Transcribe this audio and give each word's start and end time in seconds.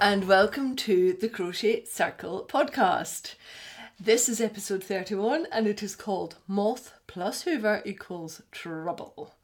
and 0.00 0.26
welcome 0.26 0.74
to 0.74 1.12
the 1.12 1.28
Crochet 1.28 1.84
Circle 1.84 2.46
podcast. 2.48 3.34
This 4.00 4.28
is 4.28 4.40
episode 4.40 4.82
31 4.82 5.46
and 5.52 5.66
it 5.66 5.82
is 5.82 5.94
called 5.94 6.36
Moth 6.48 6.94
plus 7.06 7.42
Hoover 7.42 7.82
equals 7.84 8.42
Trouble. 8.50 9.34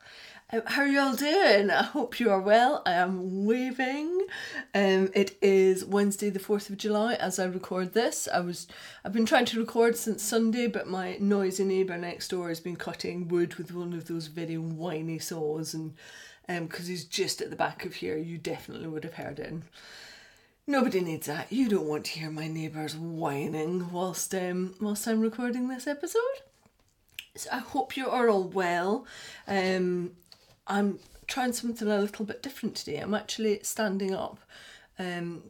Um, 0.52 0.62
how 0.66 0.82
are 0.82 0.88
you 0.88 0.98
all 0.98 1.14
doing? 1.14 1.70
I 1.70 1.84
hope 1.84 2.18
you 2.18 2.30
are 2.30 2.40
well. 2.40 2.82
I 2.84 2.92
am 2.92 3.45
waving. 3.45 4.26
Um, 4.74 5.10
it 5.14 5.36
is 5.40 5.84
Wednesday, 5.84 6.30
the 6.30 6.40
4th 6.40 6.70
of 6.70 6.78
July 6.78 7.14
as 7.14 7.38
I 7.38 7.45
record 7.45 7.92
this. 7.92 8.28
I 8.32 8.40
was 8.40 8.66
I've 9.04 9.12
been 9.12 9.26
trying 9.26 9.45
to 9.46 9.60
record 9.60 9.96
since 9.96 10.23
Sunday, 10.23 10.66
but 10.66 10.88
my 10.88 11.16
noisy 11.20 11.64
neighbour 11.64 11.98
next 11.98 12.28
door 12.28 12.48
has 12.48 12.60
been 12.60 12.76
cutting 12.76 13.28
wood 13.28 13.54
with 13.54 13.73
one 13.73 13.92
of 13.92 14.06
those 14.06 14.26
very 14.26 14.59
whiny 14.59 15.18
saws 15.18 15.74
and 15.74 15.95
because 16.48 16.87
um, 16.87 16.90
he's 16.90 17.04
just 17.04 17.40
at 17.40 17.51
the 17.51 17.56
back 17.56 17.84
of 17.84 17.95
here, 17.95 18.16
you 18.16 18.37
definitely 18.37 18.88
would 18.88 19.04
have 19.04 19.14
heard 19.14 19.38
it. 19.38 19.54
Nobody 20.70 21.01
needs 21.01 21.27
that. 21.27 21.51
You 21.51 21.69
don't 21.69 21.88
want 21.88 22.05
to 22.05 22.12
hear 22.12 22.30
my 22.30 22.47
neighbours 22.47 22.95
whining 22.95 23.91
whilst 23.91 24.33
um, 24.37 24.77
whilst 24.80 25.09
I'm 25.09 25.20
recording 25.20 25.66
this 25.66 25.88
episode. 25.88 26.20
So 27.34 27.51
I 27.52 27.59
hope 27.59 27.96
you 27.96 28.09
are 28.09 28.29
all 28.29 28.45
well. 28.45 29.04
Um, 29.49 30.12
I'm 30.68 31.01
trying 31.27 31.54
something 31.54 31.88
a 31.88 31.99
little 31.99 32.24
bit 32.24 32.40
different 32.40 32.77
today. 32.77 32.99
I'm 32.99 33.15
actually 33.15 33.59
standing 33.65 34.15
up. 34.15 34.38
Um, 34.96 35.43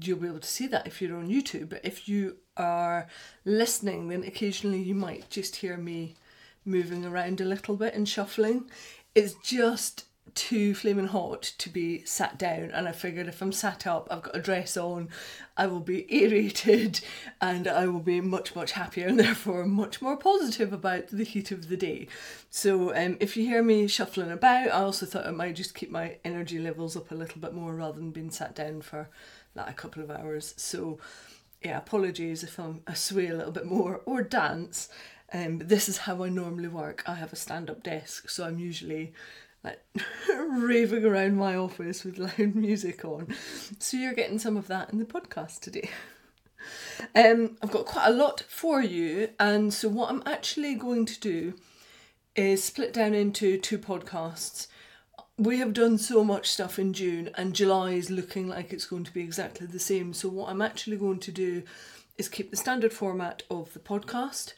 you'll 0.00 0.20
be 0.20 0.28
able 0.28 0.38
to 0.38 0.46
see 0.46 0.68
that 0.68 0.86
if 0.86 1.02
you're 1.02 1.18
on 1.18 1.28
YouTube. 1.28 1.70
But 1.70 1.80
if 1.82 2.08
you 2.08 2.36
are 2.56 3.08
listening, 3.44 4.06
then 4.06 4.22
occasionally 4.22 4.80
you 4.80 4.94
might 4.94 5.28
just 5.30 5.56
hear 5.56 5.78
me 5.78 6.14
moving 6.64 7.04
around 7.04 7.40
a 7.40 7.44
little 7.44 7.74
bit 7.74 7.94
and 7.94 8.08
shuffling. 8.08 8.70
It's 9.16 9.34
just 9.42 10.04
too 10.34 10.74
flaming 10.74 11.08
hot 11.08 11.42
to 11.42 11.68
be 11.68 12.04
sat 12.04 12.38
down 12.38 12.70
and 12.72 12.88
I 12.88 12.92
figured 12.92 13.28
if 13.28 13.40
I'm 13.40 13.52
sat 13.52 13.86
up 13.86 14.08
I've 14.10 14.22
got 14.22 14.36
a 14.36 14.40
dress 14.40 14.76
on 14.76 15.08
I 15.56 15.66
will 15.66 15.80
be 15.80 16.06
aerated 16.10 17.00
and 17.40 17.66
I 17.68 17.86
will 17.86 18.00
be 18.00 18.20
much 18.20 18.54
much 18.54 18.72
happier 18.72 19.08
and 19.08 19.18
therefore 19.20 19.64
much 19.66 20.00
more 20.00 20.16
positive 20.16 20.72
about 20.72 21.08
the 21.08 21.24
heat 21.24 21.50
of 21.50 21.68
the 21.68 21.76
day. 21.76 22.08
So 22.50 22.94
um, 22.94 23.16
if 23.20 23.36
you 23.36 23.44
hear 23.44 23.62
me 23.62 23.86
shuffling 23.86 24.30
about 24.30 24.66
I 24.66 24.68
also 24.68 25.06
thought 25.06 25.26
I 25.26 25.32
might 25.32 25.56
just 25.56 25.74
keep 25.74 25.90
my 25.90 26.16
energy 26.24 26.58
levels 26.58 26.96
up 26.96 27.10
a 27.10 27.14
little 27.16 27.40
bit 27.40 27.54
more 27.54 27.74
rather 27.74 27.98
than 27.98 28.10
being 28.10 28.30
sat 28.30 28.54
down 28.54 28.82
for 28.82 29.08
like 29.54 29.70
a 29.70 29.74
couple 29.74 30.02
of 30.02 30.10
hours. 30.10 30.54
So 30.56 30.98
yeah 31.62 31.78
apologies 31.78 32.42
if 32.42 32.58
I'm, 32.58 32.82
I 32.86 32.94
sway 32.94 33.28
a 33.28 33.36
little 33.36 33.52
bit 33.52 33.66
more 33.66 34.00
or 34.06 34.22
dance. 34.22 34.88
Um, 35.32 35.58
this 35.58 35.88
is 35.88 35.98
how 35.98 36.24
I 36.24 36.28
normally 36.28 36.66
work. 36.66 37.04
I 37.06 37.14
have 37.14 37.32
a 37.32 37.36
stand-up 37.36 37.82
desk 37.82 38.28
so 38.28 38.44
I'm 38.44 38.58
usually 38.58 39.12
like 39.62 39.82
raving 40.28 41.04
around 41.04 41.36
my 41.36 41.56
office 41.56 42.04
with 42.04 42.18
loud 42.18 42.54
music 42.54 43.04
on. 43.04 43.34
So 43.78 43.96
you're 43.96 44.14
getting 44.14 44.38
some 44.38 44.56
of 44.56 44.68
that 44.68 44.92
in 44.92 44.98
the 44.98 45.04
podcast 45.04 45.60
today. 45.60 45.90
Um, 47.14 47.56
I've 47.62 47.70
got 47.70 47.86
quite 47.86 48.08
a 48.08 48.12
lot 48.12 48.44
for 48.46 48.82
you, 48.82 49.30
and 49.40 49.72
so 49.72 49.88
what 49.88 50.10
I'm 50.10 50.22
actually 50.26 50.74
going 50.74 51.06
to 51.06 51.18
do 51.18 51.54
is 52.36 52.62
split 52.62 52.92
down 52.92 53.14
into 53.14 53.58
two 53.58 53.78
podcasts. 53.78 54.66
We 55.38 55.58
have 55.58 55.72
done 55.72 55.96
so 55.96 56.22
much 56.22 56.50
stuff 56.50 56.78
in 56.78 56.92
June, 56.92 57.30
and 57.34 57.54
July 57.54 57.92
is 57.92 58.10
looking 58.10 58.46
like 58.46 58.72
it's 58.72 58.84
going 58.84 59.04
to 59.04 59.12
be 59.12 59.22
exactly 59.22 59.66
the 59.66 59.78
same. 59.78 60.12
So, 60.12 60.28
what 60.28 60.50
I'm 60.50 60.60
actually 60.60 60.98
going 60.98 61.20
to 61.20 61.32
do 61.32 61.62
is 62.18 62.28
keep 62.28 62.50
the 62.50 62.56
standard 62.56 62.92
format 62.92 63.42
of 63.50 63.72
the 63.72 63.80
podcast, 63.80 64.52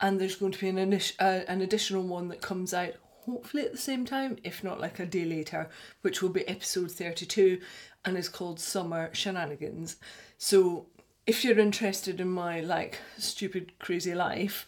and 0.00 0.20
there's 0.20 0.36
going 0.36 0.52
to 0.52 0.60
be 0.60 0.68
an, 0.68 1.00
uh, 1.18 1.22
an 1.48 1.62
additional 1.62 2.02
one 2.02 2.28
that 2.28 2.42
comes 2.42 2.74
out 2.74 2.94
hopefully 3.26 3.64
at 3.64 3.72
the 3.72 3.78
same 3.78 4.04
time, 4.04 4.38
if 4.44 4.64
not 4.64 4.80
like 4.80 4.98
a 4.98 5.06
day 5.06 5.24
later, 5.24 5.68
which 6.02 6.22
will 6.22 6.30
be 6.30 6.48
episode 6.48 6.90
32 6.90 7.60
and 8.04 8.16
is 8.16 8.28
called 8.28 8.60
Summer 8.60 9.10
Shenanigans. 9.12 9.96
So 10.38 10.86
if 11.26 11.44
you're 11.44 11.58
interested 11.58 12.20
in 12.20 12.28
my 12.28 12.60
like 12.60 13.00
stupid 13.18 13.78
crazy 13.80 14.14
life 14.14 14.66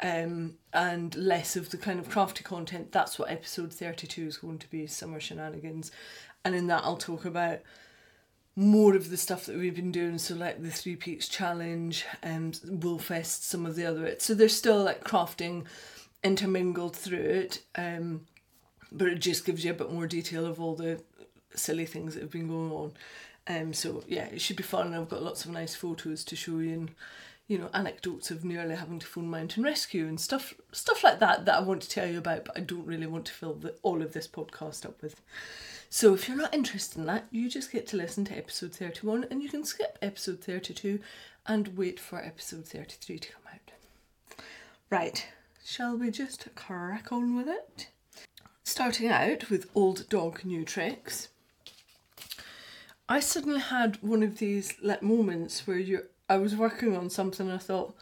um 0.00 0.54
and 0.72 1.14
less 1.16 1.56
of 1.56 1.70
the 1.70 1.76
kind 1.76 2.00
of 2.00 2.08
crafty 2.08 2.42
content, 2.42 2.92
that's 2.92 3.18
what 3.18 3.30
episode 3.30 3.72
32 3.72 4.26
is 4.26 4.38
going 4.38 4.58
to 4.58 4.70
be, 4.70 4.86
Summer 4.86 5.20
Shenanigans. 5.20 5.90
And 6.44 6.54
in 6.54 6.66
that 6.68 6.84
I'll 6.84 6.96
talk 6.96 7.24
about 7.24 7.60
more 8.56 8.96
of 8.96 9.10
the 9.10 9.16
stuff 9.16 9.46
that 9.46 9.56
we've 9.56 9.76
been 9.76 9.92
doing, 9.92 10.18
so 10.18 10.34
like 10.34 10.60
the 10.60 10.70
Three 10.70 10.96
Peaks 10.96 11.28
Challenge 11.28 12.04
and 12.24 12.58
um, 12.64 12.80
Woolfest, 12.80 13.42
some 13.42 13.64
of 13.64 13.76
the 13.76 13.86
other 13.86 14.16
So 14.18 14.34
there's 14.34 14.56
still 14.56 14.82
like 14.82 15.04
crafting 15.04 15.64
intermingled 16.22 16.96
through 16.96 17.18
it, 17.18 17.62
um, 17.76 18.26
but 18.90 19.08
it 19.08 19.20
just 19.20 19.44
gives 19.44 19.64
you 19.64 19.70
a 19.70 19.74
bit 19.74 19.92
more 19.92 20.06
detail 20.06 20.46
of 20.46 20.60
all 20.60 20.74
the 20.74 21.02
silly 21.54 21.86
things 21.86 22.14
that 22.14 22.22
have 22.22 22.30
been 22.30 22.48
going 22.48 22.72
on. 22.72 22.92
Um, 23.46 23.72
so 23.72 24.04
yeah, 24.06 24.26
it 24.26 24.40
should 24.40 24.56
be 24.56 24.62
fun. 24.62 24.94
I've 24.94 25.08
got 25.08 25.22
lots 25.22 25.44
of 25.44 25.50
nice 25.50 25.74
photos 25.74 26.24
to 26.24 26.36
show 26.36 26.58
you, 26.58 26.72
and 26.72 26.90
you 27.46 27.58
know 27.58 27.70
anecdotes 27.72 28.30
of 28.30 28.44
nearly 28.44 28.76
having 28.76 28.98
to 28.98 29.06
phone 29.06 29.28
mountain 29.28 29.62
rescue 29.62 30.06
and 30.06 30.20
stuff, 30.20 30.54
stuff 30.72 31.02
like 31.02 31.18
that 31.20 31.44
that 31.46 31.56
I 31.56 31.60
want 31.60 31.82
to 31.82 31.88
tell 31.88 32.06
you 32.06 32.18
about, 32.18 32.44
but 32.44 32.56
I 32.56 32.60
don't 32.60 32.86
really 32.86 33.06
want 33.06 33.24
to 33.26 33.32
fill 33.32 33.54
the, 33.54 33.74
all 33.82 34.02
of 34.02 34.12
this 34.12 34.28
podcast 34.28 34.84
up 34.84 35.00
with. 35.02 35.20
So 35.90 36.12
if 36.12 36.28
you're 36.28 36.36
not 36.36 36.52
interested 36.52 36.98
in 36.98 37.06
that, 37.06 37.26
you 37.30 37.48
just 37.48 37.72
get 37.72 37.86
to 37.88 37.96
listen 37.96 38.26
to 38.26 38.36
episode 38.36 38.74
31 38.74 39.26
and 39.30 39.42
you 39.42 39.48
can 39.48 39.64
skip 39.64 39.96
episode 40.02 40.44
32 40.44 41.00
and 41.46 41.78
wait 41.78 41.98
for 41.98 42.18
episode 42.18 42.66
33 42.66 43.18
to 43.18 43.32
come 43.32 43.42
out. 43.50 44.44
Right, 44.90 45.26
Shall 45.70 45.98
we 45.98 46.10
just 46.10 46.48
crack 46.54 47.12
on 47.12 47.36
with 47.36 47.46
it? 47.46 47.88
Starting 48.64 49.10
out 49.10 49.50
with 49.50 49.68
Old 49.74 50.08
Dog 50.08 50.42
New 50.42 50.64
Tricks. 50.64 51.28
I 53.06 53.20
suddenly 53.20 53.60
had 53.60 54.02
one 54.02 54.22
of 54.22 54.38
these 54.38 54.72
like 54.82 55.02
moments 55.02 55.66
where 55.66 55.76
you 55.76 56.04
I 56.26 56.38
was 56.38 56.56
working 56.56 56.96
on 56.96 57.10
something 57.10 57.48
and 57.48 57.54
I 57.54 57.58
thought, 57.58 57.94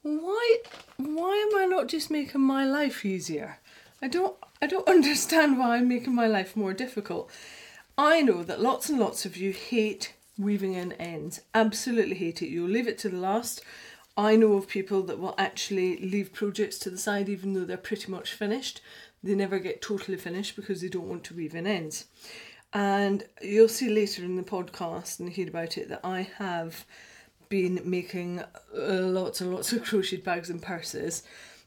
why 0.00 0.56
why 0.96 1.48
am 1.52 1.60
I 1.60 1.66
not 1.66 1.88
just 1.88 2.10
making 2.10 2.40
my 2.40 2.64
life 2.64 3.04
easier? 3.04 3.58
I 4.00 4.08
don't 4.08 4.34
I 4.62 4.66
don't 4.66 4.88
understand 4.96 5.58
why 5.58 5.76
I'm 5.76 5.88
making 5.88 6.14
my 6.14 6.26
life 6.26 6.56
more 6.56 6.72
difficult. 6.72 7.30
I 7.98 8.22
know 8.22 8.42
that 8.42 8.62
lots 8.62 8.88
and 8.88 8.98
lots 8.98 9.26
of 9.26 9.36
you 9.36 9.52
hate 9.52 10.14
weaving 10.38 10.72
in 10.72 10.92
ends. 10.92 11.42
Absolutely 11.52 12.14
hate 12.14 12.40
it. 12.40 12.48
You'll 12.48 12.70
leave 12.70 12.88
it 12.88 12.96
to 13.00 13.10
the 13.10 13.18
last 13.18 13.62
I 14.16 14.36
know 14.36 14.54
of 14.54 14.68
people 14.68 15.02
that 15.04 15.18
will 15.18 15.34
actually 15.38 15.98
leave 15.98 16.32
projects 16.32 16.78
to 16.80 16.90
the 16.90 16.98
side 16.98 17.28
even 17.28 17.54
though 17.54 17.64
they're 17.64 17.76
pretty 17.76 18.10
much 18.10 18.32
finished. 18.32 18.80
They 19.22 19.34
never 19.34 19.58
get 19.58 19.80
totally 19.80 20.18
finished 20.18 20.56
because 20.56 20.80
they 20.80 20.88
don't 20.88 21.08
want 21.08 21.24
to 21.24 21.34
weave 21.34 21.54
in 21.54 21.66
ends. 21.66 22.06
And 22.72 23.24
you'll 23.40 23.68
see 23.68 23.88
later 23.88 24.24
in 24.24 24.36
the 24.36 24.42
podcast 24.42 25.20
and 25.20 25.30
hear 25.30 25.48
about 25.48 25.78
it 25.78 25.88
that 25.88 26.00
I 26.04 26.28
have 26.38 26.84
been 27.48 27.80
making 27.84 28.40
uh, 28.40 28.46
lots 28.74 29.40
and 29.40 29.52
lots 29.52 29.72
of 29.72 29.84
crocheted 29.84 30.24
bags 30.24 30.50
and 30.50 30.62
purses 30.62 31.22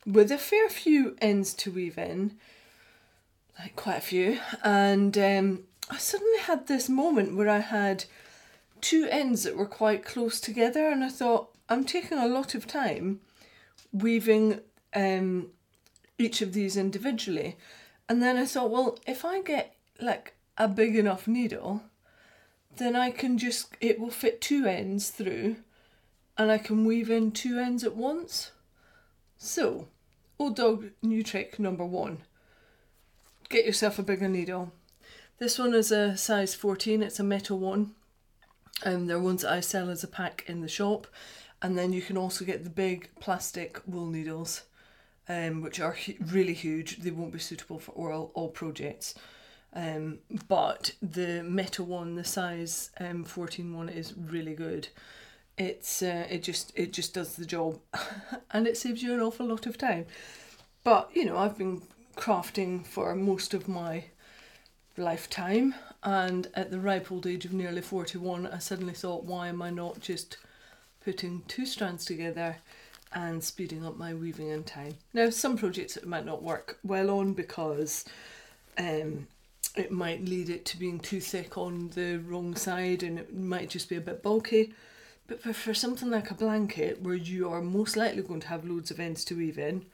with 0.05 0.31
a 0.31 0.37
fair 0.37 0.69
few 0.69 1.15
ends 1.19 1.53
to 1.53 1.71
weave 1.71 1.97
in, 1.97 2.37
like 3.59 3.75
quite 3.75 3.97
a 3.97 4.01
few. 4.01 4.39
And 4.63 5.17
um, 5.17 5.63
I 5.89 5.97
suddenly 5.97 6.39
had 6.39 6.67
this 6.67 6.89
moment 6.89 7.35
where 7.35 7.49
I 7.49 7.59
had 7.59 8.05
two 8.81 9.07
ends 9.09 9.43
that 9.43 9.57
were 9.57 9.65
quite 9.65 10.05
close 10.05 10.39
together, 10.39 10.87
and 10.87 11.03
I 11.03 11.09
thought, 11.09 11.54
I'm 11.69 11.83
taking 11.83 12.17
a 12.17 12.27
lot 12.27 12.55
of 12.55 12.67
time 12.67 13.21
weaving 13.91 14.61
um, 14.93 15.49
each 16.17 16.41
of 16.41 16.53
these 16.53 16.77
individually. 16.77 17.57
And 18.07 18.21
then 18.21 18.37
I 18.37 18.45
thought, 18.45 18.71
well, 18.71 18.99
if 19.07 19.25
I 19.25 19.41
get 19.41 19.75
like 20.01 20.35
a 20.57 20.67
big 20.67 20.95
enough 20.95 21.27
needle, 21.27 21.81
then 22.77 22.95
I 22.95 23.11
can 23.11 23.37
just, 23.37 23.75
it 23.81 23.99
will 23.99 24.11
fit 24.11 24.41
two 24.41 24.65
ends 24.65 25.09
through 25.09 25.57
and 26.37 26.51
I 26.51 26.57
can 26.57 26.85
weave 26.85 27.09
in 27.09 27.31
two 27.31 27.59
ends 27.59 27.83
at 27.83 27.95
once. 27.95 28.51
So, 29.37 29.87
old 30.37 30.55
dog 30.55 30.91
new 31.01 31.23
trick 31.23 31.59
number 31.59 31.85
one 31.85 32.19
get 33.49 33.65
yourself 33.65 33.99
a 33.99 34.03
bigger 34.03 34.27
needle. 34.27 34.71
This 35.37 35.59
one 35.59 35.73
is 35.73 35.91
a 35.91 36.17
size 36.17 36.55
14, 36.55 37.03
it's 37.03 37.19
a 37.19 37.23
metal 37.23 37.59
one. 37.59 37.93
Um, 38.83 39.07
they're 39.07 39.19
ones 39.19 39.43
that 39.43 39.51
I 39.51 39.59
sell 39.59 39.89
as 39.89 40.03
a 40.03 40.07
pack 40.07 40.43
in 40.47 40.61
the 40.61 40.67
shop 40.67 41.07
and 41.61 41.77
then 41.77 41.93
you 41.93 42.01
can 42.01 42.17
also 42.17 42.45
get 42.45 42.63
the 42.63 42.69
big 42.69 43.09
plastic 43.19 43.81
wool 43.85 44.05
needles 44.05 44.63
um, 45.27 45.61
which 45.61 45.79
are 45.79 45.93
hu- 45.93 46.13
really 46.19 46.53
huge. 46.53 46.97
They 46.97 47.11
won't 47.11 47.33
be 47.33 47.39
suitable 47.39 47.79
for 47.79 47.91
all, 47.91 48.31
all 48.33 48.49
projects. 48.49 49.15
Um, 49.73 50.19
but 50.47 50.93
the 51.01 51.43
metal 51.43 51.85
one 51.85 52.15
the 52.15 52.23
size 52.23 52.91
um, 52.99 53.23
14 53.23 53.75
one 53.75 53.89
is 53.89 54.13
really 54.15 54.53
good. 54.53 54.87
It's 55.57 56.01
uh, 56.01 56.27
it 56.29 56.43
just 56.43 56.71
it 56.75 56.93
just 56.93 57.13
does 57.13 57.35
the 57.35 57.45
job 57.45 57.79
and 58.51 58.67
it 58.67 58.77
saves 58.77 59.03
you 59.03 59.13
an 59.13 59.19
awful 59.19 59.45
lot 59.45 59.65
of 59.65 59.77
time. 59.77 60.05
But 60.83 61.09
you 61.13 61.25
know 61.25 61.37
I've 61.37 61.57
been 61.57 61.81
crafting 62.15 62.85
for 62.85 63.13
most 63.15 63.53
of 63.53 63.67
my 63.67 64.05
lifetime 64.95 65.75
and 66.03 66.47
at 66.53 66.71
the 66.71 66.79
ripe 66.79 67.11
old 67.11 67.27
age 67.27 67.43
of 67.43 67.51
nearly 67.51 67.81
41 67.81 68.47
I 68.47 68.59
suddenly 68.59 68.93
thought 68.93 69.25
why 69.25 69.49
am 69.49 69.61
I 69.61 69.69
not 69.69 69.99
just 69.99 70.37
putting 71.05 71.43
two 71.47 71.65
strands 71.65 72.03
together 72.03 72.57
and 73.13 73.41
speeding 73.43 73.85
up 73.85 73.95
my 73.95 74.13
weaving 74.13 74.49
in 74.49 74.63
time. 74.63 74.95
Now, 75.13 75.29
some 75.29 75.55
projects 75.55 75.95
it 75.95 76.07
might 76.07 76.25
not 76.25 76.43
work 76.43 76.79
well 76.83 77.11
on 77.11 77.33
because 77.33 78.03
um, 78.77 79.27
it 79.75 79.91
might 79.91 80.25
lead 80.25 80.49
it 80.49 80.65
to 80.65 80.77
being 80.77 80.99
too 80.99 81.21
thick 81.21 81.57
on 81.57 81.91
the 81.93 82.17
wrong 82.17 82.55
side 82.55 83.03
and 83.03 83.19
it 83.19 83.33
might 83.33 83.69
just 83.69 83.87
be 83.87 83.95
a 83.95 84.01
bit 84.01 84.23
bulky. 84.23 84.73
But 85.27 85.41
for, 85.41 85.53
for 85.53 85.73
something 85.73 86.09
like 86.09 86.31
a 86.31 86.35
blanket 86.35 87.01
where 87.01 87.15
you 87.15 87.49
are 87.49 87.61
most 87.61 87.95
likely 87.95 88.23
going 88.23 88.41
to 88.41 88.47
have 88.47 88.65
loads 88.65 88.91
of 88.91 88.99
ends 88.99 89.23
to 89.25 89.35
weave 89.35 89.59
in, 89.59 89.85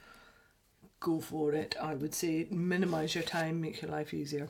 go 1.00 1.20
for 1.20 1.54
it. 1.54 1.76
I 1.82 1.94
would 1.94 2.14
say 2.14 2.48
minimize 2.50 3.16
your 3.16 3.24
time, 3.24 3.62
make 3.62 3.82
your 3.82 3.92
life 3.92 4.14
easier. 4.14 4.50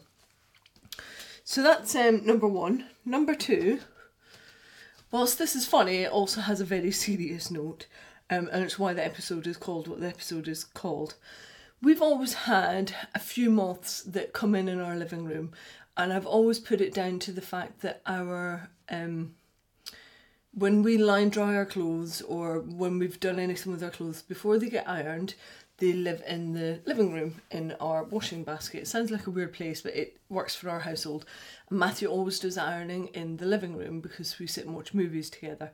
So 1.44 1.64
that's 1.64 1.96
um, 1.96 2.26
number 2.26 2.48
one. 2.48 2.86
Number 3.04 3.36
two, 3.36 3.80
whilst 5.12 5.38
this 5.38 5.56
is 5.56 5.66
funny, 5.66 5.98
it 5.98 6.12
also 6.12 6.42
has 6.42 6.62
a 6.62 6.66
very 6.66 6.92
serious 6.92 7.52
note, 7.52 7.88
um, 8.30 8.50
and 8.52 8.64
it's 8.64 8.80
why 8.80 8.94
the 8.94 9.06
episode 9.06 9.46
is 9.46 9.58
called 9.58 9.88
what 9.88 10.00
the 10.00 10.08
episode 10.08 10.48
is 10.48 10.64
called. 10.64 11.16
We've 11.82 12.02
always 12.02 12.34
had 12.34 12.94
a 13.14 13.20
few 13.20 13.50
moths 13.50 14.02
that 14.04 14.34
come 14.34 14.56
in 14.56 14.68
in 14.68 14.80
our 14.80 14.96
living 14.96 15.26
room, 15.26 15.52
and 15.98 16.14
I've 16.14 16.26
always 16.26 16.60
put 16.60 16.82
it 16.82 16.94
down 16.94 17.20
to 17.20 17.32
the 17.32 17.42
fact 17.42 17.82
that 17.82 18.02
our 18.06 18.70
um, 18.90 19.36
when 20.54 20.84
we 20.84 20.98
line 20.98 21.30
dry 21.30 21.56
our 21.56 21.66
clothes 21.66 22.22
or 22.22 22.60
when 22.60 23.00
we've 23.00 23.20
done 23.20 23.40
anything 23.40 23.72
with 23.72 23.84
our 23.84 23.90
clothes 23.90 24.22
before 24.22 24.58
they 24.58 24.70
get 24.70 24.88
ironed, 24.88 25.36
they 25.82 25.94
live 25.94 26.22
in 26.28 26.54
the 26.54 26.80
living 26.86 27.12
room 27.12 27.42
in 27.50 27.72
our 27.82 28.04
washing 28.04 28.44
basket. 28.44 28.84
It 28.84 28.88
sounds 28.88 29.10
like 29.10 29.26
a 29.26 29.32
weird 29.32 29.52
place, 29.52 29.82
but 29.82 29.96
it 29.96 30.16
works 30.30 30.54
for 30.54 30.70
our 30.70 30.82
household. 30.82 31.26
And 31.70 31.80
Matthew 31.80 32.08
always 32.08 32.40
does 32.40 32.56
ironing 32.56 33.08
in 33.08 33.38
the 33.38 33.48
living 33.48 33.76
room 33.76 34.00
because 34.00 34.38
we 34.38 34.46
sit 34.46 34.66
and 34.68 34.76
watch 34.76 34.94
movies 34.94 35.32
together. 35.32 35.72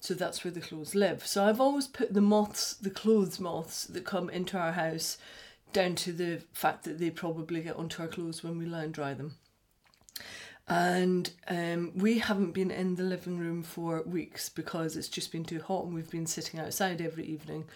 So 0.00 0.14
that's 0.14 0.42
where 0.42 0.50
the 0.50 0.62
clothes 0.62 0.94
live. 0.94 1.26
So 1.26 1.44
I've 1.44 1.60
always 1.60 1.86
put 1.86 2.14
the 2.14 2.22
moths, 2.22 2.72
the 2.72 2.88
clothes 2.88 3.38
moths 3.38 3.84
that 3.84 4.06
come 4.06 4.30
into 4.30 4.56
our 4.56 4.72
house, 4.72 5.18
down 5.74 5.96
to 5.96 6.12
the 6.12 6.40
fact 6.54 6.84
that 6.84 6.98
they 6.98 7.10
probably 7.10 7.60
get 7.60 7.76
onto 7.76 8.02
our 8.02 8.08
clothes 8.08 8.42
when 8.42 8.56
we 8.56 8.64
line 8.64 8.90
dry 8.90 9.12
them. 9.12 9.34
And 10.66 11.30
um, 11.46 11.92
we 11.94 12.20
haven't 12.20 12.52
been 12.52 12.70
in 12.70 12.94
the 12.94 13.02
living 13.02 13.36
room 13.36 13.62
for 13.62 14.02
weeks 14.04 14.48
because 14.48 14.96
it's 14.96 15.08
just 15.08 15.30
been 15.30 15.44
too 15.44 15.60
hot 15.60 15.84
and 15.84 15.94
we've 15.94 16.10
been 16.10 16.26
sitting 16.26 16.58
outside 16.58 17.02
every 17.02 17.26
evening. 17.26 17.66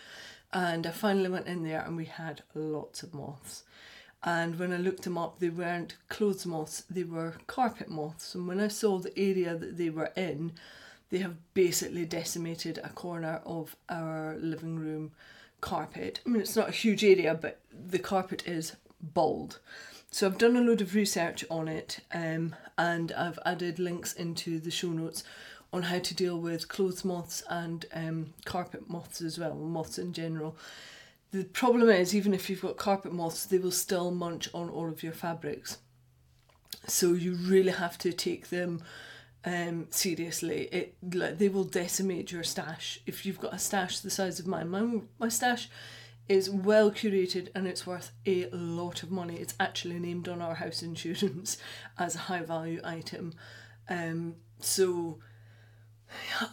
And 0.52 0.86
I 0.86 0.90
finally 0.90 1.28
went 1.28 1.46
in 1.46 1.64
there 1.64 1.82
and 1.82 1.96
we 1.96 2.06
had 2.06 2.42
lots 2.54 3.02
of 3.02 3.14
moths. 3.14 3.64
And 4.22 4.58
when 4.58 4.72
I 4.72 4.78
looked 4.78 5.02
them 5.02 5.18
up, 5.18 5.38
they 5.38 5.50
weren't 5.50 5.96
clothes 6.08 6.46
moths, 6.46 6.84
they 6.90 7.04
were 7.04 7.34
carpet 7.46 7.88
moths. 7.88 8.34
And 8.34 8.48
when 8.48 8.60
I 8.60 8.68
saw 8.68 8.98
the 8.98 9.16
area 9.18 9.54
that 9.54 9.76
they 9.76 9.90
were 9.90 10.12
in, 10.16 10.52
they 11.10 11.18
have 11.18 11.36
basically 11.54 12.04
decimated 12.04 12.78
a 12.78 12.88
corner 12.88 13.40
of 13.44 13.76
our 13.88 14.36
living 14.40 14.78
room 14.78 15.12
carpet. 15.60 16.20
I 16.26 16.30
mean, 16.30 16.42
it's 16.42 16.56
not 16.56 16.68
a 16.68 16.72
huge 16.72 17.04
area, 17.04 17.34
but 17.34 17.60
the 17.72 17.98
carpet 17.98 18.46
is 18.46 18.76
bald. 19.00 19.58
So 20.10 20.26
I've 20.26 20.38
done 20.38 20.56
a 20.56 20.60
load 20.60 20.80
of 20.80 20.94
research 20.94 21.44
on 21.50 21.68
it 21.68 22.00
um, 22.12 22.54
and 22.78 23.12
I've 23.12 23.38
added 23.44 23.78
links 23.78 24.12
into 24.12 24.58
the 24.58 24.70
show 24.70 24.88
notes 24.88 25.24
on 25.76 25.82
how 25.84 25.98
to 25.98 26.14
deal 26.14 26.38
with 26.40 26.68
clothes 26.68 27.04
moths 27.04 27.42
and 27.50 27.84
um, 27.92 28.32
carpet 28.44 28.88
moths 28.88 29.20
as 29.20 29.38
well, 29.38 29.54
moths 29.54 29.98
in 29.98 30.12
general. 30.12 30.56
The 31.32 31.44
problem 31.44 31.90
is, 31.90 32.14
even 32.14 32.32
if 32.32 32.48
you've 32.48 32.62
got 32.62 32.78
carpet 32.78 33.12
moths, 33.12 33.44
they 33.44 33.58
will 33.58 33.70
still 33.70 34.10
munch 34.10 34.48
on 34.54 34.70
all 34.70 34.88
of 34.88 35.02
your 35.02 35.12
fabrics. 35.12 35.78
So 36.86 37.12
you 37.12 37.34
really 37.34 37.72
have 37.72 37.98
to 37.98 38.12
take 38.12 38.48
them 38.48 38.82
um, 39.44 39.86
seriously. 39.90 40.68
It 40.72 40.94
like 41.14 41.38
they 41.38 41.48
will 41.48 41.64
decimate 41.64 42.32
your 42.32 42.42
stash. 42.42 43.00
If 43.06 43.26
you've 43.26 43.40
got 43.40 43.54
a 43.54 43.58
stash 43.58 44.00
the 44.00 44.10
size 44.10 44.40
of 44.40 44.46
mine, 44.46 44.70
my 44.70 45.00
my 45.18 45.28
stash 45.28 45.68
is 46.28 46.48
well 46.50 46.90
curated 46.90 47.48
and 47.54 47.66
it's 47.68 47.86
worth 47.86 48.12
a 48.24 48.48
lot 48.50 49.02
of 49.02 49.10
money. 49.10 49.36
It's 49.36 49.54
actually 49.60 49.98
named 49.98 50.28
on 50.28 50.40
our 50.40 50.54
house 50.54 50.82
insurance 50.90 51.58
as 51.98 52.14
a 52.14 52.26
high 52.30 52.42
value 52.42 52.80
item. 52.82 53.34
Um, 53.88 54.36
so 54.58 55.18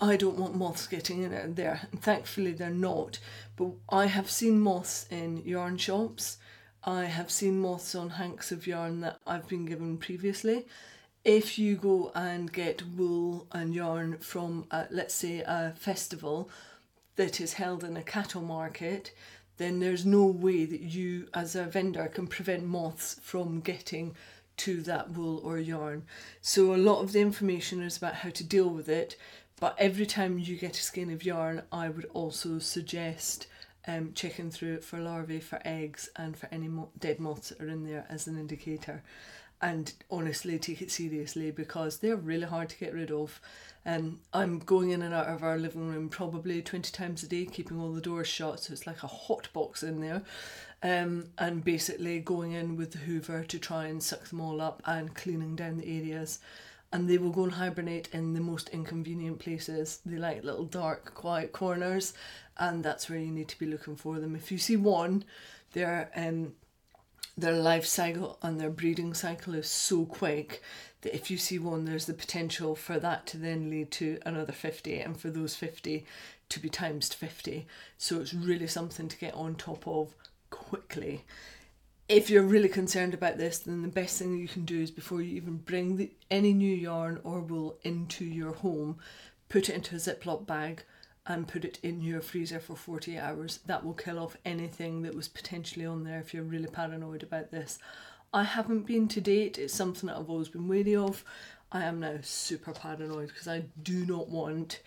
I 0.02 0.16
don't 0.16 0.38
want 0.38 0.56
moths 0.56 0.88
getting 0.88 1.24
in 1.24 1.56
there. 1.56 1.82
And 1.92 2.02
thankfully 2.02 2.54
they're 2.54 2.70
not. 2.70 3.20
But 3.56 3.72
I 3.90 4.08
have 4.08 4.30
seen 4.30 4.60
moths 4.60 5.06
in 5.10 5.44
yarn 5.46 5.78
shops. 5.78 6.38
I 6.84 7.06
have 7.06 7.32
seen 7.32 7.60
moths 7.60 7.96
on 7.96 8.12
hanks 8.12 8.52
of 8.52 8.68
yarn 8.68 9.02
that 9.02 9.20
I've 9.26 9.48
been 9.48 9.66
given 9.66 9.98
previously 9.98 10.66
if 11.24 11.58
you 11.58 11.76
go 11.76 12.12
and 12.16 12.52
get 12.52 12.86
wool 12.96 13.48
and 13.52 13.74
yarn 13.74 14.18
from, 14.18 14.66
uh, 14.72 14.86
let's 14.90 15.14
say, 15.14 15.40
a 15.40 15.74
festival 15.78 16.50
that 17.16 17.40
is 17.40 17.54
held 17.54 17.84
in 17.84 17.96
a 17.96 18.04
cattle 18.04 18.42
market, 18.42 19.14
then 19.58 19.80
there's 19.80 20.06
no 20.06 20.26
way 20.26 20.66
that 20.66 20.82
you, 20.82 21.28
as 21.34 21.56
a 21.56 21.64
vendor, 21.64 22.08
can 22.08 22.28
prevent 22.28 22.66
moths 22.66 23.20
from 23.22 23.62
getting 23.62 24.16
to 24.58 24.82
that 24.82 25.12
wool 25.12 25.40
or 25.44 25.58
yarn. 25.58 26.04
So, 26.42 26.76
a 26.76 26.78
lot 26.78 27.02
of 27.02 27.14
the 27.14 27.22
information 27.22 27.82
is 27.82 27.98
about 27.98 28.16
how 28.16 28.30
to 28.32 28.44
deal 28.44 28.70
with 28.70 28.90
it, 28.90 29.16
but 29.60 29.76
every 29.78 30.06
time 30.06 30.40
you 30.40 30.58
get 30.58 30.78
a 30.78 30.82
skein 30.82 31.12
of 31.12 31.24
yarn, 31.24 31.64
I 31.72 31.90
would 31.90 32.10
also 32.14 32.60
suggest 32.60 33.48
um, 33.88 34.12
checking 34.14 34.50
through 34.50 34.76
it 34.76 34.84
for 34.84 35.00
larvae, 35.00 35.40
for 35.40 35.62
eggs, 35.66 36.10
and 36.16 36.38
for 36.38 36.48
any 36.52 36.68
mo- 36.68 36.90
dead 37.00 37.20
moths 37.20 37.50
that 37.50 37.62
are 37.62 37.68
in 37.68 37.84
there 37.84 38.06
as 38.10 38.28
an 38.28 38.38
indicator 38.38 39.04
and 39.64 39.94
honestly 40.12 40.60
take 40.60 40.82
it 40.82 40.92
seriously 40.92 41.50
because 41.50 41.98
they're 41.98 42.18
really 42.18 42.46
hard 42.46 42.68
to 42.68 42.78
get 42.78 42.94
rid 42.94 43.10
of. 43.10 43.40
Um, 43.86 44.20
I'm 44.34 44.60
going 44.60 44.92
in 44.92 45.02
and 45.02 45.14
out 45.14 45.28
of 45.28 45.42
our 45.42 45.58
living 45.58 45.88
room 45.88 46.10
probably 46.10 46.62
20 46.62 46.92
times 46.92 47.24
a 47.24 47.28
day, 47.28 47.46
keeping 47.46 47.80
all 47.80 47.94
the 47.94 48.02
doors 48.02 48.28
shut, 48.28 48.60
so 48.60 48.74
it's 48.74 48.86
like 48.86 49.04
a 49.04 49.08
hot 49.08 49.48
box 49.54 49.82
in 49.82 50.02
there. 50.02 50.22
Um, 50.84 51.28
and 51.38 51.64
basically 51.64 52.20
going 52.20 52.52
in 52.52 52.76
with 52.76 52.92
the 52.92 52.98
hoover 52.98 53.46
to 53.46 53.58
try 53.58 53.86
and 53.86 54.04
suck 54.04 54.26
them 54.26 54.42
all 54.42 54.60
up 54.60 54.84
and 54.86 55.16
cleaning 55.16 55.56
down 55.56 55.78
the 55.78 55.98
areas. 55.98 56.40
And 56.94 57.10
they 57.10 57.18
will 57.18 57.32
go 57.32 57.44
and 57.44 57.54
hibernate 57.54 58.08
in 58.14 58.34
the 58.34 58.40
most 58.40 58.70
inconvenient 58.70 59.40
places. 59.40 60.00
They 60.06 60.18
like 60.18 60.44
little 60.44 60.64
dark, 60.66 61.14
quiet 61.14 61.52
corners, 61.52 62.14
and 62.58 62.84
that's 62.84 63.10
where 63.10 63.20
you 63.20 63.32
need 63.32 63.50
to 63.50 63.60
be 63.60 63.66
looking 63.66 63.98
for 63.98 64.20
them. 64.20 64.36
If 64.36 64.52
you 64.52 64.58
see 64.58 64.78
one, 64.78 65.26
they're 65.74 66.10
um, 66.16 66.54
their 67.38 67.54
life 67.54 67.86
cycle 67.86 68.38
and 68.42 68.60
their 68.60 68.70
breeding 68.70 69.14
cycle 69.14 69.56
is 69.56 69.68
so 69.68 70.06
quick 70.06 70.62
that 71.02 71.16
if 71.16 71.32
you 71.32 71.38
see 71.38 71.58
one, 71.60 71.86
there's 71.86 72.06
the 72.06 72.14
potential 72.14 72.76
for 72.76 73.00
that 73.00 73.26
to 73.28 73.38
then 73.38 73.70
lead 73.70 73.92
to 73.92 74.20
another 74.26 74.54
50 74.54 75.00
and 75.00 75.20
for 75.20 75.30
those 75.30 75.56
50 75.56 76.06
to 76.50 76.60
be 76.60 76.70
times 76.70 77.12
50. 77.12 77.66
So 77.98 78.22
it's 78.22 78.34
really 78.34 78.68
something 78.68 79.08
to 79.08 79.18
get 79.18 79.34
on 79.34 79.56
top 79.56 79.88
of 79.88 80.14
quickly. 80.52 81.26
If 82.10 82.30
you're 82.30 82.44
really 82.44 82.70
concerned 82.70 83.14
about 83.14 83.38
this, 83.38 83.60
then 83.60 83.82
the 83.82 83.88
best 83.88 84.20
thing 84.20 84.38
you 84.38 84.48
can 84.48 84.66
do 84.66 84.82
is 84.82 84.92
before 84.92 85.22
you 85.22 85.36
even 85.36 85.58
bring 85.58 85.96
the, 85.96 86.12
any 86.30 86.54
new 86.54 86.76
yarn 86.76 87.20
or 87.24 87.40
wool 87.40 87.78
into 87.84 88.26
your 88.26 88.54
home, 88.54 88.98
put 89.48 89.70
it 89.70 89.76
into 89.76 89.96
a 89.96 90.00
Ziploc 90.00 90.46
bag 90.46 90.84
and 91.26 91.48
put 91.48 91.64
it 91.64 91.80
in 91.82 92.02
your 92.02 92.20
freezer 92.20 92.60
for 92.60 92.76
48 92.76 93.18
hours. 93.18 93.60
That 93.66 93.86
will 93.86 93.94
kill 93.94 94.20
off 94.20 94.36
anything 94.44 95.04
that 95.04 95.16
was 95.16 95.30
potentially 95.30 95.86
on 95.86 96.04
there 96.04 96.20
if 96.20 96.34
you're 96.34 96.44
really 96.44 96.68
paranoid 96.68 97.24
about 97.24 97.52
this. 97.52 97.80
I 98.34 98.44
haven't 98.44 98.86
been 98.86 99.08
to 99.10 99.22
date, 99.22 99.58
it's 99.58 99.74
something 99.74 100.08
that 100.08 100.18
I've 100.18 100.30
always 100.30 100.50
been 100.50 100.68
wary 100.68 100.96
of. 100.96 101.24
I 101.72 101.84
am 101.84 102.02
now 102.02 102.18
super 102.22 102.74
paranoid 102.74 103.30
because 103.30 103.48
I 103.48 103.64
do 103.82 104.06
not 104.06 104.28
want 104.28 104.82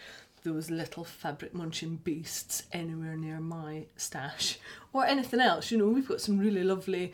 those 0.46 0.70
little 0.70 1.04
fabric 1.04 1.52
munching 1.54 1.96
beasts 1.96 2.62
anywhere 2.72 3.16
near 3.16 3.40
my 3.40 3.86
stash 3.96 4.58
or 4.92 5.04
anything 5.04 5.40
else. 5.40 5.70
You 5.70 5.78
know, 5.78 5.88
we've 5.88 6.08
got 6.08 6.20
some 6.20 6.38
really 6.38 6.62
lovely 6.62 7.12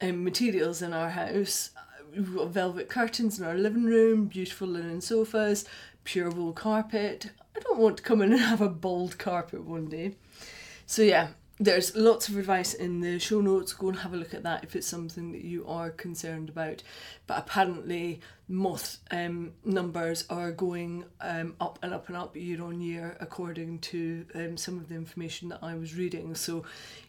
um, 0.00 0.24
materials 0.24 0.80
in 0.80 0.92
our 0.94 1.10
house. 1.10 1.70
We've 2.14 2.34
got 2.34 2.48
velvet 2.48 2.88
curtains 2.88 3.38
in 3.38 3.44
our 3.44 3.54
living 3.54 3.84
room, 3.84 4.26
beautiful 4.26 4.66
linen 4.66 5.02
sofas, 5.02 5.66
pure 6.04 6.30
wool 6.30 6.52
carpet. 6.52 7.30
I 7.54 7.60
don't 7.60 7.78
want 7.78 7.98
to 7.98 8.02
come 8.02 8.22
in 8.22 8.32
and 8.32 8.40
have 8.40 8.62
a 8.62 8.68
bald 8.68 9.18
carpet 9.18 9.64
one 9.64 9.86
day. 9.86 10.14
So 10.86 11.02
yeah, 11.02 11.28
there's 11.62 11.94
lots 11.94 12.26
of 12.28 12.38
advice 12.38 12.72
in 12.72 13.00
the 13.00 13.18
show 13.18 13.42
notes. 13.42 13.74
Go 13.74 13.88
and 13.90 13.98
have 13.98 14.14
a 14.14 14.16
look 14.16 14.32
at 14.32 14.42
that 14.44 14.64
if 14.64 14.74
it's 14.74 14.86
something 14.86 15.30
that 15.32 15.44
you 15.44 15.66
are 15.68 15.90
concerned 15.90 16.48
about. 16.48 16.82
But 17.26 17.36
apparently, 17.38 18.20
moth 18.48 18.96
um, 19.10 19.52
numbers 19.62 20.24
are 20.30 20.52
going 20.52 21.04
um, 21.20 21.54
up 21.60 21.78
and 21.82 21.92
up 21.92 22.08
and 22.08 22.16
up 22.16 22.34
year 22.34 22.62
on 22.62 22.80
year, 22.80 23.14
according 23.20 23.80
to 23.80 24.24
um, 24.34 24.56
some 24.56 24.78
of 24.78 24.88
the 24.88 24.94
information 24.94 25.50
that 25.50 25.58
I 25.62 25.74
was 25.74 25.94
reading. 25.94 26.34
So, 26.34 26.64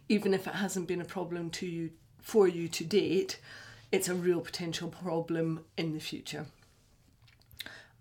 even 0.10 0.34
if 0.34 0.46
it 0.46 0.56
hasn't 0.56 0.88
been 0.88 1.02
a 1.02 1.06
problem 1.06 1.50
to 1.52 1.66
you 1.66 1.92
for 2.20 2.46
you 2.46 2.68
to 2.68 2.84
date, 2.84 3.40
it's 3.90 4.10
a 4.10 4.14
real 4.14 4.42
potential 4.42 4.90
problem 4.90 5.64
in 5.78 5.94
the 5.94 6.02
future. 6.02 6.46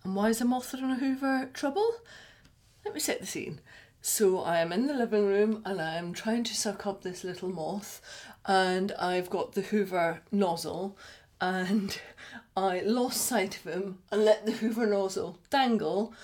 And 0.03 0.17
why 0.17 0.31
is 0.31 0.41
a 0.41 0.45
moth 0.45 0.75
and 0.75 0.91
a 0.91 0.97
hoover 0.97 1.49
trouble? 1.55 1.93
Let 2.85 2.95
me 2.95 3.01
set 3.01 3.21
the 3.21 3.27
scene. 3.27 3.61
So 4.03 4.41
I 4.41 4.61
am 4.61 4.73
in 4.73 4.87
the 4.87 4.95
living 4.95 5.27
room 5.27 5.63
and 5.67 5.81
I 5.81 5.97
am 5.97 6.15
trying 6.15 6.43
to 6.45 6.55
suck 6.55 6.87
up 6.87 7.03
this 7.03 7.23
little 7.23 7.51
moth, 7.51 8.01
and 8.47 8.93
I've 8.93 9.29
got 9.29 9.53
the 9.53 9.61
hoover 9.61 10.23
nozzle, 10.33 10.97
and 11.39 12.01
I 12.57 12.81
lost 12.81 13.21
sight 13.21 13.57
of 13.57 13.65
him 13.65 13.99
and 14.11 14.25
let 14.25 14.47
the 14.47 14.53
hoover 14.53 14.87
nozzle 14.87 15.39
dangle, 15.51 16.15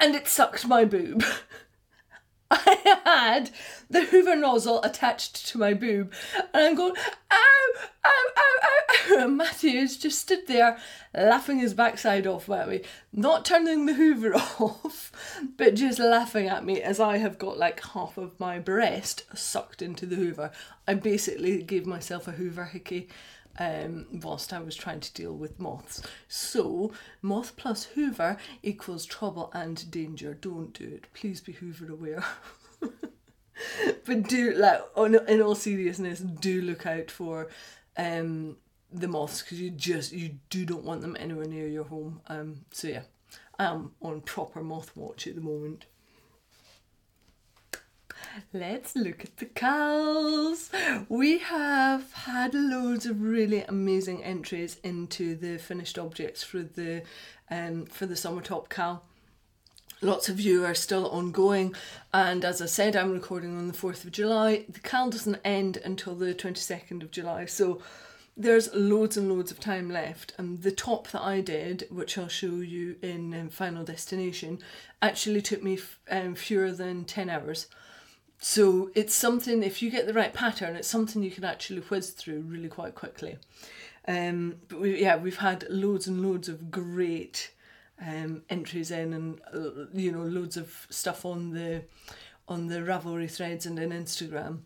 and 0.00 0.16
it 0.16 0.26
sucked 0.26 0.66
my 0.66 0.84
boob. 0.84 1.22
Had 3.08 3.52
the 3.88 4.04
Hoover 4.04 4.36
nozzle 4.36 4.82
attached 4.82 5.48
to 5.48 5.56
my 5.56 5.72
boob, 5.72 6.12
and 6.52 6.66
I'm 6.66 6.74
going, 6.74 6.92
ow, 7.30 7.72
ow, 8.04 8.10
ow, 8.36 8.58
ow. 8.62 9.22
And 9.22 9.38
Matthews 9.38 9.96
just 9.96 10.18
stood 10.18 10.46
there 10.46 10.76
laughing 11.14 11.58
his 11.58 11.72
backside 11.72 12.26
off 12.26 12.50
at 12.50 12.68
me, 12.68 12.82
not 13.10 13.46
turning 13.46 13.86
the 13.86 13.94
Hoover 13.94 14.34
off, 14.60 15.10
but 15.56 15.74
just 15.74 15.98
laughing 15.98 16.48
at 16.48 16.66
me 16.66 16.82
as 16.82 17.00
I 17.00 17.16
have 17.16 17.38
got 17.38 17.56
like 17.56 17.82
half 17.82 18.18
of 18.18 18.38
my 18.38 18.58
breast 18.58 19.24
sucked 19.34 19.80
into 19.80 20.04
the 20.04 20.16
Hoover. 20.16 20.50
I 20.86 20.92
basically 20.92 21.62
gave 21.62 21.86
myself 21.86 22.28
a 22.28 22.32
Hoover 22.32 22.66
hickey 22.66 23.08
um, 23.58 24.06
whilst 24.22 24.52
I 24.52 24.60
was 24.60 24.76
trying 24.76 25.00
to 25.00 25.14
deal 25.14 25.32
with 25.32 25.58
moths. 25.58 26.02
So, 26.28 26.92
moth 27.22 27.56
plus 27.56 27.84
Hoover 27.84 28.36
equals 28.62 29.06
trouble 29.06 29.50
and 29.54 29.90
danger. 29.90 30.34
Don't 30.34 30.74
do 30.74 30.84
it. 30.84 31.06
Please 31.14 31.40
be 31.40 31.52
Hoover 31.52 31.90
aware. 31.90 32.22
but 34.04 34.28
do, 34.28 34.52
like, 34.54 34.82
on, 34.96 35.14
in 35.28 35.42
all 35.42 35.54
seriousness, 35.54 36.20
do 36.20 36.62
look 36.62 36.86
out 36.86 37.10
for 37.10 37.48
um, 37.96 38.56
the 38.92 39.08
moths 39.08 39.42
because 39.42 39.60
you 39.60 39.70
just, 39.70 40.12
you 40.12 40.38
do 40.50 40.64
not 40.66 40.82
want 40.82 41.02
them 41.02 41.16
anywhere 41.18 41.46
near 41.46 41.66
your 41.66 41.84
home. 41.84 42.20
Um, 42.28 42.64
so, 42.72 42.88
yeah, 42.88 43.02
I'm 43.58 43.92
on 44.00 44.20
proper 44.20 44.62
moth 44.62 44.96
watch 44.96 45.26
at 45.26 45.34
the 45.34 45.40
moment. 45.40 45.86
Let's 48.52 48.94
look 48.94 49.24
at 49.24 49.36
the 49.38 49.46
cals. 49.46 50.70
We 51.08 51.38
have 51.38 52.12
had 52.12 52.54
loads 52.54 53.06
of 53.06 53.20
really 53.20 53.62
amazing 53.62 54.22
entries 54.22 54.78
into 54.82 55.34
the 55.34 55.58
finished 55.58 55.98
objects 55.98 56.42
for 56.42 56.62
the 56.62 57.02
um, 57.50 57.86
for 57.86 58.06
the 58.06 58.16
summer 58.16 58.42
top 58.42 58.68
cow. 58.68 59.02
Lots 60.00 60.28
of 60.28 60.38
you 60.38 60.64
are 60.64 60.76
still 60.76 61.10
ongoing, 61.10 61.74
and 62.14 62.44
as 62.44 62.62
I 62.62 62.66
said, 62.66 62.94
I'm 62.94 63.10
recording 63.10 63.58
on 63.58 63.66
the 63.66 63.74
4th 63.74 64.04
of 64.04 64.12
July. 64.12 64.64
The 64.68 64.78
cal 64.78 65.10
doesn't 65.10 65.40
end 65.44 65.78
until 65.78 66.14
the 66.14 66.32
22nd 66.34 67.02
of 67.02 67.10
July, 67.10 67.46
so 67.46 67.82
there's 68.36 68.72
loads 68.72 69.16
and 69.16 69.28
loads 69.28 69.50
of 69.50 69.58
time 69.58 69.90
left. 69.90 70.34
And 70.38 70.62
the 70.62 70.70
top 70.70 71.08
that 71.08 71.22
I 71.22 71.40
did, 71.40 71.88
which 71.90 72.16
I'll 72.16 72.28
show 72.28 72.60
you 72.60 72.94
in 73.02 73.34
um, 73.34 73.48
Final 73.48 73.82
Destination, 73.82 74.60
actually 75.02 75.42
took 75.42 75.64
me 75.64 75.74
f- 75.74 75.98
um, 76.08 76.36
fewer 76.36 76.70
than 76.70 77.04
10 77.04 77.28
hours. 77.28 77.66
So 78.38 78.92
it's 78.94 79.16
something, 79.16 79.64
if 79.64 79.82
you 79.82 79.90
get 79.90 80.06
the 80.06 80.14
right 80.14 80.32
pattern, 80.32 80.76
it's 80.76 80.86
something 80.86 81.24
you 81.24 81.32
can 81.32 81.42
actually 81.42 81.80
whiz 81.80 82.10
through 82.10 82.42
really 82.42 82.68
quite 82.68 82.94
quickly. 82.94 83.38
Um, 84.06 84.58
but 84.68 84.80
we, 84.80 85.02
yeah, 85.02 85.16
we've 85.16 85.38
had 85.38 85.68
loads 85.68 86.06
and 86.06 86.22
loads 86.22 86.48
of 86.48 86.70
great 86.70 87.50
um, 88.04 88.42
entries 88.48 88.90
in 88.90 89.12
and, 89.12 89.40
uh, 89.52 89.86
you 89.92 90.12
know, 90.12 90.22
loads 90.22 90.56
of 90.56 90.86
stuff 90.90 91.24
on 91.24 91.50
the 91.50 91.84
on 92.46 92.68
the 92.68 92.76
Ravelry 92.80 93.30
threads 93.30 93.66
and 93.66 93.78
in 93.78 93.90
Instagram. 93.90 94.60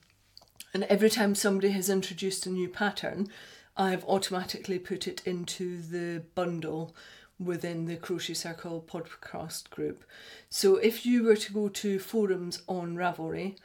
And 0.73 0.85
every 0.85 1.11
time 1.11 1.35
somebody 1.35 1.71
has 1.71 1.91
introduced 1.91 2.47
a 2.47 2.51
new 2.51 2.69
pattern, 2.69 3.29
I've 3.77 4.05
automatically 4.05 4.79
put 4.79 5.09
it 5.09 5.21
into 5.27 5.83
the 5.83 6.23
bundle 6.35 6.95
within 7.39 7.87
the 7.87 7.97
Crochet 7.97 8.35
Circle 8.35 8.85
podcast 8.89 9.71
group. 9.71 10.05
So 10.49 10.77
if 10.77 11.05
you 11.05 11.25
were 11.25 11.37
to 11.37 11.53
go 11.53 11.69
to 11.69 11.99
forums 11.99 12.63
on 12.69 12.97
Ravelry 12.97 13.57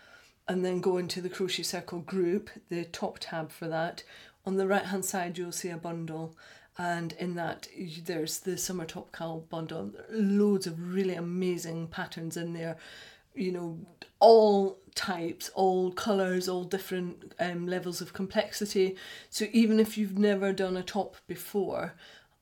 and 0.47 0.65
then 0.65 0.81
go 0.81 0.97
into 0.97 1.21
the 1.21 1.29
Crochet 1.29 1.63
Circle 1.63 1.99
group, 1.99 2.49
the 2.69 2.85
top 2.85 3.17
tab 3.19 3.51
for 3.51 3.67
that, 3.67 4.03
on 4.45 4.55
the 4.55 4.67
right 4.67 4.85
hand 4.85 5.05
side 5.05 5.37
you'll 5.37 5.51
see 5.51 5.69
a 5.69 5.77
bundle 5.77 6.35
and 6.77 7.13
in 7.13 7.35
that 7.35 7.67
there's 8.05 8.39
the 8.39 8.57
summer 8.57 8.85
top 8.85 9.11
cal 9.11 9.39
bundle 9.49 9.91
loads 10.11 10.67
of 10.67 10.93
really 10.93 11.15
amazing 11.15 11.87
patterns 11.87 12.37
in 12.37 12.53
there 12.53 12.77
you 13.35 13.51
know 13.51 13.77
all 14.19 14.77
types 14.95 15.49
all 15.53 15.91
colors 15.91 16.47
all 16.49 16.63
different 16.63 17.33
um, 17.39 17.67
levels 17.67 18.01
of 18.01 18.13
complexity 18.13 18.95
so 19.29 19.45
even 19.51 19.79
if 19.79 19.97
you've 19.97 20.17
never 20.17 20.51
done 20.51 20.75
a 20.75 20.83
top 20.83 21.17
before 21.27 21.93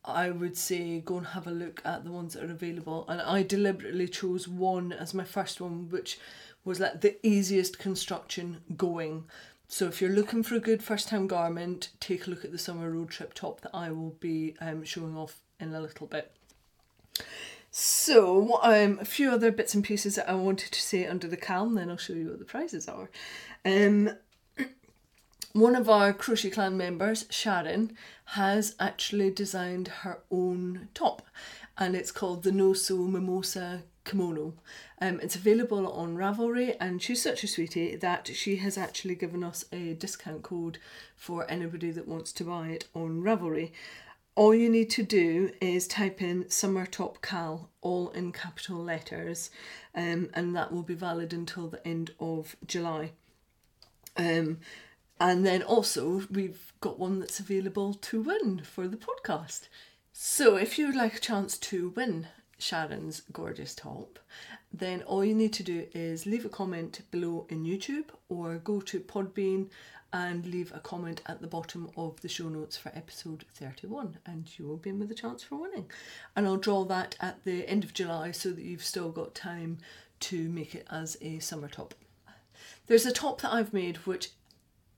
I 0.08 0.30
would 0.30 0.56
say 0.56 1.00
go 1.00 1.18
and 1.18 1.28
have 1.28 1.48
a 1.48 1.52
look 1.52 1.82
at 1.84 2.04
the 2.04 2.12
ones 2.12 2.34
that 2.34 2.44
are 2.44 2.52
available. 2.52 3.06
And 3.08 3.22
I 3.22 3.42
deliberately 3.42 4.08
chose 4.08 4.48
one 4.48 4.94
as 4.94 5.14
my 5.14 5.24
first 5.24 5.60
one, 5.60 5.90
which 5.90 6.20
was 6.64 6.80
like 6.80 7.02
the 7.02 7.16
easiest 7.26 7.80
construction 7.80 8.62
going. 8.78 9.26
So 9.68 9.88
if 9.88 10.02
you're 10.02 10.12
looking 10.12 10.44
for 10.44 10.56
a 10.56 10.60
good 10.60 10.84
first 10.84 11.08
time 11.08 11.28
garment, 11.28 11.90
take 12.00 12.28
a 12.28 12.30
look 12.30 12.46
at 12.46 12.52
the 12.52 12.58
summer 12.58 12.90
road 12.92 13.10
trip 13.10 13.34
top 13.34 13.62
that 13.62 13.72
I 13.74 13.92
will 13.92 14.16
be 14.20 14.56
um, 14.62 14.84
showing 14.84 15.18
off 15.18 15.40
in 15.60 15.74
a 15.74 15.82
little 15.82 16.08
bit. 16.08 16.32
So 17.72 18.60
um, 18.62 19.00
a 19.02 19.06
few 19.06 19.32
other 19.32 19.52
bits 19.52 19.74
and 19.74 19.84
pieces 19.84 20.16
that 20.16 20.30
I 20.30 20.36
wanted 20.36 20.72
to 20.72 20.82
say 20.82 21.06
under 21.06 21.28
the 21.28 21.36
cal, 21.36 21.70
then 21.70 21.90
I'll 21.90 21.98
show 21.98 22.14
you 22.14 22.30
what 22.30 22.40
the 22.40 22.46
prizes 22.46 22.88
are. 22.88 23.10
Um, 23.66 24.12
one 25.54 25.76
of 25.76 25.90
our 25.90 26.14
Crochet 26.14 26.52
Clan 26.52 26.78
members, 26.78 27.26
Sharon, 27.30 27.98
has 28.26 28.76
actually 28.80 29.30
designed 29.30 29.90
her 29.90 30.20
own 30.32 30.88
top 30.94 31.24
and 31.78 31.96
it's 31.96 32.12
called 32.12 32.44
the 32.44 32.52
No 32.52 32.74
Sew 32.74 33.08
Mimosa 33.08 33.84
Kimono. 34.06 34.54
Um, 35.02 35.20
it's 35.20 35.36
available 35.36 35.92
on 35.92 36.16
Ravelry 36.16 36.78
and 36.80 37.02
she's 37.02 37.22
such 37.22 37.44
a 37.44 37.48
sweetie 37.48 37.96
that 37.98 38.28
she 38.28 38.58
has 38.58 38.78
actually 38.78 39.16
given 39.16 39.44
us 39.44 39.66
a 39.72 39.94
discount 39.96 40.44
code 40.44 40.78
for 41.18 41.50
anybody 41.50 41.92
that 41.92 42.08
wants 42.08 42.32
to 42.34 42.46
buy 42.46 42.70
it 42.70 42.88
on 42.94 43.22
Ravelry. 43.22 43.72
All 44.36 44.54
you 44.54 44.70
need 44.70 44.90
to 44.92 45.04
do 45.04 45.52
is 45.62 45.88
type 45.88 46.22
in 46.22 46.50
Summer 46.50 46.86
Top 46.86 47.22
Cal, 47.22 47.70
all 47.82 48.10
in 48.10 48.34
capital 48.34 48.78
letters, 48.78 49.50
um, 49.96 50.30
and 50.34 50.54
that 50.56 50.74
will 50.74 50.84
be 50.84 50.94
valid 50.94 51.32
until 51.32 51.70
the 51.70 51.86
end 51.88 52.12
of 52.20 52.58
July. 52.68 53.12
Um, 54.18 54.60
and 55.22 55.46
then 55.46 55.64
also, 55.64 56.24
we've 56.30 56.74
got 56.82 57.00
one 57.00 57.20
that's 57.22 57.40
available 57.40 57.94
to 57.94 58.22
win 58.22 58.62
for 58.64 58.90
the 58.90 58.98
podcast. 58.98 59.70
So, 60.12 60.58
if 60.58 60.78
you 60.78 60.88
would 60.88 60.96
like 60.96 61.16
a 61.16 61.22
chance 61.22 61.58
to 61.58 61.90
win 61.90 62.28
Sharon's 62.58 63.22
gorgeous 63.32 63.76
top, 63.76 64.20
then 64.74 65.02
all 65.04 65.24
you 65.24 65.36
need 65.36 65.54
to 65.54 65.64
do 65.64 65.88
is 65.94 66.26
leave 66.26 66.46
a 66.46 66.50
comment 66.50 67.02
below 67.12 67.46
in 67.50 67.64
YouTube 67.64 68.06
or 68.30 68.56
go 68.56 68.82
to 68.82 69.00
Podbean 69.00 69.68
and 70.14 70.46
leave 70.46 70.72
a 70.74 70.80
comment 70.80 71.22
at 71.26 71.42
the 71.42 71.48
bottom 71.48 71.90
of 71.98 72.22
the 72.22 72.30
show 72.30 72.48
notes 72.48 72.78
for 72.78 72.90
episode 72.96 73.44
31 73.54 74.18
and 74.26 74.58
you 74.58 74.66
will 74.66 74.78
be 74.78 74.90
in 74.90 75.00
with 75.00 75.12
a 75.12 75.16
chance 75.16 75.44
for 75.44 75.58
winning. 75.58 75.90
And 76.36 76.48
I'll 76.48 76.56
draw 76.56 76.86
that 76.86 77.18
at 77.20 77.44
the 77.44 77.68
end 77.68 77.84
of 77.84 77.94
July 77.94 78.32
so 78.32 78.52
that 78.52 78.64
you've 78.64 78.84
still 78.84 79.12
got 79.12 79.36
time 79.36 79.80
to 80.22 80.48
make 80.50 80.74
it 80.74 80.88
as 80.90 81.18
a 81.22 81.40
summer 81.40 81.68
top. 81.68 81.94
There's 82.88 83.06
a 83.06 83.12
top 83.12 83.42
that 83.42 83.54
I've 83.54 83.74
made 83.74 83.98
which 84.08 84.30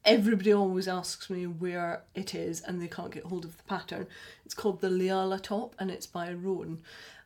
everybody 0.06 0.54
always 0.54 0.88
asks 0.88 1.30
me 1.30 1.48
where 1.48 2.04
it 2.16 2.34
is 2.34 2.62
and 2.62 2.82
they 2.82 2.88
can't 2.88 3.12
get 3.12 3.26
hold 3.26 3.44
of 3.44 3.58
the 3.58 3.64
pattern. 3.64 4.08
It's 4.46 4.54
called 4.54 4.82
the 4.82 4.90
Liala 4.90 5.42
top 5.42 5.76
and 5.80 5.90
it's 5.90 6.08
by 6.08 6.32
Rowan. 6.32 6.82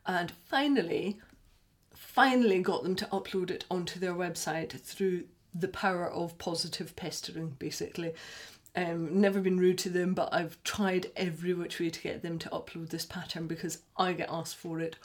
And 0.05 0.31
finally, 0.31 1.19
finally 1.93 2.61
got 2.61 2.83
them 2.83 2.95
to 2.97 3.05
upload 3.07 3.51
it 3.51 3.65
onto 3.69 3.99
their 3.99 4.13
website 4.13 4.79
through 4.79 5.25
the 5.53 5.67
power 5.67 6.09
of 6.09 6.37
positive 6.37 6.95
pestering, 6.95 7.55
basically. 7.59 8.13
Um, 8.75 9.19
never 9.19 9.41
been 9.41 9.59
rude 9.59 9.77
to 9.79 9.89
them, 9.89 10.13
but 10.13 10.33
I've 10.33 10.61
tried 10.63 11.11
every 11.15 11.53
which 11.53 11.79
way 11.79 11.89
to 11.89 12.01
get 12.01 12.21
them 12.21 12.39
to 12.39 12.49
upload 12.49 12.89
this 12.89 13.05
pattern 13.05 13.47
because 13.47 13.79
I 13.97 14.13
get 14.13 14.29
asked 14.31 14.55
for 14.55 14.79
it 14.79 14.95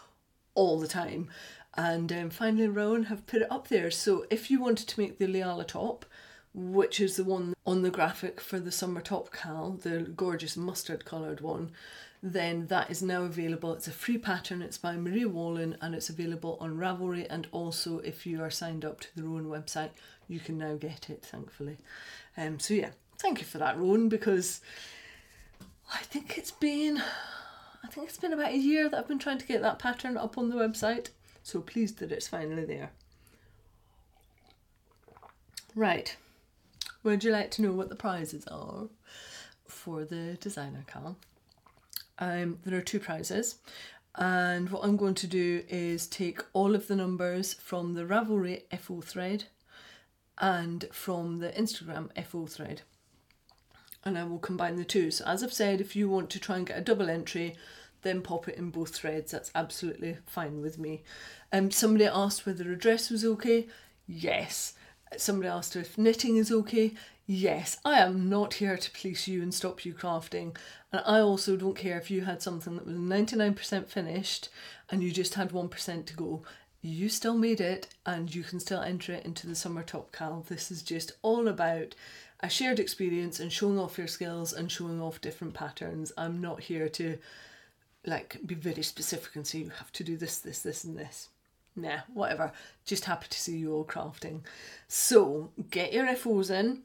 all 0.55 0.79
the 0.79 0.89
time. 0.89 1.29
And 1.75 2.13
um, 2.13 2.31
finally, 2.31 2.69
Rowan 2.69 3.05
have 3.05 3.27
put 3.27 3.43
it 3.43 3.53
up 3.53 3.69
there. 3.69 3.91
So 3.91 4.25
if 4.31 4.51
you 4.51 4.61
wanted 4.61 4.89
to 4.89 5.01
make 5.01 5.19
the 5.19 5.27
Liala 5.27 5.67
top, 5.67 6.07
which 6.55 7.01
is 7.01 7.17
the 7.17 7.25
one 7.25 7.55
on 7.67 7.83
the 7.83 7.91
graphic 7.91 8.41
for 8.41 8.59
the 8.59 8.73
summer 8.73 9.03
top 9.03 9.31
cal, 9.31 9.73
the 9.73 10.01
gorgeous 10.01 10.57
mustard 10.57 11.05
coloured 11.05 11.43
one, 11.43 11.73
then 12.33 12.67
that 12.67 12.91
is 12.91 13.03
now 13.03 13.23
available. 13.23 13.73
It's 13.73 13.87
a 13.87 13.93
free 13.93 14.19
pattern, 14.19 14.61
it's 14.61 14.79
by 14.79 14.97
Marie 14.97 15.25
Wallin 15.25 15.77
and 15.81 15.95
it's 15.95 16.09
available 16.09 16.59
on 16.61 16.77
Ravelry 16.77 17.27
and 17.31 17.47
also 17.53 18.01
if 18.01 18.27
you 18.27 18.43
are 18.43 18.51
signed 18.51 18.85
up 18.85 19.01
to 19.01 19.09
the 19.15 19.23
Rowan 19.23 19.47
website, 19.47 19.91
you 20.27 20.41
can 20.41 20.59
now 20.59 20.75
get 20.75 21.09
it, 21.09 21.25
thankfully. 21.25 21.79
Um, 22.37 22.59
so 22.59 22.75
yeah, 22.75 22.91
thank 23.19 23.39
you 23.39 23.45
for 23.45 23.59
that, 23.59 23.79
Rowan, 23.79 24.09
because 24.09 24.61
I 25.95 25.99
think 25.99 26.37
it's 26.37 26.51
been 26.51 27.01
I 27.85 27.89
think 27.89 28.09
it's 28.09 28.19
been 28.19 28.33
about 28.33 28.53
a 28.53 28.59
year 28.59 28.89
that 28.89 28.99
I've 28.99 29.09
been 29.09 29.21
trying 29.21 29.39
to 29.39 29.47
get 29.47 29.63
that 29.63 29.79
pattern 29.79 30.17
up 30.17 30.37
on 30.37 30.51
the 30.51 30.57
website. 30.57 31.11
So 31.45 31.61
pleased 31.61 31.99
that 32.01 32.11
it's 32.11 32.27
finally 32.27 32.65
there. 32.65 32.91
Right. 35.77 36.17
Would 37.05 37.23
you 37.23 37.31
like 37.31 37.53
to 37.53 37.63
know 37.63 37.71
what 37.71 37.89
the 37.89 37.95
prizes 37.95 38.45
are 38.49 38.89
for 39.69 40.05
the 40.05 40.37
designer 40.41 40.85
cal? 40.89 41.17
Um, 42.19 42.59
there 42.65 42.79
are 42.79 42.83
two 42.83 43.01
prizes, 43.01 43.57
and 44.15 44.71
what 44.71 44.85
I'm 44.85 44.97
going 44.97 45.15
to 45.17 45.27
do 45.27 45.63
is 45.69 46.07
take 46.07 46.41
all 46.53 46.75
of 46.75 46.89
the 46.89 46.97
numbers 46.97 47.55
from 47.55 47.95
the 47.95 48.05
Ravelry 48.05 48.63
FO 48.79 49.01
thread 49.01 49.45
and 50.39 50.87
from 50.93 51.39
the 51.41 51.51
Instagram 51.51 52.11
FO 52.25 52.47
thread, 52.47 52.83
and 54.05 54.17
I 54.17 54.25
will 54.25 54.39
combine 54.39 54.77
the 54.77 54.85
two. 54.85 55.11
So, 55.11 55.25
as 55.27 55.43
I've 55.43 55.53
said, 55.53 55.81
if 55.81 55.95
you 55.95 56.09
want 56.09 56.31
to 56.31 56.41
try 56.41 56.57
and 56.57 56.67
get 56.67 56.79
a 56.79 56.83
double 56.83 57.11
entry, 57.11 57.57
then 58.03 58.23
pop 58.23 58.49
it 58.49 58.57
in 58.57 58.71
both 58.71 58.95
threads. 58.95 59.33
That's 59.33 59.51
absolutely 59.55 60.17
fine 60.27 60.61
with 60.63 60.79
me. 60.79 61.03
Um, 61.53 61.71
somebody 61.71 62.07
asked 62.07 62.47
whether 62.47 62.71
a 62.71 62.79
dress 62.79 63.11
was 63.11 63.25
okay. 63.25 63.67
Yes 64.07 64.75
Somebody 65.17 65.49
asked 65.49 65.77
if 65.77 65.97
knitting 65.97 66.37
is 66.37 66.51
okay. 66.51 66.95
Yes, 67.29 67.79
I 67.85 67.99
am 67.99 68.29
not 68.29 68.55
here 68.55 68.77
to 68.77 68.91
police 68.93 69.27
you 69.27 69.43
and 69.43 69.53
stop 69.53 69.85
you 69.85 69.93
crafting. 69.95 70.57
And 70.93 71.03
I 71.05 71.19
also 71.19 71.57
don't 71.57 71.77
care 71.77 71.99
if 71.99 72.09
you 72.09 72.21
had 72.21 72.41
something 72.41 72.77
that 72.77 72.87
was 72.87 72.97
99% 72.97 73.89
finished 73.89 74.49
and 74.89 75.03
you 75.03 75.11
just 75.11 75.35
had 75.35 75.51
1% 75.51 76.07
to 76.07 76.15
go. 76.15 76.43
You 76.83 77.09
still 77.09 77.37
made 77.37 77.61
it 77.61 77.89
and 78.05 78.33
you 78.33 78.45
can 78.45 78.61
still 78.61 78.81
enter 78.81 79.13
it 79.13 79.25
into 79.25 79.49
the 79.49 79.57
Summer 79.57 79.83
Top 79.83 80.13
Cal. 80.13 80.45
This 80.49 80.71
is 80.71 80.83
just 80.83 81.13
all 81.23 81.49
about 81.49 81.97
a 82.39 82.49
shared 82.49 82.79
experience 82.79 83.41
and 83.41 83.53
showing 83.53 83.79
off 83.79 83.99
your 83.99 84.07
skills 84.07 84.53
and 84.53 84.71
showing 84.71 85.03
off 85.03 85.21
different 85.21 85.55
patterns. 85.55 86.13
I'm 86.17 86.41
not 86.41 86.61
here 86.61 86.89
to 86.91 87.19
like 88.05 88.39
be 88.47 88.55
very 88.55 88.85
specific 88.85 89.35
and 89.35 89.45
say 89.45 89.59
you 89.59 89.71
have 89.71 89.91
to 89.95 90.05
do 90.05 90.17
this, 90.17 90.39
this, 90.39 90.63
this, 90.63 90.85
and 90.85 90.97
this. 90.97 91.31
Nah, 91.75 91.99
whatever. 92.15 92.53
Just 92.85 93.07
happy 93.07 93.27
to 93.29 93.39
see 93.39 93.59
you 93.59 93.75
all 93.75 93.85
crafting. 93.85 94.43
So 94.87 95.51
get 95.71 95.93
your 95.93 96.15
FOs 96.15 96.51
in 96.51 96.83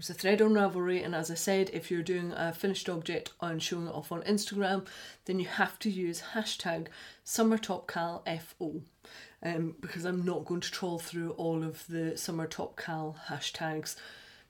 there's 0.00 0.08
a 0.08 0.14
thread 0.14 0.40
on 0.40 0.54
Ravelry, 0.54 1.04
and 1.04 1.14
as 1.14 1.30
I 1.30 1.34
said, 1.34 1.68
if 1.74 1.90
you're 1.90 2.02
doing 2.02 2.32
a 2.32 2.54
finished 2.54 2.88
object 2.88 3.32
and 3.42 3.62
showing 3.62 3.86
it 3.86 3.94
off 3.94 4.10
on 4.10 4.22
Instagram, 4.22 4.86
then 5.26 5.38
you 5.38 5.44
have 5.44 5.78
to 5.80 5.90
use 5.90 6.22
hashtag 6.32 6.86
SummerTopCalFO. 7.26 8.80
Um, 9.42 9.74
because 9.78 10.06
I'm 10.06 10.24
not 10.24 10.46
going 10.46 10.62
to 10.62 10.70
troll 10.70 10.98
through 10.98 11.32
all 11.32 11.62
of 11.62 11.86
the 11.86 12.16
Summer 12.16 12.46
Top 12.46 12.78
Cal 12.78 13.16
hashtags 13.28 13.96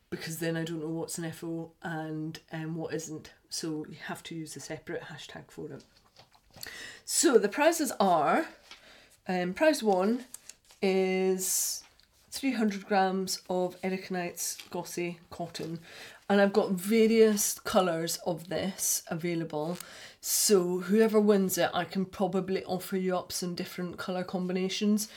because 0.09 0.39
then 0.39 0.57
I 0.57 0.63
don't 0.63 0.83
know 0.83 0.89
what's 0.89 1.19
an 1.19 1.29
FO 1.33 1.73
and 1.83 2.39
um, 2.53 2.77
what 2.77 2.95
isn't. 2.95 3.33
So 3.49 3.85
you 3.89 3.97
have 4.05 4.23
to 4.25 4.37
use 4.37 4.55
a 4.55 4.61
separate 4.61 5.03
hashtag 5.03 5.51
for 5.51 5.73
it. 5.73 5.83
So 7.05 7.39
the 7.39 7.49
prizes 7.49 7.91
are 7.99 8.47
um, 9.27 9.55
prize 9.55 9.83
one 9.83 10.27
is 10.81 11.83
300 12.31 12.87
grams 12.87 13.43
of 13.51 13.77
Erika 13.83 14.13
Knight's 14.13 14.57
Gossy 14.71 15.19
cotton 15.31 15.81
and 16.29 16.41
I've 16.41 16.53
got 16.53 16.71
various 16.71 17.59
colours 17.59 18.19
of 18.25 18.49
this 18.49 19.03
available. 19.09 19.79
So 20.21 20.79
whoever 20.79 21.21
wins 21.21 21.59
it 21.59 21.71
I 21.75 21.85
can 21.85 22.05
probably 22.05 22.65
offer 22.65 22.97
you 22.97 23.17
up 23.17 23.33
some 23.33 23.55
different 23.57 23.99
colour 23.99 24.23
combinations 24.23 25.09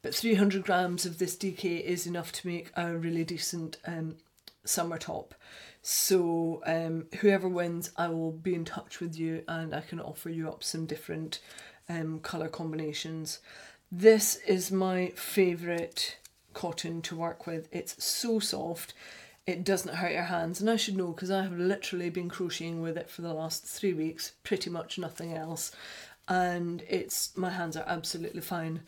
but 0.00 0.14
300 0.14 0.64
grams 0.64 1.04
of 1.04 1.18
this 1.18 1.36
DK 1.36 1.82
is 1.82 2.06
enough 2.06 2.32
to 2.32 2.48
make 2.48 2.70
a 2.74 2.96
really 2.96 3.24
decent 3.24 3.76
um, 3.86 4.16
summer 4.64 4.98
top. 4.98 5.34
So 5.82 6.62
um, 6.64 7.06
whoever 7.20 7.48
wins 7.48 7.90
I 7.98 8.08
will 8.08 8.32
be 8.32 8.54
in 8.54 8.64
touch 8.64 8.98
with 8.98 9.16
you 9.16 9.44
and 9.46 9.74
I 9.74 9.82
can 9.82 10.00
offer 10.00 10.30
you 10.30 10.48
up 10.48 10.64
some 10.64 10.86
different 10.86 11.38
um, 11.88 12.20
colour 12.20 12.48
combinations. 12.48 13.40
This 13.90 14.36
is 14.46 14.72
my 14.72 15.12
favourite 15.16 16.16
cotton 16.54 17.02
to 17.02 17.16
work 17.16 17.46
with. 17.46 17.68
It's 17.72 18.02
so 18.02 18.38
soft, 18.38 18.94
it 19.46 19.64
doesn't 19.64 19.96
hurt 19.96 20.12
your 20.12 20.22
hands. 20.24 20.60
And 20.60 20.70
I 20.70 20.76
should 20.76 20.96
know 20.96 21.08
because 21.08 21.30
I 21.30 21.42
have 21.42 21.58
literally 21.58 22.10
been 22.10 22.28
crocheting 22.28 22.80
with 22.82 22.96
it 22.96 23.10
for 23.10 23.22
the 23.22 23.34
last 23.34 23.64
three 23.64 23.92
weeks, 23.92 24.32
pretty 24.44 24.70
much 24.70 24.98
nothing 24.98 25.34
else. 25.34 25.72
And 26.28 26.82
it's 26.88 27.36
my 27.36 27.50
hands 27.50 27.76
are 27.76 27.84
absolutely 27.86 28.40
fine. 28.40 28.80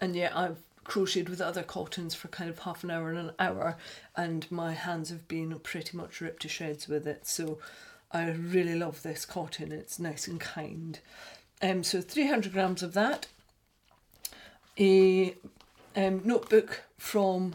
And 0.00 0.16
yet 0.16 0.36
I've 0.36 0.58
crocheted 0.88 1.28
with 1.28 1.40
other 1.40 1.62
cottons 1.62 2.14
for 2.14 2.28
kind 2.28 2.50
of 2.50 2.60
half 2.60 2.82
an 2.82 2.90
hour 2.90 3.10
and 3.10 3.18
an 3.18 3.32
hour, 3.38 3.76
and 4.16 4.50
my 4.50 4.72
hands 4.72 5.10
have 5.10 5.28
been 5.28 5.56
pretty 5.60 5.96
much 5.96 6.20
ripped 6.20 6.42
to 6.42 6.48
shreds 6.48 6.88
with 6.88 7.06
it. 7.06 7.26
So 7.26 7.58
I 8.10 8.30
really 8.30 8.74
love 8.74 9.02
this 9.02 9.24
cotton, 9.24 9.70
it's 9.70 10.00
nice 10.00 10.26
and 10.26 10.40
kind. 10.40 10.98
Um, 11.62 11.84
so 11.84 12.00
300 12.00 12.52
grams 12.52 12.82
of 12.82 12.94
that, 12.94 13.26
a 14.78 15.34
um, 15.96 16.22
notebook 16.24 16.82
from 16.98 17.54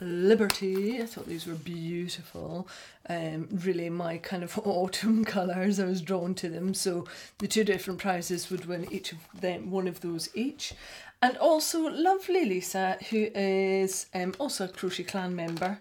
Liberty. 0.00 1.00
I 1.00 1.06
thought 1.06 1.26
these 1.26 1.46
were 1.46 1.54
beautiful. 1.54 2.68
Um, 3.08 3.48
really, 3.50 3.88
my 3.88 4.18
kind 4.18 4.42
of 4.42 4.58
autumn 4.64 5.24
colours. 5.24 5.78
I 5.78 5.84
was 5.84 6.02
drawn 6.02 6.34
to 6.36 6.48
them. 6.48 6.74
So 6.74 7.06
the 7.38 7.48
two 7.48 7.64
different 7.64 8.00
prizes 8.00 8.50
would 8.50 8.66
win 8.66 8.92
each 8.92 9.12
of 9.12 9.18
them, 9.34 9.70
one 9.70 9.88
of 9.88 10.00
those 10.00 10.28
each. 10.34 10.74
And 11.20 11.36
also, 11.36 11.88
lovely 11.88 12.44
Lisa, 12.44 12.98
who 13.10 13.28
is 13.34 14.06
um, 14.12 14.34
also 14.40 14.64
a 14.64 14.68
Crochet 14.68 15.04
Clan 15.04 15.36
member, 15.36 15.78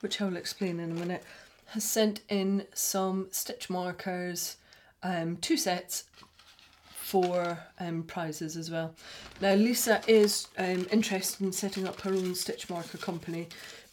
which 0.00 0.20
I 0.20 0.24
will 0.24 0.36
explain 0.36 0.80
in 0.80 0.92
a 0.92 0.94
minute, 0.94 1.22
has 1.66 1.84
sent 1.84 2.22
in 2.30 2.64
some 2.72 3.28
stitch 3.30 3.68
markers, 3.68 4.56
um, 5.02 5.36
two 5.36 5.58
sets 5.58 6.04
for 7.08 7.58
um, 7.80 8.02
prizes 8.02 8.54
as 8.54 8.70
well. 8.70 8.94
Now 9.40 9.54
Lisa 9.54 10.02
is 10.06 10.48
um, 10.58 10.86
interested 10.92 11.40
in 11.42 11.52
setting 11.52 11.88
up 11.88 12.02
her 12.02 12.10
own 12.10 12.34
stitch 12.34 12.68
marker 12.68 12.98
company, 12.98 13.48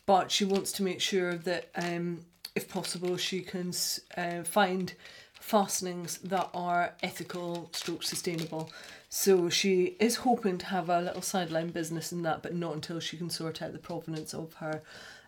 but 0.06 0.30
she 0.30 0.44
wants 0.44 0.74
to 0.74 0.84
make 0.84 1.00
sure 1.00 1.36
that 1.36 1.70
um, 1.76 2.26
if 2.56 2.68
possible 2.68 3.16
she 3.16 3.40
can 3.40 3.72
uh, 4.18 4.44
find 4.44 4.96
fastenings 5.32 6.18
that 6.18 6.50
are 6.54 6.94
ethical 7.04 7.70
stroke 7.72 8.04
sustainable. 8.04 8.70
So 9.08 9.48
she 9.50 9.96
is 9.98 10.18
hoping 10.18 10.58
to 10.58 10.66
have 10.66 10.90
a 10.90 11.00
little 11.00 11.22
sideline 11.22 11.70
business 11.70 12.12
in 12.12 12.22
that, 12.24 12.44
but 12.44 12.54
not 12.54 12.74
until 12.74 13.00
she 13.00 13.16
can 13.16 13.30
sort 13.30 13.62
out 13.62 13.72
the 13.72 13.80
provenance 13.80 14.34
of 14.34 14.56
her 14.56 14.82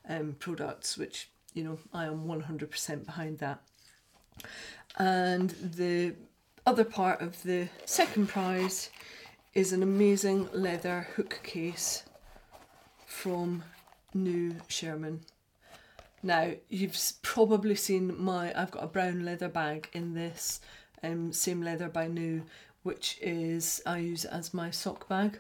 um, 0.09 0.35
products, 0.39 0.97
which, 0.97 1.29
you 1.53 1.63
know, 1.63 1.79
I 1.93 2.05
am 2.07 2.25
100% 2.25 3.05
behind 3.05 3.37
that. 3.37 3.61
And 4.97 5.51
the 5.51 6.15
other 6.67 6.83
part 6.83 7.21
of 7.21 7.41
the 7.43 7.69
second 7.85 8.27
prize 8.27 8.89
is 9.53 9.71
an 9.71 9.81
amazing 9.81 10.49
leather 10.51 11.07
hook 11.15 11.39
case 11.41 12.03
from 13.05 13.63
New 14.13 14.53
Sherman. 14.67 15.21
Now, 16.21 16.51
you've 16.67 16.97
probably 17.21 17.75
seen 17.75 18.21
my, 18.21 18.51
I've 18.53 18.71
got 18.71 18.83
a 18.83 18.87
brown 18.87 19.23
leather 19.23 19.47
bag 19.47 19.87
in 19.93 20.13
this 20.13 20.59
um, 21.01 21.31
same 21.31 21.61
leather 21.61 21.87
by 21.87 22.07
New, 22.07 22.43
which 22.83 23.17
is, 23.21 23.81
I 23.85 23.99
use 23.99 24.25
as 24.25 24.53
my 24.53 24.69
sock 24.69 25.07
bag. 25.07 25.39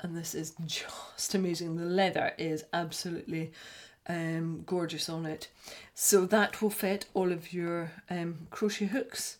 And 0.00 0.14
this 0.14 0.34
is 0.34 0.52
just 0.66 1.34
amazing. 1.34 1.76
The 1.76 1.86
leather 1.86 2.34
is 2.36 2.64
absolutely 2.74 3.52
um, 4.06 4.64
gorgeous 4.66 5.08
on 5.08 5.24
it. 5.24 5.48
So 5.94 6.26
that 6.26 6.60
will 6.60 6.68
fit 6.68 7.06
all 7.14 7.32
of 7.32 7.54
your 7.54 7.92
um, 8.10 8.48
crochet 8.50 8.84
hooks 8.84 9.38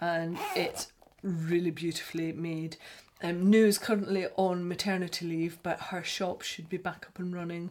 and 0.00 0.38
it's 0.54 0.92
really 1.22 1.70
beautifully 1.70 2.32
made. 2.32 2.76
Um, 3.22 3.50
New 3.50 3.66
is 3.66 3.78
currently 3.78 4.26
on 4.36 4.68
maternity 4.68 5.26
leave, 5.26 5.58
but 5.62 5.80
her 5.80 6.04
shop 6.04 6.42
should 6.42 6.68
be 6.68 6.76
back 6.76 7.06
up 7.08 7.18
and 7.18 7.34
running 7.34 7.70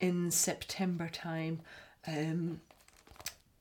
in 0.00 0.30
September 0.30 1.08
time. 1.08 1.60
Um, 2.06 2.60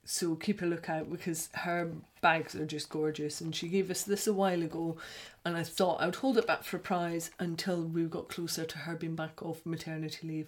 so 0.06 0.34
keep 0.34 0.64
a 0.64 0.66
lookout 0.66 1.12
because 1.12 1.50
her 1.54 1.92
bags 2.22 2.56
are 2.56 2.66
just 2.66 2.90
gorgeous. 2.90 3.42
And 3.42 3.56
she 3.56 3.68
gave 3.68 3.92
us 3.92 4.02
this 4.02 4.26
a 4.26 4.34
while 4.34 4.64
ago, 4.64 4.98
and 5.46 5.56
I 5.56 5.62
thought 5.62 6.02
I 6.02 6.08
would 6.08 6.16
hold 6.16 6.40
it 6.40 6.48
back 6.48 6.64
for 6.64 6.78
a 6.78 6.80
prize 6.80 7.30
until 7.38 7.84
we 7.84 8.04
got 8.06 8.28
closer 8.28 8.66
to 8.66 8.78
her 8.80 8.96
being 8.96 9.16
back 9.16 9.44
off 9.44 9.64
maternity 9.66 10.28
leave. 10.28 10.48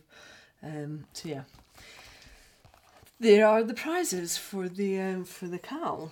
Um, 0.63 1.06
so 1.13 1.30
yeah, 1.30 1.43
there 3.19 3.45
are 3.45 3.63
the 3.63 3.76
prizes 3.76 4.36
for 4.36 4.67
the 4.67 5.00
um, 5.00 5.26
for 5.26 5.47
the 5.47 5.60
cal. 5.60 6.12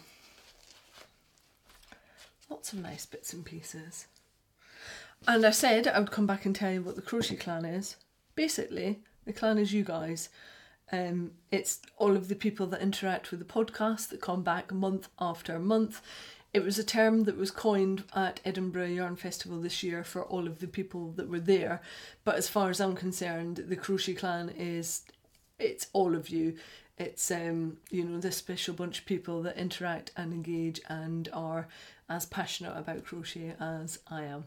Lots 2.50 2.74
of 2.74 2.80
nice 2.80 3.06
bits 3.06 3.34
and 3.34 3.46
pieces. 3.46 4.08
And 5.28 5.46
I 5.46 5.52
said 5.52 5.88
I 5.88 6.00
would 6.00 6.12
come 6.12 6.26
back 6.26 6.46
and 6.46 6.56
tell 6.56 6.72
you 6.72 6.82
what 6.82 6.96
the 6.96 7.02
crochet 7.02 7.36
clan 7.36 7.66
is. 7.66 7.98
Basically, 8.36 9.00
the 9.26 9.34
clan 9.34 9.58
is 9.58 9.74
you 9.74 9.84
guys. 9.84 10.30
Um, 10.92 11.32
it's 11.52 11.82
all 11.98 12.16
of 12.16 12.30
the 12.30 12.36
people 12.36 12.66
that 12.68 12.82
interact 12.82 13.30
with 13.30 13.40
the 13.40 13.46
podcast 13.46 14.10
that 14.10 14.22
come 14.22 14.42
back 14.44 14.72
month 14.72 15.10
after 15.20 15.60
month. 15.60 16.02
It 16.52 16.64
was 16.64 16.80
a 16.80 16.84
term 16.84 17.26
that 17.26 17.38
was 17.38 17.52
coined 17.52 18.06
at 18.16 18.40
Edinburgh 18.44 18.88
Yarn 18.88 19.16
Festival 19.16 19.60
this 19.60 19.84
year 19.84 20.04
for 20.04 20.24
all 20.24 20.48
of 20.48 20.60
the 20.60 20.68
people 20.68 21.12
that 21.12 21.30
were 21.30 21.40
there. 21.40 21.82
But 22.24 22.36
as 22.36 22.50
far 22.50 22.72
as 22.72 22.82
I'm 22.82 22.96
concerned, 22.96 23.66
the 23.68 23.76
Crochet 23.76 24.16
Clan 24.16 24.50
is 24.50 25.04
it's 25.60 25.88
all 25.94 26.16
of 26.16 26.30
you. 26.30 26.56
It's 27.00 27.32
um, 27.32 27.78
you 27.90 28.04
know, 28.04 28.20
this 28.20 28.36
special 28.36 28.74
bunch 28.74 29.00
of 29.00 29.06
people 29.06 29.42
that 29.44 29.58
interact 29.58 30.12
and 30.18 30.34
engage 30.34 30.82
and 30.90 31.30
are 31.32 31.68
as 32.10 32.26
passionate 32.26 32.78
about 32.78 33.06
crochet 33.06 33.56
as 33.60 34.00
I 34.08 34.24
am. 34.24 34.46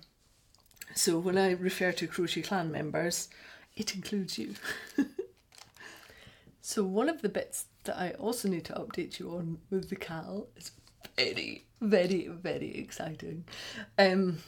So 0.94 1.18
when 1.18 1.38
I 1.38 1.52
refer 1.52 1.92
to 1.92 2.06
Crochet 2.06 2.42
Clan 2.42 2.70
members, 2.70 3.28
it 3.76 3.94
includes 3.94 4.36
you. 4.36 4.54
so 6.60 6.84
one 6.84 7.08
of 7.08 7.22
the 7.22 7.28
bits 7.28 7.66
that 7.84 7.98
I 7.98 8.10
also 8.12 8.48
need 8.48 8.64
to 8.66 8.74
update 8.74 9.18
you 9.18 9.30
on 9.30 9.58
with 9.70 9.88
the 9.88 9.96
Cal 9.96 10.48
is 10.56 10.72
very, 11.16 11.64
very, 11.80 12.28
very 12.28 12.76
exciting. 12.76 13.44
Um, 13.98 14.38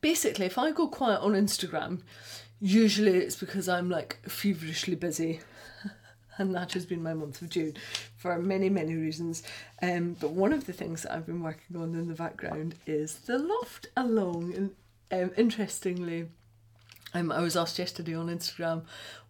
basically, 0.00 0.46
if 0.46 0.58
I 0.58 0.70
go 0.70 0.86
quiet 0.86 1.20
on 1.20 1.32
Instagram, 1.32 2.02
usually 2.60 3.16
it's 3.16 3.36
because 3.36 3.68
I'm 3.68 3.90
like 3.90 4.20
feverishly 4.28 4.94
busy 4.94 5.40
and 6.38 6.54
that 6.54 6.72
has 6.72 6.86
been 6.86 7.02
my 7.02 7.14
month 7.14 7.42
of 7.42 7.50
June 7.50 7.74
for 8.16 8.38
many, 8.38 8.68
many 8.68 8.94
reasons. 8.94 9.42
Um, 9.82 10.16
but 10.20 10.30
one 10.30 10.52
of 10.52 10.66
the 10.66 10.72
things 10.72 11.02
that 11.02 11.12
I've 11.12 11.26
been 11.26 11.42
working 11.42 11.76
on 11.76 11.94
in 11.94 12.08
the 12.08 12.14
background 12.14 12.74
is 12.86 13.14
the 13.26 13.38
loft 13.38 13.88
along. 13.96 14.54
And 14.54 14.70
um, 15.10 15.32
interestingly, 15.36 16.28
Um, 17.14 17.32
I 17.32 17.40
was 17.40 17.56
asked 17.56 17.78
yesterday 17.78 18.14
on 18.14 18.28
Instagram 18.28 18.82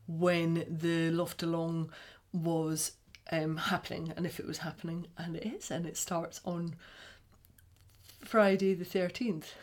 when 0.08 0.64
the 0.68 1.10
loft 1.10 1.42
along 1.44 1.92
was 2.32 2.92
um, 3.30 3.56
happening 3.56 4.12
and 4.16 4.26
if 4.26 4.40
it 4.40 4.46
was 4.46 4.58
happening, 4.58 5.06
and 5.16 5.36
it 5.36 5.46
is, 5.46 5.70
and 5.70 5.86
it 5.86 5.96
starts 5.96 6.40
on 6.44 6.74
Friday 8.24 8.74
the 8.74 8.84
13th. 8.84 9.54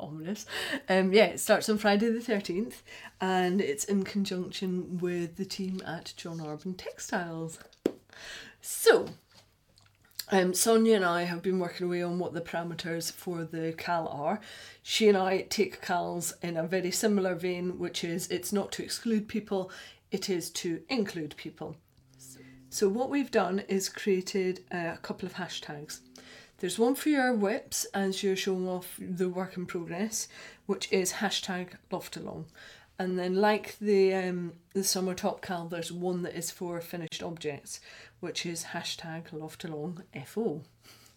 Ominous. 0.00 0.46
Um, 0.88 1.12
yeah, 1.12 1.26
it 1.26 1.40
starts 1.40 1.68
on 1.68 1.78
Friday 1.78 2.08
the 2.08 2.20
13th 2.20 2.82
and 3.20 3.60
it's 3.60 3.84
in 3.84 4.04
conjunction 4.04 4.98
with 4.98 5.36
the 5.36 5.44
team 5.44 5.82
at 5.86 6.12
John 6.16 6.38
Arbon 6.38 6.76
Textiles. 6.76 7.58
So, 8.60 9.08
um, 10.30 10.52
Sonia 10.52 10.96
and 10.96 11.04
I 11.04 11.22
have 11.22 11.42
been 11.42 11.58
working 11.58 11.86
away 11.86 12.02
on 12.02 12.18
what 12.18 12.34
the 12.34 12.40
parameters 12.40 13.10
for 13.10 13.44
the 13.44 13.72
CAL 13.72 14.08
are. 14.08 14.40
She 14.82 15.08
and 15.08 15.16
I 15.16 15.42
take 15.42 15.80
CALs 15.80 16.34
in 16.42 16.56
a 16.56 16.66
very 16.66 16.90
similar 16.90 17.34
vein, 17.34 17.78
which 17.78 18.04
is 18.04 18.28
it's 18.28 18.52
not 18.52 18.70
to 18.72 18.84
exclude 18.84 19.26
people, 19.26 19.70
it 20.10 20.28
is 20.28 20.50
to 20.50 20.82
include 20.88 21.34
people. 21.36 21.76
So, 22.70 22.88
what 22.88 23.08
we've 23.08 23.30
done 23.30 23.60
is 23.68 23.88
created 23.88 24.64
a 24.70 24.98
couple 25.00 25.26
of 25.26 25.34
hashtags. 25.34 26.00
There's 26.58 26.78
one 26.78 26.96
for 26.96 27.08
your 27.08 27.32
WIPs 27.34 27.86
as 27.94 28.22
you're 28.22 28.34
showing 28.34 28.68
off 28.68 28.98
the 28.98 29.28
work 29.28 29.56
in 29.56 29.66
progress, 29.66 30.26
which 30.66 30.92
is 30.92 31.14
hashtag 31.14 31.68
loftalong. 31.90 32.46
And 32.98 33.16
then, 33.16 33.36
like 33.36 33.78
the 33.80 34.12
um, 34.14 34.54
the 34.74 34.82
summer 34.82 35.14
top 35.14 35.40
cal, 35.40 35.68
there's 35.68 35.92
one 35.92 36.22
that 36.22 36.36
is 36.36 36.50
for 36.50 36.80
finished 36.80 37.22
objects, 37.22 37.80
which 38.18 38.44
is 38.44 38.64
hashtag 38.72 39.30
loftalong 39.30 40.02
FO. 40.26 40.62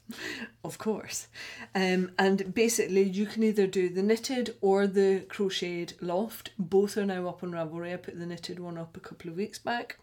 of 0.64 0.78
course. 0.78 1.28
Um, 1.74 2.12
and 2.20 2.54
basically, 2.54 3.04
you 3.04 3.26
can 3.26 3.42
either 3.42 3.66
do 3.66 3.90
the 3.90 4.04
knitted 4.04 4.56
or 4.62 4.86
the 4.86 5.26
crocheted 5.28 5.94
loft. 6.02 6.52
Both 6.60 6.98
are 6.98 7.06
now 7.06 7.28
up 7.28 7.42
on 7.42 7.52
Ravelry. 7.52 7.94
I 7.94 7.98
put 7.98 8.20
the 8.20 8.28
knitted 8.28 8.60
one 8.60 8.78
up 8.78 8.96
a 8.96 9.00
couple 9.00 9.32
of 9.32 9.38
weeks 9.38 9.58
back. 9.58 9.98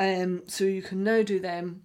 Um, 0.00 0.42
so 0.48 0.64
you 0.64 0.82
can 0.82 1.04
now 1.04 1.22
do 1.22 1.38
them. 1.38 1.82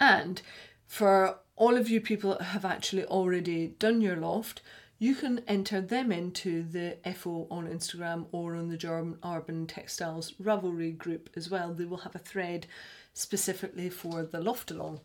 And 0.00 0.42
for 0.86 1.38
all 1.56 1.76
of 1.76 1.88
you 1.88 2.00
people 2.00 2.38
have 2.38 2.64
actually 2.64 3.04
already 3.04 3.68
done 3.78 4.00
your 4.00 4.16
loft, 4.16 4.62
you 4.98 5.14
can 5.14 5.42
enter 5.48 5.80
them 5.80 6.12
into 6.12 6.62
the 6.62 6.96
FO 7.14 7.48
on 7.50 7.66
Instagram 7.66 8.26
or 8.30 8.54
on 8.54 8.68
the 8.68 8.76
John 8.76 9.16
Arbon 9.22 9.66
Textiles 9.66 10.32
Ravelry 10.40 10.96
group 10.96 11.28
as 11.34 11.50
well. 11.50 11.74
They 11.74 11.84
will 11.84 11.98
have 11.98 12.14
a 12.14 12.20
thread 12.20 12.66
specifically 13.12 13.90
for 13.90 14.22
the 14.22 14.40
loft 14.40 14.70
along. 14.70 15.00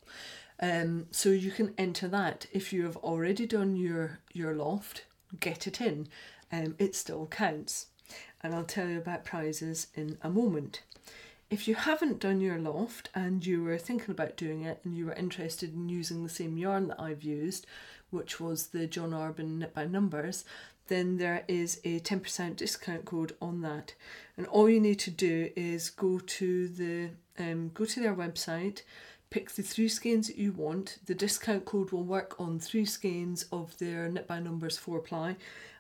Um, 0.60 1.08
so 1.12 1.30
you 1.30 1.52
can 1.52 1.74
enter 1.78 2.08
that 2.08 2.46
if 2.52 2.72
you 2.72 2.84
have 2.84 2.98
already 2.98 3.46
done 3.46 3.76
your 3.76 4.20
your 4.34 4.54
loft, 4.54 5.06
get 5.40 5.68
it 5.68 5.82
in. 5.82 6.08
Um, 6.52 6.76
it 6.80 6.96
still 6.96 7.26
counts, 7.28 7.88
and 8.42 8.56
I'll 8.56 8.64
tell 8.64 8.88
you 8.88 8.98
about 8.98 9.26
prizes 9.26 9.88
in 9.96 10.18
a 10.22 10.30
moment. 10.30 10.84
If 11.50 11.66
you 11.66 11.76
haven't 11.76 12.20
done 12.20 12.42
your 12.42 12.58
loft 12.58 13.10
and 13.16 13.46
you 13.46 13.64
were 13.64 13.78
thinking 13.78 14.12
about 14.12 14.36
doing 14.36 14.64
it 14.64 14.82
and 14.84 14.98
you 14.98 15.06
were 15.06 15.14
interested 15.14 15.74
in 15.74 15.88
using 15.88 16.24
the 16.24 16.30
same 16.30 16.58
yarn 16.58 16.90
that 16.90 17.00
I've 17.00 17.24
used, 17.24 17.66
which 18.10 18.42
was 18.42 18.68
the 18.68 18.86
John 18.86 19.12
Arbon 19.12 19.58
Knit 19.58 19.74
by 19.74 19.86
Numbers, 19.86 20.44
then 20.88 21.18
there 21.18 21.46
is 21.48 21.80
a 21.86 22.02
10% 22.02 22.58
discount 22.58 23.06
code 23.06 23.34
on 23.42 23.62
that. 23.62 23.94
And 24.36 24.46
all 24.48 24.70
you 24.70 24.82
need 24.82 25.00
to 25.00 25.12
do 25.12 25.50
is 25.56 25.90
go 25.90 26.20
to 26.20 26.68
the 26.68 27.12
um, 27.40 27.72
go 27.74 27.86
to 27.86 28.00
their 28.02 28.16
website, 28.16 28.82
pick 29.30 29.52
the 29.52 29.64
three 29.64 29.88
skeins 29.88 30.28
that 30.28 30.38
you 30.38 30.52
want. 30.52 30.98
The 31.06 31.16
discount 31.16 31.64
code 31.64 31.92
will 31.92 32.04
work 32.04 32.36
on 32.40 32.60
three 32.60 32.86
skeins 32.86 33.46
of 33.54 33.78
their 33.78 34.10
Knit 34.10 34.28
by 34.28 34.40
Numbers 34.40 34.78
4 34.78 35.00
ply, 35.00 35.38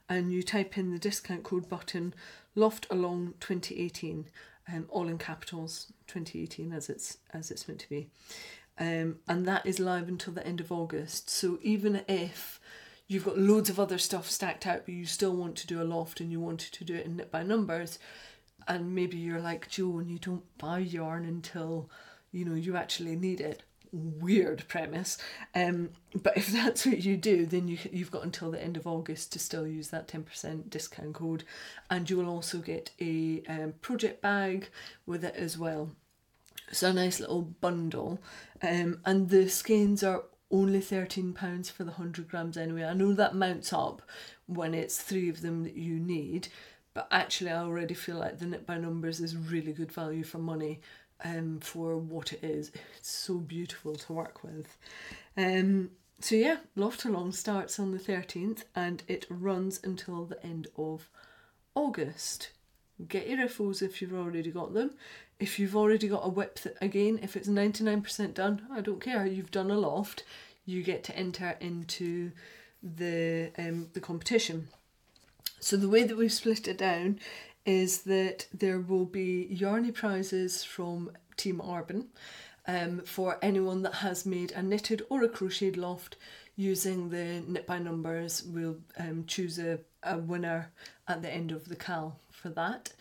and 0.07 0.31
you 0.31 0.43
type 0.43 0.77
in 0.77 0.91
the 0.91 0.99
discount 0.99 1.43
code 1.43 1.67
button 1.67 2.13
Loft 2.55 2.87
Along 2.89 3.33
2018 3.41 4.27
um, 4.71 4.85
all 4.89 5.07
in 5.07 5.17
capitals 5.17 5.91
2018 6.07 6.73
as 6.73 6.89
it's 6.89 7.17
as 7.33 7.51
it's 7.51 7.67
meant 7.67 7.81
to 7.81 7.89
be. 7.89 8.09
Um, 8.79 9.17
and 9.27 9.47
that 9.47 9.65
is 9.65 9.79
live 9.79 10.07
until 10.07 10.33
the 10.33 10.45
end 10.45 10.59
of 10.61 10.71
August. 10.71 11.29
So 11.29 11.57
even 11.63 12.03
if 12.07 12.59
you've 13.07 13.25
got 13.25 13.37
loads 13.37 13.69
of 13.69 13.79
other 13.79 13.97
stuff 13.97 14.29
stacked 14.29 14.67
out 14.67 14.81
but 14.85 14.93
you 14.93 15.05
still 15.05 15.35
want 15.35 15.55
to 15.55 15.67
do 15.67 15.81
a 15.81 15.83
loft 15.83 16.19
and 16.19 16.31
you 16.31 16.39
wanted 16.39 16.73
to 16.73 16.83
do 16.83 16.95
it 16.95 17.05
in 17.05 17.15
knit 17.15 17.31
by 17.31 17.41
numbers 17.41 17.99
and 18.67 18.93
maybe 18.93 19.17
you're 19.17 19.39
like 19.39 19.69
Joe 19.69 19.99
and 19.99 20.11
you 20.11 20.19
don't 20.19 20.43
buy 20.57 20.79
yarn 20.79 21.23
until 21.23 21.89
you 22.31 22.43
know 22.43 22.55
you 22.55 22.75
actually 22.75 23.15
need 23.15 23.39
it 23.39 23.63
weird 23.91 24.67
premise. 24.67 25.17
Um, 25.55 25.89
but 26.15 26.37
if 26.37 26.47
that's 26.51 26.85
what 26.85 27.03
you 27.03 27.17
do, 27.17 27.45
then 27.45 27.67
you 27.67 27.77
you've 27.91 28.11
got 28.11 28.23
until 28.23 28.51
the 28.51 28.63
end 28.63 28.77
of 28.77 28.87
August 28.87 29.31
to 29.33 29.39
still 29.39 29.67
use 29.67 29.89
that 29.89 30.07
ten 30.07 30.23
percent 30.23 30.69
discount 30.69 31.13
code, 31.13 31.43
and 31.89 32.09
you 32.09 32.17
will 32.17 32.29
also 32.29 32.59
get 32.59 32.91
a 32.99 33.43
um, 33.47 33.73
project 33.81 34.21
bag 34.21 34.69
with 35.05 35.23
it 35.23 35.35
as 35.35 35.57
well. 35.57 35.91
So 36.71 36.89
a 36.89 36.93
nice 36.93 37.19
little 37.19 37.43
bundle, 37.43 38.19
um, 38.61 38.99
and 39.05 39.29
the 39.29 39.49
skeins 39.49 40.03
are 40.03 40.23
only 40.51 40.81
thirteen 40.81 41.33
pounds 41.33 41.69
for 41.69 41.83
the 41.83 41.93
hundred 41.93 42.29
grams 42.29 42.57
anyway. 42.57 42.83
I 42.83 42.93
know 42.93 43.13
that 43.13 43.35
mounts 43.35 43.71
up 43.73 44.01
when 44.47 44.73
it's 44.73 45.01
three 45.01 45.29
of 45.29 45.41
them 45.41 45.63
that 45.63 45.75
you 45.75 45.99
need, 45.99 46.49
but 46.93 47.07
actually 47.11 47.51
I 47.51 47.61
already 47.61 47.93
feel 47.93 48.17
like 48.17 48.39
the 48.39 48.45
knit 48.45 48.65
by 48.65 48.77
numbers 48.77 49.19
is 49.19 49.35
really 49.35 49.71
good 49.71 49.91
value 49.91 50.23
for 50.23 50.39
money 50.39 50.81
um, 51.23 51.59
for 51.61 51.97
what 51.97 52.33
it 52.33 52.43
is. 52.43 52.71
It's 52.97 53.11
so 53.11 53.35
beautiful 53.35 53.95
to 53.95 54.13
work 54.13 54.43
with. 54.43 54.77
Um, 55.35 55.91
so 56.19 56.35
yeah, 56.35 56.57
Loft 56.75 57.05
Along 57.05 57.31
starts 57.31 57.79
on 57.79 57.91
the 57.91 57.99
13th 57.99 58.63
and 58.75 59.03
it 59.07 59.25
runs 59.29 59.79
until 59.83 60.25
the 60.25 60.43
end 60.43 60.67
of 60.77 61.09
August. 61.75 62.51
Get 63.07 63.29
your 63.29 63.47
FOs 63.47 63.83
if 63.83 64.01
you've 64.01 64.13
already 64.13 64.51
got 64.51 64.73
them. 64.73 64.91
If 65.39 65.59
you've 65.59 65.75
already 65.75 66.07
got 66.07 66.25
a 66.25 66.29
WIP, 66.29 66.59
that, 66.61 66.77
again, 66.81 67.19
if 67.21 67.35
it's 67.35 67.47
99% 67.47 68.33
done, 68.33 68.65
I 68.71 68.81
don't 68.81 68.99
care, 68.99 69.27
you've 69.27 69.51
done 69.51 69.69
a 69.69 69.77
loft, 69.77 70.23
you 70.65 70.81
get 70.81 71.03
to 71.05 71.15
enter 71.15 71.55
into 71.59 72.31
the 72.81 73.51
um, 73.57 73.89
the 73.93 73.99
competition. 73.99 74.69
So 75.59 75.77
the 75.77 75.89
way 75.89 76.03
that 76.03 76.17
we've 76.17 76.31
split 76.31 76.67
it 76.67 76.77
down 76.77 77.19
is 77.67 78.03
that 78.03 78.47
there 78.53 78.79
will 78.79 79.05
be 79.05 79.49
Yarny 79.51 79.93
prizes 79.93 80.63
from 80.63 81.11
Team 81.35 81.59
Arbon 81.59 82.05
um, 82.65 83.01
for 83.01 83.37
anyone 83.41 83.81
that 83.83 83.95
has 83.95 84.25
made 84.25 84.51
a 84.53 84.63
knitted 84.63 85.05
or 85.09 85.21
a 85.21 85.29
crocheted 85.29 85.75
loft 85.75 86.15
using 86.55 87.09
the 87.09 87.43
knit 87.45 87.67
by 87.67 87.77
numbers. 87.77 88.41
We'll 88.43 88.77
um, 88.97 89.25
choose 89.27 89.59
a, 89.59 89.79
a 90.01 90.17
winner 90.17 90.71
at 91.09 91.21
the 91.21 91.31
end 91.31 91.51
of 91.51 91.67
the 91.67 91.75
cal 91.75 92.19
for 92.31 92.49
that. 92.49 92.93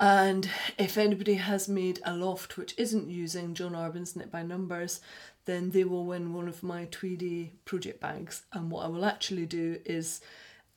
And 0.00 0.50
if 0.76 0.98
anybody 0.98 1.34
has 1.34 1.68
made 1.68 2.00
a 2.04 2.14
loft 2.14 2.56
which 2.56 2.74
isn't 2.76 3.08
using 3.08 3.54
John 3.54 3.72
Arbon's 3.72 4.16
knit 4.16 4.30
by 4.30 4.42
numbers, 4.42 5.00
then 5.44 5.70
they 5.70 5.84
will 5.84 6.04
win 6.04 6.34
one 6.34 6.48
of 6.48 6.64
my 6.64 6.86
Tweedy 6.90 7.52
project 7.64 8.00
bags. 8.00 8.42
And 8.52 8.70
what 8.72 8.84
I 8.84 8.88
will 8.88 9.04
actually 9.04 9.46
do 9.46 9.78
is 9.84 10.20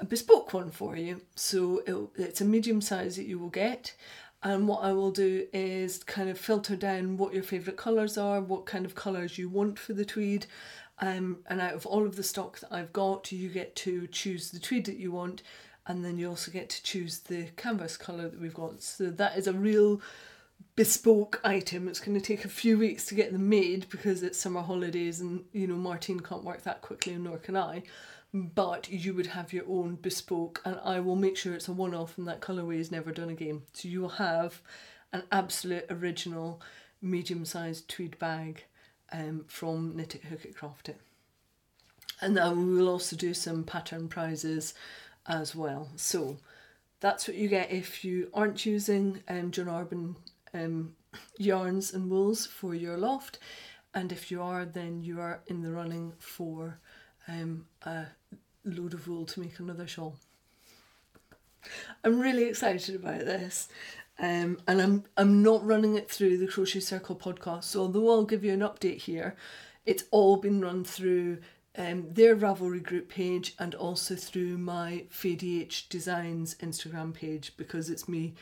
a 0.01 0.05
bespoke 0.05 0.53
one 0.53 0.71
for 0.71 0.97
you. 0.97 1.21
So 1.35 1.83
it, 1.85 2.21
it's 2.21 2.41
a 2.41 2.45
medium 2.45 2.81
size 2.81 3.15
that 3.15 3.27
you 3.27 3.39
will 3.39 3.49
get. 3.49 3.95
And 4.43 4.67
what 4.67 4.83
I 4.83 4.91
will 4.91 5.11
do 5.11 5.45
is 5.53 6.03
kind 6.03 6.27
of 6.27 6.37
filter 6.37 6.75
down 6.75 7.17
what 7.17 7.33
your 7.33 7.43
favourite 7.43 7.77
colours 7.77 8.17
are, 8.17 8.41
what 8.41 8.65
kind 8.65 8.85
of 8.85 8.95
colours 8.95 9.37
you 9.37 9.47
want 9.47 9.77
for 9.77 9.93
the 9.93 10.03
tweed. 10.03 10.47
Um, 10.97 11.39
and 11.47 11.61
out 11.61 11.73
of 11.73 11.85
all 11.85 12.05
of 12.05 12.15
the 12.15 12.23
stock 12.23 12.59
that 12.59 12.73
I've 12.73 12.91
got, 12.91 13.31
you 13.31 13.49
get 13.49 13.75
to 13.77 14.07
choose 14.07 14.49
the 14.49 14.59
tweed 14.59 14.85
that 14.85 14.97
you 14.97 15.11
want, 15.11 15.43
and 15.87 16.03
then 16.03 16.17
you 16.17 16.29
also 16.29 16.51
get 16.51 16.69
to 16.69 16.83
choose 16.83 17.19
the 17.19 17.45
canvas 17.55 17.97
colour 17.97 18.29
that 18.29 18.41
we've 18.41 18.53
got. 18.53 18.81
So 18.81 19.09
that 19.11 19.37
is 19.37 19.47
a 19.47 19.53
real 19.53 20.01
bespoke 20.75 21.39
item. 21.43 21.87
It's 21.87 21.99
going 21.99 22.19
to 22.19 22.25
take 22.25 22.45
a 22.45 22.49
few 22.49 22.77
weeks 22.77 23.05
to 23.05 23.15
get 23.15 23.31
them 23.31 23.49
made 23.49 23.89
because 23.89 24.21
it's 24.21 24.39
summer 24.39 24.61
holidays, 24.61 25.21
and 25.21 25.43
you 25.53 25.67
know 25.67 25.75
Martine 25.75 26.19
can't 26.19 26.43
work 26.43 26.63
that 26.63 26.81
quickly, 26.81 27.13
and 27.13 27.23
nor 27.23 27.37
can 27.37 27.55
I 27.57 27.83
but 28.33 28.89
you 28.89 29.13
would 29.13 29.27
have 29.27 29.51
your 29.51 29.65
own 29.67 29.95
bespoke 29.95 30.61
and 30.63 30.79
I 30.83 30.99
will 30.99 31.15
make 31.15 31.35
sure 31.35 31.53
it's 31.53 31.67
a 31.67 31.73
one-off 31.73 32.17
and 32.17 32.27
that 32.27 32.41
colourway 32.41 32.79
is 32.79 32.91
never 32.91 33.11
done 33.11 33.29
again. 33.29 33.63
So 33.73 33.87
you 33.87 34.01
will 34.01 34.09
have 34.09 34.61
an 35.11 35.23
absolute 35.31 35.85
original 35.89 36.61
medium-sized 37.01 37.89
tweed 37.89 38.17
bag 38.19 38.63
um, 39.11 39.45
from 39.47 39.95
Knit 39.95 40.15
It 40.15 40.23
Hook 40.25 40.45
It 40.45 40.55
Craft 40.55 40.89
It. 40.89 41.01
And 42.21 42.37
then 42.37 42.67
we 42.67 42.75
will 42.75 42.87
also 42.87 43.15
do 43.15 43.33
some 43.33 43.63
pattern 43.63 44.07
prizes 44.07 44.75
as 45.27 45.55
well. 45.55 45.89
So 45.95 46.37
that's 46.99 47.27
what 47.27 47.35
you 47.35 47.49
get 47.49 47.71
if 47.71 48.05
you 48.05 48.29
aren't 48.33 48.65
using 48.65 49.23
um, 49.27 49.51
John 49.51 49.65
Arbon 49.65 50.15
um, 50.53 50.95
yarns 51.37 51.93
and 51.93 52.09
wools 52.09 52.45
for 52.45 52.75
your 52.75 52.95
loft. 52.95 53.39
And 53.93 54.11
if 54.11 54.31
you 54.31 54.41
are, 54.41 54.63
then 54.63 55.01
you 55.01 55.19
are 55.19 55.41
in 55.47 55.63
the 55.63 55.71
running 55.71 56.13
for 56.19 56.79
um, 57.27 57.65
a 57.83 58.05
load 58.65 58.93
of 58.93 59.07
wool 59.07 59.25
to 59.25 59.39
make 59.39 59.59
another 59.59 59.87
shawl. 59.87 60.15
I'm 62.03 62.19
really 62.19 62.45
excited 62.45 62.95
about 62.95 63.19
this. 63.19 63.69
Um, 64.19 64.59
and 64.67 64.81
I'm 64.81 65.03
I'm 65.17 65.41
not 65.41 65.65
running 65.65 65.95
it 65.95 66.09
through 66.09 66.37
the 66.37 66.47
Crochet 66.47 66.79
Circle 66.79 67.15
podcast. 67.15 67.63
So 67.65 67.81
although 67.81 68.11
I'll 68.11 68.25
give 68.25 68.43
you 68.43 68.53
an 68.53 68.59
update 68.59 68.97
here, 68.97 69.35
it's 69.85 70.03
all 70.11 70.37
been 70.37 70.61
run 70.61 70.83
through 70.83 71.39
um, 71.77 72.07
their 72.11 72.35
Ravelry 72.35 72.83
group 72.83 73.09
page 73.09 73.55
and 73.57 73.73
also 73.73 74.15
through 74.15 74.57
my 74.57 75.05
FADH 75.11 75.89
Designs 75.89 76.55
Instagram 76.55 77.13
page 77.13 77.53
because 77.57 77.89
it's 77.89 78.07
me 78.07 78.35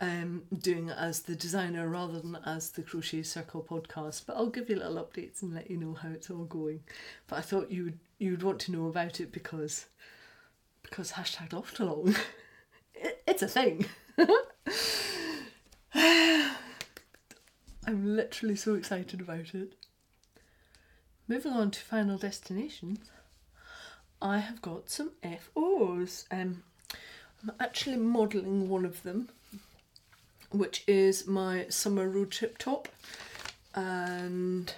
um, 0.00 0.42
doing 0.58 0.88
it 0.88 0.96
as 0.98 1.20
the 1.20 1.36
designer 1.36 1.88
rather 1.88 2.18
than 2.18 2.38
as 2.46 2.70
the 2.70 2.82
Crochet 2.82 3.22
Circle 3.22 3.66
podcast. 3.68 4.24
But 4.26 4.36
I'll 4.36 4.46
give 4.50 4.68
you 4.70 4.76
little 4.76 4.96
updates 4.96 5.42
and 5.42 5.54
let 5.54 5.70
you 5.70 5.76
know 5.76 5.94
how 5.94 6.08
it's 6.08 6.30
all 6.30 6.44
going. 6.44 6.80
But 7.28 7.38
I 7.38 7.42
thought 7.42 7.70
you 7.70 7.84
would 7.84 7.98
you 8.20 8.30
would 8.32 8.42
want 8.42 8.60
to 8.60 8.70
know 8.70 8.86
about 8.86 9.18
it 9.18 9.32
because 9.32 9.86
because 10.82 11.12
hashtag 11.12 11.52
loft 11.52 11.80
along. 11.80 12.14
it, 12.94 13.22
it's 13.26 13.42
a 13.42 13.48
thing. 13.48 13.86
I'm 15.94 16.54
literally 18.14 18.56
so 18.56 18.74
excited 18.74 19.20
about 19.20 19.54
it. 19.54 19.72
Moving 21.26 21.52
on 21.52 21.70
to 21.70 21.80
Final 21.80 22.18
Destinations, 22.18 23.10
I 24.20 24.38
have 24.38 24.60
got 24.60 24.90
some 24.90 25.12
FOs. 25.22 26.26
Um, 26.30 26.62
I'm 27.42 27.52
actually 27.58 27.96
modelling 27.96 28.68
one 28.68 28.84
of 28.84 29.02
them, 29.02 29.30
which 30.50 30.84
is 30.86 31.26
my 31.26 31.66
summer 31.70 32.06
road 32.08 32.32
trip 32.32 32.58
top, 32.58 32.88
and 33.74 34.74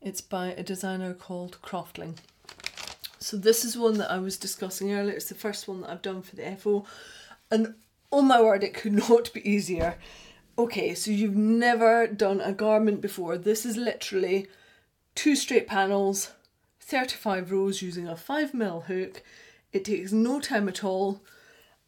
it's 0.00 0.20
by 0.20 0.48
a 0.48 0.64
designer 0.64 1.14
called 1.14 1.58
Craftling. 1.62 2.16
So 3.24 3.38
this 3.38 3.64
is 3.64 3.74
one 3.74 3.96
that 3.96 4.10
I 4.10 4.18
was 4.18 4.36
discussing 4.36 4.92
earlier. 4.92 5.14
It's 5.14 5.30
the 5.30 5.34
first 5.34 5.66
one 5.66 5.80
that 5.80 5.88
I've 5.88 6.02
done 6.02 6.20
for 6.20 6.36
the 6.36 6.54
FO, 6.56 6.84
and 7.50 7.72
oh 8.12 8.20
my 8.20 8.38
word, 8.38 8.62
it 8.62 8.74
could 8.74 8.92
not 9.08 9.32
be 9.32 9.50
easier. 9.50 9.96
Okay, 10.58 10.94
so 10.94 11.10
you've 11.10 11.34
never 11.34 12.06
done 12.06 12.42
a 12.42 12.52
garment 12.52 13.00
before. 13.00 13.38
This 13.38 13.64
is 13.64 13.78
literally 13.78 14.46
two 15.14 15.34
straight 15.36 15.66
panels, 15.66 16.32
35 16.80 17.50
rows 17.50 17.80
using 17.80 18.06
a 18.06 18.14
5mm 18.14 18.84
hook. 18.84 19.22
It 19.72 19.86
takes 19.86 20.12
no 20.12 20.38
time 20.38 20.68
at 20.68 20.84
all 20.84 21.22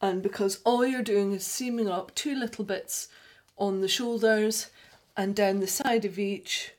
and 0.01 0.23
because 0.23 0.61
all 0.65 0.87
you're 0.87 1.03
doing 1.03 1.33
is 1.33 1.45
seaming 1.45 1.87
up 1.87 2.15
two 2.15 2.35
little 2.35 2.65
bits 2.65 3.09
on 3.59 3.83
the 3.83 3.89
shoulders 3.89 4.71
and 5.19 5.37
down 5.37 5.61
the 5.61 5.67
side 5.67 6.07
of 6.07 6.19
each, 6.19 6.73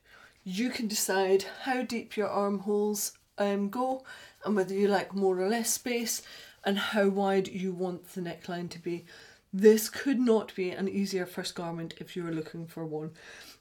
you 0.43 0.71
can 0.71 0.87
decide 0.87 1.45
how 1.63 1.83
deep 1.83 2.17
your 2.17 2.27
armholes 2.27 3.13
um, 3.37 3.69
go 3.69 4.03
and 4.47 4.55
whether 4.55 4.73
you 4.73 4.88
like 4.88 5.13
more 5.13 5.39
or 5.39 5.47
less 5.47 5.71
space 5.71 6.21
and 6.63 6.77
how 6.77 7.07
wide 7.07 7.47
you 7.47 7.71
want 7.71 8.13
the 8.13 8.21
neckline 8.21 8.69
to 8.69 8.79
be. 8.79 9.05
This 9.53 9.89
could 9.89 10.19
not 10.19 10.53
be 10.55 10.71
an 10.71 10.89
easier 10.89 11.25
first 11.25 11.55
garment 11.55 11.93
if 11.99 12.15
you 12.15 12.23
were 12.23 12.31
looking 12.31 12.67
for 12.67 12.86
one. 12.86 13.12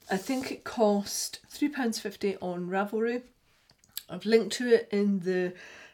I 0.09 0.17
think 0.17 0.51
it 0.51 0.63
cost 0.63 1.39
£3.50 1.51 2.37
on 2.41 2.67
Ravelry. 2.67 3.21
I've 4.09 4.25
linked 4.25 4.53
to 4.57 4.67
it 4.67 4.87
in 4.91 5.19
the 5.21 5.53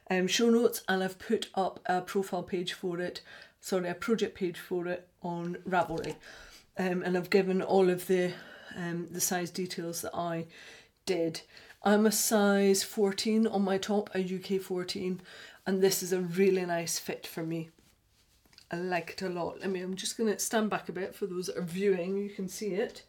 um, 0.10 0.28
show 0.28 0.50
notes 0.50 0.84
and 0.88 1.04
I've 1.04 1.20
put 1.20 1.50
up 1.56 1.80
a 1.86 2.02
profile 2.02 2.44
page 2.44 2.74
for 2.74 3.00
it, 3.00 3.22
sorry, 3.60 3.90
a 3.90 3.96
project 3.96 4.36
page 4.36 4.60
for 4.60 4.88
it 4.88 5.08
on 5.22 5.58
Ravelry. 5.68 6.16
Um, 6.78 7.04
and 7.04 7.18
I've 7.18 7.30
given 7.30 7.62
all 7.62 7.90
of 7.90 8.08
the 8.08 8.34
um, 8.76 9.08
the 9.12 9.22
size 9.22 9.52
details 9.52 10.02
that 10.02 10.16
I 10.16 10.48
did. 11.06 11.42
I'm 11.86 12.06
a 12.06 12.14
size 12.14 12.82
14 12.82 13.46
on 13.46 13.62
my 13.62 13.78
top, 13.78 14.10
a 14.16 14.20
UK 14.20 14.62
14, 14.62 15.20
and 15.68 15.82
this 15.82 16.02
is 16.02 16.14
a 16.14 16.22
really 16.22 16.66
nice 16.66 16.98
fit 16.98 17.28
for 17.28 17.44
me. 17.44 17.72
I 18.72 18.78
like 18.78 19.12
it 19.12 19.22
a 19.22 19.28
lot. 19.28 19.58
I 19.62 19.68
mean, 19.68 19.84
I'm 19.84 19.96
just 19.96 20.18
going 20.18 20.32
to 20.32 20.40
stand 20.40 20.70
back 20.70 20.88
a 20.88 20.94
bit 20.94 21.14
for 21.14 21.26
those 21.26 21.48
that 21.48 21.58
are 21.58 21.62
viewing, 21.62 22.18
you 22.18 22.30
can 22.30 22.48
see 22.48 22.68
it. 22.68 23.04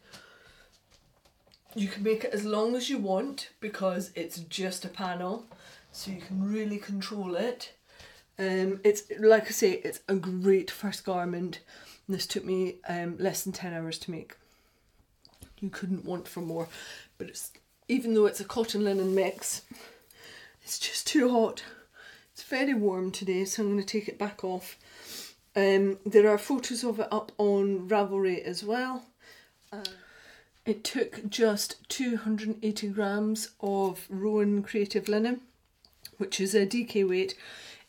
You 1.77 1.87
can 1.87 2.03
make 2.03 2.25
it 2.25 2.35
as 2.35 2.45
long 2.45 2.75
as 2.75 2.91
you 2.91 2.99
want 2.99 3.51
because 3.61 4.11
it's 4.17 4.39
just 4.41 4.85
a 4.85 4.89
panel, 4.89 5.47
so 5.93 6.11
you 6.11 6.21
can 6.21 6.53
really 6.53 6.79
control 6.79 7.37
it. 7.37 7.75
Um, 8.41 8.81
it's 8.83 9.05
like 9.21 9.47
I 9.47 9.51
say, 9.51 9.73
it's 9.85 10.01
a 10.09 10.17
great 10.17 10.71
first 10.71 11.05
garment. 11.05 11.61
This 12.09 12.27
took 12.27 12.45
me 12.45 12.77
um, 12.89 13.19
less 13.19 13.45
than 13.45 13.53
10 13.53 13.73
hours 13.73 13.99
to 14.01 14.11
make. 14.11 14.37
You 15.61 15.71
couldn't 15.71 16.05
want 16.05 16.27
for 16.27 16.41
more, 16.41 16.69
but 17.19 17.29
it's 17.29 17.53
even 17.89 18.15
though 18.15 18.27
it's 18.27 18.41
a 18.41 18.45
cotton 18.45 18.85
linen 18.85 19.15
mix, 19.15 19.63
it's 20.63 20.79
just 20.79 21.07
too 21.07 21.31
hot. 21.31 21.63
It's 22.33 22.43
very 22.43 22.75
warm 22.75 23.11
today, 23.11 23.45
so 23.45 23.63
I'm 23.63 23.71
going 23.71 23.81
to 23.81 23.87
take 23.87 24.09
it 24.09 24.19
back 24.19 24.43
off. 24.43 24.77
Um, 25.55 25.99
there 26.05 26.29
are 26.29 26.39
photos 26.39 26.83
of 26.83 26.99
it 26.99 27.09
up 27.13 27.31
on 27.39 27.89
Ravelry 27.89 28.43
as 28.43 28.65
well. 28.65 29.05
Uh, 29.73 29.85
it 30.67 30.83
took 30.83 31.29
just 31.29 31.89
280 31.91 32.89
grams 32.89 33.51
of 33.61 34.07
Rowan 34.09 34.63
Creative 34.63 35.07
Linen, 35.09 35.43
which 36.17 36.41
is 36.41 36.55
a 36.55 36.67
DK 36.67 37.09
weight. 37.09 37.37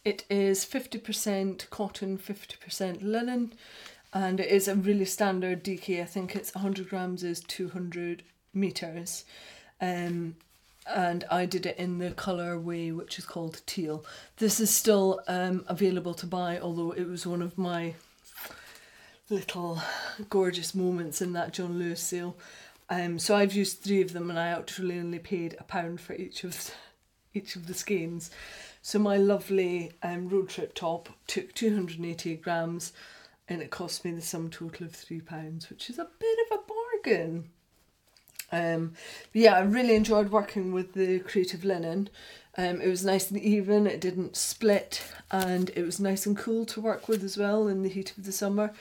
It 0.03 0.25
is 0.29 0.65
50% 0.65 1.69
cotton, 1.69 2.17
50% 2.17 3.01
linen, 3.01 3.53
and 4.13 4.39
it 4.39 4.49
is 4.49 4.67
a 4.67 4.75
really 4.75 5.05
standard 5.05 5.63
DK. 5.63 6.01
I 6.01 6.05
think 6.05 6.36
it's 6.36 6.53
100 6.53 6.89
grams 6.89 7.23
is 7.23 7.39
200 7.39 8.21
meters. 8.53 9.25
Um, 9.81 10.35
and 10.88 11.23
I 11.31 11.45
did 11.45 11.65
it 11.65 11.77
in 11.77 11.97
the 11.97 12.11
colour 12.11 12.59
way, 12.59 12.91
which 12.91 13.17
is 13.17 13.25
called 13.25 13.61
teal. 13.65 14.05
This 14.38 14.59
is 14.59 14.69
still 14.69 15.21
um, 15.27 15.65
available 15.67 16.13
to 16.15 16.27
buy, 16.27 16.59
although 16.59 16.91
it 16.91 17.07
was 17.07 17.25
one 17.25 17.41
of 17.41 17.57
my 17.57 17.95
little 19.29 19.81
gorgeous 20.29 20.75
moments 20.75 21.21
in 21.21 21.33
that 21.33 21.53
John 21.53 21.79
Lewis 21.79 22.01
sale. 22.01 22.35
Um, 22.89 23.17
so 23.17 23.35
I've 23.35 23.53
used 23.53 23.79
three 23.79 24.01
of 24.01 24.13
them 24.13 24.29
and 24.29 24.38
I 24.38 24.49
actually 24.49 24.99
only 24.99 25.17
paid 25.17 25.55
a 25.59 25.63
pound 25.63 25.99
for 26.01 26.13
each 26.13 26.43
of 26.43 26.71
each 27.33 27.55
of 27.55 27.67
the 27.67 27.73
skeins. 27.73 28.29
So 28.81 28.99
my 28.99 29.17
lovely 29.17 29.91
um, 30.03 30.29
road 30.29 30.49
trip 30.49 30.73
top 30.73 31.09
took 31.27 31.53
280 31.53 32.35
grams 32.38 32.93
and 33.49 33.61
it 33.61 33.71
cost 33.71 34.05
me 34.05 34.11
the 34.11 34.21
sum 34.21 34.49
total 34.49 34.85
of 34.85 34.95
three 34.95 35.21
pounds, 35.21 35.69
which 35.69 35.89
is 35.89 35.99
a 35.99 36.07
bit 36.19 36.38
of 36.51 36.59
a 36.59 36.61
bargain. 37.03 37.49
Um, 38.51 38.93
yeah, 39.34 39.55
I 39.55 39.62
really 39.62 39.95
enjoyed 39.95 40.31
working 40.31 40.71
with 40.71 40.93
the 40.93 41.19
creative 41.19 41.65
linen. 41.65 42.10
Um, 42.58 42.79
it 42.79 42.88
was 42.88 43.03
nice 43.03 43.29
and 43.29 43.39
even, 43.39 43.86
it 43.86 43.99
didn't 43.99 44.38
split, 44.38 45.03
and 45.29 45.71
it 45.75 45.84
was 45.84 45.99
nice 45.99 46.25
and 46.25 46.38
cool 46.38 46.65
to 46.67 46.79
work 46.79 47.08
with 47.08 47.23
as 47.23 47.38
well 47.38 47.67
in 47.67 47.84
the 47.84 47.89
heat 47.89 48.13
of 48.17 48.25
the 48.25 48.31
summer. 48.31 48.73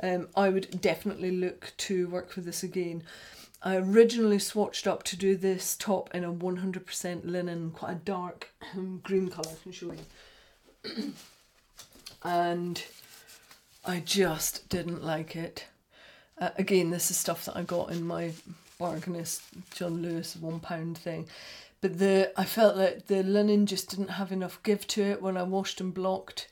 Um, 0.00 0.28
I 0.36 0.50
would 0.50 0.80
definitely 0.80 1.30
look 1.30 1.72
to 1.78 2.08
work 2.08 2.36
with 2.36 2.44
this 2.44 2.62
again. 2.62 3.04
I 3.62 3.76
originally 3.76 4.38
swatched 4.38 4.86
up 4.86 5.04
to 5.04 5.16
do 5.16 5.36
this 5.36 5.76
top 5.76 6.12
in 6.14 6.24
a 6.24 6.32
100% 6.32 7.20
linen, 7.24 7.70
quite 7.70 7.92
a 7.92 7.94
dark 7.96 8.48
um, 8.74 9.00
green 9.02 9.28
colour, 9.28 9.50
I 9.50 9.62
can 9.62 9.72
show 9.72 9.94
you. 10.84 11.12
and 12.24 12.82
I 13.84 14.00
just 14.00 14.68
didn't 14.68 15.04
like 15.04 15.36
it. 15.36 15.66
Uh, 16.38 16.50
again, 16.58 16.90
this 16.90 17.10
is 17.10 17.16
stuff 17.16 17.44
that 17.44 17.56
I 17.56 17.62
got 17.62 17.92
in 17.92 18.04
my 18.04 18.32
bargainist 18.82 19.42
John 19.74 20.02
Lewis 20.02 20.36
one 20.36 20.60
pound 20.60 20.98
thing. 20.98 21.28
But 21.80 21.98
the 21.98 22.32
I 22.36 22.44
felt 22.44 22.76
that 22.76 23.06
the 23.06 23.22
linen 23.22 23.66
just 23.66 23.90
didn't 23.90 24.08
have 24.10 24.32
enough 24.32 24.62
give 24.62 24.86
to 24.88 25.02
it 25.02 25.22
when 25.22 25.36
I 25.36 25.44
washed 25.44 25.80
and 25.80 25.94
blocked 25.94 26.48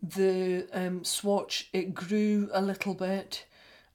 the 0.00 0.66
um, 0.72 1.04
swatch. 1.04 1.68
It 1.72 1.94
grew 1.94 2.48
a 2.52 2.62
little 2.62 2.94
bit 2.94 3.44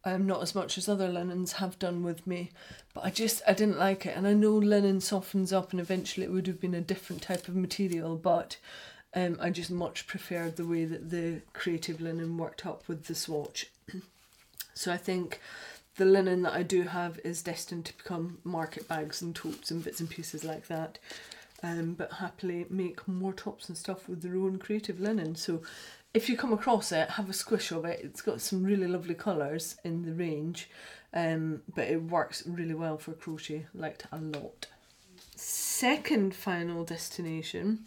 um, 0.06 0.26
not 0.26 0.42
as 0.42 0.56
much 0.56 0.78
as 0.78 0.88
other 0.88 1.10
linens 1.10 1.54
have 1.54 1.78
done 1.80 2.04
with 2.04 2.26
me, 2.26 2.52
but 2.94 3.04
I 3.04 3.10
just 3.10 3.42
I 3.48 3.54
didn't 3.54 3.80
like 3.80 4.06
it, 4.06 4.16
and 4.16 4.28
I 4.28 4.34
know 4.34 4.54
linen 4.54 5.02
softens 5.02 5.52
up, 5.52 5.72
and 5.72 5.80
eventually 5.80 6.26
it 6.26 6.32
would 6.32 6.48
have 6.48 6.62
been 6.62 6.76
a 6.76 6.82
different 6.82 7.22
type 7.22 7.48
of 7.48 7.56
material, 7.56 8.16
but 8.16 8.58
um, 9.14 9.38
I 9.42 9.50
just 9.50 9.72
much 9.72 10.08
preferred 10.08 10.56
the 10.56 10.66
way 10.66 10.86
that 10.86 11.10
the 11.10 11.42
creative 11.54 12.00
linen 12.00 12.38
worked 12.38 12.66
up 12.66 12.88
with 12.88 13.06
the 13.06 13.16
swatch. 13.16 13.70
so 14.74 14.92
I 14.92 14.98
think 14.98 15.42
the 16.00 16.06
linen 16.06 16.44
that 16.44 16.54
I 16.54 16.64
do 16.64 16.84
have 16.84 17.20
is 17.26 17.44
destined 17.44 17.86
to 17.86 17.98
become 17.98 18.38
market 18.46 18.88
bags 18.88 19.22
and 19.22 19.36
totes 19.36 19.70
and 19.70 19.84
bits 19.84 20.00
and 20.00 20.10
pieces 20.10 20.46
like 20.46 20.68
that. 20.68 20.98
Um, 21.62 21.94
but 21.94 22.14
happily 22.14 22.66
make 22.70 23.06
more 23.06 23.34
tops 23.34 23.68
and 23.68 23.78
stuff 23.78 24.08
with 24.08 24.22
their 24.22 24.38
own 24.38 24.60
creative 24.60 25.02
linen. 25.02 25.36
So 25.36 25.62
if 26.14 26.30
you 26.30 26.38
come 26.38 26.54
across 26.54 26.94
it, 26.94 27.10
have 27.10 27.30
a 27.30 27.34
squish 27.34 27.74
of 27.74 27.84
it. 27.84 28.00
It's 28.02 28.22
got 28.22 28.40
some 28.40 28.64
really 28.64 28.88
lovely 28.88 29.14
colours 29.14 29.76
in 29.84 30.04
the 30.04 30.14
range, 30.14 30.70
um, 31.14 31.64
but 31.76 31.90
it 31.90 32.02
works 32.02 32.48
really 32.48 32.76
well 32.76 32.98
for 32.98 33.12
crochet. 33.12 33.66
Liked 33.74 34.06
a 34.14 34.20
lot. 34.20 34.68
Second 35.36 36.34
final 36.34 36.86
destination, 36.86 37.80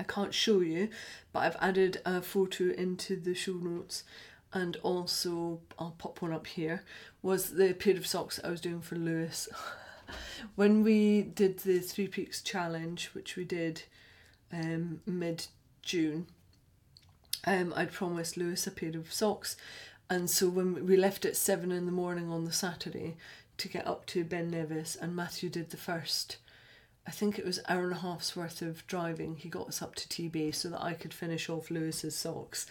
I 0.00 0.02
can't 0.02 0.34
show 0.34 0.60
you, 0.60 0.88
but 1.32 1.40
I've 1.40 1.56
added 1.60 2.00
a 2.04 2.20
photo 2.22 2.70
into 2.70 3.14
the 3.14 3.34
show 3.34 3.52
notes 3.54 4.02
and 4.52 4.76
also 4.78 5.60
I'll 5.78 5.94
pop 5.96 6.22
one 6.22 6.32
up 6.32 6.46
here 6.46 6.82
was 7.22 7.50
the 7.50 7.72
pair 7.74 7.96
of 7.96 8.06
socks 8.06 8.40
I 8.42 8.50
was 8.50 8.60
doing 8.60 8.80
for 8.80 8.96
Lewis. 8.96 9.48
when 10.54 10.82
we 10.82 11.22
did 11.22 11.60
the 11.60 11.80
Three 11.80 12.08
Peaks 12.08 12.42
challenge, 12.42 13.10
which 13.12 13.36
we 13.36 13.44
did 13.44 13.82
um, 14.52 15.00
mid 15.06 15.46
June, 15.82 16.26
um, 17.46 17.72
I'd 17.76 17.92
promised 17.92 18.36
Lewis 18.36 18.66
a 18.66 18.70
pair 18.70 18.96
of 18.96 19.12
socks, 19.12 19.56
and 20.08 20.28
so 20.28 20.48
when 20.48 20.86
we 20.86 20.96
left 20.96 21.24
at 21.24 21.36
seven 21.36 21.70
in 21.70 21.86
the 21.86 21.92
morning 21.92 22.30
on 22.30 22.44
the 22.44 22.52
Saturday 22.52 23.16
to 23.58 23.68
get 23.68 23.86
up 23.86 24.06
to 24.06 24.24
Ben 24.24 24.50
Nevis, 24.50 24.96
and 24.96 25.14
Matthew 25.14 25.48
did 25.48 25.70
the 25.70 25.76
first 25.76 26.38
I 27.10 27.12
think 27.12 27.40
it 27.40 27.44
was 27.44 27.58
hour 27.68 27.82
and 27.82 27.94
a 27.94 27.96
half's 27.96 28.36
worth 28.36 28.62
of 28.62 28.86
driving. 28.86 29.34
He 29.34 29.48
got 29.48 29.66
us 29.66 29.82
up 29.82 29.96
to 29.96 30.06
TB 30.06 30.54
so 30.54 30.68
that 30.68 30.80
I 30.80 30.92
could 30.92 31.12
finish 31.12 31.48
off 31.48 31.68
Lewis's 31.68 32.14
socks 32.14 32.66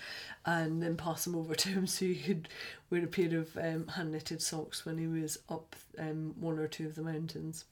and 0.46 0.82
then 0.82 0.96
pass 0.96 1.26
them 1.26 1.36
over 1.36 1.56
to 1.56 1.68
him 1.68 1.86
so 1.86 2.06
he 2.06 2.16
could 2.16 2.48
wear 2.90 3.04
a 3.04 3.08
pair 3.08 3.38
of 3.38 3.58
um, 3.58 3.88
hand 3.88 4.14
knitted 4.14 4.42
socks 4.42 4.86
when 4.86 4.98
he 4.98 5.08
was 5.08 5.40
up 5.50 5.76
um, 5.98 6.36
one 6.40 6.58
or 6.58 6.70
two 6.70 6.86
of 6.86 6.96
the 6.96 7.02
mountains. 7.02 7.66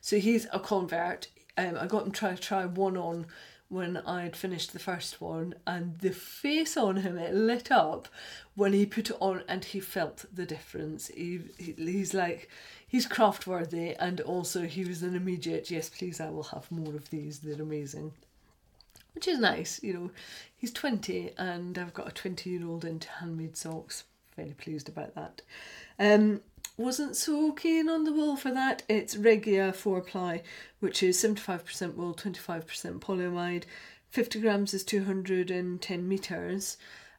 So 0.00 0.20
he's 0.20 0.46
a 0.52 0.60
convert. 0.60 1.26
Um, 1.58 1.76
I 1.76 1.88
got 1.88 2.06
him 2.06 2.12
try 2.12 2.36
try 2.36 2.66
one 2.66 2.96
on 2.96 3.26
when 3.68 3.96
I'd 3.96 4.36
finished 4.36 4.72
the 4.72 4.78
first 4.78 5.20
one, 5.20 5.54
and 5.66 5.98
the 5.98 6.12
face 6.12 6.76
on 6.76 6.98
him 6.98 7.18
it 7.18 7.34
lit 7.34 7.72
up 7.72 8.06
when 8.54 8.74
he 8.74 8.86
put 8.86 9.10
it 9.10 9.16
on 9.18 9.42
and 9.48 9.64
he 9.64 9.80
felt 9.80 10.26
the 10.32 10.46
difference. 10.46 11.08
He, 11.08 11.40
he 11.58 11.72
he's 11.72 12.14
like 12.14 12.48
he's 12.92 13.06
craft 13.06 13.46
worthy, 13.46 13.94
and 13.94 14.20
also 14.20 14.62
he 14.62 14.84
was 14.84 15.02
an 15.02 15.16
immediate 15.16 15.70
yes, 15.70 15.88
please, 15.88 16.20
I 16.20 16.28
will 16.28 16.42
have 16.44 16.70
more 16.70 16.94
of 16.94 17.08
these. 17.08 17.38
They're 17.38 17.60
amazing. 17.60 18.12
Which 19.14 19.26
is 19.26 19.38
nice, 19.38 19.82
you 19.82 19.94
know. 19.94 20.10
He's 20.54 20.72
20 20.72 21.32
and 21.38 21.76
I've 21.78 21.94
got 21.94 22.08
a 22.08 22.12
20 22.12 22.50
year 22.50 22.66
old 22.66 22.84
into 22.84 23.08
handmade 23.08 23.56
socks. 23.56 24.04
Very 24.36 24.52
pleased 24.52 24.88
about 24.88 25.14
that. 25.14 25.42
Um, 25.98 26.42
wasn't 26.76 27.16
so 27.16 27.52
keen 27.52 27.88
on 27.88 28.04
the 28.04 28.12
wool 28.12 28.36
for 28.36 28.50
that. 28.52 28.82
It's 28.88 29.16
Regia 29.16 29.72
4 29.72 30.02
ply, 30.02 30.42
which 30.80 31.02
is 31.02 31.22
75% 31.22 31.94
wool, 31.94 32.14
25% 32.14 33.00
polyamide. 33.00 33.64
50 34.10 34.40
grams 34.40 34.74
is 34.74 34.84
210 34.84 36.08
metres. 36.08 36.76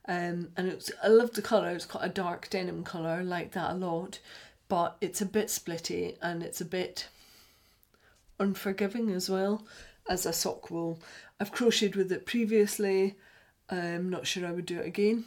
Um, 0.07 0.49
and 0.57 0.67
it's 0.67 0.91
I 1.01 1.07
love 1.07 1.31
the 1.31 1.41
colour, 1.41 1.71
it's 1.71 1.85
got 1.85 2.05
a 2.05 2.09
dark 2.09 2.49
denim 2.49 2.83
colour, 2.83 3.23
like 3.23 3.53
that 3.53 3.71
a 3.71 3.73
lot, 3.73 4.19
but 4.67 4.97
it's 5.01 5.21
a 5.21 5.25
bit 5.25 5.47
splitty 5.47 6.17
and 6.21 6.43
it's 6.43 6.61
a 6.61 6.65
bit 6.65 7.07
unforgiving 8.39 9.11
as 9.11 9.29
well 9.29 9.65
as 10.09 10.25
a 10.25 10.33
sock 10.33 10.69
wool. 10.69 10.99
I've 11.39 11.51
crocheted 11.51 11.95
with 11.95 12.11
it 12.11 12.25
previously, 12.25 13.15
I'm 13.69 14.09
not 14.09 14.27
sure 14.27 14.45
I 14.45 14.51
would 14.51 14.65
do 14.65 14.79
it 14.79 14.87
again. 14.87 15.25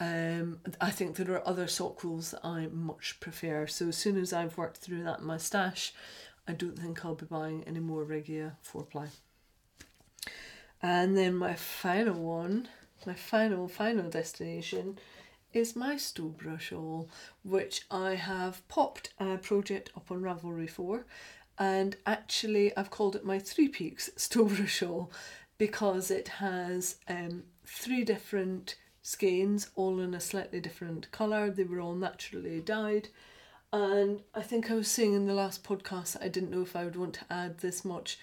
Um, 0.00 0.60
I 0.80 0.90
think 0.90 1.16
there 1.16 1.34
are 1.34 1.46
other 1.46 1.66
sock 1.66 2.04
wools 2.04 2.30
that 2.30 2.44
I 2.44 2.68
much 2.68 3.18
prefer. 3.20 3.66
So 3.66 3.88
as 3.88 3.96
soon 3.96 4.16
as 4.16 4.32
I've 4.32 4.56
worked 4.56 4.76
through 4.76 5.02
that 5.04 5.20
in 5.20 5.26
my 5.26 5.38
stash, 5.38 5.92
I 6.46 6.52
don't 6.52 6.78
think 6.78 7.04
I'll 7.04 7.14
be 7.14 7.26
buying 7.26 7.64
any 7.66 7.80
more 7.80 8.04
Regia 8.04 8.56
4 8.62 8.84
ply. 8.84 9.08
And 10.80 11.16
then 11.16 11.34
my 11.34 11.54
final 11.54 12.14
one, 12.14 12.68
my 13.04 13.14
final, 13.14 13.66
final 13.66 14.08
destination 14.08 14.98
is 15.58 15.76
my 15.76 15.96
Stowborough 15.96 16.60
shawl, 16.60 17.08
which 17.42 17.82
I 17.90 18.14
have 18.14 18.66
popped 18.68 19.12
a 19.18 19.36
project 19.36 19.90
up 19.96 20.10
on 20.10 20.22
Ravelry 20.22 20.70
for. 20.70 21.04
And 21.58 21.96
actually, 22.06 22.74
I've 22.76 22.90
called 22.90 23.16
it 23.16 23.24
my 23.24 23.38
Three 23.38 23.68
Peaks 23.68 24.10
Stowborough 24.16 24.68
shawl 24.68 25.10
because 25.58 26.10
it 26.10 26.28
has 26.28 26.96
um, 27.08 27.42
three 27.66 28.04
different 28.04 28.76
skeins, 29.02 29.70
all 29.74 30.00
in 30.00 30.14
a 30.14 30.20
slightly 30.20 30.60
different 30.60 31.10
colour. 31.10 31.50
They 31.50 31.64
were 31.64 31.80
all 31.80 31.96
naturally 31.96 32.60
dyed. 32.60 33.08
And 33.72 34.22
I 34.34 34.42
think 34.42 34.70
I 34.70 34.74
was 34.74 34.88
saying 34.88 35.12
in 35.12 35.26
the 35.26 35.34
last 35.34 35.64
podcast 35.64 36.16
I 36.22 36.28
didn't 36.28 36.50
know 36.50 36.62
if 36.62 36.76
I 36.76 36.84
would 36.84 36.96
want 36.96 37.14
to 37.14 37.26
add 37.30 37.58
this 37.58 37.84
much 37.84 38.18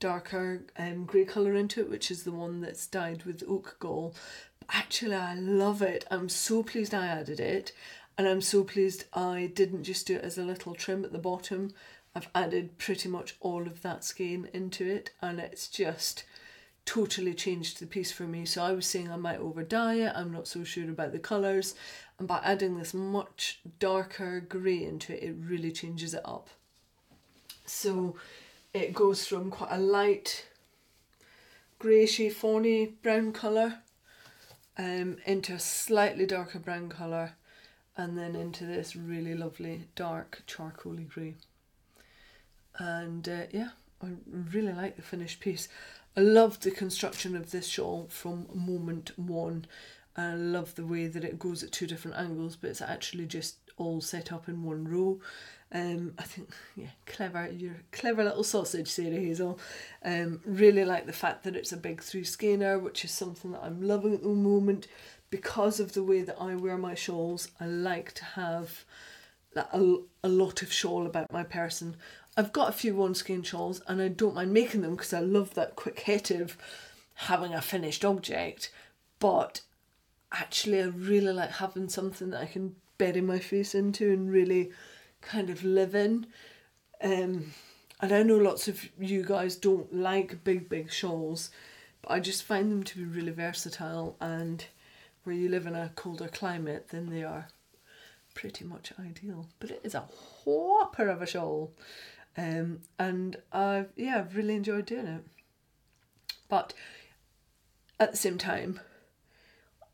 darker 0.00 0.62
um, 0.78 1.04
grey 1.04 1.24
colour 1.24 1.54
into 1.54 1.80
it, 1.80 1.90
which 1.90 2.10
is 2.10 2.22
the 2.22 2.32
one 2.32 2.60
that's 2.60 2.86
dyed 2.86 3.24
with 3.24 3.42
oak 3.48 3.76
gall. 3.78 4.14
Actually, 4.70 5.16
I 5.16 5.34
love 5.34 5.82
it. 5.82 6.04
I'm 6.10 6.28
so 6.28 6.62
pleased 6.62 6.94
I 6.94 7.06
added 7.06 7.40
it. 7.40 7.72
And 8.18 8.26
I'm 8.26 8.40
so 8.40 8.64
pleased 8.64 9.04
I 9.12 9.50
didn't 9.54 9.84
just 9.84 10.06
do 10.06 10.16
it 10.16 10.24
as 10.24 10.38
a 10.38 10.42
little 10.42 10.74
trim 10.74 11.04
at 11.04 11.12
the 11.12 11.18
bottom. 11.18 11.74
I've 12.14 12.28
added 12.34 12.78
pretty 12.78 13.10
much 13.10 13.36
all 13.40 13.66
of 13.66 13.82
that 13.82 14.02
skein 14.02 14.48
into 14.54 14.86
it, 14.90 15.10
and 15.20 15.38
it's 15.38 15.68
just 15.68 16.24
totally 16.86 17.34
changed 17.34 17.78
the 17.78 17.86
piece 17.86 18.10
for 18.12 18.22
me. 18.22 18.46
So 18.46 18.62
I 18.62 18.72
was 18.72 18.86
saying 18.86 19.10
I 19.10 19.16
might 19.16 19.38
over 19.38 19.62
dye 19.62 19.96
it, 19.96 20.12
I'm 20.14 20.32
not 20.32 20.48
so 20.48 20.64
sure 20.64 20.88
about 20.88 21.12
the 21.12 21.18
colours. 21.18 21.74
And 22.18 22.26
by 22.26 22.40
adding 22.42 22.78
this 22.78 22.94
much 22.94 23.60
darker 23.78 24.40
grey 24.40 24.82
into 24.82 25.12
it, 25.12 25.22
it 25.22 25.34
really 25.38 25.72
changes 25.72 26.14
it 26.14 26.22
up. 26.24 26.48
So 27.66 28.16
it 28.76 28.94
goes 28.94 29.26
from 29.26 29.50
quite 29.50 29.72
a 29.72 29.78
light 29.78 30.46
greyish 31.78 32.32
fawny 32.32 32.86
brown 33.02 33.32
colour 33.32 33.78
um, 34.78 35.16
into 35.24 35.52
a 35.54 35.58
slightly 35.58 36.26
darker 36.26 36.58
brown 36.58 36.88
colour 36.88 37.32
and 37.96 38.18
then 38.18 38.36
into 38.36 38.64
this 38.66 38.94
really 38.94 39.34
lovely 39.34 39.88
dark 39.94 40.42
charcoaly 40.46 41.08
grey. 41.08 41.34
And 42.78 43.26
uh, 43.26 43.44
yeah, 43.52 43.70
I 44.02 44.08
really 44.30 44.72
like 44.72 44.96
the 44.96 45.02
finished 45.02 45.40
piece. 45.40 45.68
I 46.16 46.20
love 46.20 46.60
the 46.60 46.70
construction 46.70 47.34
of 47.36 47.50
this 47.50 47.66
shawl 47.66 48.06
from 48.10 48.46
moment 48.54 49.18
one. 49.18 49.66
I 50.16 50.34
love 50.34 50.74
the 50.74 50.86
way 50.86 51.06
that 51.06 51.24
it 51.24 51.38
goes 51.38 51.62
at 51.62 51.72
two 51.72 51.86
different 51.86 52.18
angles, 52.18 52.56
but 52.56 52.70
it's 52.70 52.82
actually 52.82 53.26
just 53.26 53.56
all 53.76 54.00
set 54.00 54.32
up 54.32 54.48
in 54.48 54.62
one 54.62 54.84
row. 54.84 55.20
Um, 55.72 56.14
I 56.18 56.22
think, 56.22 56.50
yeah, 56.76 56.90
clever. 57.06 57.50
You're 57.50 57.72
a 57.72 57.96
clever 57.96 58.24
little 58.24 58.44
sausage, 58.44 58.88
Sarah 58.88 59.10
Hazell. 59.10 59.58
Um, 60.04 60.40
really 60.44 60.84
like 60.84 61.06
the 61.06 61.12
fact 61.12 61.44
that 61.44 61.56
it's 61.56 61.72
a 61.72 61.76
big 61.76 62.02
three 62.02 62.22
skeiner, 62.22 62.80
which 62.80 63.04
is 63.04 63.10
something 63.10 63.52
that 63.52 63.64
I'm 63.64 63.82
loving 63.82 64.14
at 64.14 64.22
the 64.22 64.28
moment 64.28 64.86
because 65.30 65.80
of 65.80 65.92
the 65.92 66.04
way 66.04 66.22
that 66.22 66.40
I 66.40 66.54
wear 66.54 66.78
my 66.78 66.94
shawls. 66.94 67.48
I 67.60 67.66
like 67.66 68.12
to 68.14 68.24
have 68.24 68.84
a, 69.56 69.96
a 70.22 70.28
lot 70.28 70.62
of 70.62 70.72
shawl 70.72 71.06
about 71.06 71.32
my 71.32 71.42
person. 71.42 71.96
I've 72.36 72.52
got 72.52 72.68
a 72.68 72.72
few 72.72 72.94
one 72.94 73.14
skein 73.14 73.42
shawls 73.42 73.80
and 73.88 74.00
I 74.00 74.08
don't 74.08 74.34
mind 74.34 74.52
making 74.52 74.82
them 74.82 74.92
because 74.92 75.12
I 75.12 75.20
love 75.20 75.54
that 75.54 75.74
quick 75.74 76.00
hit 76.00 76.30
of 76.30 76.56
having 77.14 77.54
a 77.54 77.62
finished 77.62 78.04
object. 78.04 78.70
But 79.18 79.62
actually, 80.30 80.82
I 80.82 80.86
really 80.86 81.32
like 81.32 81.52
having 81.52 81.88
something 81.88 82.30
that 82.30 82.42
I 82.42 82.46
can 82.46 82.76
bury 82.98 83.20
my 83.20 83.38
face 83.38 83.74
into 83.74 84.12
and 84.12 84.30
really 84.30 84.70
kind 85.20 85.50
of 85.50 85.64
live 85.64 85.94
in. 85.94 86.26
Um, 87.02 87.52
and 88.00 88.12
I 88.12 88.22
know 88.22 88.36
lots 88.36 88.68
of 88.68 88.88
you 88.98 89.24
guys 89.24 89.56
don't 89.56 89.94
like 89.94 90.44
big, 90.44 90.68
big 90.68 90.92
shawls, 90.92 91.50
but 92.02 92.12
I 92.12 92.20
just 92.20 92.42
find 92.42 92.70
them 92.70 92.82
to 92.84 92.98
be 92.98 93.04
really 93.04 93.32
versatile. 93.32 94.16
And 94.20 94.64
where 95.24 95.34
you 95.34 95.48
live 95.48 95.66
in 95.66 95.74
a 95.74 95.90
colder 95.96 96.28
climate, 96.28 96.88
then 96.90 97.10
they 97.10 97.24
are 97.24 97.48
pretty 98.34 98.64
much 98.64 98.92
ideal. 98.98 99.48
But 99.58 99.70
it 99.70 99.80
is 99.82 99.94
a 99.94 100.04
whopper 100.44 101.08
of 101.08 101.22
a 101.22 101.26
shawl. 101.26 101.72
Um, 102.36 102.80
and 102.98 103.36
I've 103.50 103.88
yeah, 103.96 104.18
I've 104.18 104.36
really 104.36 104.54
enjoyed 104.54 104.86
doing 104.86 105.06
it. 105.06 105.24
But 106.48 106.74
at 107.98 108.10
the 108.10 108.16
same 108.16 108.38
time, 108.38 108.80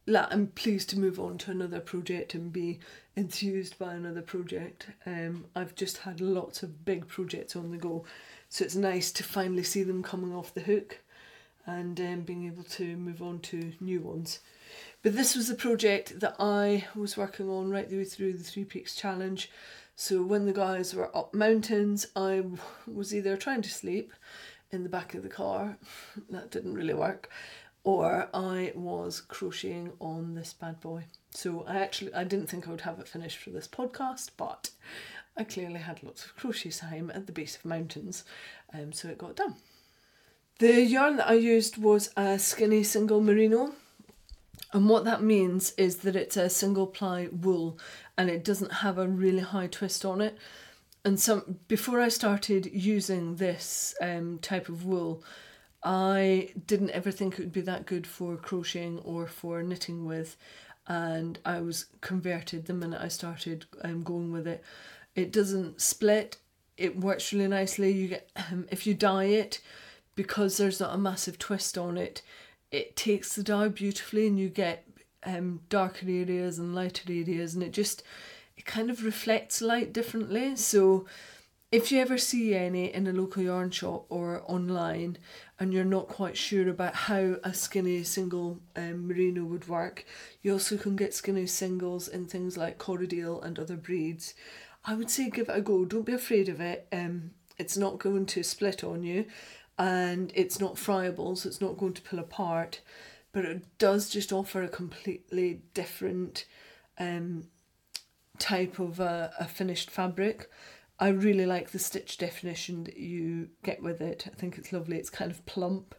I'm 0.08 0.48
pleased 0.48 0.90
to 0.90 0.98
move 0.98 1.20
on 1.20 1.38
to 1.38 1.50
another 1.52 1.80
project 1.80 2.34
and 2.34 2.52
be 2.52 2.80
enthused 3.14 3.78
by 3.78 3.94
another 3.94 4.22
project. 4.22 4.88
Um, 5.06 5.44
I've 5.54 5.74
just 5.74 5.98
had 5.98 6.20
lots 6.20 6.62
of 6.62 6.84
big 6.84 7.06
projects 7.06 7.54
on 7.54 7.70
the 7.70 7.76
go, 7.76 8.04
so 8.48 8.64
it's 8.64 8.74
nice 8.74 9.12
to 9.12 9.22
finally 9.22 9.62
see 9.62 9.82
them 9.84 10.02
coming 10.02 10.34
off 10.34 10.54
the 10.54 10.60
hook 10.60 10.98
and 11.66 12.00
um, 12.00 12.22
being 12.22 12.46
able 12.46 12.64
to 12.64 12.96
move 12.96 13.22
on 13.22 13.38
to 13.40 13.72
new 13.80 14.00
ones. 14.00 14.40
But 15.02 15.14
this 15.14 15.36
was 15.36 15.48
a 15.48 15.54
project 15.54 16.18
that 16.20 16.34
I 16.40 16.86
was 16.96 17.16
working 17.16 17.48
on 17.48 17.70
right 17.70 17.88
the 17.88 17.98
way 17.98 18.04
through 18.04 18.34
the 18.34 18.44
Three 18.44 18.64
Peaks 18.64 18.96
Challenge. 18.96 19.50
So 19.94 20.22
when 20.22 20.46
the 20.46 20.52
guys 20.52 20.94
were 20.94 21.16
up 21.16 21.32
mountains, 21.32 22.06
I 22.16 22.42
was 22.86 23.14
either 23.14 23.36
trying 23.36 23.62
to 23.62 23.70
sleep 23.70 24.12
in 24.72 24.82
the 24.82 24.88
back 24.88 25.14
of 25.14 25.22
the 25.22 25.28
car, 25.28 25.77
that 26.31 26.50
didn't 26.50 26.74
really 26.74 26.94
work, 26.94 27.31
or 27.85 28.28
I 28.33 28.72
was 28.74 29.20
crocheting 29.20 29.92
on 30.00 30.35
this 30.35 30.52
bad 30.52 30.80
boy. 30.80 31.04
So 31.30 31.64
I 31.66 31.78
actually 31.78 32.14
I 32.14 32.24
didn't 32.24 32.48
think 32.48 32.66
I 32.66 32.70
would 32.70 32.83
have 32.83 33.00
it 33.00 33.08
finished 33.08 33.38
for 33.38 33.50
this 33.50 33.68
podcast, 33.68 34.30
but 34.37 34.70
I 35.37 35.44
clearly 35.44 35.80
had 35.80 36.02
lots 36.02 36.24
of 36.24 36.37
crochet 36.37 36.70
time 36.70 37.10
at 37.14 37.26
the 37.26 37.33
base 37.33 37.56
of 37.56 37.64
mountains, 37.64 38.24
um, 38.74 38.92
so 38.92 39.08
it 39.08 39.18
got 39.18 39.37
done. 39.37 39.56
The 40.58 40.83
yarn 40.83 41.16
that 41.16 41.28
I 41.28 41.35
used 41.35 41.78
was 41.78 42.10
a 42.16 42.38
skinny 42.38 42.83
single 42.83 43.20
merino 43.20 43.72
and 44.72 44.88
what 44.88 45.04
that 45.04 45.22
means 45.22 45.72
is 45.76 45.96
that 45.96 46.16
it's 46.16 46.37
a 46.37 46.48
single 46.48 46.87
ply 46.87 47.28
wool 47.30 47.78
and 48.16 48.30
it 48.30 48.44
doesn't 48.44 48.72
have 48.72 48.98
a 48.98 49.06
really 49.06 49.40
high 49.40 49.66
twist 49.66 50.04
on 50.04 50.20
it. 50.20 50.37
And 51.04 51.20
some 51.20 51.58
before 51.68 52.00
I 52.00 52.08
started 52.08 52.70
using 52.72 53.37
this 53.37 53.94
um, 54.00 54.38
type 54.40 54.68
of 54.68 54.87
wool, 54.87 55.22
I 55.85 56.50
didn't 56.66 56.90
ever 56.90 57.10
think 57.10 57.35
it 57.35 57.40
would 57.40 57.52
be 57.52 57.60
that 57.62 57.87
good 57.87 58.06
for 58.06 58.37
crocheting 58.37 59.00
or 59.00 59.26
for 59.26 59.62
knitting 59.62 60.04
with, 60.04 60.37
and 60.87 61.38
I 61.44 61.60
was 61.60 61.87
converted 62.00 62.66
the 62.66 62.74
minute 62.74 63.00
I 63.02 63.08
started 63.08 63.66
um, 63.83 64.02
going 64.02 64.33
with 64.33 64.46
it. 64.46 64.62
It 65.14 65.33
doesn't 65.33 65.80
split. 65.80 66.38
It 66.76 66.98
works 66.98 67.33
really 67.33 67.48
nicely. 67.48 67.90
You 67.90 68.08
get 68.08 68.30
um, 68.50 68.66
if 68.70 68.87
you 68.87 68.94
dye 68.94 69.24
it, 69.24 69.60
because 70.14 70.56
there's 70.56 70.80
not 70.80 70.94
a 70.94 70.98
massive 70.98 71.38
twist 71.38 71.76
on 71.76 71.96
it 71.98 72.22
it 72.72 72.96
takes 72.96 73.37
the 73.37 73.42
dye 73.42 73.68
beautifully 73.68 74.26
and 74.26 74.40
you 74.40 74.48
get 74.48 74.85
um, 75.24 75.60
darker 75.68 76.06
areas 76.08 76.58
and 76.58 76.74
lighter 76.74 77.12
areas 77.12 77.54
and 77.54 77.62
it 77.62 77.72
just 77.72 78.02
it 78.56 78.64
kind 78.64 78.90
of 78.90 79.04
reflects 79.04 79.62
light 79.62 79.92
differently 79.92 80.56
so 80.56 81.06
if 81.73 81.90
you 81.90 82.00
ever 82.00 82.18
see 82.18 82.54
any 82.54 82.92
in 82.92 83.06
a 83.06 83.12
local 83.12 83.42
yarn 83.42 83.70
shop 83.70 84.04
or 84.10 84.42
online 84.46 85.16
and 85.58 85.73
you're 85.73 85.85
not 85.85 86.06
quite 86.06 86.37
sure 86.37 86.68
about 86.68 86.94
how 86.94 87.37
a 87.42 87.54
skinny 87.54 88.04
single 88.04 88.60
um, 88.77 89.08
merino 89.08 89.44
would 89.44 89.66
work, 89.68 90.04
you 90.42 90.52
also 90.52 90.77
can 90.77 90.96
get 90.96 91.14
skinny 91.14 91.46
singles 91.46 92.08
in 92.08 92.27
things 92.27 92.58
like 92.58 92.79
Corriedale 92.79 93.42
and 93.42 93.58
other 93.58 93.77
breeds. 93.77 94.35
I 94.85 94.94
would 94.94 95.10
say 95.10 95.31
give 95.31 95.48
it 95.48 95.56
a 95.56 95.62
go. 95.62 95.87
Don't 95.87 96.04
be 96.04 96.12
afraid 96.12 96.50
of 96.50 96.60
it. 96.60 96.87
Um, 96.92 97.31
it's 97.56 97.79
not 97.79 97.98
going 97.98 98.27
to 98.27 98.42
split 98.42 98.85
on 98.85 99.02
you 99.02 99.25
and 99.79 100.31
it's 100.35 100.60
not 100.60 100.77
friable, 100.77 101.37
so 101.37 101.48
it's 101.48 101.62
not 101.62 101.79
going 101.79 101.94
to 101.94 102.02
pull 102.02 102.18
apart, 102.18 102.83
but 103.33 103.46
it 103.46 103.79
does 103.79 104.10
just 104.10 104.31
offer 104.31 104.62
a 104.62 104.68
completely 104.68 105.62
different 105.73 106.44
um, 106.98 107.44
type 108.38 108.79
of 108.79 109.00
uh, 109.00 109.31
a 109.40 109.46
finished 109.46 109.90
fabric. 109.90 110.50
I 110.98 111.08
really 111.08 111.46
like 111.46 111.70
the 111.70 111.78
stitch 111.78 112.18
definition 112.18 112.84
that 112.84 112.96
you 112.96 113.48
get 113.62 113.82
with 113.82 114.00
it. 114.00 114.26
I 114.26 114.34
think 114.34 114.56
it's 114.56 114.72
lovely. 114.72 114.98
It's 114.98 115.10
kind 115.10 115.30
of 115.30 115.44
plump 115.46 115.94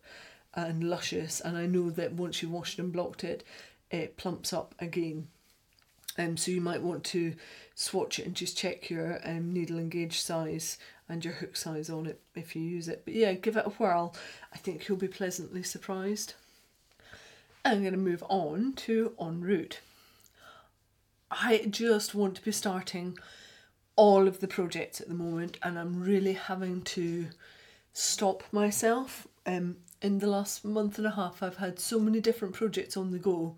and 0.53 0.83
luscious, 0.83 1.41
and 1.41 1.57
I 1.57 1.65
know 1.65 1.89
that 1.89 2.13
once 2.13 2.41
you've 2.41 2.51
washed 2.51 2.79
and 2.79 2.93
blocked 2.93 3.23
it, 3.23 3.43
it 3.91 4.17
plumps 4.17 4.53
up 4.53 4.75
again. 4.79 5.27
Um, 6.17 6.37
so 6.37 6.51
you 6.51 6.61
might 6.61 6.83
want 6.83 7.03
to 7.05 7.33
swatch 7.73 8.19
it 8.19 8.27
and 8.27 8.35
just 8.35 8.57
check 8.57 8.89
your 8.89 9.19
um, 9.25 9.51
needle 9.51 9.79
and 9.79 9.89
gauge 9.89 10.21
size 10.21 10.77
and 11.09 11.25
your 11.25 11.33
hook 11.33 11.55
size 11.55 11.89
on 11.89 12.05
it 12.05 12.21
if 12.35 12.55
you 12.55 12.61
use 12.61 12.87
it. 12.87 13.01
But 13.03 13.15
yeah, 13.15 13.33
give 13.33 13.57
it 13.57 13.65
a 13.65 13.69
whirl. 13.69 14.15
I 14.53 14.57
think 14.57 14.87
you'll 14.87 14.97
be 14.97 15.07
pleasantly 15.07 15.63
surprised. 15.63 16.35
I'm 17.65 17.81
going 17.81 17.93
to 17.93 17.99
move 17.99 18.23
on 18.29 18.73
to 18.73 19.13
en 19.19 19.41
route. 19.41 19.79
I 21.31 21.65
just 21.69 22.13
want 22.13 22.35
to 22.35 22.45
be 22.45 22.51
starting 22.51 23.17
all 23.95 24.27
of 24.27 24.39
the 24.39 24.47
projects 24.47 24.99
at 24.99 25.07
the 25.07 25.13
moment 25.13 25.57
and 25.61 25.77
I'm 25.77 26.01
really 26.01 26.33
having 26.33 26.81
to 26.81 27.27
stop 27.93 28.43
myself. 28.51 29.27
Um, 29.45 29.77
in 30.01 30.19
the 30.19 30.27
last 30.27 30.65
month 30.65 30.97
and 30.97 31.07
a 31.07 31.11
half, 31.11 31.41
I've 31.41 31.57
had 31.57 31.79
so 31.79 31.99
many 31.99 32.19
different 32.19 32.53
projects 32.53 32.97
on 32.97 33.11
the 33.11 33.19
go 33.19 33.55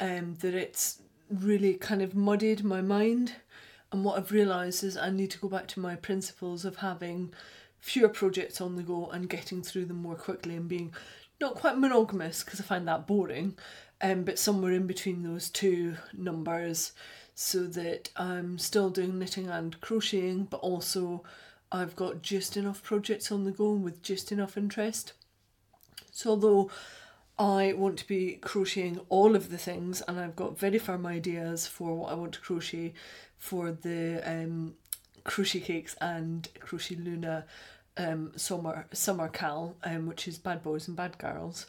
um, 0.00 0.34
that 0.40 0.54
it's 0.54 1.00
really 1.30 1.74
kind 1.74 2.02
of 2.02 2.14
muddied 2.14 2.64
my 2.64 2.80
mind. 2.80 3.34
And 3.92 4.04
what 4.04 4.18
I've 4.18 4.32
realised 4.32 4.82
is 4.82 4.96
I 4.96 5.10
need 5.10 5.30
to 5.30 5.38
go 5.38 5.48
back 5.48 5.68
to 5.68 5.80
my 5.80 5.94
principles 5.94 6.64
of 6.64 6.76
having 6.76 7.32
fewer 7.80 8.08
projects 8.08 8.60
on 8.60 8.76
the 8.76 8.82
go 8.82 9.08
and 9.10 9.28
getting 9.28 9.62
through 9.62 9.84
them 9.84 9.98
more 9.98 10.16
quickly 10.16 10.56
and 10.56 10.68
being 10.68 10.92
not 11.40 11.54
quite 11.54 11.78
monogamous 11.78 12.42
because 12.42 12.60
I 12.60 12.64
find 12.64 12.88
that 12.88 13.06
boring, 13.06 13.56
um, 14.00 14.24
but 14.24 14.38
somewhere 14.38 14.72
in 14.72 14.86
between 14.86 15.22
those 15.22 15.48
two 15.48 15.96
numbers 16.12 16.92
so 17.34 17.64
that 17.64 18.10
I'm 18.16 18.58
still 18.58 18.90
doing 18.90 19.18
knitting 19.18 19.48
and 19.48 19.80
crocheting, 19.80 20.44
but 20.44 20.58
also 20.58 21.24
I've 21.72 21.96
got 21.96 22.22
just 22.22 22.56
enough 22.56 22.82
projects 22.82 23.32
on 23.32 23.44
the 23.44 23.50
go 23.50 23.72
with 23.72 24.02
just 24.02 24.30
enough 24.30 24.56
interest. 24.56 25.12
So, 26.12 26.30
although 26.30 26.70
I 27.36 27.72
want 27.72 27.98
to 27.98 28.06
be 28.06 28.36
crocheting 28.36 29.00
all 29.08 29.34
of 29.34 29.50
the 29.50 29.58
things, 29.58 30.00
and 30.06 30.20
I've 30.20 30.36
got 30.36 30.58
very 30.58 30.78
firm 30.78 31.04
ideas 31.06 31.66
for 31.66 31.96
what 31.96 32.12
I 32.12 32.14
want 32.14 32.34
to 32.34 32.40
crochet 32.40 32.94
for 33.36 33.72
the 33.72 34.22
um, 34.24 34.74
crochet 35.24 35.60
cakes 35.60 35.96
and 36.00 36.48
crochet 36.60 36.94
Luna 36.94 37.44
um, 37.96 38.32
summer 38.36 38.86
summer 38.92 39.28
cal, 39.28 39.74
um, 39.82 40.06
which 40.06 40.28
is 40.28 40.38
bad 40.38 40.62
boys 40.62 40.86
and 40.86 40.96
bad 40.96 41.18
girls. 41.18 41.66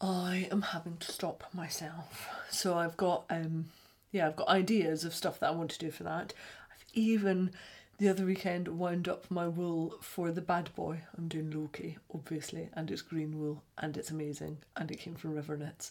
I 0.00 0.48
am 0.50 0.62
having 0.62 0.96
to 0.98 1.12
stop 1.12 1.44
myself. 1.52 2.28
So 2.50 2.76
I've 2.76 2.96
got 2.96 3.24
um 3.30 3.66
yeah, 4.12 4.26
I've 4.26 4.36
got 4.36 4.48
ideas 4.48 5.04
of 5.04 5.14
stuff 5.14 5.40
that 5.40 5.48
I 5.48 5.54
want 5.54 5.70
to 5.72 5.78
do 5.78 5.90
for 5.90 6.04
that. 6.04 6.32
I've 6.72 6.84
even 6.94 7.50
the 7.98 8.08
other 8.08 8.24
weekend 8.24 8.68
wound 8.68 9.08
up 9.08 9.28
my 9.28 9.48
wool 9.48 9.96
for 10.00 10.30
the 10.30 10.40
bad 10.40 10.74
boy. 10.76 11.00
I'm 11.16 11.26
doing 11.26 11.50
Loki, 11.50 11.98
obviously, 12.14 12.68
and 12.74 12.90
it's 12.90 13.02
green 13.02 13.38
wool 13.38 13.64
and 13.76 13.96
it's 13.96 14.10
amazing 14.10 14.58
and 14.76 14.90
it 14.90 15.00
came 15.00 15.16
from 15.16 15.34
River 15.34 15.56
Knits. 15.56 15.90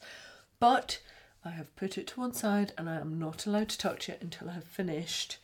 But 0.60 1.00
I 1.44 1.50
have 1.50 1.76
put 1.76 1.98
it 1.98 2.08
to 2.08 2.20
one 2.22 2.34
side 2.34 2.72
and 2.78 2.90
I 2.90 2.96
am 2.96 3.20
not 3.20 3.46
allowed 3.46 3.70
to 3.70 3.78
touch 3.78 4.08
it 4.08 4.22
until 4.22 4.50
I 4.50 4.54
have 4.54 4.64
finished 4.64 5.38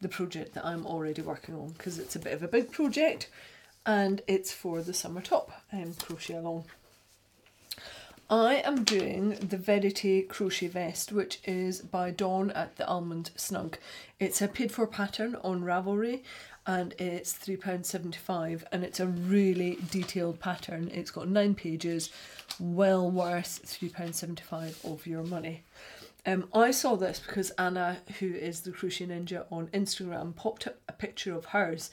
the 0.00 0.08
project 0.08 0.54
that 0.54 0.64
I'm 0.64 0.86
already 0.86 1.20
working 1.22 1.54
on 1.54 1.70
because 1.70 1.98
it's 1.98 2.16
a 2.16 2.20
bit 2.20 2.32
of 2.32 2.42
a 2.42 2.48
big 2.48 2.72
project 2.72 3.28
and 3.84 4.22
it's 4.26 4.52
for 4.52 4.80
the 4.82 4.94
summer 4.94 5.20
top 5.20 5.50
um, 5.72 5.94
crochet 5.94 6.34
along. 6.34 6.64
I 8.30 8.56
am 8.56 8.84
doing 8.84 9.36
the 9.36 9.56
Verity 9.56 10.20
crochet 10.20 10.66
vest, 10.66 11.12
which 11.12 11.40
is 11.44 11.80
by 11.80 12.10
Dawn 12.10 12.50
at 12.50 12.76
the 12.76 12.86
Almond 12.86 13.30
Snug. 13.36 13.78
It's 14.20 14.42
a 14.42 14.48
paid 14.48 14.70
for 14.70 14.86
pattern 14.86 15.34
on 15.42 15.62
Ravelry 15.62 16.20
and 16.66 16.94
it's 16.98 17.32
£3.75 17.32 18.64
and 18.70 18.84
it's 18.84 19.00
a 19.00 19.06
really 19.06 19.78
detailed 19.90 20.40
pattern. 20.40 20.90
It's 20.92 21.10
got 21.10 21.28
nine 21.28 21.54
pages, 21.54 22.10
well 22.60 23.10
worth 23.10 23.62
£3.75 23.64 24.84
of 24.84 25.06
your 25.06 25.22
money. 25.22 25.62
Um, 26.26 26.48
I 26.52 26.72
saw 26.72 26.96
this 26.96 27.20
because 27.20 27.48
Anna, 27.52 27.96
who 28.18 28.26
is 28.26 28.60
the 28.60 28.72
Crochet 28.72 29.06
Ninja 29.06 29.46
on 29.50 29.68
Instagram, 29.68 30.36
popped 30.36 30.66
up 30.66 30.76
a 30.86 30.92
picture 30.92 31.34
of 31.34 31.46
hers 31.46 31.90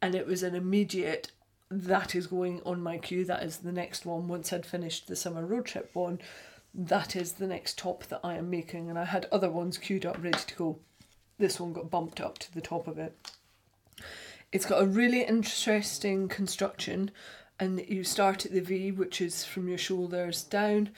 and 0.00 0.14
it 0.14 0.28
was 0.28 0.44
an 0.44 0.54
immediate 0.54 1.32
that 1.72 2.14
is 2.14 2.26
going 2.26 2.60
on 2.64 2.82
my 2.82 2.98
queue. 2.98 3.24
That 3.24 3.42
is 3.42 3.58
the 3.58 3.72
next 3.72 4.04
one. 4.04 4.28
Once 4.28 4.52
I'd 4.52 4.66
finished 4.66 5.08
the 5.08 5.16
summer 5.16 5.44
road 5.46 5.66
trip 5.66 5.90
one, 5.94 6.20
that 6.74 7.16
is 7.16 7.32
the 7.32 7.46
next 7.46 7.78
top 7.78 8.04
that 8.04 8.20
I 8.22 8.34
am 8.34 8.50
making. 8.50 8.88
And 8.90 8.98
I 8.98 9.04
had 9.04 9.26
other 9.32 9.50
ones 9.50 9.78
queued 9.78 10.06
up 10.06 10.22
ready 10.22 10.38
to 10.38 10.54
go. 10.54 10.78
This 11.38 11.58
one 11.58 11.72
got 11.72 11.90
bumped 11.90 12.20
up 12.20 12.38
to 12.38 12.54
the 12.54 12.60
top 12.60 12.86
of 12.86 12.98
it. 12.98 13.16
It's 14.52 14.66
got 14.66 14.82
a 14.82 14.86
really 14.86 15.22
interesting 15.22 16.28
construction, 16.28 17.10
and 17.58 17.82
you 17.88 18.04
start 18.04 18.44
at 18.44 18.52
the 18.52 18.60
V, 18.60 18.92
which 18.92 19.20
is 19.20 19.44
from 19.44 19.66
your 19.66 19.78
shoulders 19.78 20.44
down, 20.44 20.90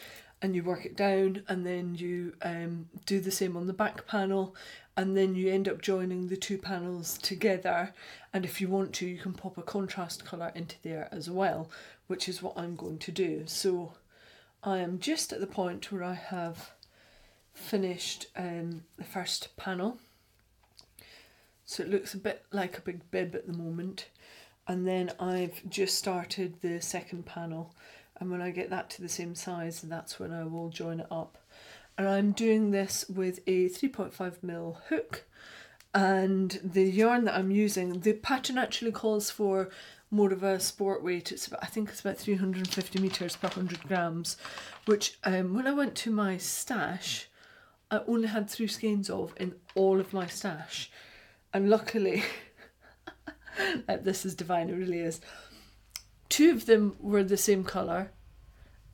and 0.42 0.56
you 0.56 0.64
work 0.64 0.84
it 0.84 0.96
down, 0.96 1.44
and 1.48 1.64
then 1.64 1.94
you 1.94 2.34
um, 2.42 2.88
do 3.06 3.20
the 3.20 3.30
same 3.30 3.56
on 3.56 3.68
the 3.68 3.72
back 3.72 4.08
panel, 4.08 4.56
and 4.96 5.16
then 5.16 5.34
you 5.34 5.50
end 5.50 5.68
up 5.68 5.82
joining 5.82 6.28
the 6.28 6.36
two 6.36 6.58
panels 6.58 7.18
together. 7.18 7.92
And 8.32 8.44
if 8.44 8.60
you 8.60 8.68
want 8.68 8.92
to 8.94 9.06
you 9.06 9.18
can 9.18 9.32
pop 9.32 9.58
a 9.58 9.62
contrast 9.62 10.24
colour 10.24 10.52
into 10.54 10.76
there 10.82 11.08
as 11.12 11.28
well 11.28 11.70
which 12.06 12.28
is 12.28 12.42
what 12.42 12.56
I'm 12.56 12.76
going 12.76 12.98
to 12.98 13.12
do. 13.12 13.44
So 13.46 13.94
I 14.62 14.78
am 14.78 14.98
just 14.98 15.32
at 15.32 15.40
the 15.40 15.46
point 15.46 15.90
where 15.90 16.04
I 16.04 16.14
have 16.14 16.72
finished 17.52 18.26
um, 18.36 18.84
the 18.96 19.04
first 19.04 19.56
panel. 19.56 19.98
So 21.64 21.82
it 21.82 21.90
looks 21.90 22.14
a 22.14 22.18
bit 22.18 22.44
like 22.52 22.76
a 22.76 22.82
big 22.82 23.10
bib 23.10 23.34
at 23.34 23.46
the 23.46 23.56
moment. 23.56 24.08
And 24.66 24.86
then 24.86 25.12
I've 25.18 25.68
just 25.68 25.98
started 25.98 26.60
the 26.60 26.80
second 26.80 27.26
panel. 27.26 27.74
And 28.18 28.30
when 28.30 28.42
I 28.42 28.50
get 28.50 28.70
that 28.70 28.90
to 28.90 29.02
the 29.02 29.08
same 29.08 29.34
size 29.34 29.80
that's 29.82 30.18
when 30.20 30.32
I 30.32 30.44
will 30.44 30.68
join 30.68 31.00
it 31.00 31.06
up 31.10 31.38
and 31.96 32.08
I'm 32.08 32.32
doing 32.32 32.70
this 32.70 33.04
with 33.08 33.40
a 33.46 33.68
3.5 33.68 34.42
mil 34.42 34.80
hook. 34.88 35.24
And 35.94 36.58
the 36.64 36.90
yarn 36.90 37.24
that 37.24 37.36
I'm 37.36 37.52
using 37.52 38.00
the 38.00 38.14
pattern 38.14 38.58
actually 38.58 38.90
calls 38.90 39.30
for 39.30 39.70
more 40.10 40.32
of 40.32 40.42
a 40.42 40.58
sport 40.58 41.04
weight. 41.04 41.30
It's 41.30 41.46
about, 41.46 41.62
I 41.62 41.66
think 41.66 41.88
it's 41.88 42.00
about 42.00 42.18
350 42.18 42.98
meters 43.00 43.36
per 43.36 43.48
100 43.48 43.82
grams 43.84 44.36
which 44.86 45.18
um, 45.24 45.54
when 45.54 45.66
I 45.66 45.72
went 45.72 45.94
to 45.96 46.10
my 46.10 46.36
stash 46.36 47.28
I 47.90 48.00
only 48.08 48.28
had 48.28 48.50
three 48.50 48.66
skeins 48.66 49.08
of 49.08 49.34
in 49.36 49.54
all 49.76 50.00
of 50.00 50.12
my 50.12 50.26
stash. 50.26 50.90
And 51.52 51.70
luckily 51.70 52.24
this 53.86 54.26
is 54.26 54.34
divine 54.34 54.70
it 54.70 54.74
really 54.74 54.98
is. 54.98 55.20
Two 56.28 56.50
of 56.50 56.66
them 56.66 56.96
were 56.98 57.22
the 57.22 57.36
same 57.36 57.62
colour 57.62 58.10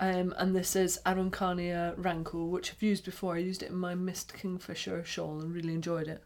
um, 0.01 0.34
and 0.38 0.57
this 0.57 0.74
is 0.74 0.98
Araucania 1.05 1.94
Ranco, 1.96 2.48
which 2.48 2.72
I've 2.72 2.82
used 2.82 3.05
before. 3.05 3.34
I 3.34 3.38
used 3.38 3.62
it 3.62 3.68
in 3.68 3.76
my 3.76 3.94
Mist 3.94 4.32
Kingfisher 4.32 5.05
shawl 5.05 5.40
and 5.40 5.55
really 5.55 5.74
enjoyed 5.74 6.09
it. 6.09 6.24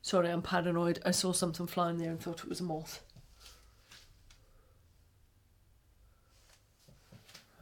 Sorry, 0.00 0.30
I'm 0.30 0.40
paranoid. 0.40 1.00
I 1.04 1.10
saw 1.10 1.32
something 1.32 1.66
flying 1.66 1.98
there 1.98 2.10
and 2.10 2.18
thought 2.18 2.40
it 2.40 2.48
was 2.48 2.60
a 2.60 2.64
moth. 2.64 3.02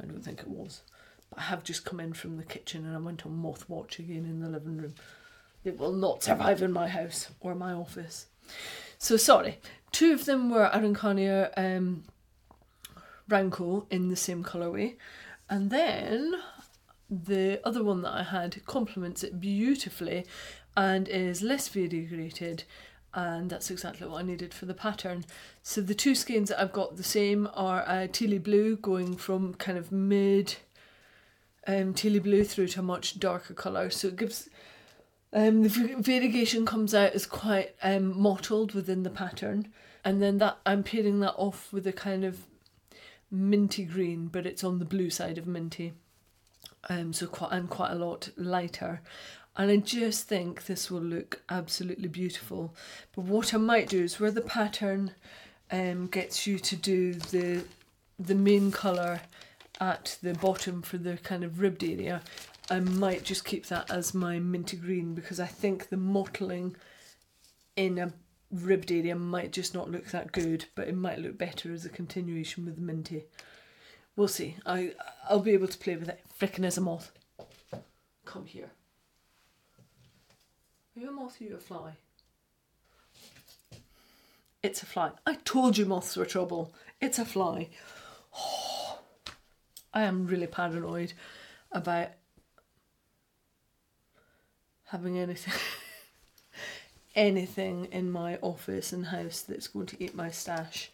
I 0.00 0.06
don't 0.06 0.24
think 0.24 0.38
it 0.38 0.48
was. 0.48 0.82
But 1.28 1.40
I 1.40 1.42
have 1.42 1.64
just 1.64 1.84
come 1.84 1.98
in 1.98 2.12
from 2.12 2.36
the 2.36 2.44
kitchen 2.44 2.86
and 2.86 2.94
I 2.94 3.00
went 3.00 3.26
on 3.26 3.36
moth 3.36 3.68
watch 3.68 3.98
again 3.98 4.24
in 4.24 4.40
the 4.40 4.48
living 4.48 4.78
room. 4.78 4.94
It 5.64 5.78
will 5.78 5.92
not 5.92 6.22
survive 6.22 6.62
in 6.62 6.72
my 6.72 6.86
house 6.86 7.28
or 7.40 7.56
my 7.56 7.72
office. 7.72 8.26
So 8.98 9.16
sorry. 9.16 9.58
Two 9.90 10.12
of 10.12 10.26
them 10.26 10.48
were 10.48 10.70
Araucania 10.72 11.50
um, 11.56 12.04
Ranco 13.28 13.86
in 13.90 14.08
the 14.08 14.16
same 14.16 14.44
colourway. 14.44 14.96
And 15.50 15.68
then 15.70 16.36
the 17.10 17.60
other 17.64 17.84
one 17.84 18.02
that 18.02 18.14
I 18.14 18.22
had 18.22 18.64
complements 18.64 19.22
it 19.22 19.40
beautifully 19.40 20.24
and 20.76 21.08
is 21.08 21.42
less 21.42 21.68
variegated 21.68 22.62
and 23.12 23.50
that's 23.50 23.70
exactly 23.70 24.06
what 24.06 24.20
I 24.20 24.22
needed 24.22 24.54
for 24.54 24.66
the 24.66 24.74
pattern. 24.74 25.24
So 25.64 25.80
the 25.80 25.96
two 25.96 26.14
skeins 26.14 26.50
that 26.50 26.60
I've 26.62 26.72
got 26.72 26.96
the 26.96 27.02
same 27.02 27.48
are 27.54 27.82
a 27.82 28.06
tealy 28.06 28.40
blue 28.40 28.76
going 28.76 29.16
from 29.16 29.54
kind 29.54 29.76
of 29.76 29.90
mid 29.90 30.54
um, 31.66 31.92
tealy 31.92 32.22
blue 32.22 32.44
through 32.44 32.68
to 32.68 32.80
a 32.80 32.84
much 32.84 33.18
darker 33.18 33.52
colour. 33.52 33.90
So 33.90 34.08
it 34.08 34.16
gives 34.16 34.48
Um, 35.32 35.62
the 35.62 35.68
variegation 35.98 36.66
comes 36.66 36.94
out 36.94 37.12
as 37.12 37.26
quite 37.26 37.74
um, 37.82 38.20
mottled 38.20 38.74
within 38.74 39.02
the 39.02 39.10
pattern, 39.10 39.72
and 40.04 40.20
then 40.20 40.38
that 40.38 40.58
I'm 40.66 40.82
pairing 40.82 41.20
that 41.20 41.34
off 41.36 41.72
with 41.72 41.86
a 41.86 41.92
kind 41.92 42.24
of 42.24 42.46
minty 43.30 43.84
green, 43.84 44.28
but 44.28 44.46
it's 44.46 44.64
on 44.64 44.78
the 44.78 44.84
blue 44.84 45.10
side 45.10 45.38
of 45.38 45.46
minty. 45.46 45.92
Um, 46.88 47.12
so 47.12 47.26
quite 47.26 47.52
and 47.52 47.68
quite 47.68 47.92
a 47.92 47.96
lot 47.96 48.30
lighter, 48.36 49.02
and 49.56 49.70
I 49.70 49.76
just 49.76 50.26
think 50.28 50.64
this 50.64 50.90
will 50.90 51.02
look 51.02 51.42
absolutely 51.50 52.08
beautiful. 52.08 52.74
But 53.14 53.26
what 53.26 53.52
I 53.52 53.58
might 53.58 53.88
do 53.88 54.02
is 54.02 54.18
where 54.18 54.30
the 54.30 54.40
pattern 54.40 55.12
um, 55.70 56.06
gets 56.06 56.46
you 56.46 56.58
to 56.58 56.76
do 56.76 57.14
the 57.14 57.64
the 58.18 58.34
main 58.34 58.70
colour 58.70 59.20
at 59.80 60.18
the 60.22 60.34
bottom 60.34 60.82
for 60.82 60.98
the 60.98 61.16
kind 61.18 61.42
of 61.42 61.60
ribbed 61.60 61.82
area, 61.82 62.20
I 62.70 62.80
might 62.80 63.24
just 63.24 63.44
keep 63.44 63.66
that 63.66 63.90
as 63.90 64.14
my 64.14 64.38
minty 64.38 64.76
green 64.76 65.14
because 65.14 65.40
I 65.40 65.46
think 65.46 65.88
the 65.88 65.96
mottling 65.96 66.76
in 67.76 67.98
a 67.98 68.12
ribbed 68.50 68.90
area 68.90 69.14
might 69.14 69.52
just 69.52 69.74
not 69.74 69.90
look 69.90 70.06
that 70.06 70.32
good, 70.32 70.66
but 70.74 70.88
it 70.88 70.96
might 70.96 71.18
look 71.18 71.38
better 71.38 71.72
as 71.72 71.84
a 71.84 71.88
continuation 71.88 72.64
with 72.64 72.76
the 72.76 72.82
minty. 72.82 73.24
We'll 74.16 74.28
see. 74.28 74.56
I 74.66 74.92
I'll 75.28 75.40
be 75.40 75.52
able 75.52 75.68
to 75.68 75.78
play 75.78 75.96
with 75.96 76.08
it. 76.08 76.20
Frickin' 76.38 76.64
as 76.64 76.76
a 76.78 76.80
moth. 76.80 77.12
Come 78.24 78.46
here. 78.46 78.70
Are 80.96 81.00
you 81.00 81.08
a 81.08 81.12
moth 81.12 81.40
or 81.40 81.44
are 81.44 81.48
you 81.48 81.54
a 81.56 81.58
fly? 81.58 81.92
It's 84.62 84.82
a 84.82 84.86
fly. 84.86 85.12
I 85.26 85.34
told 85.36 85.78
you 85.78 85.86
moths 85.86 86.16
were 86.16 86.26
trouble. 86.26 86.74
It's 87.00 87.18
a 87.18 87.24
fly. 87.24 87.70
I 89.94 90.02
am 90.02 90.26
really 90.26 90.46
paranoid 90.46 91.14
about 91.72 92.08
having 94.84 95.18
anything 95.18 95.54
anything 97.14 97.86
in 97.86 98.10
my 98.10 98.38
office 98.42 98.92
and 98.92 99.06
house 99.06 99.42
that's 99.42 99.68
going 99.68 99.86
to 99.86 100.02
eat 100.02 100.14
my 100.14 100.30
stash. 100.30 100.90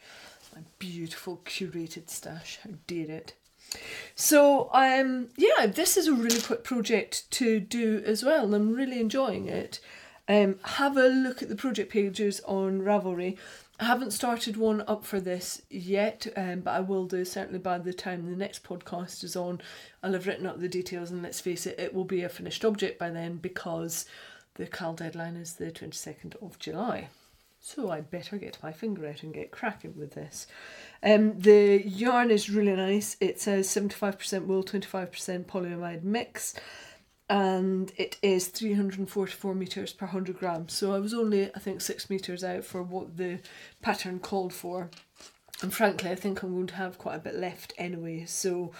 My 0.54 0.62
beautiful 0.78 1.40
curated 1.44 2.08
stash. 2.08 2.58
How 2.64 2.70
dare 2.86 3.10
it. 3.10 3.34
So 4.14 4.70
um 4.72 5.28
yeah, 5.36 5.66
this 5.66 5.96
is 5.96 6.06
a 6.06 6.14
really 6.14 6.40
quick 6.40 6.64
project 6.64 7.30
to 7.32 7.60
do 7.60 8.02
as 8.06 8.22
well. 8.22 8.54
I'm 8.54 8.74
really 8.74 9.00
enjoying 9.00 9.48
it. 9.48 9.80
Um, 10.28 10.56
have 10.64 10.96
a 10.96 11.06
look 11.06 11.42
at 11.42 11.48
the 11.48 11.56
project 11.56 11.92
pages 11.92 12.40
on 12.46 12.80
Ravelry. 12.80 13.36
I 13.78 13.84
haven't 13.84 14.12
started 14.12 14.56
one 14.56 14.82
up 14.88 15.04
for 15.04 15.20
this 15.20 15.62
yet, 15.68 16.26
um, 16.34 16.60
but 16.60 16.70
I 16.70 16.80
will 16.80 17.04
do 17.04 17.24
certainly 17.24 17.58
by 17.58 17.78
the 17.78 17.92
time 17.92 18.24
the 18.24 18.36
next 18.36 18.64
podcast 18.64 19.22
is 19.22 19.36
on. 19.36 19.60
I'll 20.02 20.14
have 20.14 20.26
written 20.26 20.46
up 20.46 20.58
the 20.58 20.68
details, 20.68 21.10
and 21.10 21.22
let's 21.22 21.40
face 21.40 21.66
it, 21.66 21.78
it 21.78 21.92
will 21.92 22.06
be 22.06 22.22
a 22.22 22.28
finished 22.28 22.64
object 22.64 22.98
by 22.98 23.10
then 23.10 23.36
because 23.36 24.06
the 24.56 24.66
CAL 24.66 24.94
deadline 24.94 25.36
is 25.36 25.54
the 25.54 25.70
22nd 25.70 26.42
of 26.42 26.58
July. 26.58 27.08
So 27.60 27.90
I'd 27.90 28.10
better 28.10 28.36
get 28.36 28.62
my 28.62 28.72
finger 28.72 29.06
out 29.06 29.22
and 29.22 29.34
get 29.34 29.50
cracking 29.50 29.94
with 29.96 30.12
this. 30.12 30.46
Um, 31.02 31.38
the 31.38 31.82
yarn 31.84 32.30
is 32.30 32.50
really 32.50 32.76
nice. 32.76 33.16
It 33.20 33.40
says 33.40 33.66
75% 33.68 34.46
wool, 34.46 34.62
25% 34.62 35.46
polyamide 35.46 36.04
mix 36.04 36.54
and 37.28 37.92
it 37.96 38.16
is 38.22 38.48
344 38.48 39.54
meters 39.54 39.92
per 39.92 40.06
100 40.06 40.38
grams 40.38 40.72
so 40.72 40.94
i 40.94 40.98
was 40.98 41.12
only 41.12 41.50
i 41.54 41.58
think 41.58 41.80
six 41.80 42.08
meters 42.08 42.44
out 42.44 42.64
for 42.64 42.82
what 42.82 43.16
the 43.16 43.40
pattern 43.82 44.20
called 44.20 44.52
for 44.52 44.90
and 45.60 45.74
frankly 45.74 46.08
i 46.10 46.14
think 46.14 46.42
i'm 46.42 46.54
going 46.54 46.68
to 46.68 46.76
have 46.76 46.98
quite 46.98 47.16
a 47.16 47.20
bit 47.20 47.34
left 47.34 47.72
anyway 47.78 48.24
so 48.24 48.70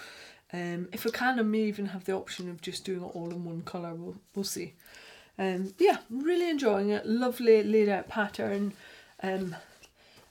um, 0.53 0.89
if 0.93 1.05
i 1.05 1.11
can 1.11 1.41
i 1.41 1.43
may 1.43 1.63
even 1.63 1.87
have 1.87 2.05
the 2.05 2.13
option 2.13 2.49
of 2.49 2.61
just 2.61 2.85
doing 2.85 3.03
it 3.03 3.17
all 3.17 3.31
in 3.31 3.45
one 3.45 3.63
color 3.63 3.95
we'll, 3.95 4.17
we'll 4.35 4.45
see 4.45 4.75
um, 5.39 5.75
yeah 5.79 5.99
really 6.11 6.49
enjoying 6.49 6.91
it. 6.91 7.07
Lovely 7.07 7.63
laid 7.63 7.89
out 7.89 8.09
pattern 8.09 8.73
um, 9.23 9.57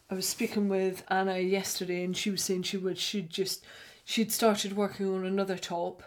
i 0.10 0.14
was 0.14 0.28
speaking 0.28 0.70
with 0.70 1.04
anna 1.10 1.40
yesterday 1.40 2.04
and 2.04 2.16
she 2.16 2.30
was 2.30 2.42
saying 2.42 2.62
she 2.62 2.78
would 2.78 2.98
she'd 2.98 3.30
just 3.30 3.66
she'd 4.06 4.32
started 4.32 4.78
working 4.78 5.14
on 5.14 5.26
another 5.26 5.58
top. 5.58 6.04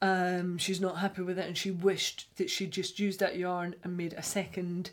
Um, 0.00 0.58
she's 0.58 0.80
not 0.80 0.98
happy 0.98 1.22
with 1.22 1.38
it 1.38 1.46
and 1.46 1.56
she 1.56 1.70
wished 1.70 2.36
that 2.36 2.50
she'd 2.50 2.70
just 2.70 2.98
used 2.98 3.20
that 3.20 3.36
yarn 3.36 3.74
and 3.82 3.96
made 3.96 4.12
a 4.12 4.22
second 4.22 4.90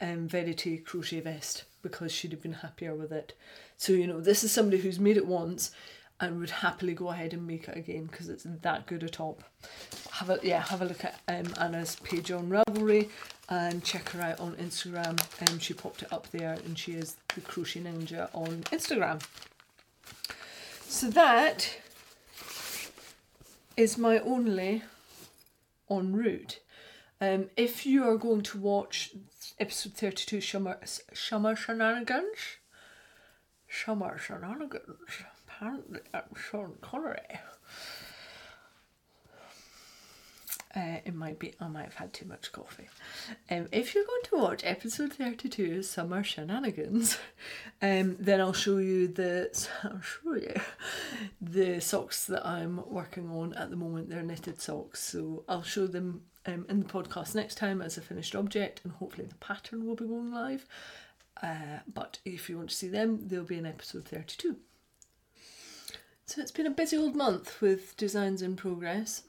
um, 0.00 0.28
Verity 0.28 0.78
crochet 0.78 1.20
vest 1.20 1.64
because 1.82 2.12
she'd 2.12 2.32
have 2.32 2.42
been 2.42 2.52
happier 2.52 2.94
with 2.94 3.10
it. 3.10 3.36
So, 3.76 3.92
you 3.92 4.06
know, 4.06 4.20
this 4.20 4.44
is 4.44 4.52
somebody 4.52 4.78
who's 4.78 5.00
made 5.00 5.16
it 5.16 5.26
once 5.26 5.70
and 6.20 6.40
would 6.40 6.50
happily 6.50 6.94
go 6.94 7.08
ahead 7.08 7.32
and 7.32 7.46
make 7.46 7.68
it 7.68 7.76
again 7.76 8.06
because 8.06 8.28
it's 8.28 8.44
that 8.62 8.86
good 8.86 9.02
a 9.02 9.08
top. 9.08 9.42
Have 10.12 10.30
a 10.30 10.40
yeah, 10.42 10.60
have 10.62 10.82
a 10.82 10.84
look 10.84 11.04
at 11.04 11.20
um, 11.28 11.52
Anna's 11.60 11.96
page 11.96 12.30
on 12.30 12.48
Ravelry 12.48 13.08
and 13.48 13.82
check 13.84 14.08
her 14.10 14.20
out 14.20 14.40
on 14.40 14.54
Instagram. 14.56 15.20
Um, 15.48 15.58
she 15.58 15.74
popped 15.74 16.02
it 16.02 16.12
up 16.12 16.30
there 16.30 16.58
and 16.64 16.78
she 16.78 16.92
is 16.92 17.16
the 17.34 17.40
Crochet 17.40 17.80
Ninja 17.80 18.28
on 18.32 18.62
Instagram. 18.64 19.22
So 20.82 21.08
that 21.10 21.78
is 23.76 23.96
my 23.96 24.18
only 24.18 24.82
en 25.90 26.12
route. 26.12 26.60
Um, 27.20 27.50
if 27.56 27.86
you 27.86 28.04
are 28.08 28.16
going 28.16 28.42
to 28.42 28.58
watch 28.58 29.12
episode 29.58 29.94
32 29.94 30.40
Summer, 30.40 30.78
Summer 31.12 31.56
Shenanigans, 31.56 32.58
Summer 33.68 34.18
Shenanigans, 34.18 35.22
apparently 35.58 36.00
I'm 36.14 36.22
Sean 36.36 36.76
Connery. 36.80 37.18
Uh, 40.76 40.98
it 41.04 41.14
might 41.14 41.38
be, 41.40 41.54
I 41.60 41.66
might 41.66 41.84
have 41.84 41.94
had 41.94 42.12
too 42.12 42.26
much 42.26 42.52
coffee. 42.52 42.88
Um, 43.50 43.66
if 43.72 43.94
you're 43.94 44.04
going 44.04 44.22
to 44.24 44.36
watch 44.36 44.62
episode 44.64 45.14
32, 45.14 45.82
Summer 45.82 46.22
Shenanigans, 46.22 47.18
um, 47.82 48.16
then 48.20 48.40
I'll 48.40 48.52
show 48.52 48.78
you 48.78 49.08
the, 49.08 49.50
I'll 49.82 50.00
show 50.00 50.34
you 50.34 50.54
the 51.40 51.80
socks 51.80 52.26
that 52.26 52.46
I'm 52.46 52.80
working 52.86 53.28
on 53.30 53.54
at 53.54 53.70
the 53.70 53.76
moment. 53.76 54.10
They're 54.10 54.22
knitted 54.22 54.60
socks, 54.60 55.02
so 55.02 55.42
I'll 55.48 55.64
show 55.64 55.88
them 55.88 56.22
um, 56.46 56.66
in 56.68 56.80
the 56.80 56.86
podcast 56.86 57.34
next 57.34 57.56
time 57.56 57.82
as 57.82 57.96
a 57.96 58.00
finished 58.00 58.36
object, 58.36 58.82
and 58.84 58.92
hopefully 58.92 59.26
the 59.26 59.34
pattern 59.36 59.86
will 59.86 59.96
be 59.96 60.06
going 60.06 60.32
live. 60.32 60.66
Uh, 61.42 61.80
but 61.92 62.18
if 62.24 62.48
you 62.48 62.58
want 62.58 62.68
to 62.68 62.76
see 62.76 62.88
them, 62.88 63.26
they'll 63.26 63.42
be 63.42 63.58
in 63.58 63.66
episode 63.66 64.04
32. 64.04 64.56
So 66.28 66.42
it's 66.42 66.50
been 66.50 66.66
a 66.66 66.70
busy 66.70 66.94
old 66.94 67.16
month 67.16 67.58
with 67.62 67.96
designs 67.96 68.42
in 68.42 68.54
progress. 68.54 69.22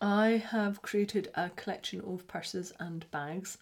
I 0.00 0.42
have 0.50 0.82
created 0.82 1.30
a 1.36 1.50
collection 1.50 2.00
of 2.00 2.26
purses 2.26 2.72
and 2.80 3.08
bags, 3.12 3.58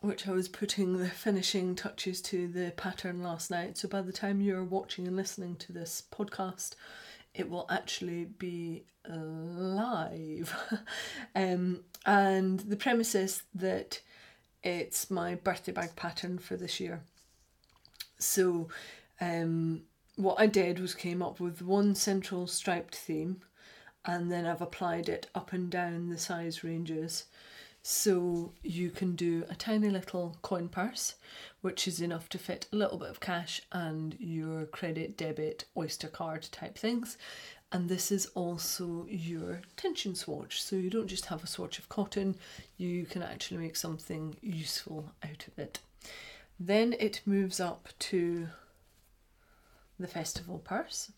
which 0.00 0.26
I 0.26 0.32
was 0.32 0.48
putting 0.48 0.98
the 0.98 1.08
finishing 1.08 1.76
touches 1.76 2.20
to 2.22 2.48
the 2.48 2.72
pattern 2.72 3.22
last 3.22 3.52
night. 3.52 3.78
So 3.78 3.86
by 3.86 4.02
the 4.02 4.10
time 4.10 4.40
you're 4.40 4.64
watching 4.64 5.06
and 5.06 5.14
listening 5.14 5.54
to 5.58 5.72
this 5.72 6.02
podcast, 6.10 6.74
it 7.36 7.48
will 7.48 7.66
actually 7.70 8.24
be 8.24 8.82
live. 9.08 10.52
um, 11.36 11.84
and 12.04 12.58
the 12.58 12.76
premise 12.76 13.14
is 13.14 13.44
that 13.54 14.00
it's 14.64 15.08
my 15.08 15.36
birthday 15.36 15.70
bag 15.70 15.94
pattern 15.94 16.38
for 16.38 16.56
this 16.56 16.80
year. 16.80 17.04
So, 18.18 18.70
um, 19.20 19.82
what 20.22 20.40
I 20.40 20.46
did 20.46 20.78
was 20.78 20.94
came 20.94 21.22
up 21.22 21.40
with 21.40 21.62
one 21.62 21.94
central 21.94 22.46
striped 22.46 22.94
theme 22.94 23.42
and 24.04 24.30
then 24.30 24.46
I've 24.46 24.62
applied 24.62 25.08
it 25.08 25.28
up 25.34 25.52
and 25.52 25.70
down 25.70 26.08
the 26.08 26.18
size 26.18 26.64
ranges. 26.64 27.24
So 27.84 28.52
you 28.62 28.90
can 28.90 29.16
do 29.16 29.44
a 29.50 29.54
tiny 29.54 29.90
little 29.90 30.36
coin 30.42 30.68
purse, 30.68 31.14
which 31.62 31.88
is 31.88 32.00
enough 32.00 32.28
to 32.30 32.38
fit 32.38 32.66
a 32.72 32.76
little 32.76 32.98
bit 32.98 33.10
of 33.10 33.20
cash 33.20 33.60
and 33.72 34.16
your 34.20 34.66
credit, 34.66 35.16
debit, 35.16 35.64
Oyster 35.76 36.08
card 36.08 36.46
type 36.52 36.78
things. 36.78 37.18
And 37.72 37.88
this 37.88 38.12
is 38.12 38.26
also 38.34 39.06
your 39.08 39.62
tension 39.76 40.14
swatch. 40.14 40.62
So 40.62 40.76
you 40.76 40.90
don't 40.90 41.08
just 41.08 41.26
have 41.26 41.42
a 41.42 41.48
swatch 41.48 41.78
of 41.78 41.88
cotton, 41.88 42.36
you 42.76 43.04
can 43.04 43.22
actually 43.22 43.58
make 43.58 43.76
something 43.76 44.36
useful 44.42 45.12
out 45.24 45.46
of 45.48 45.58
it. 45.58 45.80
Then 46.60 46.94
it 47.00 47.22
moves 47.26 47.58
up 47.58 47.88
to 48.00 48.48
the 50.02 50.08
festival 50.08 50.58
purse 50.58 51.10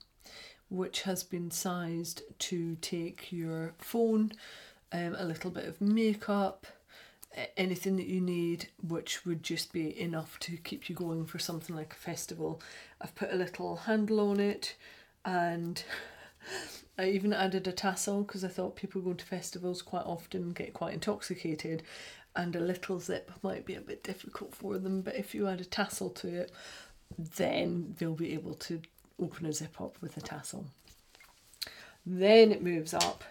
which 0.69 1.03
has 1.03 1.23
been 1.23 1.51
sized 1.51 2.23
to 2.39 2.77
take 2.77 3.31
your 3.31 3.75
phone, 3.79 4.33
um, 4.93 5.15
a 5.19 5.25
little 5.25 5.51
bit 5.51 5.67
of 5.67 5.81
makeup, 5.81 6.67
anything 7.57 7.97
that 7.97 8.07
you 8.07 8.21
need, 8.21 8.69
which 8.87 9.25
would 9.25 9.43
just 9.43 9.73
be 9.73 9.99
enough 10.01 10.39
to 10.41 10.57
keep 10.57 10.89
you 10.89 10.95
going 10.95 11.27
for 11.27 11.39
something 11.39 11.75
like 11.75 11.93
a 11.93 11.97
festival. 11.97 12.61
I've 13.01 13.15
put 13.15 13.33
a 13.33 13.37
little 13.37 13.77
handle 13.77 14.21
on 14.21 14.41
it 14.41 14.77
and 15.25 15.83
I 16.99 17.09
even 17.09 17.33
added 17.33 17.67
a 17.67 17.73
tassel 17.73 18.23
because 18.23 18.45
I 18.45 18.49
thought 18.49 18.77
people 18.77 19.01
going 19.01 19.17
to 19.17 19.25
festivals 19.25 19.83
quite 19.83 20.07
often 20.07 20.53
get 20.53 20.75
quite 20.75 20.95
intoxicated 20.95 21.83
and 22.37 22.55
a 22.57 22.61
little 22.61 22.99
zip 22.99 23.31
might 23.43 23.65
be 23.65 23.75
a 23.75 23.81
bit 23.81 24.03
difficult 24.03 24.55
for 24.55 24.79
them 24.79 25.03
but 25.03 25.17
if 25.17 25.35
you 25.35 25.47
add 25.47 25.61
a 25.61 25.65
tassel 25.65 26.11
to 26.11 26.29
it 26.29 26.53
then 27.19 27.95
they'll 27.99 28.15
be 28.15 28.35
able 28.35 28.55
to 28.55 28.81
open 29.21 29.47
a 29.47 29.53
zip 29.53 29.81
up 29.81 29.97
with 30.01 30.17
a 30.17 30.21
tassel. 30.21 30.67
Then 32.07 32.53
it 32.53 32.63
moves 32.63 32.93
up 32.93 33.25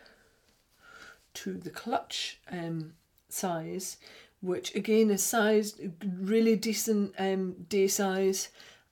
to 1.35 1.57
the 1.57 1.69
clutch 1.69 2.39
um, 2.51 2.93
size, 3.29 3.97
which 4.41 4.73
again 4.75 5.09
is 5.09 5.23
sized 5.23 5.79
really 6.03 6.55
decent 6.55 7.13
um, 7.17 7.55
day 7.69 7.87
size 7.87 8.49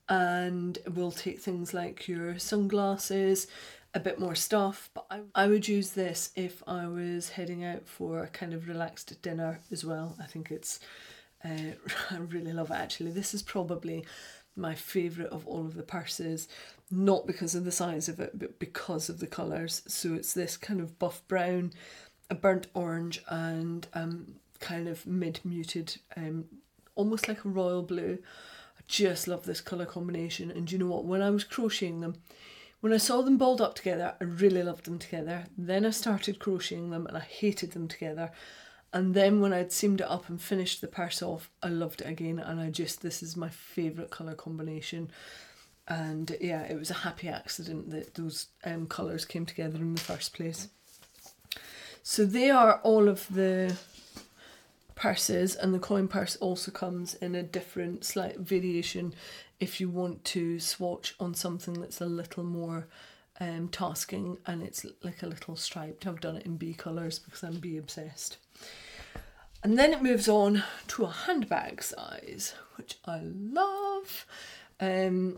and 0.10 0.78
will 0.94 1.12
take 1.12 1.39
things 1.39 1.74
like 1.74 2.08
your 2.08 2.38
sunglasses, 2.38 3.48
a 3.94 4.00
bit 4.00 4.20
more 4.20 4.36
stuff. 4.36 4.89
But 4.94 5.06
I, 5.10 5.22
I 5.34 5.48
would 5.48 5.68
use 5.68 5.92
this 5.92 6.32
if 6.36 6.62
I 6.68 6.88
was 6.88 7.30
heading 7.30 7.64
out 7.64 7.88
for 7.88 8.24
a 8.24 8.28
kind 8.28 8.54
of 8.54 8.68
relaxed 8.68 9.22
dinner 9.22 9.60
as 9.72 9.86
well. 9.86 10.16
I 10.20 10.26
think 10.26 10.52
it's, 10.52 10.80
uh, 11.46 11.76
I 12.12 12.18
really 12.18 12.54
love 12.54 12.72
it 12.72 12.76
actually. 12.76 13.12
This 13.12 13.34
is 13.34 13.42
probably 13.42 14.06
my 14.56 14.76
favourite 14.76 15.32
of 15.32 15.47
all 15.47 15.66
of 15.66 15.76
the 15.76 15.84
purses, 15.84 16.47
not 16.89 17.26
because 17.26 17.56
of 17.56 17.66
the 17.66 17.72
size 17.72 18.10
of 18.10 18.20
it, 18.20 18.38
but 18.38 18.60
because 18.60 19.10
of 19.10 19.20
the 19.20 19.28
colours. 19.28 19.82
So 19.88 20.14
it's 20.14 20.34
this 20.34 20.58
kind 20.58 20.82
of 20.82 20.99
buff 20.99 21.22
brown, 21.28 21.72
a 22.30 22.36
burnt 22.36 22.68
orange, 22.74 23.24
and 23.30 23.88
um, 23.93 24.36
kind 24.60 24.88
of 24.88 25.06
mid 25.08 25.39
muted, 25.43 25.97
um, 26.16 26.45
almost 26.95 27.28
like 27.28 27.45
a 27.45 27.49
royal 27.49 27.84
blue. 27.84 28.20
I 28.78 28.82
just 28.88 29.28
love 29.28 29.45
this 29.45 29.62
colour 29.62 29.86
combination. 29.86 30.52
And 30.52 30.72
you 30.72 30.78
know 30.78 30.88
what? 30.88 31.06
When 31.06 31.22
I 31.22 31.30
was 31.30 31.43
crocheting 31.43 32.02
them, 32.02 32.16
when 32.82 32.93
I 32.93 32.97
saw 32.97 33.22
them 33.22 33.38
balled 33.38 33.62
up 33.62 33.76
together, 33.76 34.16
I 34.20 34.24
really 34.24 34.64
loved 34.64 34.86
them 34.86 34.97
together. 34.97 35.45
Then 35.58 35.86
I 35.86 35.91
started 35.91 36.39
crocheting 36.39 36.89
them 36.89 37.06
and 37.06 37.16
I 37.16 37.22
hated 37.22 37.72
them 37.72 37.88
together. 37.88 38.32
And 38.94 39.14
then 39.14 39.39
when 39.39 39.54
I'd 39.54 39.72
seamed 39.72 40.02
it 40.02 40.10
up 40.10 40.28
and 40.28 40.42
finished 40.42 40.82
the 40.82 40.88
purse 40.88 41.22
off, 41.22 41.50
I 41.64 41.70
loved 41.70 42.02
it 42.02 42.08
again. 42.08 42.39
And 42.39 42.60
I 42.60 42.70
just, 42.70 43.02
this 43.02 43.24
is 43.24 43.38
my 43.38 43.50
favourite 43.50 44.12
colour 44.12 44.36
combination. 44.36 45.12
And 45.88 46.36
yeah, 46.42 46.64
it 46.64 46.78
was 46.78 46.92
a 46.92 46.96
happy 46.96 47.30
accident 47.30 47.89
that 47.92 48.16
those 48.16 48.48
um, 48.66 48.88
colours 48.88 49.26
came 49.26 49.46
together 49.46 49.78
in 49.78 49.96
the 49.96 50.02
first 50.02 50.34
place. 50.34 50.68
So 52.04 52.26
they 52.26 52.50
are 52.50 52.80
all 52.84 53.08
of 53.08 53.28
the 53.34 53.78
purses 54.96 55.56
and 55.56 55.74
the 55.74 55.80
coin 55.80 56.08
purse 56.08 56.36
also 56.36 56.72
comes 56.72 57.16
in 57.16 57.34
a 57.34 57.42
different 57.42 58.04
slight 58.04 58.38
variation 58.39 59.14
if 59.60 59.80
you 59.80 59.89
want 59.89 60.24
to 60.26 60.60
swatch 60.60 61.16
on 61.20 61.34
something 61.34 61.80
that's 61.80 62.02
a 62.02 62.06
little 62.06 62.44
more 62.44 62.88
um, 63.39 63.68
tasking 63.70 64.38
and 64.46 64.62
it's 64.62 64.86
like 65.04 65.24
a 65.24 65.28
little 65.28 65.56
striped. 65.56 66.06
I've 66.06 66.22
done 66.22 66.38
it 66.38 66.46
in 66.46 66.58
B 66.58 66.74
colours 66.74 67.20
because 67.20 67.44
I'm 67.44 67.60
B 67.60 67.78
obsessed. 67.78 68.38
And 69.64 69.78
then 69.78 69.93
it 69.93 70.01
moves 70.01 70.28
on 70.28 70.64
to 70.88 71.03
a 71.03 71.12
handbag 71.12 71.84
size, 71.84 72.55
which 72.78 72.97
I 73.05 73.22
love. 73.24 74.26
Um, 74.80 75.38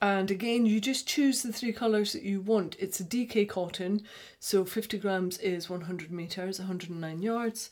and 0.00 0.32
again, 0.32 0.66
you 0.66 0.80
just 0.80 1.06
choose 1.06 1.42
the 1.42 1.52
three 1.52 1.72
colours 1.72 2.12
that 2.12 2.24
you 2.24 2.40
want. 2.40 2.74
It's 2.80 2.98
a 2.98 3.04
DK 3.04 3.48
cotton, 3.48 4.02
so 4.40 4.64
50 4.64 4.98
grams 4.98 5.38
is 5.38 5.70
100 5.70 6.10
metres, 6.10 6.58
109 6.58 7.22
yards. 7.22 7.70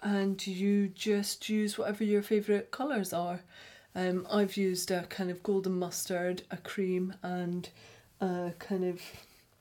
And 0.00 0.44
you 0.46 0.88
just 0.88 1.48
use 1.48 1.76
whatever 1.76 2.04
your 2.04 2.22
favourite 2.22 2.70
colours 2.70 3.12
are. 3.12 3.40
Um, 3.96 4.26
I've 4.30 4.56
used 4.56 4.92
a 4.92 5.02
kind 5.04 5.28
of 5.28 5.42
golden 5.42 5.76
mustard, 5.76 6.42
a 6.52 6.56
cream, 6.56 7.14
and 7.24 7.68
a 8.20 8.52
kind 8.60 8.84
of 8.84 9.00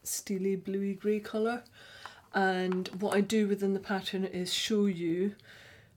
steely 0.04 0.56
bluey 0.56 0.94
grey 0.94 1.20
colour. 1.20 1.64
And 2.36 2.88
what 3.00 3.16
I 3.16 3.22
do 3.22 3.48
within 3.48 3.74
the 3.74 3.80
pattern 3.80 4.26
is 4.26 4.54
show 4.54 4.86
you 4.86 5.34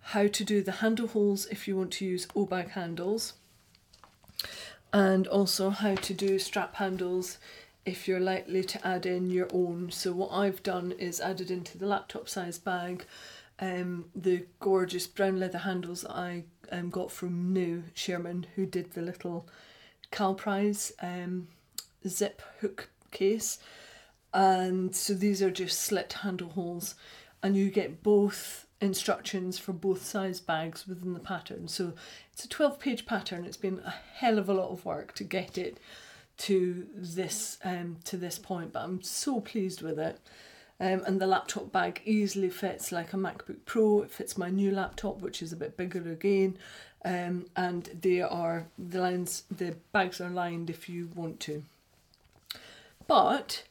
how 0.08 0.26
to 0.26 0.44
do 0.44 0.62
the 0.62 0.72
handle 0.72 1.08
holes 1.08 1.46
if 1.46 1.66
you 1.66 1.76
want 1.76 1.92
to 1.94 2.04
use 2.04 2.28
O-bag 2.34 2.70
handles. 2.70 3.34
And 4.92 5.26
also 5.26 5.70
how 5.70 5.94
to 5.96 6.14
do 6.14 6.38
strap 6.38 6.76
handles 6.76 7.38
if 7.84 8.06
you're 8.06 8.20
likely 8.20 8.62
to 8.62 8.86
add 8.86 9.06
in 9.06 9.28
your 9.30 9.48
own. 9.52 9.90
So 9.90 10.12
what 10.12 10.30
I've 10.32 10.62
done 10.62 10.92
is 10.92 11.20
added 11.20 11.50
into 11.50 11.78
the 11.78 11.86
laptop 11.86 12.28
size 12.28 12.58
bag 12.58 13.04
um, 13.60 14.06
the 14.14 14.46
gorgeous 14.60 15.06
brown 15.06 15.38
leather 15.38 15.58
handles 15.58 16.04
I 16.04 16.44
um, 16.72 16.90
got 16.90 17.10
from 17.10 17.52
New 17.52 17.84
Sherman 17.94 18.46
who 18.56 18.66
did 18.66 18.92
the 18.92 19.02
little 19.02 19.46
Calprise 20.10 20.92
um, 21.00 21.48
zip 22.06 22.42
hook 22.60 22.88
case. 23.10 23.58
And 24.32 24.94
so 24.94 25.14
these 25.14 25.40
are 25.40 25.50
just 25.50 25.80
slit 25.80 26.12
handle 26.12 26.50
holes. 26.50 26.96
And 27.42 27.56
you 27.56 27.70
get 27.70 28.02
both 28.02 28.63
instructions 28.80 29.58
for 29.58 29.72
both 29.72 30.04
size 30.04 30.40
bags 30.40 30.86
within 30.86 31.14
the 31.14 31.20
pattern. 31.20 31.68
So 31.68 31.94
it's 32.32 32.44
a 32.44 32.48
12 32.48 32.78
page 32.78 33.06
pattern. 33.06 33.44
It's 33.44 33.56
been 33.56 33.80
a 33.84 33.94
hell 34.16 34.38
of 34.38 34.48
a 34.48 34.54
lot 34.54 34.70
of 34.70 34.84
work 34.84 35.14
to 35.14 35.24
get 35.24 35.56
it 35.58 35.78
to 36.36 36.86
this 36.94 37.58
um, 37.64 37.96
to 38.04 38.16
this 38.16 38.38
point, 38.38 38.72
but 38.72 38.82
I'm 38.82 39.02
so 39.02 39.40
pleased 39.40 39.82
with 39.82 39.98
it. 39.98 40.18
Um, 40.80 41.02
and 41.06 41.20
the 41.20 41.26
laptop 41.26 41.70
bag 41.70 42.02
easily 42.04 42.50
fits 42.50 42.90
like 42.90 43.12
a 43.12 43.16
MacBook 43.16 43.58
Pro. 43.64 44.02
It 44.02 44.10
fits 44.10 44.36
my 44.36 44.50
new 44.50 44.72
laptop, 44.72 45.20
which 45.22 45.40
is 45.40 45.52
a 45.52 45.56
bit 45.56 45.76
bigger 45.76 46.10
again. 46.10 46.58
Um, 47.04 47.46
and 47.54 47.84
they 48.00 48.22
are 48.22 48.66
the 48.78 49.00
lines, 49.00 49.44
the 49.50 49.76
bags 49.92 50.20
are 50.20 50.30
lined 50.30 50.70
if 50.70 50.88
you 50.88 51.10
want 51.14 51.38
to. 51.40 51.62
But 53.06 53.64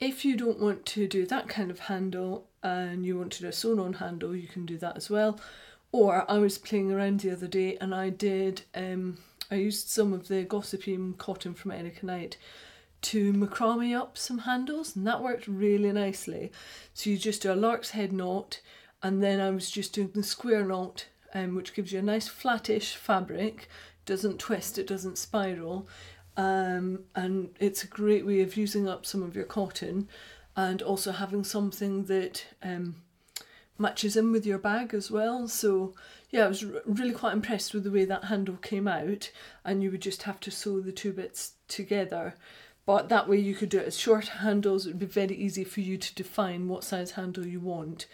if 0.00 0.24
you 0.24 0.36
don't 0.36 0.58
want 0.58 0.84
to 0.86 1.06
do 1.06 1.26
that 1.26 1.48
kind 1.48 1.70
of 1.70 1.80
handle 1.80 2.47
and 2.62 3.04
you 3.04 3.18
want 3.18 3.32
to 3.32 3.42
do 3.42 3.48
a 3.48 3.52
sewn 3.52 3.78
on 3.78 3.94
handle, 3.94 4.34
you 4.34 4.48
can 4.48 4.66
do 4.66 4.78
that 4.78 4.96
as 4.96 5.10
well. 5.10 5.40
Or 5.92 6.30
I 6.30 6.38
was 6.38 6.58
playing 6.58 6.92
around 6.92 7.20
the 7.20 7.30
other 7.30 7.46
day 7.46 7.76
and 7.80 7.94
I 7.94 8.10
did, 8.10 8.62
um, 8.74 9.18
I 9.50 9.56
used 9.56 9.88
some 9.88 10.12
of 10.12 10.28
the 10.28 10.44
Gossypium 10.44 11.16
cotton 11.16 11.54
from 11.54 11.70
Erika 11.70 12.04
Knight 12.04 12.36
to 13.00 13.32
macrame 13.32 13.98
up 13.98 14.18
some 14.18 14.38
handles 14.38 14.96
and 14.96 15.06
that 15.06 15.22
worked 15.22 15.46
really 15.46 15.92
nicely. 15.92 16.52
So 16.94 17.10
you 17.10 17.16
just 17.16 17.42
do 17.42 17.52
a 17.52 17.54
lark's 17.54 17.90
head 17.90 18.12
knot 18.12 18.60
and 19.02 19.22
then 19.22 19.40
I 19.40 19.50
was 19.50 19.70
just 19.70 19.92
doing 19.92 20.10
the 20.14 20.22
square 20.22 20.64
knot 20.64 21.06
um, 21.34 21.54
which 21.54 21.74
gives 21.74 21.92
you 21.92 22.00
a 22.00 22.02
nice 22.02 22.26
flattish 22.26 22.96
fabric, 22.96 23.68
doesn't 24.04 24.38
twist, 24.38 24.78
it 24.78 24.86
doesn't 24.86 25.18
spiral 25.18 25.86
um, 26.38 27.00
and 27.16 27.50
it's 27.58 27.82
a 27.82 27.88
great 27.88 28.24
way 28.24 28.40
of 28.40 28.56
using 28.56 28.88
up 28.88 29.04
some 29.04 29.22
of 29.22 29.34
your 29.34 29.44
cotton 29.44 30.08
and 30.58 30.82
also 30.82 31.12
having 31.12 31.44
something 31.44 32.06
that 32.06 32.44
um, 32.64 32.96
matches 33.78 34.16
in 34.16 34.32
with 34.32 34.44
your 34.44 34.58
bag 34.58 34.92
as 34.92 35.08
well. 35.08 35.46
So 35.46 35.94
yeah, 36.30 36.46
I 36.46 36.48
was 36.48 36.64
really 36.64 37.12
quite 37.12 37.32
impressed 37.32 37.72
with 37.72 37.84
the 37.84 37.92
way 37.92 38.04
that 38.04 38.24
handle 38.24 38.56
came 38.56 38.88
out 38.88 39.30
and 39.64 39.84
you 39.84 39.92
would 39.92 40.02
just 40.02 40.24
have 40.24 40.40
to 40.40 40.50
sew 40.50 40.80
the 40.80 40.90
two 40.90 41.12
bits 41.12 41.52
together. 41.68 42.34
But 42.86 43.08
that 43.08 43.28
way 43.28 43.38
you 43.38 43.54
could 43.54 43.68
do 43.68 43.78
it 43.78 43.86
as 43.86 43.96
short 43.96 44.26
handles, 44.26 44.84
it 44.84 44.88
would 44.90 44.98
be 44.98 45.06
very 45.06 45.36
easy 45.36 45.62
for 45.62 45.80
you 45.80 45.96
to 45.96 46.14
define 46.16 46.66
what 46.66 46.82
size 46.82 47.12
handle 47.12 47.46
you 47.46 47.60
want. 47.60 48.06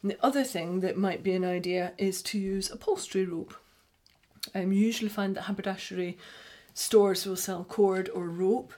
And 0.00 0.10
the 0.10 0.24
other 0.24 0.44
thing 0.44 0.80
that 0.80 0.96
might 0.96 1.22
be 1.22 1.34
an 1.34 1.44
idea 1.44 1.92
is 1.98 2.22
to 2.22 2.38
use 2.38 2.70
upholstery 2.70 3.26
rope. 3.26 3.52
Um, 4.54 4.72
you 4.72 4.80
usually 4.80 5.10
find 5.10 5.36
that 5.36 5.42
haberdashery 5.42 6.16
stores 6.72 7.26
will 7.26 7.36
sell 7.36 7.64
cord 7.64 8.08
or 8.14 8.28
rope 8.28 8.72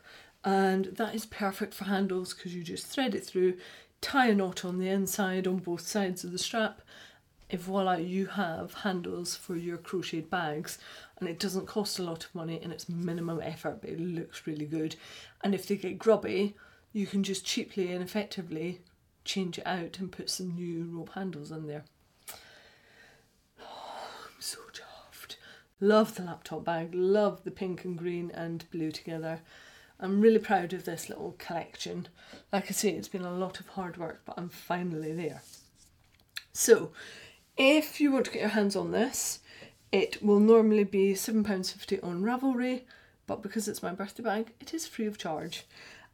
and 0.45 0.87
that 0.87 1.15
is 1.15 1.27
perfect 1.27 1.75
for 1.75 1.85
handles 1.85 2.35
because 2.35 2.55
you 2.55 2.63
just 2.63 2.87
thread 2.87 3.15
it 3.15 3.25
through, 3.25 3.57
tie 4.01 4.29
a 4.29 4.35
knot 4.35 4.65
on 4.65 4.79
the 4.79 4.89
inside 4.89 5.47
on 5.47 5.57
both 5.57 5.87
sides 5.87 6.23
of 6.23 6.33
the 6.33 6.39
strap, 6.39 6.83
and 7.51 7.61
voila, 7.61 7.97
you 7.97 8.27
have 8.27 8.75
handles 8.75 9.37
for 9.37 9.57
your 9.57 9.77
crocheted 9.79 10.31
bags. 10.31 10.79
And 11.19 11.29
it 11.29 11.39
doesn't 11.39 11.67
cost 11.67 11.99
a 11.99 12.03
lot 12.03 12.25
of 12.25 12.35
money 12.35 12.61
and 12.63 12.73
it's 12.73 12.89
minimum 12.89 13.41
effort, 13.43 13.81
but 13.81 13.91
it 13.91 14.01
looks 14.01 14.47
really 14.47 14.67
good. 14.67 14.97
And 15.43 15.55
if 15.55 15.67
they 15.67 15.77
get 15.77 15.99
grubby, 15.99 16.57
you 16.93 17.07
can 17.07 17.23
just 17.23 17.45
cheaply 17.45 17.93
and 17.93 18.03
effectively 18.03 18.81
change 19.25 19.59
it 19.59 19.67
out 19.67 19.99
and 19.99 20.11
put 20.11 20.31
some 20.31 20.55
new 20.55 20.85
rope 20.85 21.11
handles 21.15 21.51
in 21.51 21.67
there. 21.67 21.85
I'm 23.61 24.41
so 24.41 24.59
chuffed. 24.73 25.37
Love 25.81 26.17
the 26.17 26.25
laptop 26.25 26.65
bag, 26.65 26.91
love 26.93 27.45
the 27.45 27.51
pink 27.51 27.85
and 27.85 27.97
green 27.97 28.31
and 28.33 28.69
blue 28.71 28.91
together. 28.91 29.41
I'm 30.01 30.21
really 30.21 30.39
proud 30.39 30.73
of 30.73 30.85
this 30.85 31.09
little 31.09 31.35
collection. 31.39 32.09
Like 32.53 32.67
I 32.69 32.73
say, 32.73 32.91
it's 32.91 33.09
been 33.09 33.25
a 33.25 33.33
lot 33.33 33.61
of 33.61 33.69
hard 33.69 33.97
work, 33.97 34.23
but 34.25 34.35
I'm 34.37 34.49
finally 34.49 35.13
there. 35.13 35.43
So, 36.53 36.93
if 37.57 38.01
you 38.01 38.13
want 38.13 38.27
to 38.27 38.31
get 38.33 38.41
your 38.41 38.51
hands 38.51 38.77
on 38.77 38.91
this, 38.91 39.41
it 39.93 40.23
will 40.23 40.41
normally 40.41 40.85
be 40.85 41.15
£7.50 41.15 42.03
on 42.03 42.23
Ravelry, 42.23 42.83
but 43.27 43.43
because 43.43 43.69
it's 43.69 43.83
my 43.83 43.93
birthday 43.93 44.23
bag, 44.23 44.53
it 44.61 44.75
is 44.75 44.87
free 44.87 45.07
of 45.07 45.19
charge. 45.19 45.65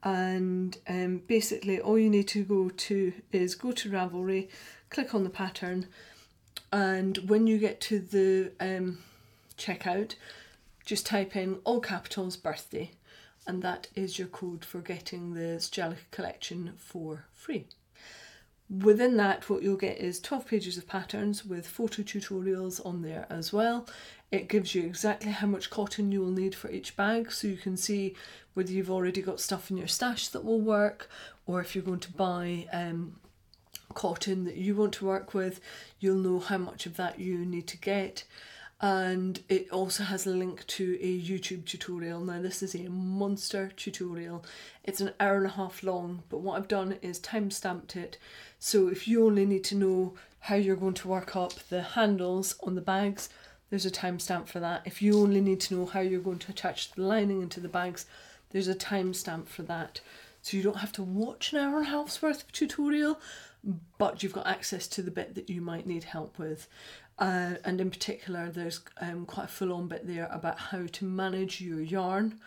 And 0.03 0.77
um, 0.87 1.23
basically, 1.27 1.81
all 1.81 1.99
you 1.99 2.11
need 2.11 2.29
to 2.29 2.45
go 2.45 2.69
to 2.69 3.13
is 3.33 3.55
go 3.55 3.73
to 3.73 3.91
Ravelry, 3.91 4.49
click 4.91 5.15
on 5.15 5.25
the 5.25 5.31
pattern, 5.31 5.87
and 6.73 7.19
when 7.29 7.47
you 7.47 7.59
get 7.59 7.81
to 7.83 7.99
the 7.99 8.53
um, 8.61 8.99
checkout, 9.59 10.15
just 10.85 11.07
type 11.07 11.37
in 11.37 11.59
all 11.65 11.81
capitals 11.81 12.37
birthday 12.37 12.91
and 13.47 13.63
that 13.63 13.89
is 13.95 14.19
your 14.19 14.29
code 14.29 14.65
for 14.65 14.81
getting 14.81 15.35
the 15.35 15.59
Sjalika 15.59 16.11
collection 16.11 16.73
for 16.77 17.25
free. 17.33 17.67
Within 18.69 19.17
that, 19.17 19.51
what 19.51 19.63
you'll 19.63 19.77
get 19.77 19.99
is 19.99 20.21
12 20.21 20.47
pages 20.47 20.79
of 20.79 20.87
patterns 20.87 21.45
with 21.45 21.67
photo 21.67 22.03
tutorials 22.03 22.85
on 22.87 23.03
there 23.03 23.27
as 23.29 23.53
well. 23.53 23.89
It 24.31 24.49
gives 24.49 24.77
you 24.77 24.85
exactly 24.85 25.33
how 25.33 25.49
much 25.49 25.71
cotton 25.71 26.13
you 26.13 26.21
will 26.21 26.31
need 26.31 26.55
for 26.55 26.71
each 26.71 26.97
bag, 26.97 27.33
so 27.33 27.49
you 27.49 27.57
can 27.57 27.77
see 27.77 28.15
whether 28.55 28.71
you've 28.71 28.91
already 28.91 29.23
got 29.23 29.41
stuff 29.41 29.71
in 29.71 29.77
your 29.77 29.89
stash 29.89 30.29
that 30.29 30.45
will 30.45 30.61
work, 30.61 31.11
or 31.47 31.61
if 31.61 31.75
you're 31.75 31.83
going 31.83 31.99
to 31.99 32.13
buy 32.13 32.69
um, 32.73 33.17
cotton 33.95 34.45
that 34.45 34.57
you 34.57 34.77
want 34.77 34.93
to 34.95 35.05
work 35.05 35.35
with, 35.35 35.61
you'll 35.99 36.15
know 36.15 36.39
how 36.39 36.59
much 36.59 36.87
of 36.87 36.97
that 36.97 37.19
you 37.19 37.39
need 37.39 37.67
to 37.67 37.77
get. 37.77 38.23
And 38.83 39.43
it 39.51 39.71
also 39.71 40.05
has 40.05 40.27
a 40.27 40.31
link 40.31 40.67
to 40.69 40.99
a 41.03 41.21
YouTube 41.21 41.67
tutorial. 41.67 42.21
Now, 42.21 42.41
this 42.41 42.63
is 42.63 42.75
a 42.75 42.89
monster 42.89 43.71
tutorial. 43.77 44.43
It's 44.85 45.03
an 45.03 45.13
hour 45.21 45.37
and 45.37 45.47
a 45.47 45.51
half 45.51 45.83
long, 45.83 46.23
but 46.31 46.41
what 46.41 46.57
I've 46.57 46.69
done 46.69 46.97
is 47.03 47.19
time 47.19 47.51
stamped 47.51 47.95
it. 47.95 48.17
So, 48.59 48.89
if 48.89 49.07
you 49.07 49.27
only 49.27 49.45
need 49.45 49.65
to 49.65 49.75
know 49.75 50.15
how 50.41 50.55
you're 50.55 50.77
going 50.77 50.95
to 50.95 51.09
work 51.09 51.37
up 51.37 51.53
the 51.69 51.83
handles 51.83 52.57
on 52.63 52.75
the 52.75 52.81
bags, 52.81 53.29
there's 53.69 53.87
a 53.87 53.91
timestamp 53.91 54.49
for 54.49 54.61
that. 54.61 54.83
If 54.87 55.03
you 55.03 55.21
only 55.21 55.41
need 55.41 55.61
to 55.63 55.75
know 55.75 55.87
how 55.87 56.01
you're 56.01 56.21
going 56.21 56.39
to 56.41 56.51
attach 56.51 56.93
the 56.93 57.03
lining 57.03 57.43
into 57.43 57.61
the 57.61 57.69
bags, 57.69 58.07
there's 58.51 58.69
a 58.69 58.75
timestamp 58.75 59.49
for 59.49 59.63
that. 59.65 60.01
So 60.43 60.57
you 60.57 60.63
don't 60.63 60.79
have 60.79 60.93
to 60.93 61.03
watch 61.03 61.53
an 61.53 61.59
hour 61.59 61.79
and 61.79 61.87
a 61.87 61.91
half's 61.91 62.21
worth 62.23 62.43
of 62.43 62.53
tutorial, 62.53 63.21
but 63.99 64.23
you've 64.23 64.33
got 64.33 64.47
access 64.47 64.89
to 64.89 65.03
the 65.03 65.11
bit 65.11 65.35
that 65.35 65.51
you 65.51 65.61
might 65.61 65.87
need 65.87 66.05
help 66.05 66.39
with. 66.39 66.67
Uh, 67.21 67.57
and 67.65 67.81
in 67.81 67.91
particular, 67.91 68.51
there's 68.51 68.81
um, 69.01 69.27
quite 69.27 69.45
a 69.45 69.49
full 69.49 69.73
on 69.75 69.87
bit 69.87 70.07
there 70.07 70.29
about 70.33 70.59
how 70.59 70.87
to 70.91 71.05
manage 71.05 71.61
your 71.61 71.81
yarn. 71.81 72.41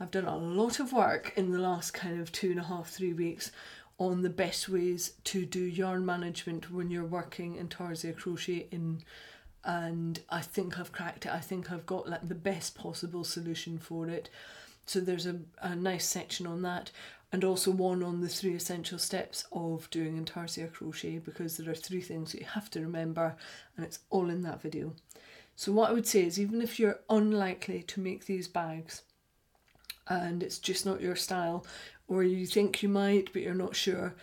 I've 0.00 0.10
done 0.10 0.24
a 0.24 0.36
lot 0.36 0.80
of 0.80 0.92
work 0.92 1.34
in 1.36 1.52
the 1.52 1.58
last 1.58 1.92
kind 1.92 2.18
of 2.18 2.32
two 2.32 2.50
and 2.50 2.60
a 2.60 2.64
half, 2.64 2.88
three 2.88 3.12
weeks 3.12 3.52
on 3.98 4.22
the 4.22 4.30
best 4.30 4.68
ways 4.68 5.12
to 5.24 5.46
do 5.46 5.60
yarn 5.60 6.04
management 6.04 6.70
when 6.70 6.90
you're 6.90 7.04
working 7.04 7.56
intarsia 7.56 8.12
crochet 8.12 8.66
in 8.70 9.02
and 9.64 10.20
I 10.30 10.42
think 10.42 10.78
I've 10.78 10.92
cracked 10.92 11.26
it. 11.26 11.32
I 11.32 11.40
think 11.40 11.72
I've 11.72 11.86
got 11.86 12.08
like 12.08 12.28
the 12.28 12.36
best 12.36 12.76
possible 12.76 13.24
solution 13.24 13.78
for 13.78 14.08
it. 14.08 14.30
So 14.86 15.00
there's 15.00 15.26
a, 15.26 15.40
a 15.60 15.74
nice 15.74 16.06
section 16.06 16.46
on 16.46 16.62
that 16.62 16.92
and 17.32 17.44
also 17.44 17.70
one 17.70 18.02
on 18.02 18.20
the 18.20 18.28
three 18.28 18.54
essential 18.54 18.98
steps 18.98 19.44
of 19.52 19.90
doing 19.90 20.16
intarsia 20.16 20.68
crochet 20.68 21.18
because 21.18 21.56
there 21.56 21.70
are 21.70 21.74
three 21.74 22.00
things 22.00 22.32
that 22.32 22.40
you 22.40 22.46
have 22.46 22.70
to 22.70 22.80
remember 22.80 23.36
and 23.76 23.84
it's 23.84 23.98
all 24.10 24.30
in 24.30 24.42
that 24.42 24.62
video. 24.62 24.94
So 25.56 25.72
what 25.72 25.90
I 25.90 25.92
would 25.92 26.06
say 26.06 26.24
is 26.24 26.38
even 26.38 26.62
if 26.62 26.78
you're 26.78 27.00
unlikely 27.10 27.82
to 27.84 28.00
make 28.00 28.26
these 28.26 28.46
bags 28.46 29.02
and 30.08 30.42
it's 30.42 30.58
just 30.58 30.86
not 30.86 31.00
your 31.00 31.16
style 31.16 31.66
or 32.06 32.22
you 32.22 32.46
think 32.46 32.82
you 32.82 32.88
might 32.88 33.32
but 33.32 33.42
you're 33.42 33.54
not 33.54 33.74
sure, 33.74 34.14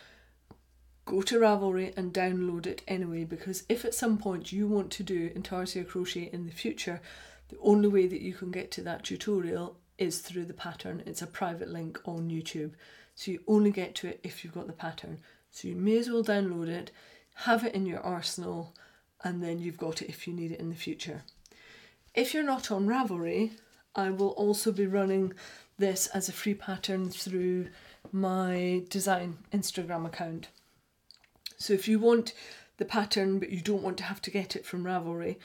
go 1.05 1.21
to 1.23 1.39
Ravelry 1.39 1.95
and 1.97 2.13
download 2.13 2.65
it 2.65 2.83
anyway 2.87 3.25
because 3.25 3.63
if 3.67 3.83
at 3.83 3.93
some 3.93 4.17
point 4.17 4.53
you 4.53 4.67
want 4.67 4.91
to 4.91 5.03
do 5.03 5.29
intarsia 5.35 5.83
crochet 5.83 6.29
in 6.31 6.45
the 6.45 6.53
future, 6.53 7.01
the 7.49 7.57
only 7.61 7.89
way 7.89 8.07
that 8.07 8.21
you 8.21 8.33
can 8.33 8.51
get 8.51 8.71
to 8.71 8.81
that 8.81 9.03
tutorial 9.03 9.77
is 10.03 10.19
through 10.19 10.45
the 10.45 10.53
pattern. 10.53 11.01
It's 11.05 11.21
a 11.21 11.27
private 11.27 11.69
link 11.69 11.99
on 12.05 12.29
YouTube. 12.29 12.71
So 13.15 13.31
you 13.31 13.39
only 13.47 13.71
get 13.71 13.95
to 13.95 14.07
it 14.07 14.19
if 14.23 14.43
you've 14.43 14.53
got 14.53 14.67
the 14.67 14.73
pattern. 14.73 15.19
So 15.51 15.67
you 15.67 15.75
may 15.75 15.97
as 15.97 16.09
well 16.09 16.23
download 16.23 16.67
it, 16.67 16.91
have 17.35 17.63
it 17.63 17.73
in 17.73 17.85
your 17.85 18.01
arsenal, 18.01 18.73
and 19.23 19.41
then 19.41 19.59
you've 19.59 19.77
got 19.77 20.01
it 20.01 20.09
if 20.09 20.27
you 20.27 20.33
need 20.33 20.51
it 20.51 20.59
in 20.59 20.69
the 20.69 20.75
future. 20.75 21.23
If 22.13 22.33
you're 22.33 22.43
not 22.43 22.71
on 22.71 22.87
Ravelry, 22.87 23.51
I 23.95 24.09
will 24.09 24.29
also 24.29 24.71
be 24.71 24.85
running 24.85 25.33
this 25.77 26.07
as 26.07 26.27
a 26.27 26.33
free 26.33 26.53
pattern 26.53 27.09
through 27.09 27.69
my 28.11 28.83
design 28.89 29.37
Instagram 29.51 30.05
account. 30.05 30.49
So 31.57 31.73
if 31.73 31.87
you 31.87 31.99
want 31.99 32.33
the 32.77 32.85
pattern 32.85 33.39
but 33.39 33.49
you 33.49 33.61
don't 33.61 33.83
want 33.83 33.97
to 33.97 34.03
have 34.03 34.21
to 34.23 34.31
get 34.31 34.55
it 34.55 34.65
from 34.65 34.83
Ravelry, 34.83 35.37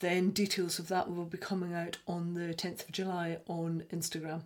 then 0.00 0.30
details 0.30 0.78
of 0.78 0.88
that 0.88 1.10
will 1.10 1.24
be 1.24 1.38
coming 1.38 1.72
out 1.74 1.98
on 2.06 2.34
the 2.34 2.54
10th 2.54 2.84
of 2.84 2.92
July 2.92 3.38
on 3.46 3.84
Instagram. 3.92 4.42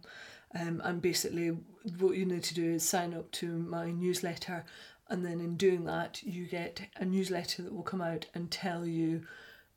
Um, 0.59 0.80
and 0.84 1.03
basically, 1.03 1.57
what 1.99 2.16
you 2.16 2.24
need 2.24 2.44
to 2.44 2.55
do 2.55 2.74
is 2.74 2.82
sign 2.82 3.14
up 3.14 3.30
to 3.32 3.46
my 3.46 3.90
newsletter, 3.90 4.64
and 5.09 5.24
then 5.24 5.40
in 5.40 5.57
doing 5.57 5.84
that, 5.84 6.22
you 6.22 6.46
get 6.46 6.80
a 6.96 7.05
newsletter 7.05 7.62
that 7.62 7.74
will 7.74 7.82
come 7.82 8.01
out 8.01 8.26
and 8.34 8.51
tell 8.51 8.86
you 8.86 9.22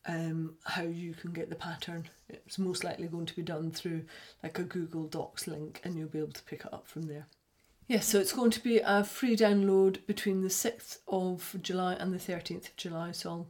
um, 0.05 0.55
how 0.63 0.83
you 0.83 1.13
can 1.13 1.31
get 1.31 1.49
the 1.49 1.55
pattern. 1.55 2.07
It's 2.29 2.57
most 2.57 2.83
likely 2.83 3.07
going 3.07 3.25
to 3.25 3.35
be 3.35 3.41
done 3.41 3.71
through 3.71 4.03
like 4.43 4.59
a 4.59 4.63
Google 4.63 5.07
Docs 5.07 5.47
link, 5.47 5.81
and 5.83 5.97
you'll 5.97 6.09
be 6.09 6.19
able 6.19 6.31
to 6.33 6.43
pick 6.43 6.61
it 6.65 6.73
up 6.73 6.87
from 6.87 7.03
there. 7.03 7.27
Yes, 7.87 8.07
so 8.07 8.19
it's 8.19 8.31
going 8.31 8.51
to 8.51 8.63
be 8.63 8.79
a 8.79 9.03
free 9.03 9.35
download 9.35 10.05
between 10.05 10.41
the 10.41 10.47
6th 10.47 10.99
of 11.09 11.57
July 11.61 11.93
and 11.95 12.13
the 12.13 12.17
13th 12.17 12.69
of 12.69 12.75
July. 12.77 13.11
So 13.11 13.29
I'll, 13.29 13.47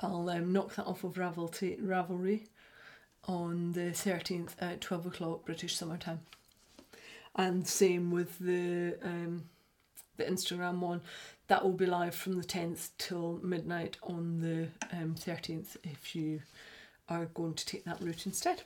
I'll 0.00 0.28
um, 0.28 0.52
knock 0.52 0.74
that 0.74 0.86
off 0.86 1.04
of 1.04 1.14
Ravelty, 1.14 1.80
Ravelry 1.80 2.46
on 3.26 3.72
the 3.72 3.90
13th 3.92 4.50
at 4.60 4.80
12 4.80 5.06
o'clock 5.06 5.44
British 5.44 5.74
summertime. 5.74 6.20
And 7.34 7.66
same 7.66 8.10
with 8.10 8.38
the 8.38 8.96
um, 9.02 9.44
the 10.16 10.24
Instagram 10.24 10.78
one. 10.78 11.02
That 11.48 11.62
will 11.62 11.72
be 11.72 11.86
live 11.86 12.14
from 12.14 12.36
the 12.38 12.44
10th 12.44 12.90
till 12.98 13.38
midnight 13.42 13.96
on 14.02 14.40
the 14.40 14.68
um, 14.96 15.14
13th 15.14 15.76
if 15.84 16.16
you 16.16 16.40
are 17.08 17.26
going 17.26 17.54
to 17.54 17.66
take 17.66 17.84
that 17.84 18.00
route 18.00 18.26
instead. 18.26 18.62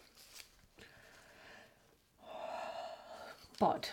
But 3.58 3.92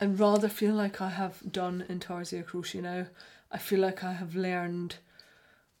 I 0.00 0.06
rather 0.06 0.48
feel 0.48 0.74
like 0.74 1.02
I 1.02 1.10
have 1.10 1.52
done 1.52 1.84
Intarsia 1.90 2.42
crochet 2.44 2.80
now. 2.80 3.06
I 3.52 3.58
feel 3.58 3.80
like 3.80 4.02
I 4.02 4.14
have 4.14 4.34
learned 4.34 4.96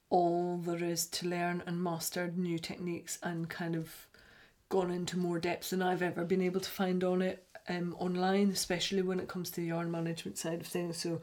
all 0.08 0.58
there 0.58 0.84
is 0.84 1.06
to 1.06 1.28
learn 1.28 1.62
and 1.66 1.82
mastered 1.82 2.38
new 2.38 2.58
techniques 2.58 3.18
and 3.22 3.48
kind 3.48 3.74
of 3.74 4.06
gone 4.68 4.90
into 4.90 5.18
more 5.18 5.38
depth 5.38 5.70
than 5.70 5.82
I've 5.82 6.02
ever 6.02 6.24
been 6.24 6.42
able 6.42 6.60
to 6.60 6.70
find 6.70 7.02
on 7.04 7.22
it 7.22 7.46
um, 7.68 7.94
online, 7.98 8.50
especially 8.50 9.02
when 9.02 9.20
it 9.20 9.28
comes 9.28 9.50
to 9.50 9.60
the 9.60 9.68
yarn 9.68 9.90
management 9.90 10.38
side 10.38 10.60
of 10.60 10.66
things. 10.66 10.96
So 10.98 11.20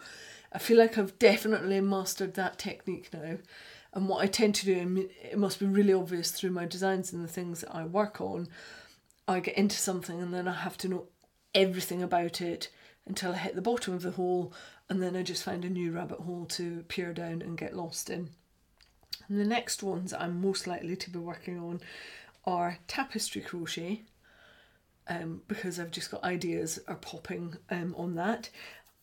I 0.52 0.60
feel 0.60 0.78
like 0.78 0.98
I've 0.98 1.18
definitely 1.20 1.80
mastered 1.82 2.34
that 2.36 2.58
technique 2.58 3.10
now. 3.14 3.38
And 3.94 4.10
what 4.10 4.24
I 4.24 4.28
tend 4.28 4.56
to 4.56 4.66
do, 4.66 5.10
it 5.22 5.38
must 5.38 5.60
be 5.60 5.66
really 5.66 5.94
obvious 5.94 6.32
through 6.32 6.52
my 6.52 6.66
designs 6.66 7.14
and 7.14 7.24
the 7.24 7.32
things 7.32 7.62
that 7.62 7.76
I 7.76 7.86
work 7.86 8.20
on, 8.20 8.48
I 9.28 9.40
get 9.40 9.58
into 9.58 9.78
something 9.78 10.22
and 10.22 10.34
then 10.34 10.48
I 10.48 10.54
have 10.54 10.78
to 10.80 10.88
know 10.88 11.08
everything 11.54 12.02
about 12.02 12.42
it 12.42 12.70
until 13.06 13.34
I 13.34 13.38
hit 13.38 13.56
the 13.56 13.62
bottom 13.62 13.94
of 13.94 14.02
the 14.02 14.12
hole, 14.12 14.54
and 14.90 15.04
then 15.04 15.16
I 15.16 15.24
just 15.24 15.44
find 15.44 15.66
a 15.66 15.70
new 15.70 15.92
rabbit 15.92 16.20
hole 16.20 16.46
to 16.46 16.84
peer 16.88 17.14
down 17.14 17.42
and 17.42 17.58
get 17.58 17.76
lost 17.76 18.10
in. 18.10 18.30
And 19.28 19.39
the 19.39 19.45
next 19.45 19.84
ones 19.84 20.14
I'm 20.14 20.41
most 20.41 20.68
likely 20.68 20.95
to 20.95 21.09
be 21.09 21.20
working 21.20 21.59
on 21.59 21.82
are 22.45 22.78
tapestry 22.88 23.41
crochet, 23.41 24.01
um, 25.07 25.41
because 25.47 25.80
I've 25.80 25.91
just 25.91 26.11
got 26.11 26.24
ideas 26.24 26.80
are 26.88 26.95
popping 26.95 27.55
um, 27.70 27.95
on 27.97 28.16
that, 28.16 28.49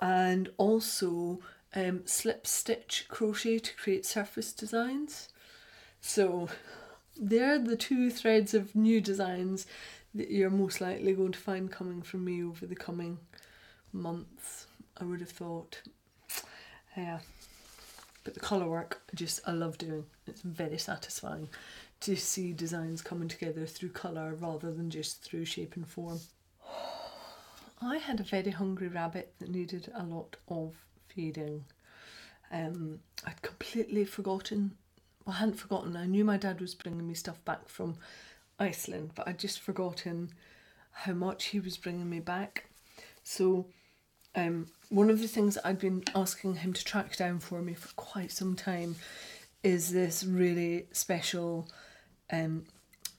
and 0.01 0.51
also 0.57 1.41
um, 1.75 2.03
slip 2.07 2.47
stitch 2.47 3.07
crochet 3.09 3.59
to 3.59 3.77
create 3.77 4.05
surface 4.05 4.53
designs. 4.53 5.29
So 6.01 6.49
they're 7.17 7.59
the 7.59 7.77
two 7.77 8.11
threads 8.11 8.55
of 8.55 8.75
new 8.75 9.01
designs 9.01 9.67
that 10.15 10.31
you're 10.31 10.51
most 10.51 10.81
likely 10.81 11.13
going 11.13 11.33
to 11.33 11.39
find 11.39 11.71
coming 11.71 12.03
from 12.03 12.25
me 12.25 12.43
over 12.43 12.67
the 12.67 12.75
coming 12.75 13.19
months, 13.93 14.67
I 14.99 15.05
would 15.05 15.21
have 15.21 15.31
thought. 15.31 15.83
Yeah. 16.97 17.21
But 18.23 18.35
the 18.35 18.41
colour 18.41 18.69
work, 18.69 19.03
just 19.15 19.41
I 19.47 19.53
love 19.53 19.79
doing. 19.79 20.05
It's 20.27 20.43
very 20.43 20.79
satisfying 20.79 21.49
to 22.01 22.17
see 22.17 22.53
designs 22.53 23.03
coming 23.03 23.29
together 23.29 23.67
through 23.67 23.91
colour 23.91 24.35
rather 24.35 24.73
than 24.73 24.91
just 24.91 25.23
through 25.23 25.45
shape 25.45 25.77
and 25.77 25.87
form. 25.87 26.21
I 27.83 27.97
had 27.97 28.21
a 28.21 28.25
very 28.25 28.51
hungry 28.51 28.89
rabbit 28.89 29.33
that 29.39 29.51
needed 29.51 29.91
a 29.95 30.03
lot 30.03 30.37
of 30.49 30.75
feeding. 31.09 31.65
Um, 32.53 33.01
I'd 33.27 33.41
completely 33.41 34.05
forgotten, 34.05 34.73
well, 35.25 35.37
I 35.37 35.39
hadn't 35.39 35.55
forgotten, 35.55 35.97
I 35.97 36.07
knew 36.07 36.25
my 36.25 36.37
dad 36.37 36.61
was 36.61 36.75
bringing 36.75 37.07
me 37.07 37.15
stuff 37.15 37.43
back 37.45 37.69
from 37.69 37.97
Iceland, 38.59 39.13
but 39.15 39.27
I'd 39.27 39.39
just 39.39 39.61
forgotten 39.61 40.31
how 40.93 41.13
much 41.13 41.47
he 41.47 41.61
was 41.61 41.79
bringing 41.79 42.11
me 42.11 42.21
back. 42.21 42.67
So 43.23 43.67
um, 44.35 44.69
one 44.89 45.11
of 45.11 45.21
the 45.21 45.29
things 45.29 45.59
I've 45.65 45.79
been 45.79 46.05
asking 46.15 46.57
him 46.57 46.73
to 46.73 46.85
track 46.85 47.17
down 47.17 47.39
for 47.41 47.63
me 47.63 47.75
for 47.75 47.93
quite 47.95 48.33
some 48.33 48.57
time 48.57 48.97
is 49.63 49.93
this 49.93 50.25
really 50.25 50.87
special 50.93 51.69
um, 52.33 52.65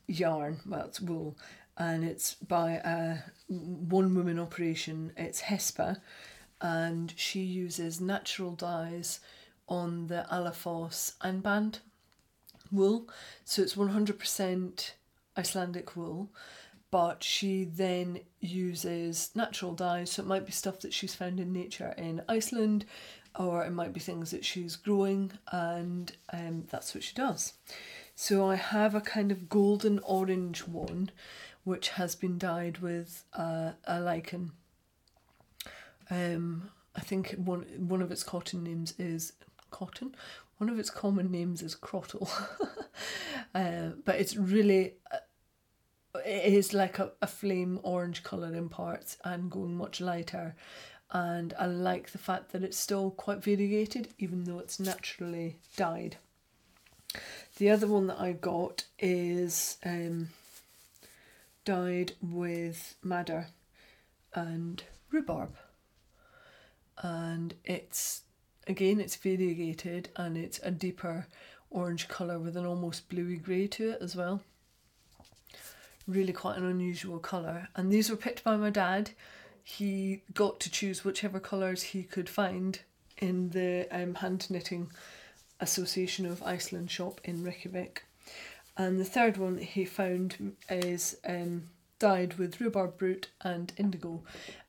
yarn. 0.08 0.60
Well, 0.66 0.86
it's 0.86 1.02
wool, 1.02 1.38
and 1.78 2.04
it's 2.04 2.36
by 2.36 2.74
a 2.84 3.20
one 3.48 4.16
woman 4.16 4.40
operation. 4.40 5.14
It's 5.18 5.42
Hespa, 5.42 6.02
and 6.62 7.14
she 7.16 7.42
uses 7.42 8.02
natural 8.02 8.52
dyes 8.52 9.20
on 9.68 10.08
the 10.08 10.26
Alafoss 10.32 11.16
Einband 11.20 11.80
wool. 12.72 13.08
So 13.46 13.62
it's 13.62 13.76
100% 13.76 14.92
Icelandic 15.38 15.96
wool 15.96 16.30
but 16.92 17.24
she 17.24 17.64
then 17.64 18.20
uses 18.42 19.32
natural 19.34 19.74
dyes. 19.74 20.12
So 20.12 20.24
it 20.24 20.28
might 20.28 20.46
be 20.46 20.52
stuff 20.52 20.82
that 20.82 20.94
she's 20.94 21.16
found 21.16 21.40
in 21.40 21.54
nature 21.54 21.96
in 21.98 22.22
Iceland, 22.28 22.86
or 23.40 23.64
it 23.64 23.72
might 23.72 23.94
be 23.94 24.02
things 24.02 24.32
that 24.32 24.44
she's 24.44 24.76
growing, 24.76 25.32
and 25.52 26.12
um, 26.34 26.66
that's 26.70 26.94
what 26.94 27.04
she 27.04 27.16
does. 27.16 27.54
So 28.14 28.48
I 28.50 28.56
have 28.56 28.94
a 28.94 29.02
kind 29.02 29.32
of 29.32 29.50
golden 29.50 30.00
orange 30.00 30.68
one, 30.68 31.12
which 31.64 31.90
has 31.90 32.14
been 32.14 32.38
dyed 32.38 32.80
with 32.80 33.24
uh, 33.34 33.72
a 33.86 34.02
lichen. 34.02 34.52
Um, 36.10 36.70
I 36.94 37.00
think 37.00 37.32
one 37.38 37.62
one 37.78 38.02
of 38.02 38.12
its 38.12 38.24
cotton 38.24 38.64
names 38.64 38.94
is 39.00 39.34
cotton. 39.70 40.14
One 40.58 40.70
of 40.70 40.78
its 40.78 40.90
common 40.90 41.32
names 41.32 41.62
is 41.64 41.74
crottle, 41.74 42.30
uh, 43.56 43.92
but 44.04 44.20
it's 44.20 44.36
really 44.36 44.96
uh, 45.12 45.18
it 46.16 46.54
is 46.54 46.74
like 46.74 47.00
a, 47.00 47.12
a 47.22 47.28
flame 47.28 47.80
orange 47.84 48.24
colour 48.24 48.54
in 48.54 48.70
parts 48.70 49.18
and 49.24 49.52
going 49.52 49.76
much 49.76 50.02
lighter. 50.02 50.56
And 51.12 51.54
I 51.60 51.66
like 51.66 52.12
the 52.12 52.18
fact 52.18 52.52
that 52.52 52.64
it's 52.64 52.78
still 52.78 53.12
quite 53.12 53.44
variegated, 53.44 54.10
even 54.18 54.46
though 54.46 54.60
it's 54.60 54.80
naturally 54.80 55.58
dyed. 55.76 56.18
The 57.58 57.70
other 57.70 57.88
one 57.88 58.08
that 58.08 58.20
I 58.20 58.32
got 58.32 58.86
is 58.98 59.78
um, 59.86 60.30
dyed 61.66 62.14
with 62.22 62.96
madder 63.04 63.48
and 64.34 64.84
rhubarb. 65.12 65.56
And 67.04 67.56
it's 67.66 68.22
again 68.68 69.00
it's 69.00 69.16
variegated 69.16 70.10
and 70.16 70.38
it's 70.38 70.60
a 70.64 70.72
deeper 70.72 71.28
orange 71.70 72.08
colour 72.08 72.40
with 72.40 72.56
an 72.56 72.66
almost 72.66 73.10
bluey 73.10 73.38
grey 73.38 73.68
to 73.68 73.92
it 73.92 74.02
as 74.02 74.16
well. 74.16 74.42
Really 76.08 76.34
quite 76.34 76.58
an 76.58 76.66
unusual 76.66 77.20
colour. 77.20 77.70
And 77.76 77.92
these 77.92 78.10
were 78.10 78.16
picked 78.16 78.44
by 78.44 78.56
my 78.56 78.70
dad. 78.70 79.12
He 79.64 80.24
got 80.34 80.60
to 80.62 80.72
choose 80.72 81.06
whichever 81.06 81.40
colours 81.40 81.84
he 81.84 82.04
could 82.04 82.28
find 82.28 82.80
in 83.18 83.50
the 83.52 83.88
um, 83.92 84.16
hand 84.16 84.50
knitting 84.50 84.92
Association 85.60 86.26
of 86.26 86.42
Iceland 86.44 86.90
shop 86.90 87.22
in 87.24 87.44
Reykjavik. 87.44 88.04
And 88.76 89.00
the 89.00 89.06
third 89.06 89.38
one 89.38 89.58
he 89.60 89.86
found 89.86 90.56
is 90.70 91.18
um, 91.26 91.70
dyed 92.00 92.40
with 92.40 92.60
rhubarb 92.60 93.00
root 93.00 93.30
and 93.42 93.72
indigo, 93.78 94.24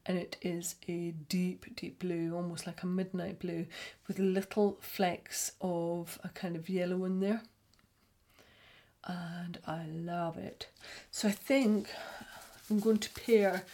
and 0.05 0.18
it 0.18 0.37
is 0.43 0.74
a 0.87 1.14
deep, 1.30 1.74
deep 1.74 1.99
blue, 1.99 2.35
almost 2.35 2.66
like 2.66 2.83
a 2.83 2.87
midnight 2.87 3.39
blue, 3.39 3.66
with 4.07 4.18
little 4.18 4.76
flecks 4.80 5.53
of 5.62 6.18
a 6.22 6.28
kind 6.28 6.57
of 6.57 6.68
yellow 6.68 7.05
in 7.05 7.20
there. 7.20 7.43
And 9.07 9.59
I 9.66 9.84
love 9.86 10.38
it. 10.38 10.68
So 11.11 11.28
I 11.28 11.32
think 11.32 11.88
I'm 12.70 12.80
going 12.80 12.98
to 12.98 13.11
pair 13.11 13.64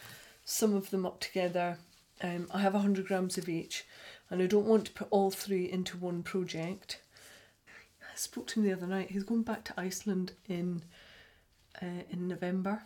some 0.45 0.75
of 0.75 0.91
them 0.91 1.05
up 1.05 1.21
together. 1.21 1.79
Um, 2.23 2.49
I 2.53 2.61
have 2.61 2.73
100 2.73 3.07
grams 3.07 3.37
of 3.39 3.49
each, 3.49 3.85
and 4.31 4.43
I 4.43 4.47
don't 4.47 4.67
want 4.67 4.87
to 4.87 4.93
put 4.93 5.09
all 5.11 5.31
three 5.31 5.71
into 5.71 5.97
one 5.97 6.23
project 6.23 7.01
I 8.19 8.21
spoke 8.21 8.49
to 8.49 8.61
him 8.61 8.67
the 8.67 8.73
other 8.73 8.87
night. 8.87 9.13
He's 9.13 9.23
going 9.23 9.43
back 9.43 9.63
to 9.65 9.75
Iceland 9.77 10.33
in 10.49 10.83
uh, 11.81 12.03
in 12.11 12.27
November, 12.27 12.83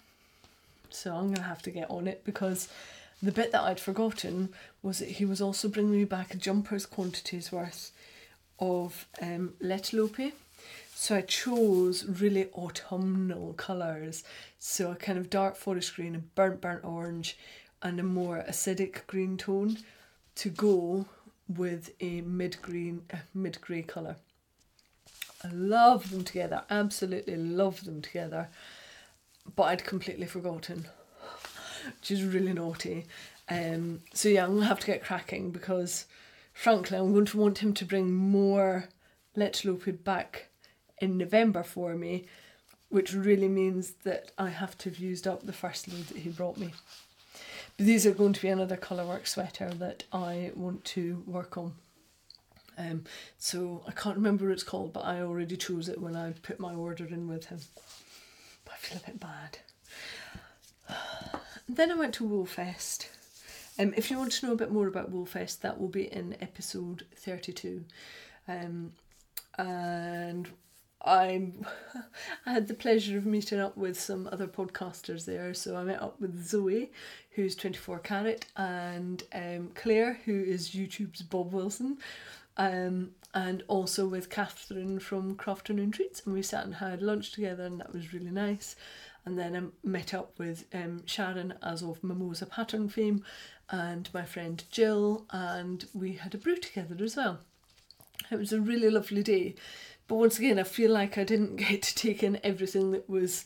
so 0.91 1.15
I'm 1.15 1.33
gonna 1.33 1.47
have 1.49 1.63
to 1.63 1.71
get 1.71 1.91
on 1.91 2.07
it 2.07 2.23
because 2.25 2.69
the 3.23 3.33
bit 3.33 3.51
that 3.53 3.63
I'd 3.63 3.81
forgotten 3.81 4.51
was 4.83 4.99
that 4.99 5.09
he 5.09 5.25
was 5.25 5.41
also 5.41 5.69
bringing 5.69 5.93
me 5.93 6.05
back 6.05 6.35
a 6.35 6.37
jumper's 6.37 6.85
quantities 6.85 7.51
worth 7.51 7.93
of 8.59 9.07
um, 9.23 9.55
Léttlopi. 9.63 10.33
So 11.03 11.17
I 11.17 11.23
chose 11.23 12.05
really 12.05 12.47
autumnal 12.53 13.55
colours. 13.55 14.23
So 14.61 14.93
a 14.93 14.95
kind 14.95 15.19
of 15.19 15.31
dark 15.31 15.57
forest 15.57 15.97
green, 15.97 16.15
a 16.15 16.21
burnt 16.21 16.61
burnt 16.61 16.85
orange, 16.85 17.37
and 17.83 17.99
a 17.99 18.05
more 18.05 18.45
acidic 18.49 19.05
green 19.09 19.37
tone 19.37 19.79
to 20.37 20.49
go 20.49 21.07
with 21.49 21.91
a 21.99 22.21
mid 22.21 22.63
green, 22.63 23.03
mid 23.35 23.61
grey 23.61 23.83
colour. 23.83 24.15
I 25.43 25.49
love 25.49 26.13
them 26.13 26.23
together, 26.23 26.63
absolutely 26.71 27.35
love 27.35 27.85
them 27.85 28.01
together. 28.01 28.49
But 29.57 29.65
I'd 29.65 29.85
completely 29.85 30.27
forgotten, 30.27 30.87
which 31.99 32.13
is 32.13 32.23
really 32.23 32.53
naughty. 32.53 33.07
Um, 33.49 34.03
so 34.15 34.29
yeah, 34.29 34.45
I'm 34.45 34.55
gonna 34.55 34.67
have 34.67 34.79
to 34.79 34.87
get 34.87 35.03
cracking 35.03 35.51
because, 35.51 36.07
frankly, 36.53 36.97
I'm 36.97 37.13
going 37.13 37.27
to 37.27 37.39
want 37.39 37.59
him 37.59 37.75
to 37.75 37.85
bring 37.85 38.13
more 38.13 38.85
Léttlopi 39.37 40.05
back 40.05 40.47
in 41.03 41.19
November 41.19 41.63
for 41.63 41.95
me, 41.95 42.25
which 42.89 43.13
really 43.13 43.49
means 43.49 43.93
that 44.05 44.31
I 44.39 44.51
have 44.51 44.79
to 44.79 44.89
have 44.89 44.99
used 44.99 45.27
up 45.27 45.45
the 45.45 45.53
first 45.53 45.89
load 45.89 46.07
that 46.07 46.19
he 46.19 46.31
brought 46.31 46.57
me. 46.57 46.73
But 47.77 47.87
these 47.87 48.07
are 48.07 48.13
going 48.13 48.35
to 48.35 48.43
be 48.43 48.49
another 48.49 48.77
colourwork 48.77 49.27
sweater 49.27 49.71
that 49.75 50.05
I 50.13 50.53
want 50.55 50.85
to 50.87 51.23
work 51.27 51.59
on. 51.59 51.75
Um, 52.79 53.05
so 53.39 53.83
I 53.87 53.93
can't 53.93 54.17
remember 54.17 54.47
what 54.47 54.53
it's 54.53 54.63
called, 54.63 54.93
but 54.93 55.05
I 55.05 55.21
already 55.21 55.57
chose 55.57 55.89
it 55.89 56.01
when 56.01 56.17
I 56.17 56.33
put 56.43 56.61
my 56.61 56.75
order 56.75 57.07
in 57.07 57.29
with 57.29 57.47
him. 57.47 57.59
I 58.71 58.77
feel 58.77 58.99
a 58.99 59.07
bit 59.07 59.21
bad. 59.21 59.59
then 61.69 61.91
I 61.91 61.95
went 61.95 62.15
to 62.15 62.29
Woolfest. 62.29 63.09
Um, 63.79 63.93
if 63.97 64.11
you 64.11 64.19
want 64.19 64.33
to 64.33 64.47
know 64.47 64.53
a 64.53 64.57
bit 64.57 64.71
more 64.71 64.87
about 64.87 65.13
Woolfest, 65.13 65.61
that 65.61 65.81
will 65.81 65.89
be 65.89 66.13
in 66.13 66.37
episode 66.41 67.07
32. 67.17 67.85
Um, 68.49 68.93
and 69.59 70.49
I'm 71.05 71.67
I 72.47 72.53
had 72.53 72.69
the 72.69 72.75
pleasure 72.75 73.19
of 73.19 73.27
meeting 73.27 73.61
up 73.61 73.77
with 73.77 73.99
some 74.01 74.29
other 74.31 74.47
podcasters 74.47 75.25
there. 75.25 75.55
So 75.55 75.77
I 75.77 75.85
met 75.85 76.03
up 76.03 76.21
with 76.21 76.45
Zoe, 76.45 76.91
who's 77.33 77.57
24 77.57 77.99
carat, 78.01 78.47
and 78.57 79.23
um, 79.33 79.71
Claire, 79.75 80.21
who 80.25 80.43
is 80.43 80.71
YouTube's 80.71 81.23
Bob 81.23 81.53
Wilson 81.53 81.99
um, 82.57 83.11
and 83.35 83.63
also 83.69 84.07
with 84.07 84.31
Catherine 84.31 84.99
from 84.99 85.37
Crafternoon 85.37 85.93
Treats, 85.93 86.23
and 86.25 86.35
we 86.35 86.43
sat 86.43 86.65
and 86.65 86.75
had 86.75 87.03
lunch 87.03 87.33
together, 87.33 87.65
and 87.65 87.81
that 87.81 87.93
was 87.93 88.13
really 88.13 88.31
nice. 88.31 88.77
And 89.25 89.39
then 89.39 89.57
I 89.57 89.87
met 89.87 90.13
up 90.13 90.39
with 90.39 90.67
um, 90.75 91.07
Sharon, 91.07 91.55
as 91.63 91.83
of 91.83 92.03
Mimosa 92.03 92.47
Pattern 92.47 92.89
fame, 92.89 93.25
and 93.71 94.09
my 94.13 94.25
friend 94.25 94.63
Jill, 94.71 95.25
and 95.31 95.87
we 95.95 96.15
had 96.15 96.35
a 96.35 96.39
brew 96.39 96.57
together 96.57 97.03
as 97.03 97.17
well. 97.17 97.39
It 98.31 98.39
was 98.39 98.53
a 98.53 98.61
really 98.61 98.91
lovely 98.91 99.23
day, 99.23 99.55
but 100.09 100.17
once 100.17 100.39
again, 100.39 100.59
I 100.59 100.65
feel 100.65 100.91
like 100.91 101.19
I 101.19 101.25
didn't 101.25 101.57
get 101.69 101.83
to 101.83 101.95
take 101.95 102.23
in 102.23 102.41
everything 102.43 102.93
that 102.93 103.09
was 103.09 103.45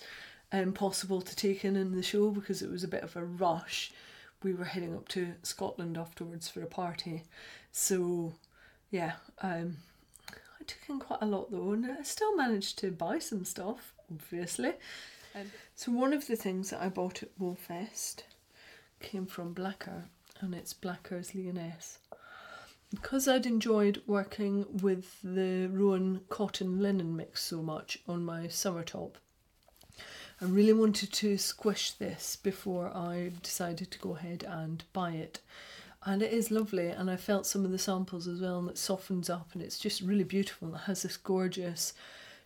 um, 0.52 0.72
possible 0.72 1.20
to 1.22 1.36
take 1.36 1.64
in 1.64 1.76
in 1.76 1.94
the 1.94 2.02
show 2.02 2.30
because 2.30 2.62
it 2.62 2.70
was 2.70 2.84
a 2.84 2.88
bit 2.88 3.02
of 3.02 3.16
a 3.16 3.24
rush. 3.24 3.92
We 4.42 4.54
were 4.54 4.64
heading 4.64 4.94
up 4.94 5.09
to 5.09 5.34
Scotland 5.42 5.96
afterwards 5.96 6.48
for 6.48 6.62
a 6.62 6.66
party, 6.66 7.24
so 7.72 8.34
yeah, 8.90 9.12
um, 9.42 9.78
I 10.30 10.64
took 10.66 10.88
in 10.88 11.00
quite 11.00 11.22
a 11.22 11.26
lot 11.26 11.50
though, 11.50 11.72
and 11.72 11.86
I 11.86 12.02
still 12.02 12.36
managed 12.36 12.78
to 12.78 12.90
buy 12.90 13.18
some 13.18 13.44
stuff, 13.44 13.92
obviously. 14.11 14.72
Um, 15.34 15.50
so 15.74 15.92
one 15.92 16.12
of 16.12 16.26
the 16.26 16.36
things 16.36 16.70
that 16.70 16.80
I 16.80 16.88
bought 16.88 17.22
at 17.22 17.38
Woolfest 17.38 18.22
came 19.00 19.26
from 19.26 19.52
Blacker, 19.52 20.04
and 20.40 20.54
it's 20.54 20.72
Blacker's 20.72 21.34
Lyonesse. 21.34 21.98
Because 22.91 23.26
I'd 23.26 23.47
enjoyed 23.47 24.03
working 24.07 24.64
with 24.80 25.18
the 25.22 25.66
Rowan 25.66 26.20
cotton 26.28 26.80
linen 26.80 27.16
mix 27.16 27.43
so 27.43 27.61
much 27.61 27.99
on 28.07 28.24
my 28.24 28.47
summer 28.49 28.84
top, 28.84 29.18
I 30.41 30.45
really 30.45 30.72
wanted 30.72 31.12
to 31.14 31.39
squish 31.39 31.93
this 31.93 32.37
before 32.37 32.89
I 32.95 33.32
decided 33.43 33.91
to 33.91 33.99
go 33.99 34.16
ahead 34.16 34.45
and 34.47 34.84
buy 34.93 35.12
it. 35.12 35.41
And 36.05 36.22
it 36.22 36.32
is 36.32 36.51
lovely 36.51 36.89
and 36.89 37.11
I 37.11 37.16
felt 37.16 37.47
some 37.47 37.64
of 37.64 37.72
the 37.72 37.78
samples 37.78 38.28
as 38.28 38.41
well 38.41 38.61
and 38.61 38.68
it 38.70 38.78
softens 38.78 39.28
up 39.28 39.51
and 39.55 39.62
it's 39.62 39.78
just 39.78 40.03
really 40.03 40.24
beautiful 40.24 40.68
And 40.68 40.76
it 40.76 40.82
has 40.82 41.03
this 41.03 41.16
gorgeous 41.16 41.95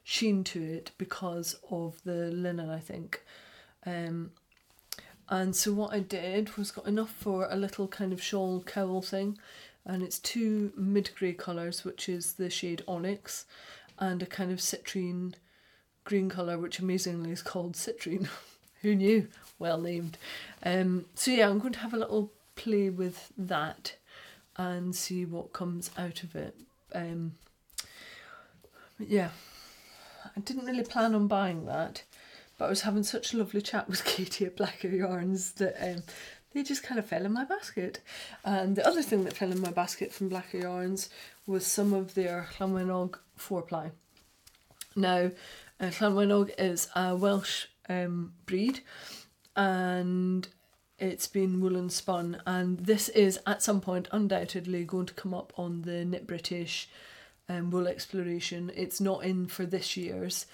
sheen 0.02 0.44
to 0.44 0.62
it 0.62 0.92
because 0.96 1.56
of 1.70 2.00
the 2.04 2.30
linen 2.30 2.70
I 2.70 2.78
think. 2.78 3.22
Um, 3.84 4.30
and 5.28 5.54
so 5.54 5.72
what 5.72 5.92
I 5.92 6.00
did 6.00 6.56
was 6.56 6.70
got 6.70 6.86
enough 6.86 7.10
for 7.10 7.46
a 7.50 7.56
little 7.56 7.86
kind 7.86 8.12
of 8.12 8.22
shawl 8.22 8.62
cowl 8.62 9.02
thing 9.02 9.38
and 9.84 10.02
it's 10.02 10.18
two 10.18 10.72
mid-grey 10.76 11.32
colours 11.32 11.84
which 11.84 12.08
is 12.08 12.34
the 12.34 12.50
shade 12.50 12.82
onyx 12.86 13.46
and 13.98 14.22
a 14.22 14.26
kind 14.26 14.50
of 14.50 14.58
citrine 14.58 15.34
green 16.04 16.28
colour 16.28 16.58
which 16.58 16.78
amazingly 16.78 17.30
is 17.30 17.42
called 17.42 17.74
citrine. 17.74 18.28
Who 18.82 18.94
knew? 18.94 19.28
Well 19.58 19.78
named. 19.78 20.16
Um, 20.62 21.06
so 21.14 21.30
yeah 21.30 21.48
I'm 21.48 21.58
going 21.58 21.74
to 21.74 21.80
have 21.80 21.94
a 21.94 21.98
little 21.98 22.32
play 22.56 22.90
with 22.90 23.32
that 23.36 23.96
and 24.56 24.94
see 24.94 25.24
what 25.24 25.52
comes 25.52 25.90
out 25.96 26.22
of 26.22 26.36
it. 26.36 26.54
Um, 26.94 27.32
yeah, 28.98 29.30
I 30.36 30.40
didn't 30.40 30.66
really 30.66 30.84
plan 30.84 31.14
on 31.14 31.26
buying 31.26 31.66
that, 31.66 32.02
but 32.58 32.66
I 32.66 32.68
was 32.68 32.82
having 32.82 33.02
such 33.02 33.32
a 33.32 33.38
lovely 33.38 33.62
chat 33.62 33.88
with 33.88 34.04
Katie 34.04 34.44
at 34.44 34.56
Blacker 34.56 34.88
Yarns 34.88 35.52
that 35.52 35.76
um, 35.82 36.02
they 36.52 36.62
just 36.62 36.82
kind 36.82 36.98
of 36.98 37.06
fell 37.06 37.24
in 37.24 37.32
my 37.32 37.44
basket. 37.44 38.00
And 38.44 38.76
the 38.76 38.86
other 38.86 39.02
thing 39.02 39.24
that 39.24 39.36
fell 39.36 39.52
in 39.52 39.60
my 39.60 39.70
basket 39.70 40.12
from 40.12 40.28
Blacker 40.28 40.58
Yarns 40.58 41.08
was 41.46 41.66
some 41.66 41.92
of 41.92 42.14
their 42.14 42.48
Llanwenog 42.58 43.18
four 43.36 43.62
ply. 43.62 43.92
Now, 44.96 45.30
uh, 45.80 45.86
Llanwenog 45.86 46.50
is 46.58 46.88
a 46.94 47.14
Welsh 47.14 47.66
um, 47.88 48.32
breed 48.46 48.80
and 49.56 50.48
it's 50.98 51.26
been 51.26 51.60
woolen 51.60 51.90
spun 51.90 52.40
and 52.46 52.78
this 52.78 53.08
is 53.10 53.38
at 53.46 53.62
some 53.62 53.80
point 53.80 54.08
undoubtedly 54.12 54.84
going 54.84 55.06
to 55.06 55.14
come 55.14 55.34
up 55.34 55.52
on 55.56 55.82
the 55.82 56.04
knit 56.04 56.26
british 56.26 56.88
um, 57.48 57.70
wool 57.70 57.88
exploration 57.88 58.70
it's 58.76 59.00
not 59.00 59.24
in 59.24 59.46
for 59.46 59.66
this 59.66 59.96
year's 59.96 60.46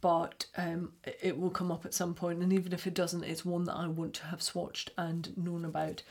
but 0.00 0.46
um, 0.56 0.92
it 1.22 1.38
will 1.38 1.50
come 1.50 1.70
up 1.70 1.84
at 1.84 1.94
some 1.94 2.14
point 2.14 2.40
and 2.42 2.52
even 2.52 2.72
if 2.72 2.86
it 2.86 2.94
doesn't 2.94 3.24
it's 3.24 3.44
one 3.44 3.64
that 3.64 3.76
i 3.76 3.86
want 3.86 4.14
to 4.14 4.24
have 4.26 4.40
swatched 4.40 4.88
and 4.96 5.36
known 5.36 5.64
about 5.64 6.02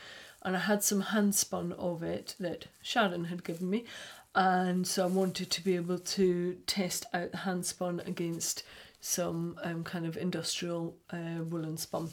and 0.42 0.56
I 0.56 0.60
had 0.60 0.82
some 0.82 1.00
hand 1.00 1.34
spun 1.34 1.72
of 1.72 2.02
it 2.02 2.34
that 2.40 2.66
Sharon 2.82 3.26
had 3.26 3.44
given 3.44 3.68
me, 3.68 3.84
and 4.34 4.86
so 4.86 5.04
I 5.04 5.08
wanted 5.08 5.50
to 5.50 5.64
be 5.64 5.76
able 5.76 5.98
to 5.98 6.56
test 6.66 7.06
out 7.12 7.32
the 7.32 7.38
hand 7.38 7.66
spun 7.66 8.00
against 8.06 8.62
some 9.00 9.58
um, 9.62 9.84
kind 9.84 10.06
of 10.06 10.16
industrial 10.16 10.94
uh, 11.12 11.42
woolen 11.48 11.76
spun. 11.76 12.10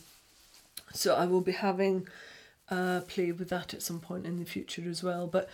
So 0.94 1.16
I 1.16 1.26
will 1.26 1.42
be 1.42 1.52
having 1.52 2.08
uh, 2.70 3.02
play 3.08 3.32
with 3.32 3.50
that 3.50 3.74
at 3.74 3.82
some 3.82 4.00
point 4.00 4.26
in 4.26 4.40
the 4.40 4.46
future 4.46 4.84
as 4.90 5.04
well. 5.04 5.28
But 5.28 5.50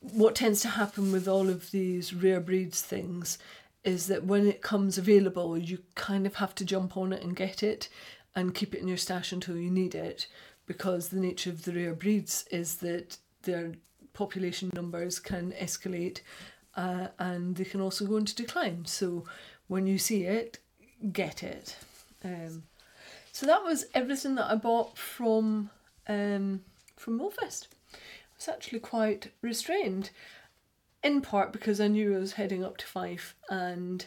what 0.00 0.34
tends 0.34 0.62
to 0.62 0.68
happen 0.68 1.12
with 1.12 1.28
all 1.28 1.48
of 1.48 1.70
these 1.70 2.14
rare 2.14 2.40
breeds 2.40 2.80
things 2.80 3.38
is 3.84 4.06
that 4.08 4.24
when 4.24 4.46
it 4.46 4.62
comes 4.62 4.98
available, 4.98 5.56
you 5.56 5.78
kind 5.94 6.26
of 6.26 6.36
have 6.36 6.54
to 6.56 6.64
jump 6.64 6.96
on 6.96 7.12
it 7.12 7.22
and 7.22 7.34
get 7.34 7.62
it 7.62 7.88
and 8.34 8.54
keep 8.54 8.74
it 8.74 8.80
in 8.80 8.88
your 8.88 8.96
stash 8.96 9.32
until 9.32 9.56
you 9.56 9.70
need 9.70 9.94
it 9.94 10.26
because 10.66 11.08
the 11.08 11.20
nature 11.20 11.50
of 11.50 11.64
the 11.64 11.72
rare 11.72 11.94
breeds 11.94 12.44
is 12.50 12.76
that 12.76 13.16
their 13.42 13.72
population 14.12 14.70
numbers 14.74 15.18
can 15.18 15.52
escalate 15.52 16.20
uh, 16.76 17.08
and 17.18 17.56
they 17.56 17.64
can 17.64 17.80
also 17.80 18.06
go 18.06 18.16
into 18.16 18.34
decline. 18.34 18.84
So 18.84 19.24
when 19.66 19.86
you 19.86 19.98
see 19.98 20.24
it, 20.24 20.58
get 21.12 21.42
it. 21.42 21.76
Um, 22.22 22.64
so 23.32 23.46
that 23.46 23.62
was 23.64 23.86
everything 23.94 24.34
that 24.36 24.50
I 24.50 24.56
bought 24.56 24.98
from 24.98 25.70
um, 26.08 26.60
from 26.96 27.18
Millfest. 27.18 27.68
I 27.92 27.96
was 28.36 28.48
actually 28.48 28.80
quite 28.80 29.32
restrained, 29.42 30.10
in 31.02 31.20
part 31.20 31.52
because 31.52 31.80
I 31.80 31.88
knew 31.88 32.14
I 32.14 32.18
was 32.18 32.34
heading 32.34 32.64
up 32.64 32.76
to 32.78 32.86
Fife 32.86 33.34
and 33.48 34.04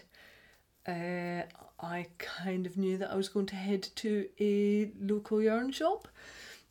uh, 0.88 1.44
I 1.80 2.08
kind 2.18 2.66
of 2.66 2.78
knew 2.78 2.98
that 2.98 3.12
I 3.12 3.16
was 3.16 3.30
going 3.30 3.46
to 3.48 3.56
head 3.56 3.88
to 3.96 4.28
a 4.40 4.92
local 5.00 5.42
yarn 5.42 5.72
shop. 5.72 6.08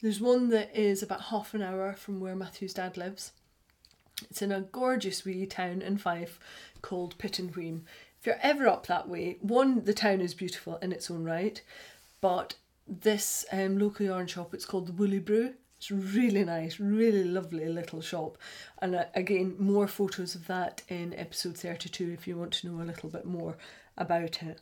There's 0.01 0.21
one 0.21 0.49
that 0.51 0.75
is 0.75 1.03
about 1.03 1.23
half 1.23 1.55
an 1.55 1.63
hour 1.63 1.93
from 1.95 2.21
where 2.21 2.37
Matthew's 2.37 2.75
dad 2.75 2.97
lives. 2.97 3.33
It's 4.31 4.43
in 4.43 4.53
a 4.53 4.61
gorgeous 4.61 5.25
wee 5.25 5.47
town 5.47 5.83
in 5.83 5.99
Fife 5.99 6.39
called 6.81 7.19
Pittenweem. 7.19 7.83
If 8.21 8.27
you're 8.27 8.39
ever 8.43 8.69
up 8.69 8.87
that 8.87 9.09
way, 9.09 9.39
one, 9.41 9.85
the 9.85 9.95
town 9.95 10.21
is 10.21 10.35
beautiful 10.35 10.77
in 10.77 10.93
its 10.93 11.11
own 11.11 11.25
right, 11.25 11.61
but 12.21 12.55
this 12.87 13.45
um, 13.53 13.79
local 13.79 14.07
yarn 14.07 14.27
shop, 14.27 14.55
it's 14.55 14.65
called 14.65 14.87
the 14.87 14.93
Woolly 14.93 15.19
Brew. 15.19 15.55
It's 15.83 15.91
really 15.91 16.45
nice, 16.45 16.79
really 16.79 17.25
lovely 17.25 17.69
little 17.69 18.01
shop. 18.01 18.39
And 18.81 18.95
uh, 18.95 19.07
again, 19.17 19.57
more 19.59 19.89
photos 19.89 20.37
of 20.37 20.47
that 20.47 20.81
in 20.89 21.13
episode 21.15 21.57
32 21.57 22.13
if 22.13 22.29
you 22.29 22.37
want 22.37 22.53
to 22.53 22.69
know 22.69 22.81
a 22.81 22.87
little 22.87 23.09
bit 23.09 23.27
more 23.27 23.57
about 23.99 24.45
it. 24.45 24.61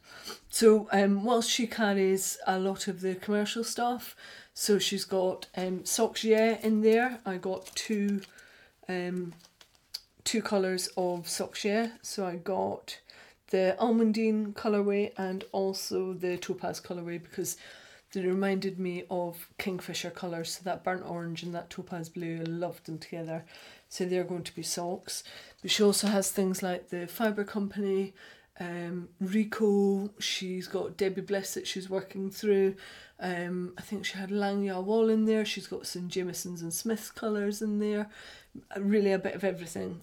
So, 0.48 0.88
um, 0.92 1.22
whilst 1.22 1.50
she 1.50 1.66
carries 1.66 2.38
a 2.46 2.58
lot 2.58 2.88
of 2.88 3.02
the 3.02 3.16
commercial 3.16 3.64
stuff, 3.64 4.16
so 4.54 4.78
she's 4.78 5.04
got 5.04 5.46
um, 5.58 5.80
Soxie 5.80 6.58
in 6.64 6.80
there. 6.80 7.18
I 7.26 7.36
got 7.36 7.66
two 7.74 8.22
um, 8.88 9.34
two 10.24 10.40
colours 10.40 10.88
of 10.96 11.26
Soxie. 11.26 11.92
So 12.00 12.24
I 12.24 12.36
got 12.36 12.98
the 13.50 13.76
almondine 13.78 14.54
colourway 14.54 15.12
and 15.18 15.44
also 15.52 16.14
the 16.14 16.38
topaz 16.38 16.80
colourway 16.80 17.22
because 17.22 17.58
they 18.12 18.22
reminded 18.22 18.78
me 18.78 19.04
of 19.10 19.48
kingfisher 19.58 20.10
colours. 20.10 20.52
So 20.52 20.60
that 20.64 20.84
burnt 20.84 21.04
orange 21.06 21.42
and 21.42 21.54
that 21.54 21.70
topaz 21.70 22.08
blue, 22.08 22.40
I 22.40 22.44
loved 22.44 22.86
them 22.86 22.98
together. 22.98 23.44
So 23.88 24.04
they're 24.04 24.24
going 24.24 24.44
to 24.44 24.54
be 24.54 24.62
socks. 24.62 25.24
But 25.62 25.70
she 25.70 25.82
also 25.82 26.08
has 26.08 26.30
things 26.30 26.62
like 26.62 26.88
the 26.88 27.06
Fibre 27.06 27.44
Company, 27.44 28.14
um, 28.58 29.08
Rico, 29.20 30.10
she's 30.18 30.68
got 30.68 30.96
Debbie 30.96 31.22
Bliss 31.22 31.54
that 31.54 31.66
she's 31.66 31.88
working 31.88 32.30
through. 32.30 32.74
Um, 33.18 33.72
I 33.78 33.80
think 33.80 34.04
she 34.04 34.18
had 34.18 34.30
Langya 34.30 34.82
Wall 34.82 35.08
in 35.08 35.24
there. 35.24 35.44
She's 35.44 35.66
got 35.66 35.86
some 35.86 36.08
Jamieson's 36.08 36.62
and 36.62 36.72
Smith's 36.72 37.10
colours 37.10 37.62
in 37.62 37.78
there. 37.78 38.10
Really 38.76 39.12
a 39.12 39.18
bit 39.18 39.34
of 39.34 39.44
everything 39.44 40.00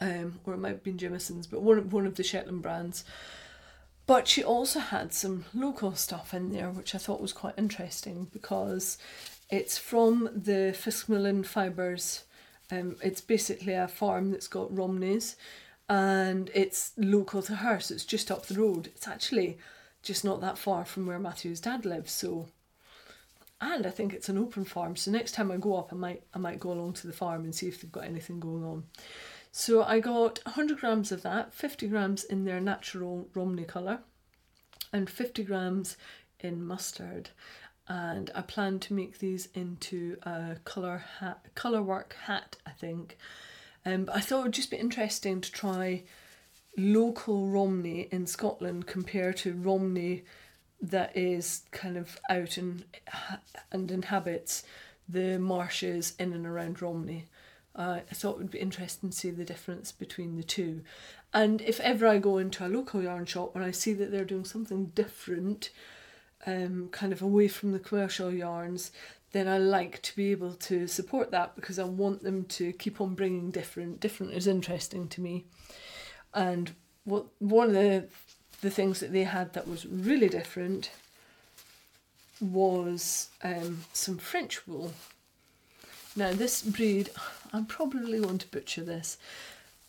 um, 0.00 0.40
or 0.44 0.54
it 0.54 0.58
might 0.58 0.70
have 0.70 0.82
been 0.82 0.98
Jamieson's, 0.98 1.46
but 1.46 1.62
one 1.62 1.88
one 1.90 2.06
of 2.06 2.16
the 2.16 2.22
Shetland 2.22 2.62
brands. 2.62 3.04
But 4.06 4.28
she 4.28 4.44
also 4.44 4.78
had 4.78 5.12
some 5.12 5.46
local 5.52 5.94
stuff 5.94 6.32
in 6.32 6.52
there, 6.52 6.70
which 6.70 6.94
I 6.94 6.98
thought 6.98 7.20
was 7.20 7.32
quite 7.32 7.54
interesting 7.58 8.28
because 8.32 8.98
it's 9.50 9.78
from 9.78 10.30
the 10.32 10.74
Fiskmalin 10.76 11.44
Fibres. 11.44 12.24
Um, 12.70 12.96
it's 13.02 13.20
basically 13.20 13.74
a 13.74 13.88
farm 13.88 14.30
that's 14.30 14.48
got 14.48 14.76
Romneys 14.76 15.36
and 15.88 16.50
it's 16.54 16.92
local 16.96 17.42
to 17.42 17.56
her, 17.56 17.78
so 17.80 17.94
it's 17.94 18.04
just 18.04 18.30
up 18.30 18.46
the 18.46 18.60
road. 18.60 18.88
It's 18.88 19.06
actually 19.06 19.58
just 20.02 20.24
not 20.24 20.40
that 20.40 20.58
far 20.58 20.84
from 20.84 21.06
where 21.06 21.18
Matthew's 21.18 21.60
dad 21.60 21.84
lives, 21.84 22.12
so 22.12 22.46
and 23.60 23.86
I 23.86 23.90
think 23.90 24.12
it's 24.12 24.28
an 24.28 24.38
open 24.38 24.64
farm. 24.64 24.96
So 24.96 25.10
next 25.10 25.32
time 25.32 25.50
I 25.50 25.56
go 25.56 25.76
up, 25.76 25.92
I 25.92 25.96
might 25.96 26.22
I 26.34 26.38
might 26.38 26.60
go 26.60 26.72
along 26.72 26.94
to 26.94 27.06
the 27.06 27.12
farm 27.12 27.44
and 27.44 27.54
see 27.54 27.68
if 27.68 27.80
they've 27.80 27.92
got 27.92 28.04
anything 28.04 28.40
going 28.40 28.64
on. 28.64 28.84
So 29.58 29.82
I 29.84 30.00
got 30.00 30.38
100 30.44 30.80
grams 30.80 31.10
of 31.10 31.22
that, 31.22 31.54
50 31.54 31.88
grams 31.88 32.24
in 32.24 32.44
their 32.44 32.60
natural 32.60 33.26
Romney 33.32 33.64
colour, 33.64 34.00
and 34.92 35.08
50 35.08 35.44
grams 35.44 35.96
in 36.38 36.62
mustard. 36.62 37.30
And 37.88 38.30
I 38.34 38.42
plan 38.42 38.80
to 38.80 38.92
make 38.92 39.18
these 39.18 39.48
into 39.54 40.18
a 40.24 40.56
colour 40.66 41.02
hat, 41.20 41.46
colour 41.54 41.80
work 41.80 42.16
hat, 42.24 42.56
I 42.66 42.72
think. 42.72 43.16
Um, 43.86 44.04
but 44.04 44.16
I 44.16 44.20
thought 44.20 44.40
it 44.40 44.42
would 44.42 44.52
just 44.52 44.70
be 44.70 44.76
interesting 44.76 45.40
to 45.40 45.50
try 45.50 46.02
local 46.76 47.48
Romney 47.48 48.08
in 48.12 48.26
Scotland 48.26 48.86
compared 48.86 49.38
to 49.38 49.54
Romney 49.54 50.24
that 50.82 51.16
is 51.16 51.62
kind 51.70 51.96
of 51.96 52.20
out 52.28 52.58
and 52.58 52.84
and 53.72 53.90
inhabits 53.90 54.64
the 55.08 55.38
marshes 55.38 56.12
in 56.18 56.34
and 56.34 56.46
around 56.46 56.82
Romney. 56.82 57.24
Uh, 57.76 58.00
I 58.10 58.14
thought 58.14 58.36
it 58.36 58.38
would 58.38 58.50
be 58.50 58.58
interesting 58.58 59.10
to 59.10 59.16
see 59.16 59.30
the 59.30 59.44
difference 59.44 59.92
between 59.92 60.36
the 60.36 60.42
two. 60.42 60.82
And 61.34 61.60
if 61.60 61.78
ever 61.80 62.06
I 62.06 62.18
go 62.18 62.38
into 62.38 62.66
a 62.66 62.68
local 62.68 63.02
yarn 63.02 63.26
shop 63.26 63.54
and 63.54 63.62
I 63.62 63.70
see 63.70 63.92
that 63.92 64.10
they're 64.10 64.24
doing 64.24 64.46
something 64.46 64.86
different, 64.94 65.70
um, 66.46 66.88
kind 66.90 67.12
of 67.12 67.20
away 67.20 67.48
from 67.48 67.72
the 67.72 67.78
commercial 67.78 68.32
yarns, 68.32 68.92
then 69.32 69.46
I 69.46 69.58
like 69.58 70.00
to 70.02 70.16
be 70.16 70.30
able 70.30 70.54
to 70.54 70.86
support 70.86 71.30
that 71.32 71.54
because 71.54 71.78
I 71.78 71.84
want 71.84 72.22
them 72.22 72.44
to 72.44 72.72
keep 72.72 73.00
on 73.00 73.14
bringing 73.14 73.50
different. 73.50 74.00
Different 74.00 74.32
is 74.32 74.46
interesting 74.46 75.08
to 75.08 75.20
me. 75.20 75.44
And 76.32 76.72
what 77.04 77.26
one 77.38 77.68
of 77.68 77.74
the 77.74 78.08
the 78.62 78.70
things 78.70 79.00
that 79.00 79.12
they 79.12 79.24
had 79.24 79.52
that 79.52 79.68
was 79.68 79.84
really 79.84 80.30
different 80.30 80.90
was 82.40 83.28
um, 83.42 83.84
some 83.92 84.16
French 84.16 84.66
wool 84.66 84.92
now, 86.16 86.32
this 86.32 86.62
breed, 86.62 87.10
I'm 87.52 87.66
probably 87.66 88.20
going 88.20 88.38
to 88.38 88.48
butcher 88.48 88.82
this, 88.82 89.18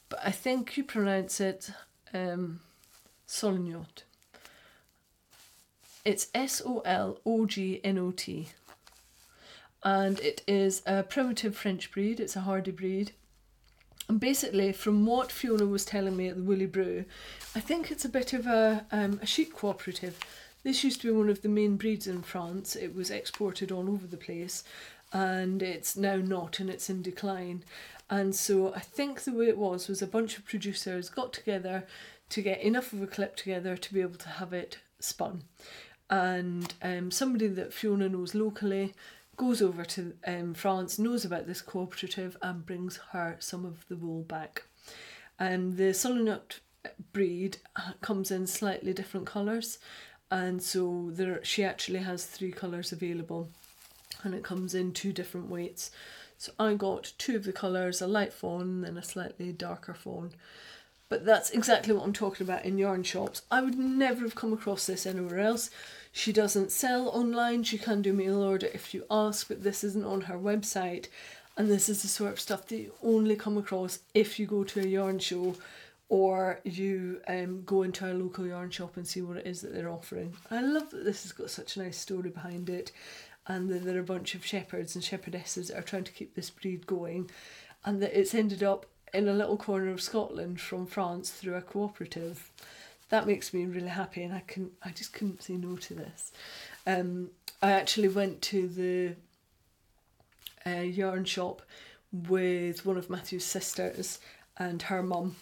but 0.10 0.20
I 0.24 0.32
think 0.32 0.76
you 0.76 0.84
pronounce 0.84 1.40
it 1.40 1.72
um. 2.14 2.60
It's 6.06 6.28
S 6.34 6.62
O 6.66 6.80
L 6.86 7.20
O 7.26 7.46
G 7.46 7.82
N 7.84 7.98
O 7.98 8.12
T. 8.12 8.50
And 9.84 10.20
it 10.20 10.42
is 10.48 10.82
a 10.86 11.04
primitive 11.04 11.56
French 11.56 11.92
breed, 11.92 12.20
it's 12.20 12.36
a 12.36 12.42
hardy 12.42 12.72
breed. 12.72 13.12
And 14.10 14.20
basically, 14.20 14.72
from 14.72 15.06
what 15.06 15.32
Fiona 15.32 15.66
was 15.66 15.86
telling 15.86 16.16
me 16.16 16.30
at 16.30 16.38
the 16.38 16.44
Woolly 16.44 16.66
Brew, 16.66 17.06
I 17.56 17.60
think 17.60 17.92
it's 17.92 18.06
a 18.06 18.10
bit 18.10 18.34
of 18.34 18.48
a, 18.48 18.86
um, 18.92 19.20
a 19.22 19.26
sheep 19.26 19.54
cooperative. 19.54 20.18
This 20.64 20.84
used 20.84 21.02
to 21.02 21.08
be 21.08 21.18
one 21.18 21.30
of 21.30 21.42
the 21.42 21.50
main 21.50 21.76
breeds 21.76 22.08
in 22.08 22.22
France. 22.22 22.76
It 22.76 22.96
was 22.96 23.12
exported 23.12 23.72
all 23.72 23.90
over 23.90 24.08
the 24.08 24.18
place 24.18 24.64
and 25.14 25.62
it's 25.62 25.96
now 25.96 26.18
not 26.18 26.60
and 26.60 26.70
it's 26.70 26.90
in 26.90 27.02
decline. 27.02 27.64
And 28.10 28.36
so 28.36 28.74
I 28.74 28.80
think 28.80 29.22
the 29.22 29.34
way 29.34 29.48
it 29.48 29.58
was 29.58 29.88
was 29.88 30.02
a 30.02 30.08
bunch 30.08 30.38
of 30.38 30.46
producers 30.46 31.10
got 31.10 31.34
together 31.34 31.86
to 32.30 32.42
get 32.42 32.62
enough 32.62 32.94
of 32.94 33.02
a 33.02 33.08
clip 33.08 33.36
together 33.36 33.78
to 33.78 33.94
be 33.94 34.02
able 34.02 34.18
to 34.18 34.30
have 34.30 34.54
it 34.54 34.80
spun. 35.00 35.44
And 36.10 36.74
um, 36.82 37.12
somebody 37.12 37.48
that 37.48 37.74
Fiona 37.74 38.08
knows 38.10 38.34
locally 38.34 38.94
goes 39.36 39.62
over 39.62 39.86
to 39.86 40.14
um, 40.26 40.54
France, 40.54 40.98
knows 40.98 41.24
about 41.26 41.48
this 41.48 41.62
cooperative, 41.62 42.38
and 42.42 42.66
brings 42.66 42.98
her 43.12 43.36
some 43.40 43.66
of 43.66 43.88
the 43.88 43.96
wool 43.96 44.24
back. 44.24 44.64
And 45.38 45.78
the 45.78 45.94
Solognot 45.94 46.60
breed 47.14 47.58
comes 48.02 48.32
in 48.32 48.48
slightly 48.48 48.94
different 48.94 49.28
colours, 49.28 49.80
and 50.32 50.64
so 50.64 51.10
there 51.12 51.44
she 51.44 51.64
actually 51.64 52.00
has 52.00 52.26
three 52.26 52.52
colours 52.52 52.92
available 52.92 53.50
and 54.24 54.34
it 54.34 54.44
comes 54.44 54.74
in 54.74 54.92
two 54.92 55.14
different 55.14 55.50
weights. 55.50 55.92
So 56.38 56.52
I 56.60 56.76
got 56.76 57.14
two 57.18 57.36
of 57.36 57.46
the 57.46 57.54
colours, 57.54 58.02
a 58.02 58.08
light 58.08 58.34
fawn 58.34 58.84
and 58.86 58.98
a 58.98 59.04
slightly 59.04 59.52
darker 59.52 59.94
fawn. 59.94 60.32
But 61.10 61.26
that's 61.26 61.52
exactly 61.52 61.94
what 61.94 62.04
I'm 62.04 62.14
talking 62.14 62.46
about 62.46 62.66
in 62.66 62.78
yarn 62.78 63.04
shops. 63.04 63.42
I 63.50 63.62
would 63.62 63.78
never 63.78 64.22
have 64.22 64.36
come 64.36 64.52
across 64.52 64.86
this 64.86 65.06
anywhere 65.06 65.40
else. 65.40 65.70
She 66.12 66.34
doesn't 66.34 66.72
sell 66.72 67.08
online, 67.10 67.64
she 67.64 67.78
can 67.78 68.02
do 68.02 68.12
mail 68.12 68.44
order 68.44 68.68
if 68.74 68.94
you 68.94 69.06
ask, 69.10 69.48
but 69.48 69.64
this 69.64 69.84
isn't 69.84 70.06
on 70.06 70.22
her 70.22 70.38
website. 70.38 71.08
And 71.56 71.72
this 71.72 71.90
is 71.90 72.02
the 72.02 72.08
sort 72.08 72.34
of 72.34 72.40
stuff 72.40 72.68
that 72.68 72.78
you 72.78 72.94
only 73.02 73.36
come 73.36 73.58
across 73.58 74.00
if 74.14 74.38
you 74.38 74.46
go 74.46 74.64
to 74.66 74.82
a 74.82 74.86
yarn 74.86 75.18
show 75.18 75.56
or 76.10 76.60
you 76.64 77.20
um, 77.28 77.64
go 77.66 77.84
into 77.84 78.10
a 78.10 78.14
local 78.14 78.46
yarn 78.46 78.70
shop 78.70 78.96
and 78.96 79.08
see 79.08 79.22
what 79.22 79.38
it 79.38 79.48
is 79.48 79.62
that 79.62 79.74
they're 79.74 79.90
offering. 79.90 80.34
I 80.52 80.62
love 80.62 80.90
that 80.92 81.04
this 81.04 81.24
has 81.24 81.32
got 81.32 81.50
such 81.50 81.76
a 81.76 81.84
nice 81.84 81.98
story 81.98 82.30
behind 82.30 82.70
it 82.70 82.92
and 83.48 83.70
that 83.70 83.86
there 83.86 83.96
are 83.96 84.02
a 84.02 84.04
bunch 84.04 84.36
of 84.36 84.46
shepherds 84.46 84.96
and 84.96 85.04
shepherdesses 85.04 85.68
that 85.68 85.78
are 85.78 85.84
trying 85.84 86.04
to 86.04 86.12
keep 86.12 86.36
this 86.36 86.50
breed 86.50 86.86
going, 86.86 87.30
and 87.86 88.02
that 88.02 88.18
it's 88.18 88.36
ended 88.36 88.62
up 88.62 88.86
in 89.14 89.28
a 89.28 89.34
little 89.34 89.58
corner 89.58 89.90
of 89.90 90.02
Scotland 90.02 90.60
from 90.60 90.86
France 90.86 91.30
through 91.30 91.56
a 91.56 91.62
cooperative. 91.62 92.52
That 93.10 93.26
makes 93.26 93.54
me 93.54 93.66
really 93.66 93.88
happy, 93.88 94.24
and 94.24 94.34
I 94.34 94.44
can 94.46 94.72
I 94.84 94.92
just 94.92 95.14
couldn't 95.14 95.42
say 95.42 95.54
no 95.54 95.78
to 95.78 95.94
this. 95.94 96.32
Um, 96.86 97.30
I 97.62 97.72
actually 97.72 98.10
went 98.10 98.42
to 98.44 98.68
the 98.68 99.16
uh, 100.70 100.82
yarn 100.82 101.26
shop 101.26 101.62
with 102.12 102.86
one 102.86 102.98
of 102.98 103.10
Matthew's 103.10 103.46
sisters 103.46 104.20
and 104.58 104.82
her 104.84 105.02
mum, 105.02 105.36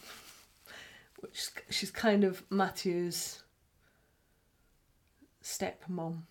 which 1.20 1.50
she's 1.70 1.92
kind 1.92 2.24
of 2.24 2.44
Matthew's 2.52 3.42
step 5.42 5.84
stepmom. 5.88 6.22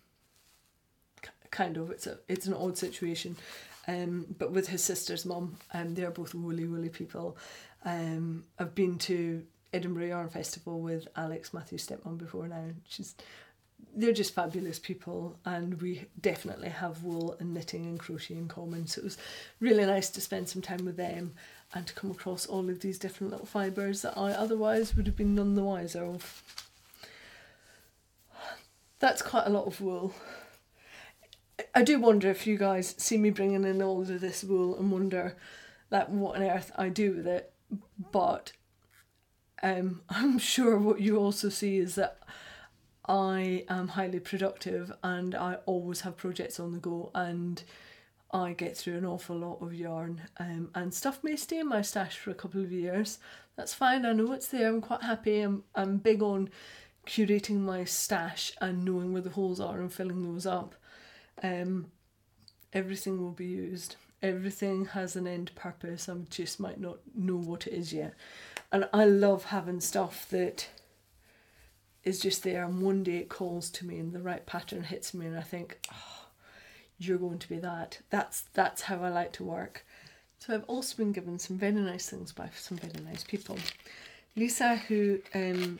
Kind 1.55 1.77
of, 1.77 1.89
it's 1.89 2.05
a 2.05 2.17
it's 2.27 2.47
an 2.47 2.53
odd 2.53 2.77
situation, 2.77 3.37
um, 3.87 4.25
but 4.37 4.51
with 4.51 4.67
his 4.67 4.83
sister's 4.83 5.25
mum, 5.25 5.55
um, 5.73 5.93
they're 5.95 6.11
both 6.11 6.33
woolly 6.33 6.65
woolly 6.65 6.89
people. 6.89 7.37
Um, 7.85 8.43
I've 8.59 8.75
been 8.75 8.97
to 8.99 9.41
Edinburgh 9.71 10.07
Yarn 10.07 10.27
Festival 10.27 10.81
with 10.81 11.07
Alex 11.15 11.53
Matthew's 11.53 11.87
stepmom 11.87 12.17
before 12.17 12.49
now. 12.49 12.65
She's 12.89 13.15
they're 13.95 14.11
just 14.11 14.35
fabulous 14.35 14.79
people 14.79 15.37
and 15.45 15.81
we 15.81 16.05
definitely 16.19 16.67
have 16.67 17.03
wool 17.03 17.37
and 17.39 17.53
knitting 17.53 17.85
and 17.85 17.97
crochet 17.97 18.33
in 18.35 18.47
common 18.47 18.85
so 18.87 18.99
it 18.99 19.05
was 19.05 19.17
really 19.61 19.85
nice 19.85 20.09
to 20.09 20.19
spend 20.19 20.49
some 20.49 20.61
time 20.61 20.83
with 20.83 20.97
them 20.97 21.33
and 21.73 21.87
to 21.87 21.93
come 21.93 22.11
across 22.11 22.45
all 22.45 22.69
of 22.69 22.81
these 22.81 22.99
different 22.99 23.31
little 23.31 23.45
fibres 23.45 24.01
that 24.01 24.17
I 24.17 24.31
otherwise 24.31 24.95
would 24.95 25.07
have 25.07 25.15
been 25.15 25.35
none 25.35 25.55
the 25.55 25.63
wiser 25.63 26.03
of. 26.03 26.43
That's 28.99 29.21
quite 29.21 29.45
a 29.47 29.49
lot 29.49 29.67
of 29.67 29.79
wool. 29.81 30.13
I 31.73 31.83
do 31.83 31.99
wonder 31.99 32.29
if 32.29 32.45
you 32.45 32.57
guys 32.57 32.95
see 32.97 33.17
me 33.17 33.29
bringing 33.29 33.63
in 33.63 33.81
all 33.81 34.01
of 34.01 34.21
this 34.21 34.43
wool 34.43 34.77
and 34.77 34.91
wonder 34.91 35.37
like 35.91 36.07
what 36.09 36.35
on 36.35 36.43
earth 36.43 36.71
I 36.75 36.89
do 36.89 37.13
with 37.13 37.27
it 37.27 37.53
but 38.11 38.51
um, 39.63 40.01
I'm 40.09 40.37
sure 40.37 40.77
what 40.77 41.01
you 41.01 41.17
also 41.17 41.49
see 41.49 41.77
is 41.77 41.95
that 41.95 42.19
I 43.07 43.65
am 43.69 43.89
highly 43.89 44.19
productive 44.19 44.91
and 45.03 45.35
I 45.35 45.57
always 45.65 46.01
have 46.01 46.17
projects 46.17 46.59
on 46.59 46.73
the 46.73 46.79
go 46.79 47.11
and 47.13 47.61
I 48.31 48.53
get 48.53 48.75
through 48.75 48.97
an 48.97 49.05
awful 49.05 49.37
lot 49.37 49.61
of 49.61 49.73
yarn 49.73 50.21
um, 50.37 50.69
and 50.73 50.93
stuff 50.93 51.23
may 51.23 51.35
stay 51.35 51.59
in 51.59 51.69
my 51.69 51.81
stash 51.81 52.17
for 52.17 52.31
a 52.31 52.35
couple 52.35 52.61
of 52.61 52.71
years. 52.71 53.19
That's 53.55 53.73
fine, 53.73 54.05
I 54.05 54.13
know 54.13 54.33
it's 54.33 54.47
there, 54.47 54.67
I'm 54.67 54.81
quite 54.81 55.03
happy. 55.03 55.41
I'm, 55.41 55.63
I'm 55.75 55.97
big 55.97 56.21
on 56.21 56.49
curating 57.05 57.59
my 57.59 57.83
stash 57.83 58.51
and 58.59 58.83
knowing 58.83 59.13
where 59.13 59.21
the 59.21 59.29
holes 59.29 59.59
are 59.59 59.79
and 59.79 59.93
filling 59.93 60.23
those 60.23 60.45
up. 60.45 60.75
Um, 61.43 61.87
everything 62.73 63.21
will 63.21 63.31
be 63.31 63.45
used. 63.45 63.95
Everything 64.21 64.85
has 64.87 65.15
an 65.15 65.27
end 65.27 65.51
purpose. 65.55 66.09
I 66.09 66.15
just 66.29 66.59
might 66.59 66.79
not 66.79 66.97
know 67.13 67.37
what 67.37 67.67
it 67.67 67.73
is 67.73 67.93
yet. 67.93 68.13
And 68.71 68.89
I 68.93 69.05
love 69.05 69.45
having 69.45 69.79
stuff 69.79 70.27
that 70.29 70.67
is 72.03 72.19
just 72.19 72.43
there 72.43 72.63
and 72.63 72.81
one 72.81 73.03
day 73.03 73.17
it 73.17 73.29
calls 73.29 73.69
to 73.71 73.85
me 73.85 73.97
and 73.97 74.13
the 74.13 74.21
right 74.21 74.45
pattern 74.45 74.83
hits 74.83 75.13
me 75.13 75.25
and 75.25 75.37
I 75.37 75.41
think, 75.41 75.79
oh, 75.91 76.27
you're 76.99 77.17
going 77.17 77.39
to 77.39 77.49
be 77.49 77.57
that. 77.57 77.99
That's 78.09 78.41
that's 78.53 78.83
how 78.83 79.01
I 79.03 79.09
like 79.09 79.33
to 79.33 79.43
work. 79.43 79.85
So 80.39 80.53
I've 80.53 80.63
also 80.65 80.95
been 80.95 81.11
given 81.11 81.39
some 81.39 81.57
very 81.57 81.73
nice 81.73 82.09
things 82.09 82.31
by 82.31 82.49
some 82.55 82.77
very 82.77 83.03
nice 83.03 83.23
people. 83.23 83.57
Lisa, 84.35 84.75
who 84.75 85.19
um, 85.33 85.79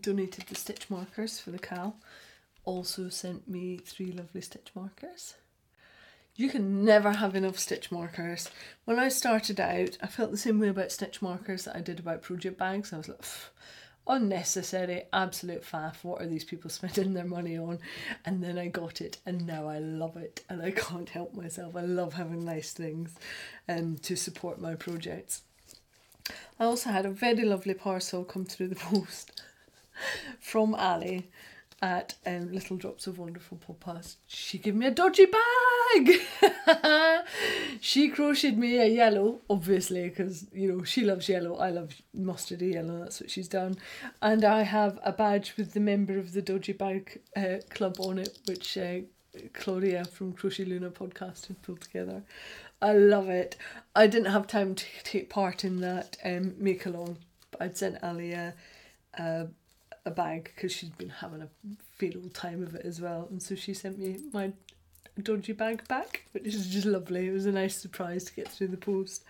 donated 0.00 0.46
the 0.48 0.54
stitch 0.54 0.90
markers 0.90 1.38
for 1.38 1.50
the 1.50 1.58
cowl, 1.58 1.96
also 2.68 3.08
sent 3.08 3.48
me 3.48 3.78
three 3.78 4.12
lovely 4.12 4.42
stitch 4.42 4.68
markers. 4.74 5.36
You 6.36 6.50
can 6.50 6.84
never 6.84 7.12
have 7.12 7.34
enough 7.34 7.58
stitch 7.58 7.90
markers. 7.90 8.50
When 8.84 8.98
I 8.98 9.08
started 9.08 9.58
out, 9.58 9.96
I 10.02 10.06
felt 10.06 10.30
the 10.30 10.36
same 10.36 10.60
way 10.60 10.68
about 10.68 10.92
stitch 10.92 11.22
markers 11.22 11.64
that 11.64 11.74
I 11.74 11.80
did 11.80 11.98
about 11.98 12.20
project 12.20 12.58
bags. 12.58 12.92
I 12.92 12.98
was 12.98 13.08
like, 13.08 13.24
unnecessary, 14.06 15.04
absolute 15.14 15.64
faff. 15.64 16.04
What 16.04 16.20
are 16.20 16.26
these 16.26 16.44
people 16.44 16.68
spending 16.78 17.14
their 17.14 17.24
money 17.24 17.56
on? 17.56 17.78
And 18.26 18.44
then 18.44 18.58
I 18.58 18.68
got 18.68 19.00
it, 19.00 19.16
and 19.24 19.46
now 19.46 19.66
I 19.66 19.78
love 19.78 20.18
it, 20.18 20.44
and 20.50 20.60
I 20.60 20.70
can't 20.70 21.08
help 21.08 21.32
myself. 21.32 21.74
I 21.74 21.80
love 21.80 22.12
having 22.12 22.44
nice 22.44 22.72
things 22.72 23.14
um, 23.66 23.96
to 24.02 24.14
support 24.14 24.60
my 24.60 24.74
projects. 24.74 25.40
I 26.60 26.64
also 26.64 26.90
had 26.90 27.06
a 27.06 27.10
very 27.10 27.46
lovely 27.46 27.72
parcel 27.72 28.24
come 28.24 28.44
through 28.44 28.68
the 28.68 28.74
post 28.90 29.40
from 30.38 30.74
Ali 30.74 31.30
at 31.80 32.14
um, 32.26 32.52
Little 32.52 32.76
Drops 32.76 33.06
of 33.06 33.18
Wonderful 33.18 33.58
Podcast. 33.58 34.16
She 34.26 34.58
gave 34.58 34.74
me 34.74 34.86
a 34.86 34.90
dodgy 34.90 35.26
bag. 35.26 36.20
she 37.80 38.08
crocheted 38.08 38.58
me 38.58 38.78
a 38.78 38.86
yellow, 38.86 39.40
obviously, 39.48 40.08
because 40.08 40.46
you 40.52 40.72
know 40.72 40.84
she 40.84 41.04
loves 41.04 41.28
yellow. 41.28 41.56
I 41.56 41.70
love 41.70 41.94
mustardy 42.16 42.74
yellow. 42.74 42.98
That's 42.98 43.20
what 43.20 43.30
she's 43.30 43.48
done, 43.48 43.76
and 44.20 44.44
I 44.44 44.62
have 44.62 44.98
a 45.04 45.12
badge 45.12 45.54
with 45.56 45.72
the 45.72 45.80
member 45.80 46.18
of 46.18 46.32
the 46.32 46.42
dodgy 46.42 46.72
bag 46.72 47.20
uh, 47.36 47.58
club 47.70 47.96
on 48.00 48.18
it, 48.18 48.38
which 48.46 48.76
uh, 48.76 49.00
Claudia 49.52 50.04
from 50.04 50.32
Crochet 50.32 50.64
Luna 50.64 50.90
podcast 50.90 51.46
had 51.46 51.62
pulled 51.62 51.80
together. 51.80 52.22
I 52.80 52.92
love 52.92 53.28
it. 53.28 53.56
I 53.94 54.06
didn't 54.06 54.32
have 54.32 54.46
time 54.46 54.74
to 54.74 54.84
take 55.02 55.30
part 55.30 55.64
in 55.64 55.80
that 55.80 56.16
um, 56.24 56.54
make 56.58 56.86
along, 56.86 57.18
but 57.50 57.62
I'd 57.62 57.76
sent 57.76 58.02
Ali 58.02 58.32
a 58.32 58.54
a 60.08 60.10
bag 60.10 60.50
because 60.54 60.72
she'd 60.72 60.98
been 60.98 61.08
having 61.08 61.42
a 61.42 61.48
fatal 61.96 62.28
time 62.34 62.62
of 62.62 62.74
it 62.74 62.84
as 62.84 63.00
well. 63.00 63.28
And 63.30 63.40
so 63.42 63.54
she 63.54 63.74
sent 63.74 63.98
me 63.98 64.18
my 64.32 64.52
dodgy 65.22 65.52
bag 65.52 65.86
back, 65.88 66.24
which 66.32 66.46
is 66.46 66.68
just 66.68 66.86
lovely. 66.86 67.28
It 67.28 67.32
was 67.32 67.46
a 67.46 67.52
nice 67.52 67.76
surprise 67.76 68.24
to 68.24 68.34
get 68.34 68.48
through 68.48 68.68
the 68.68 68.76
post. 68.76 69.24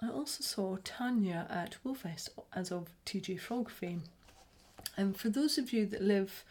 I 0.00 0.08
also 0.08 0.42
saw 0.42 0.76
Tanya 0.84 1.46
at 1.48 1.76
Woolfest 1.84 2.30
as 2.54 2.72
of 2.72 2.88
TJ 3.06 3.40
Frog 3.40 3.70
fame. 3.70 4.02
And 4.96 5.16
for 5.16 5.28
those 5.28 5.58
of 5.58 5.72
you 5.72 5.86
that 5.86 6.02
live 6.02 6.44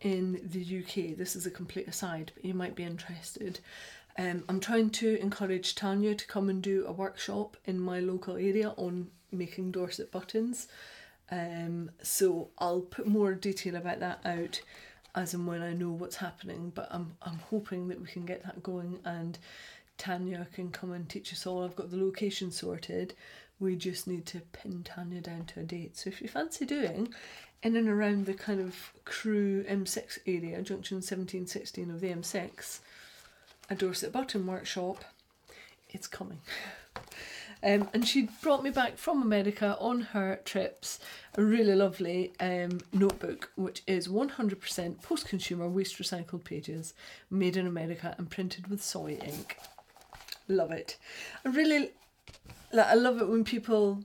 in 0.00 0.40
the 0.42 0.78
UK, 0.80 1.16
this 1.16 1.36
is 1.36 1.46
a 1.46 1.50
complete 1.50 1.86
aside, 1.86 2.32
but 2.34 2.44
you 2.44 2.54
might 2.54 2.74
be 2.74 2.84
interested. 2.84 3.60
Um, 4.16 4.44
I'm 4.48 4.58
trying 4.58 4.90
to 4.90 5.20
encourage 5.20 5.74
Tanya 5.74 6.14
to 6.14 6.26
come 6.26 6.48
and 6.48 6.62
do 6.62 6.84
a 6.86 6.92
workshop 6.92 7.56
in 7.66 7.78
my 7.78 8.00
local 8.00 8.34
area 8.34 8.70
on 8.76 9.10
making 9.30 9.72
Dorset 9.72 10.10
buttons. 10.10 10.66
Um, 11.30 11.90
so 12.02 12.48
I'll 12.58 12.80
put 12.80 13.06
more 13.06 13.34
detail 13.34 13.76
about 13.76 14.00
that 14.00 14.20
out 14.24 14.60
as 15.14 15.34
and 15.34 15.46
when 15.46 15.62
I 15.62 15.72
know 15.72 15.90
what's 15.90 16.16
happening. 16.16 16.72
But 16.74 16.88
I'm 16.90 17.16
I'm 17.22 17.40
hoping 17.50 17.88
that 17.88 18.00
we 18.00 18.06
can 18.06 18.24
get 18.24 18.44
that 18.44 18.62
going 18.62 19.00
and 19.04 19.38
Tanya 19.98 20.46
can 20.54 20.70
come 20.70 20.92
and 20.92 21.08
teach 21.08 21.32
us 21.32 21.46
all. 21.46 21.64
I've 21.64 21.76
got 21.76 21.90
the 21.90 21.96
location 21.96 22.50
sorted. 22.50 23.14
We 23.60 23.74
just 23.74 24.06
need 24.06 24.24
to 24.26 24.40
pin 24.52 24.84
Tanya 24.84 25.20
down 25.20 25.44
to 25.46 25.60
a 25.60 25.64
date. 25.64 25.96
So 25.96 26.08
if 26.08 26.22
you 26.22 26.28
fancy 26.28 26.64
doing 26.64 27.12
in 27.62 27.76
and 27.76 27.88
around 27.88 28.26
the 28.26 28.34
kind 28.34 28.60
of 28.60 28.92
Crewe 29.04 29.64
M6 29.64 30.18
area, 30.26 30.62
junction 30.62 30.98
1716 30.98 31.90
of 31.90 32.00
the 32.00 32.10
M6, 32.10 32.78
a 33.68 33.74
Dorset 33.74 34.12
Button 34.12 34.46
workshop, 34.46 35.04
it's 35.90 36.06
coming. 36.06 36.40
Um, 37.62 37.88
and 37.92 38.06
she 38.06 38.28
brought 38.40 38.62
me 38.62 38.70
back 38.70 38.96
from 38.96 39.22
America 39.22 39.76
on 39.80 40.00
her 40.00 40.40
trips 40.44 41.00
a 41.36 41.42
really 41.42 41.74
lovely 41.74 42.32
um, 42.40 42.80
notebook, 42.92 43.50
which 43.56 43.82
is 43.86 44.08
100% 44.08 45.02
post 45.02 45.28
consumer 45.28 45.68
waste 45.68 45.98
recycled 45.98 46.44
pages 46.44 46.94
made 47.30 47.56
in 47.56 47.66
America 47.66 48.14
and 48.18 48.30
printed 48.30 48.68
with 48.68 48.82
soy 48.82 49.18
ink. 49.24 49.56
Love 50.46 50.70
it. 50.70 50.96
I 51.44 51.48
really, 51.48 51.90
like, 52.72 52.86
I 52.86 52.94
love 52.94 53.20
it 53.20 53.28
when 53.28 53.44
people. 53.44 54.04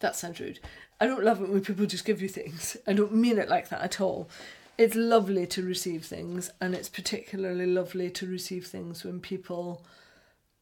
That 0.00 0.14
sounds 0.14 0.38
rude. 0.38 0.60
I 1.00 1.06
don't 1.06 1.24
love 1.24 1.40
it 1.40 1.48
when 1.48 1.60
people 1.60 1.86
just 1.86 2.04
give 2.04 2.20
you 2.20 2.28
things. 2.28 2.76
I 2.86 2.92
don't 2.92 3.14
mean 3.14 3.38
it 3.38 3.48
like 3.48 3.68
that 3.68 3.82
at 3.82 4.00
all. 4.00 4.28
It's 4.76 4.94
lovely 4.94 5.46
to 5.48 5.62
receive 5.62 6.04
things, 6.04 6.50
and 6.60 6.74
it's 6.74 6.88
particularly 6.88 7.66
lovely 7.66 8.10
to 8.10 8.26
receive 8.26 8.66
things 8.66 9.02
when 9.02 9.18
people 9.20 9.82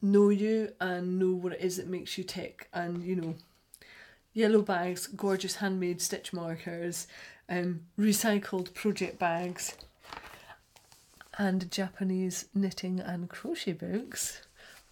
know 0.01 0.29
you 0.29 0.71
and 0.79 1.19
know 1.19 1.33
what 1.33 1.53
it 1.53 1.61
is 1.61 1.77
that 1.77 1.87
makes 1.87 2.17
you 2.17 2.23
tick. 2.23 2.69
And 2.73 3.03
you 3.03 3.15
know 3.15 3.35
yellow 4.33 4.61
bags 4.61 5.07
gorgeous 5.07 5.55
handmade 5.55 5.99
stitch 5.99 6.31
markers 6.31 7.07
um, 7.49 7.81
recycled 7.97 8.71
project 8.75 9.17
bags 9.17 9.75
and 11.39 11.71
japanese 11.71 12.45
knitting 12.53 12.99
and 12.99 13.29
crochet 13.29 13.73
books 13.73 14.43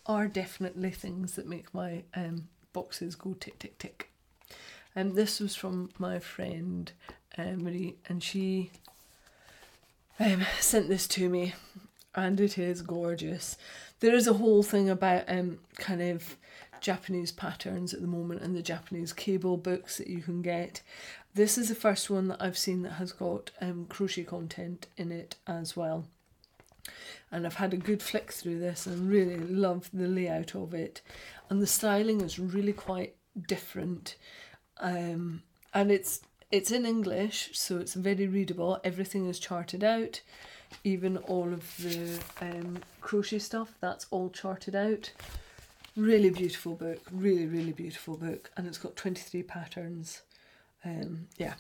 are 0.07 0.27
definitely 0.27 0.90
things 0.90 1.36
that 1.36 1.48
make 1.48 1.72
my 1.76 2.03
um, 2.15 2.48
boxes 2.73 3.15
go 3.15 3.34
tick 3.40 3.57
tick 3.60 3.77
tick. 3.77 4.10
And 4.95 5.11
um, 5.11 5.15
this 5.15 5.40
was 5.40 5.56
from 5.56 5.90
my 5.98 6.19
friend 6.19 6.91
uh, 7.38 7.53
marie 7.57 7.95
and 8.07 8.23
she 8.23 8.72
um, 10.19 10.45
sent 10.60 10.88
this 10.90 11.07
to 11.10 11.30
me 11.30 11.53
and 12.15 12.39
it 12.39 12.57
is 12.57 12.81
gorgeous 12.81 13.57
there 13.99 14.15
is 14.15 14.27
a 14.27 14.33
whole 14.33 14.63
thing 14.63 14.89
about 14.89 15.23
um 15.27 15.59
kind 15.77 16.01
of 16.01 16.37
Japanese 16.85 17.31
patterns 17.31 17.95
at 17.95 18.01
the 18.01 18.07
moment 18.07 18.41
and 18.41 18.55
the 18.55 18.61
Japanese 18.61 19.11
cable 19.11 19.57
books 19.57 19.97
that 19.97 20.07
you 20.07 20.21
can 20.21 20.43
get. 20.43 20.83
This 21.33 21.57
is 21.57 21.69
the 21.69 21.73
first 21.75 22.11
one 22.11 22.27
that 22.27 22.39
I've 22.39 22.59
seen 22.59 22.83
that 22.83 22.93
has 22.93 23.11
got 23.11 23.49
um, 23.59 23.87
crochet 23.89 24.23
content 24.23 24.85
in 24.95 25.11
it 25.11 25.35
as 25.47 25.75
well. 25.75 26.05
And 27.31 27.45
I've 27.45 27.55
had 27.55 27.73
a 27.73 27.77
good 27.77 28.03
flick 28.03 28.31
through 28.31 28.59
this 28.59 28.85
and 28.85 29.09
really 29.09 29.37
love 29.37 29.89
the 29.91 30.07
layout 30.07 30.53
of 30.53 30.75
it. 30.75 31.01
And 31.49 31.59
the 31.59 31.65
styling 31.65 32.21
is 32.21 32.37
really 32.37 32.73
quite 32.73 33.15
different. 33.47 34.15
Um, 34.79 35.41
and 35.73 35.91
it's 35.91 36.21
it's 36.51 36.69
in 36.71 36.85
English, 36.85 37.49
so 37.53 37.79
it's 37.79 37.95
very 37.95 38.27
readable. 38.27 38.79
Everything 38.83 39.27
is 39.27 39.39
charted 39.39 39.83
out, 39.83 40.21
even 40.84 41.18
all 41.18 41.52
of 41.53 41.77
the 41.77 42.19
um, 42.41 42.80
crochet 43.02 43.39
stuff. 43.39 43.73
That's 43.80 44.07
all 44.11 44.30
charted 44.30 44.76
out. 44.76 45.11
Really 45.95 46.30
beautiful 46.30 46.76
book, 46.76 46.99
really 47.11 47.45
really 47.45 47.72
beautiful 47.72 48.18
book, 48.18 48.52
and 48.57 48.68
it's 48.68 48.77
got 48.77 48.95
twenty 48.95 49.22
three 49.22 49.43
patterns. 49.43 50.22
Um, 50.84 51.27
yeah. 51.38 51.56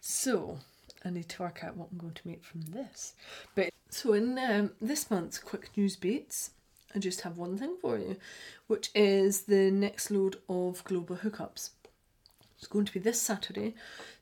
So 0.00 0.58
I 1.04 1.10
need 1.10 1.28
to 1.30 1.42
work 1.42 1.64
out 1.64 1.76
what 1.76 1.88
I'm 1.90 1.98
going 1.98 2.14
to 2.14 2.28
make 2.28 2.44
from 2.44 2.62
this. 2.62 3.14
But 3.54 3.70
so 3.88 4.12
in 4.12 4.38
um, 4.38 4.72
this 4.80 5.10
month's 5.10 5.38
quick 5.38 5.70
news 5.76 5.96
beats, 5.96 6.50
I 6.94 6.98
just 6.98 7.22
have 7.22 7.38
one 7.38 7.56
thing 7.56 7.76
for 7.80 7.98
you, 7.98 8.16
which 8.66 8.90
is 8.94 9.42
the 9.42 9.70
next 9.70 10.10
load 10.10 10.36
of 10.48 10.84
global 10.84 11.16
hookups. 11.16 11.70
It's 12.58 12.66
going 12.66 12.84
to 12.84 12.92
be 12.92 13.00
this 13.00 13.20
Saturday. 13.20 13.74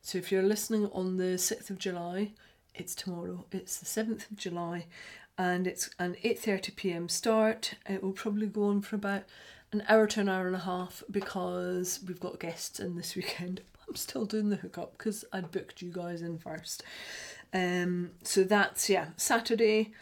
So 0.03 0.19
if 0.19 0.33
you're 0.33 0.43
listening 0.43 0.89
on 0.93 1.19
the 1.19 1.37
6th 1.37 1.69
of 1.71 1.79
July, 1.79 2.33
it's 2.75 2.95
tomorrow. 2.95 3.45
It's 3.53 3.79
the 3.79 3.87
7th 3.87 4.31
of 4.31 4.37
July 4.37 4.87
and 5.39 5.67
it's 5.67 5.91
an 5.99 6.17
8:30 6.23 6.77
p.m. 6.77 7.09
start. 7.09 7.75
It 7.89 8.03
will 8.03 8.13
probably 8.13 8.47
go 8.47 8.65
on 8.65 8.83
for 8.83 8.97
about 8.97 9.23
an 9.73 9.83
hour 9.89 10.07
to 10.09 10.21
an 10.21 10.29
hour 10.29 10.47
and 10.47 10.57
a 10.57 10.61
half 10.61 11.03
because 11.11 12.01
we've 12.07 12.21
got 12.21 12.41
guests 12.41 12.79
in 12.81 12.97
this 12.97 13.15
weekend. 13.17 13.63
I'm 13.89 13.97
still 13.97 14.25
doing 14.27 14.51
the 14.51 14.57
hookup 14.57 14.99
because 14.99 15.25
I'd 15.33 15.51
booked 15.51 15.83
you 15.83 15.93
guys 15.93 16.23
in 16.23 16.39
first. 16.39 16.83
Um 17.53 18.11
so 18.23 18.45
that's 18.45 18.89
yeah, 18.91 19.09
Saturday 19.17 19.93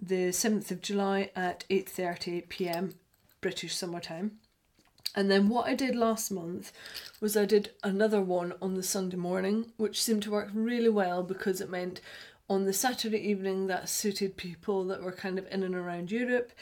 the 0.00 0.28
7th 0.28 0.70
of 0.70 0.80
July 0.82 1.30
at 1.34 1.64
8:30 1.70 2.48
p.m. 2.48 2.94
British 3.40 3.74
summertime. 3.74 4.38
And 5.14 5.30
then 5.30 5.48
what 5.48 5.66
I 5.66 5.74
did 5.74 5.94
last 5.94 6.30
month 6.30 6.72
was 7.20 7.36
I 7.36 7.44
did 7.44 7.70
another 7.82 8.20
one 8.20 8.54
on 8.60 8.74
the 8.74 8.82
Sunday 8.82 9.16
morning, 9.16 9.72
which 9.76 10.02
seemed 10.02 10.24
to 10.24 10.30
work 10.30 10.50
really 10.52 10.88
well 10.88 11.22
because 11.22 11.60
it 11.60 11.70
meant 11.70 12.00
on 12.48 12.64
the 12.64 12.72
Saturday 12.72 13.18
evening 13.18 13.68
that 13.68 13.88
suited 13.88 14.36
people 14.36 14.84
that 14.84 15.02
were 15.02 15.12
kind 15.12 15.38
of 15.38 15.46
in 15.50 15.62
and 15.62 15.74
around 15.74 16.10
Europe. 16.10 16.52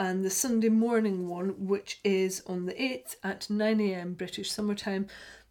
And 0.00 0.24
the 0.24 0.30
Sunday 0.30 0.68
morning 0.68 1.28
one, 1.28 1.66
which 1.66 2.00
is 2.04 2.42
on 2.46 2.66
the 2.66 2.74
8th 2.74 3.16
at 3.22 3.40
9am 3.50 4.16
British 4.16 4.50
summertime, 4.50 5.06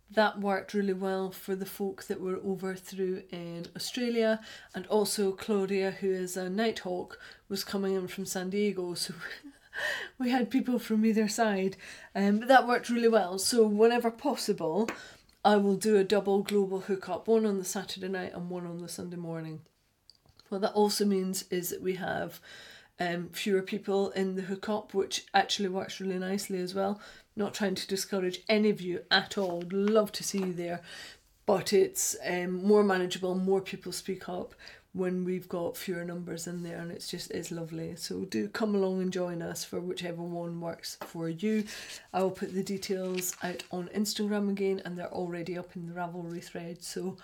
that 0.09 0.39
worked 0.39 0.73
really 0.73 0.93
well 0.93 1.31
for 1.31 1.53
the 1.53 1.65
folk 1.65 2.05
that 2.05 2.21
were 2.21 2.39
over 2.43 2.73
through 2.75 3.23
in 3.29 3.65
Australia. 3.75 4.39
And 4.73 4.87
also 4.87 5.33
Claudia, 5.33 5.91
who 5.91 6.09
is 6.09 6.37
a 6.37 6.49
Nighthawk, 6.49 7.19
was 7.49 7.65
coming 7.65 7.93
in 7.93 8.07
from 8.07 8.25
San 8.25 8.49
Diego. 8.49 8.93
So 8.93 9.13
we 10.19 10.29
had 10.29 10.49
people 10.49 10.79
from 10.79 11.05
either 11.05 11.27
side. 11.27 11.77
Um, 12.15 12.39
but 12.39 12.47
that 12.47 12.67
worked 12.67 12.89
really 12.89 13.07
well. 13.07 13.37
So 13.39 13.65
whenever 13.65 14.11
possible, 14.11 14.89
I 15.43 15.57
will 15.57 15.75
do 15.75 15.95
a 15.95 16.03
double 16.03 16.41
global 16.43 16.81
hookup, 16.81 17.27
one 17.27 17.45
on 17.45 17.57
the 17.57 17.65
Saturday 17.65 18.09
night 18.09 18.33
and 18.33 18.49
one 18.49 18.65
on 18.65 18.79
the 18.79 18.89
Sunday 18.89 19.17
morning. 19.17 19.61
What 20.49 20.61
that 20.61 20.73
also 20.73 21.05
means 21.05 21.45
is 21.49 21.69
that 21.69 21.81
we 21.81 21.95
have 21.95 22.39
um, 22.99 23.29
fewer 23.29 23.61
people 23.61 24.09
in 24.11 24.35
the 24.35 24.41
hookup, 24.43 24.93
which 24.93 25.25
actually 25.33 25.69
works 25.69 25.99
really 25.99 26.17
nicely 26.17 26.59
as 26.59 26.73
well. 26.73 26.99
Not 27.35 27.53
trying 27.53 27.75
to 27.75 27.87
discourage 27.87 28.41
any 28.49 28.69
of 28.69 28.81
you 28.81 29.01
at 29.11 29.37
all. 29.37 29.63
Love 29.71 30.11
to 30.13 30.23
see 30.23 30.39
you 30.39 30.53
there, 30.53 30.81
but 31.45 31.71
it's 31.73 32.15
um, 32.25 32.63
more 32.65 32.83
manageable. 32.83 33.35
More 33.35 33.61
people 33.61 33.91
speak 33.91 34.27
up, 34.27 34.55
when 34.97 35.23
we've 35.23 35.47
got 35.47 35.77
fewer 35.77 36.03
numbers 36.03 36.47
in 36.47 36.63
there 36.63 36.79
and 36.79 36.91
it's 36.91 37.09
just 37.09 37.31
it's 37.31 37.51
lovely. 37.51 37.95
So 37.95 38.25
do 38.25 38.47
come 38.49 38.73
along 38.75 39.01
and 39.01 39.13
join 39.13 39.41
us 39.41 39.63
for 39.63 39.79
whichever 39.79 40.21
one 40.21 40.59
works 40.59 40.97
for 41.05 41.29
you. 41.29 41.65
I 42.13 42.23
will 42.23 42.31
put 42.31 42.53
the 42.53 42.63
details 42.63 43.35
out 43.43 43.63
on 43.71 43.89
instagram 43.95 44.49
again 44.49 44.81
and 44.83 44.97
they're 44.97 45.13
already 45.13 45.57
up 45.57 45.75
in 45.75 45.87
the 45.87 45.93
ravelry 45.93 46.43
thread. 46.43 46.83
So 46.83 47.17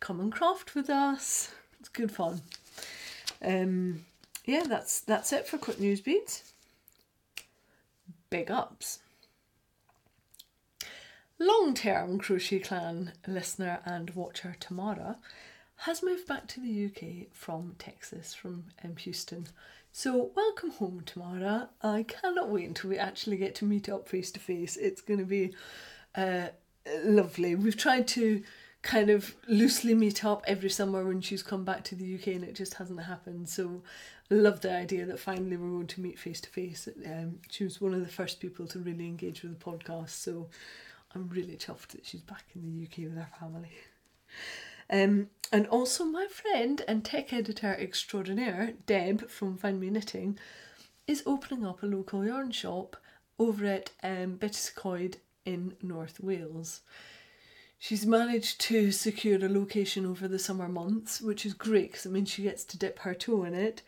come 0.00 0.20
and 0.20 0.32
craft 0.32 0.74
with 0.74 0.90
us. 0.90 1.52
It's 1.78 1.88
good 1.88 2.10
fun. 2.10 2.42
Um 3.42 4.04
yeah 4.44 4.64
that's 4.66 5.00
that's 5.00 5.32
it 5.32 5.46
for 5.46 5.58
quick 5.58 5.78
news 5.78 6.00
beats. 6.00 6.52
Big 8.28 8.50
ups. 8.50 8.98
Long 11.38 11.74
term 11.74 12.18
crochet 12.18 12.58
clan 12.58 13.12
listener 13.26 13.78
and 13.84 14.10
watcher 14.10 14.56
tamara 14.60 15.16
has 15.84 16.02
moved 16.02 16.26
back 16.26 16.46
to 16.46 16.60
the 16.60 16.86
UK 16.86 17.28
from 17.32 17.74
Texas, 17.78 18.34
from 18.34 18.64
um, 18.84 18.96
Houston. 18.96 19.46
So, 19.92 20.30
welcome 20.36 20.72
home, 20.72 21.02
Tamara. 21.06 21.70
I 21.82 22.02
cannot 22.02 22.50
wait 22.50 22.68
until 22.68 22.90
we 22.90 22.98
actually 22.98 23.38
get 23.38 23.54
to 23.56 23.64
meet 23.64 23.88
up 23.88 24.06
face 24.06 24.30
to 24.32 24.40
face. 24.40 24.76
It's 24.76 25.00
going 25.00 25.20
to 25.20 25.26
be 25.26 25.54
uh, 26.14 26.48
lovely. 27.02 27.54
We've 27.54 27.78
tried 27.78 28.06
to 28.08 28.42
kind 28.82 29.08
of 29.08 29.34
loosely 29.48 29.94
meet 29.94 30.22
up 30.22 30.44
every 30.46 30.68
summer 30.68 31.02
when 31.02 31.22
she's 31.22 31.42
come 31.42 31.64
back 31.64 31.82
to 31.84 31.94
the 31.94 32.14
UK 32.14 32.28
and 32.28 32.44
it 32.44 32.54
just 32.54 32.74
hasn't 32.74 33.02
happened. 33.02 33.48
So, 33.48 33.82
love 34.28 34.60
the 34.60 34.76
idea 34.76 35.06
that 35.06 35.18
finally 35.18 35.56
we're 35.56 35.70
going 35.70 35.86
to 35.86 36.02
meet 36.02 36.18
face 36.18 36.42
to 36.42 36.50
face. 36.50 36.90
She 37.48 37.64
was 37.64 37.80
one 37.80 37.94
of 37.94 38.00
the 38.02 38.12
first 38.12 38.38
people 38.38 38.66
to 38.66 38.78
really 38.80 39.06
engage 39.06 39.42
with 39.42 39.58
the 39.58 39.64
podcast, 39.64 40.10
so 40.10 40.48
I'm 41.14 41.30
really 41.30 41.56
chuffed 41.56 41.88
that 41.88 42.04
she's 42.04 42.20
back 42.20 42.44
in 42.54 42.62
the 42.62 42.84
UK 42.84 43.08
with 43.08 43.16
her 43.16 43.28
family. 43.40 43.72
Um, 44.90 45.28
and 45.52 45.66
also, 45.68 46.04
my 46.04 46.26
friend 46.26 46.82
and 46.86 47.04
tech 47.04 47.32
editor 47.32 47.74
extraordinaire, 47.74 48.74
Deb 48.86 49.28
from 49.28 49.56
Find 49.56 49.80
Me 49.80 49.90
Knitting, 49.90 50.38
is 51.06 51.22
opening 51.26 51.64
up 51.64 51.82
a 51.82 51.86
local 51.86 52.24
yarn 52.24 52.50
shop 52.50 52.96
over 53.38 53.64
at 53.64 53.90
um, 54.02 54.36
Betws 54.38 55.16
in 55.44 55.74
North 55.82 56.20
Wales. 56.20 56.82
She's 57.78 58.04
managed 58.04 58.60
to 58.62 58.92
secure 58.92 59.42
a 59.44 59.48
location 59.48 60.04
over 60.04 60.28
the 60.28 60.38
summer 60.38 60.68
months, 60.68 61.20
which 61.20 61.46
is 61.46 61.54
great 61.54 61.92
because 61.92 62.06
it 62.06 62.12
means 62.12 62.28
she 62.28 62.42
gets 62.42 62.64
to 62.64 62.78
dip 62.78 63.00
her 63.00 63.14
toe 63.14 63.44
in 63.44 63.54
it. 63.54 63.82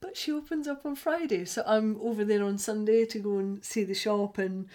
But 0.00 0.16
she 0.16 0.30
opens 0.30 0.68
up 0.68 0.86
on 0.86 0.94
Friday, 0.94 1.44
so 1.44 1.64
I'm 1.66 1.98
over 2.00 2.24
there 2.24 2.44
on 2.44 2.58
Sunday 2.58 3.04
to 3.06 3.18
go 3.18 3.38
and 3.38 3.64
see 3.64 3.84
the 3.84 3.94
shop 3.94 4.38
and 4.38 4.68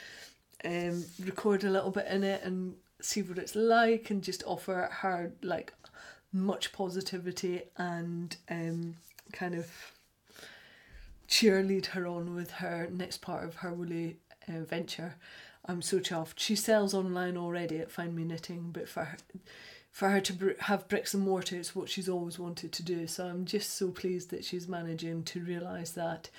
um, 0.65 1.05
record 1.23 1.63
a 1.63 1.69
little 1.69 1.91
bit 1.91 2.07
in 2.07 2.23
it 2.23 2.43
and 2.43 2.75
see 3.01 3.21
what 3.21 3.37
it's 3.37 3.55
like 3.55 4.09
and 4.09 4.23
just 4.23 4.43
offer 4.45 4.89
her 4.91 5.31
like 5.41 5.73
much 6.31 6.71
positivity 6.71 7.63
and 7.77 8.37
um, 8.49 8.95
kind 9.31 9.55
of 9.55 9.69
cheerlead 11.27 11.87
her 11.87 12.07
on 12.07 12.35
with 12.35 12.51
her 12.51 12.89
next 12.91 13.21
part 13.21 13.43
of 13.43 13.55
her 13.55 13.73
woolly 13.73 14.17
uh, 14.47 14.63
venture. 14.63 15.15
I'm 15.65 15.81
so 15.81 15.99
chuffed. 15.99 16.37
She 16.37 16.55
sells 16.55 16.93
online 16.93 17.37
already 17.37 17.79
at 17.79 17.91
Find 17.91 18.15
Me 18.15 18.23
Knitting, 18.23 18.71
but 18.71 18.89
for 18.89 19.03
her, 19.05 19.17
for 19.91 20.09
her 20.09 20.21
to 20.21 20.33
br- 20.33 20.51
have 20.61 20.87
bricks 20.87 21.13
and 21.13 21.23
mortar 21.23 21.57
is 21.57 21.75
what 21.75 21.89
she's 21.89 22.09
always 22.09 22.39
wanted 22.39 22.71
to 22.73 22.83
do. 22.83 23.05
So 23.05 23.27
I'm 23.27 23.45
just 23.45 23.75
so 23.75 23.89
pleased 23.89 24.31
that 24.31 24.43
she's 24.43 24.67
managing 24.67 25.23
to 25.25 25.43
realise 25.43 25.91
that. 25.91 26.29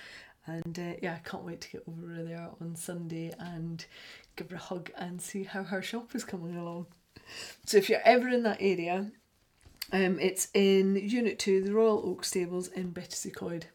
And 0.45 0.77
uh, 0.77 0.97
yeah, 1.01 1.17
I 1.23 1.29
can't 1.29 1.43
wait 1.43 1.61
to 1.61 1.69
get 1.69 1.83
over 1.87 2.23
there 2.23 2.49
on 2.59 2.75
Sunday 2.75 3.31
and 3.39 3.85
give 4.41 4.49
her 4.51 4.57
a 4.57 4.59
hug 4.59 4.91
and 4.97 5.21
see 5.21 5.43
how 5.43 5.63
her 5.63 5.81
shop 5.81 6.15
is 6.15 6.23
coming 6.23 6.57
along. 6.57 6.87
So 7.65 7.77
if 7.77 7.89
you're 7.89 8.01
ever 8.03 8.27
in 8.27 8.43
that 8.43 8.57
area, 8.59 9.11
um, 9.93 10.19
it's 10.19 10.47
in 10.53 10.95
Unit 10.95 11.37
2, 11.37 11.63
the 11.63 11.73
Royal 11.73 12.01
Oak 12.03 12.25
Stables 12.25 12.67
in 12.67 12.91
Betws-y-Coed. 12.91 13.67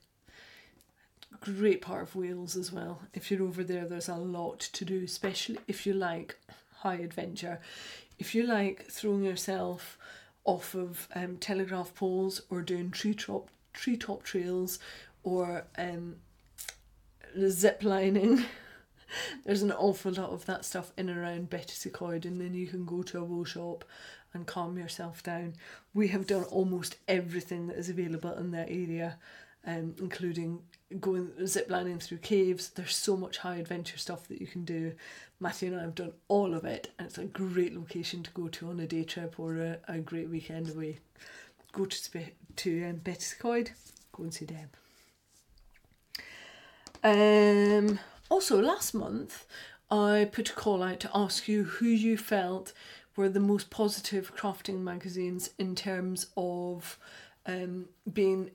Great 1.40 1.82
part 1.82 2.02
of 2.02 2.16
Wales 2.16 2.56
as 2.56 2.72
well. 2.72 3.02
If 3.14 3.30
you're 3.30 3.44
over 3.44 3.62
there, 3.62 3.86
there's 3.86 4.08
a 4.08 4.16
lot 4.16 4.60
to 4.60 4.84
do, 4.84 5.04
especially 5.04 5.58
if 5.68 5.86
you 5.86 5.92
like 5.92 6.36
high 6.78 6.96
adventure. 6.96 7.60
If 8.18 8.34
you 8.34 8.44
like 8.44 8.86
throwing 8.90 9.22
yourself 9.22 9.98
off 10.44 10.74
of 10.74 11.06
um, 11.14 11.36
telegraph 11.36 11.94
poles 11.94 12.40
or 12.50 12.62
doing 12.62 12.90
tree 12.90 13.14
top, 13.14 13.50
tree 13.72 13.96
top 13.96 14.24
trails 14.24 14.80
or 15.22 15.64
um, 15.78 16.16
zip 17.48 17.84
lining. 17.84 18.44
There's 19.44 19.62
an 19.62 19.72
awful 19.72 20.12
lot 20.12 20.30
of 20.30 20.46
that 20.46 20.64
stuff 20.64 20.92
in 20.96 21.08
and 21.08 21.18
around 21.18 21.50
Betws-y-Coed, 21.50 22.24
and 22.24 22.40
then 22.40 22.54
you 22.54 22.66
can 22.66 22.84
go 22.84 23.02
to 23.02 23.18
a 23.18 23.24
wool 23.24 23.44
shop 23.44 23.84
and 24.32 24.46
calm 24.46 24.78
yourself 24.78 25.22
down. 25.22 25.54
We 25.94 26.08
have 26.08 26.26
done 26.26 26.44
almost 26.44 26.96
everything 27.08 27.66
that 27.68 27.76
is 27.76 27.88
available 27.88 28.32
in 28.34 28.50
that 28.52 28.68
area, 28.68 29.18
um, 29.66 29.94
including 29.98 30.60
going 31.00 31.28
ziplining 31.42 32.00
through 32.00 32.18
caves. 32.18 32.70
There's 32.70 32.94
so 32.94 33.16
much 33.16 33.38
high 33.38 33.56
adventure 33.56 33.98
stuff 33.98 34.28
that 34.28 34.40
you 34.40 34.46
can 34.46 34.64
do. 34.64 34.92
Matthew 35.40 35.72
and 35.72 35.80
I 35.80 35.82
have 35.82 35.94
done 35.94 36.12
all 36.28 36.54
of 36.54 36.64
it, 36.64 36.92
and 36.98 37.08
it's 37.08 37.18
a 37.18 37.24
great 37.24 37.74
location 37.74 38.22
to 38.22 38.30
go 38.30 38.48
to 38.48 38.70
on 38.70 38.80
a 38.80 38.86
day 38.86 39.04
trip 39.04 39.38
or 39.38 39.56
a, 39.56 39.78
a 39.88 39.98
great 39.98 40.28
weekend 40.28 40.70
away. 40.70 40.98
Go 41.72 41.84
to 41.84 42.20
to 42.56 42.84
um, 42.84 42.96
Betws-y-Coed, 42.96 43.70
go 44.12 44.22
and 44.22 44.32
see 44.32 44.46
Deb. 44.46 44.76
Um, 47.04 47.98
also, 48.28 48.60
last 48.60 48.94
month 48.94 49.46
I 49.90 50.28
put 50.32 50.50
a 50.50 50.54
call 50.54 50.82
out 50.82 51.00
to 51.00 51.10
ask 51.14 51.48
you 51.48 51.64
who 51.64 51.86
you 51.86 52.18
felt 52.18 52.72
were 53.14 53.28
the 53.28 53.40
most 53.40 53.70
positive 53.70 54.34
crafting 54.36 54.80
magazines 54.80 55.50
in 55.58 55.74
terms 55.74 56.26
of 56.36 56.98
um, 57.46 57.86
being 58.12 58.50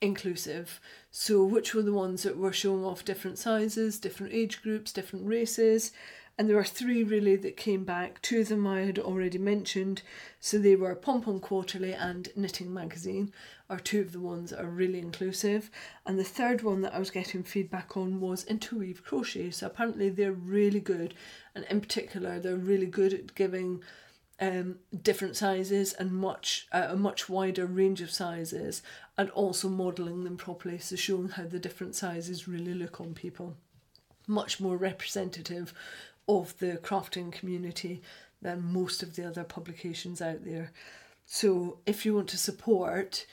inclusive. 0.00 0.80
So, 1.10 1.44
which 1.44 1.74
were 1.74 1.82
the 1.82 1.92
ones 1.92 2.22
that 2.24 2.36
were 2.36 2.52
showing 2.52 2.84
off 2.84 3.04
different 3.04 3.38
sizes, 3.38 3.98
different 3.98 4.34
age 4.34 4.62
groups, 4.62 4.92
different 4.92 5.26
races. 5.26 5.92
And 6.38 6.48
there 6.48 6.56
were 6.56 6.64
three 6.64 7.02
really 7.02 7.36
that 7.36 7.56
came 7.56 7.84
back. 7.84 8.20
Two 8.20 8.40
of 8.40 8.48
them 8.48 8.66
I 8.66 8.82
had 8.82 8.98
already 8.98 9.38
mentioned. 9.38 10.02
So 10.38 10.58
they 10.58 10.76
were 10.76 10.94
Pom 10.94 11.22
Pom 11.22 11.40
Quarterly 11.40 11.94
and 11.94 12.28
Knitting 12.36 12.74
Magazine, 12.74 13.32
are 13.68 13.80
two 13.80 14.00
of 14.00 14.12
the 14.12 14.20
ones 14.20 14.50
that 14.50 14.62
are 14.62 14.70
really 14.70 14.98
inclusive. 14.98 15.70
And 16.04 16.18
the 16.18 16.24
third 16.24 16.62
one 16.62 16.82
that 16.82 16.94
I 16.94 16.98
was 16.98 17.10
getting 17.10 17.42
feedback 17.42 17.96
on 17.96 18.20
was 18.20 18.44
Interweave 18.44 19.04
Crochet. 19.04 19.50
So 19.50 19.66
apparently 19.66 20.08
they're 20.08 20.32
really 20.32 20.80
good. 20.80 21.14
And 21.54 21.64
in 21.68 21.80
particular, 21.80 22.38
they're 22.38 22.56
really 22.56 22.86
good 22.86 23.12
at 23.12 23.34
giving 23.34 23.82
um, 24.38 24.76
different 25.02 25.36
sizes 25.36 25.92
and 25.94 26.12
much 26.12 26.66
uh, 26.72 26.88
a 26.90 26.96
much 26.96 27.28
wider 27.28 27.64
range 27.64 28.02
of 28.02 28.10
sizes 28.10 28.82
and 29.16 29.30
also 29.30 29.68
modelling 29.68 30.24
them 30.24 30.36
properly 30.36 30.78
so 30.78 30.94
showing 30.94 31.30
how 31.30 31.44
the 31.44 31.58
different 31.58 31.94
sizes 31.94 32.46
really 32.46 32.74
look 32.74 33.00
on 33.00 33.14
people 33.14 33.56
much 34.26 34.60
more 34.60 34.76
representative 34.76 35.72
of 36.28 36.58
the 36.58 36.78
crafting 36.82 37.32
community 37.32 38.02
than 38.42 38.72
most 38.72 39.02
of 39.02 39.16
the 39.16 39.26
other 39.26 39.42
publications 39.42 40.20
out 40.20 40.44
there 40.44 40.70
so 41.24 41.78
if 41.86 42.04
you 42.04 42.14
want 42.14 42.28
to 42.28 42.36
support 42.36 43.24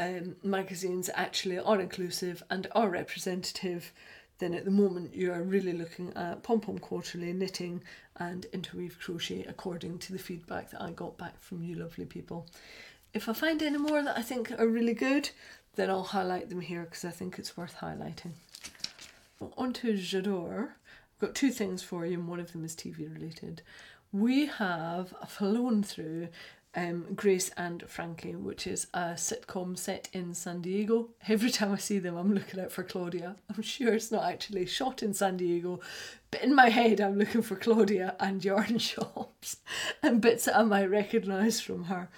um, 0.00 0.36
magazines 0.42 1.10
actually 1.14 1.58
are 1.58 1.80
inclusive 1.80 2.42
and 2.50 2.66
are 2.72 2.88
representative 2.88 3.92
then 4.40 4.54
at 4.54 4.64
the 4.64 4.70
moment 4.70 5.14
you 5.14 5.32
are 5.32 5.42
really 5.42 5.74
looking 5.74 6.12
at 6.16 6.42
Pom 6.42 6.60
Pom 6.60 6.78
Quarterly 6.78 7.32
knitting 7.32 7.82
and 8.16 8.46
interweave 8.52 8.98
crochet 8.98 9.44
according 9.46 9.98
to 9.98 10.12
the 10.12 10.18
feedback 10.18 10.70
that 10.70 10.82
I 10.82 10.90
got 10.90 11.18
back 11.18 11.38
from 11.40 11.62
you 11.62 11.76
lovely 11.76 12.06
people. 12.06 12.46
If 13.12 13.28
I 13.28 13.34
find 13.34 13.62
any 13.62 13.76
more 13.76 14.02
that 14.02 14.16
I 14.16 14.22
think 14.22 14.50
are 14.58 14.66
really 14.66 14.94
good, 14.94 15.30
then 15.76 15.90
I'll 15.90 16.02
highlight 16.02 16.48
them 16.48 16.62
here 16.62 16.84
because 16.84 17.04
I 17.04 17.10
think 17.10 17.38
it's 17.38 17.56
worth 17.56 17.76
highlighting. 17.76 18.32
Well, 19.38 19.52
On 19.58 19.72
to 19.74 19.92
J'adore. 19.92 20.70
I've 20.70 21.20
got 21.20 21.34
two 21.34 21.50
things 21.50 21.82
for 21.82 22.06
you, 22.06 22.18
and 22.18 22.28
one 22.28 22.40
of 22.40 22.52
them 22.52 22.64
is 22.64 22.74
TV 22.74 23.12
related. 23.12 23.60
We 24.10 24.46
have 24.46 25.12
flown 25.28 25.82
through 25.82 26.28
um, 26.74 27.06
Grace 27.14 27.50
and 27.56 27.82
Frankie, 27.88 28.36
which 28.36 28.66
is 28.66 28.86
a 28.94 29.14
sitcom 29.14 29.76
set 29.76 30.08
in 30.12 30.34
San 30.34 30.60
Diego. 30.60 31.08
Every 31.26 31.50
time 31.50 31.72
I 31.72 31.78
see 31.78 31.98
them, 31.98 32.16
I'm 32.16 32.32
looking 32.32 32.60
out 32.60 32.70
for 32.70 32.84
Claudia. 32.84 33.36
I'm 33.54 33.62
sure 33.62 33.94
it's 33.94 34.12
not 34.12 34.24
actually 34.24 34.66
shot 34.66 35.02
in 35.02 35.12
San 35.12 35.36
Diego, 35.36 35.80
but 36.30 36.42
in 36.42 36.54
my 36.54 36.68
head, 36.68 37.00
I'm 37.00 37.18
looking 37.18 37.42
for 37.42 37.56
Claudia 37.56 38.14
and 38.20 38.44
yarn 38.44 38.78
shops 38.78 39.56
and 40.02 40.20
bits 40.20 40.44
that 40.44 40.56
I 40.56 40.62
might 40.62 40.90
recognise 40.90 41.60
from 41.60 41.84
her. 41.84 42.08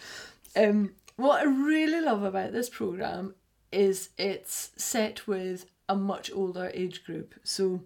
Um, 0.54 0.92
what 1.16 1.40
I 1.40 1.44
really 1.44 2.00
love 2.00 2.22
about 2.22 2.52
this 2.52 2.68
programme 2.68 3.34
is 3.70 4.10
it's 4.18 4.70
set 4.76 5.26
with 5.26 5.64
a 5.88 5.96
much 5.96 6.30
older 6.30 6.70
age 6.74 7.04
group. 7.04 7.34
So 7.42 7.82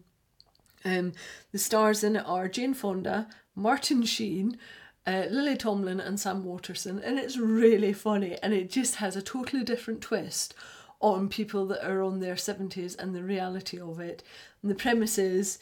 um, 0.84 1.12
the 1.52 1.58
stars 1.58 2.02
in 2.02 2.16
it 2.16 2.24
are 2.26 2.48
Jane 2.48 2.74
Fonda, 2.74 3.28
Martin 3.54 4.02
Sheen, 4.02 4.58
uh, 5.06 5.24
Lily 5.30 5.56
Tomlin 5.56 6.00
and 6.00 6.18
Sam 6.18 6.44
Waterston, 6.44 6.98
and 6.98 7.18
it's 7.18 7.36
really 7.36 7.92
funny 7.92 8.36
and 8.42 8.52
it 8.52 8.70
just 8.70 8.96
has 8.96 9.16
a 9.16 9.22
totally 9.22 9.62
different 9.62 10.00
twist 10.00 10.54
on 11.00 11.28
people 11.28 11.66
that 11.66 11.86
are 11.86 12.02
on 12.02 12.20
their 12.20 12.34
70s 12.34 12.98
and 12.98 13.14
the 13.14 13.22
reality 13.22 13.78
of 13.78 14.00
it. 14.00 14.22
And 14.62 14.70
the 14.70 14.74
premise 14.74 15.18
is 15.18 15.58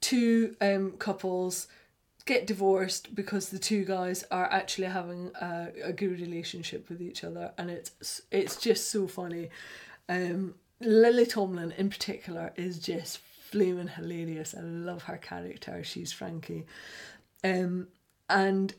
two 0.00 0.56
um, 0.60 0.92
couples 0.92 1.66
get 2.24 2.46
divorced 2.46 3.14
because 3.14 3.50
the 3.50 3.58
two 3.58 3.84
guys 3.84 4.24
are 4.30 4.50
actually 4.52 4.88
having 4.88 5.30
a, 5.40 5.68
a 5.84 5.92
good 5.92 6.20
relationship 6.20 6.88
with 6.88 7.00
each 7.00 7.22
other 7.22 7.52
and 7.56 7.70
it's 7.70 8.22
it's 8.30 8.56
just 8.56 8.90
so 8.90 9.06
funny. 9.06 9.48
Um, 10.08 10.54
Lily 10.80 11.24
Tomlin 11.26 11.72
in 11.72 11.88
particular 11.88 12.52
is 12.56 12.78
just 12.78 13.18
flaming 13.18 13.88
hilarious. 13.88 14.54
I 14.56 14.62
love 14.62 15.04
her 15.04 15.16
character. 15.16 15.82
She's 15.84 16.12
Frankie. 16.12 16.66
Um, 17.44 17.88
and 18.28 18.74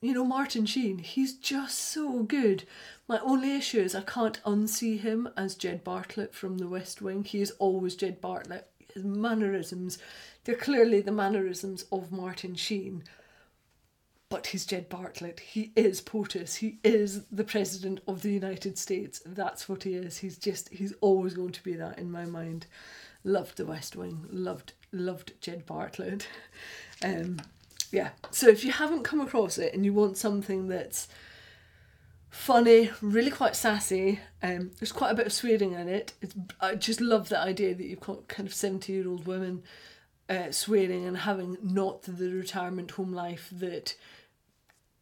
you 0.00 0.12
know, 0.12 0.24
Martin 0.24 0.66
Sheen, 0.66 0.98
he's 0.98 1.34
just 1.34 1.78
so 1.78 2.22
good. 2.22 2.64
My 3.08 3.18
only 3.20 3.56
issue 3.56 3.80
is 3.80 3.94
I 3.94 4.02
can't 4.02 4.42
unsee 4.44 5.00
him 5.00 5.28
as 5.36 5.54
Jed 5.54 5.84
Bartlet 5.84 6.32
from 6.32 6.58
The 6.58 6.68
West 6.68 7.00
Wing. 7.00 7.24
He 7.24 7.40
is 7.40 7.52
always 7.52 7.96
Jed 7.96 8.20
Bartlet. 8.20 8.64
His 8.92 9.04
mannerisms, 9.04 9.98
they're 10.44 10.54
clearly 10.54 11.00
the 11.00 11.12
mannerisms 11.12 11.84
of 11.90 12.12
Martin 12.12 12.54
Sheen. 12.54 13.04
But 14.28 14.48
he's 14.48 14.66
Jed 14.66 14.90
Bartlet. 14.90 15.40
He 15.40 15.72
is 15.76 16.00
POTUS. 16.00 16.56
He 16.56 16.78
is 16.82 17.24
the 17.30 17.44
President 17.44 18.00
of 18.08 18.22
the 18.22 18.32
United 18.32 18.76
States. 18.76 19.22
That's 19.24 19.68
what 19.68 19.84
he 19.84 19.94
is. 19.94 20.18
He's 20.18 20.36
just, 20.36 20.68
he's 20.70 20.94
always 21.00 21.34
going 21.34 21.52
to 21.52 21.62
be 21.62 21.74
that 21.74 21.98
in 21.98 22.10
my 22.10 22.26
mind. 22.26 22.66
Loved 23.22 23.56
The 23.56 23.66
West 23.66 23.96
Wing. 23.96 24.26
Loved, 24.30 24.72
loved 24.92 25.32
Jed 25.40 25.66
Bartlet. 25.66 26.26
Um, 27.04 27.36
yeah. 27.92 28.10
So 28.30 28.48
if 28.48 28.64
you 28.64 28.72
haven't 28.72 29.04
come 29.04 29.20
across 29.20 29.58
it 29.58 29.74
and 29.74 29.84
you 29.84 29.92
want 29.92 30.16
something 30.16 30.68
that's 30.68 31.08
funny, 32.30 32.90
really 33.00 33.30
quite 33.30 33.56
sassy, 33.56 34.20
um, 34.42 34.70
there's 34.78 34.92
quite 34.92 35.10
a 35.10 35.14
bit 35.14 35.26
of 35.26 35.32
swearing 35.32 35.72
in 35.72 35.88
it. 35.88 36.12
It's, 36.20 36.34
I 36.60 36.74
just 36.74 37.00
love 37.00 37.28
the 37.28 37.38
idea 37.38 37.74
that 37.74 37.84
you've 37.84 38.00
got 38.00 38.28
kind 38.28 38.46
of 38.46 38.54
70 38.54 38.92
year 38.92 39.08
old 39.08 39.26
women 39.26 39.62
uh, 40.28 40.50
swearing 40.50 41.06
and 41.06 41.16
having 41.16 41.56
not 41.62 42.02
the 42.02 42.30
retirement 42.32 42.92
home 42.92 43.12
life 43.12 43.48
that 43.52 43.94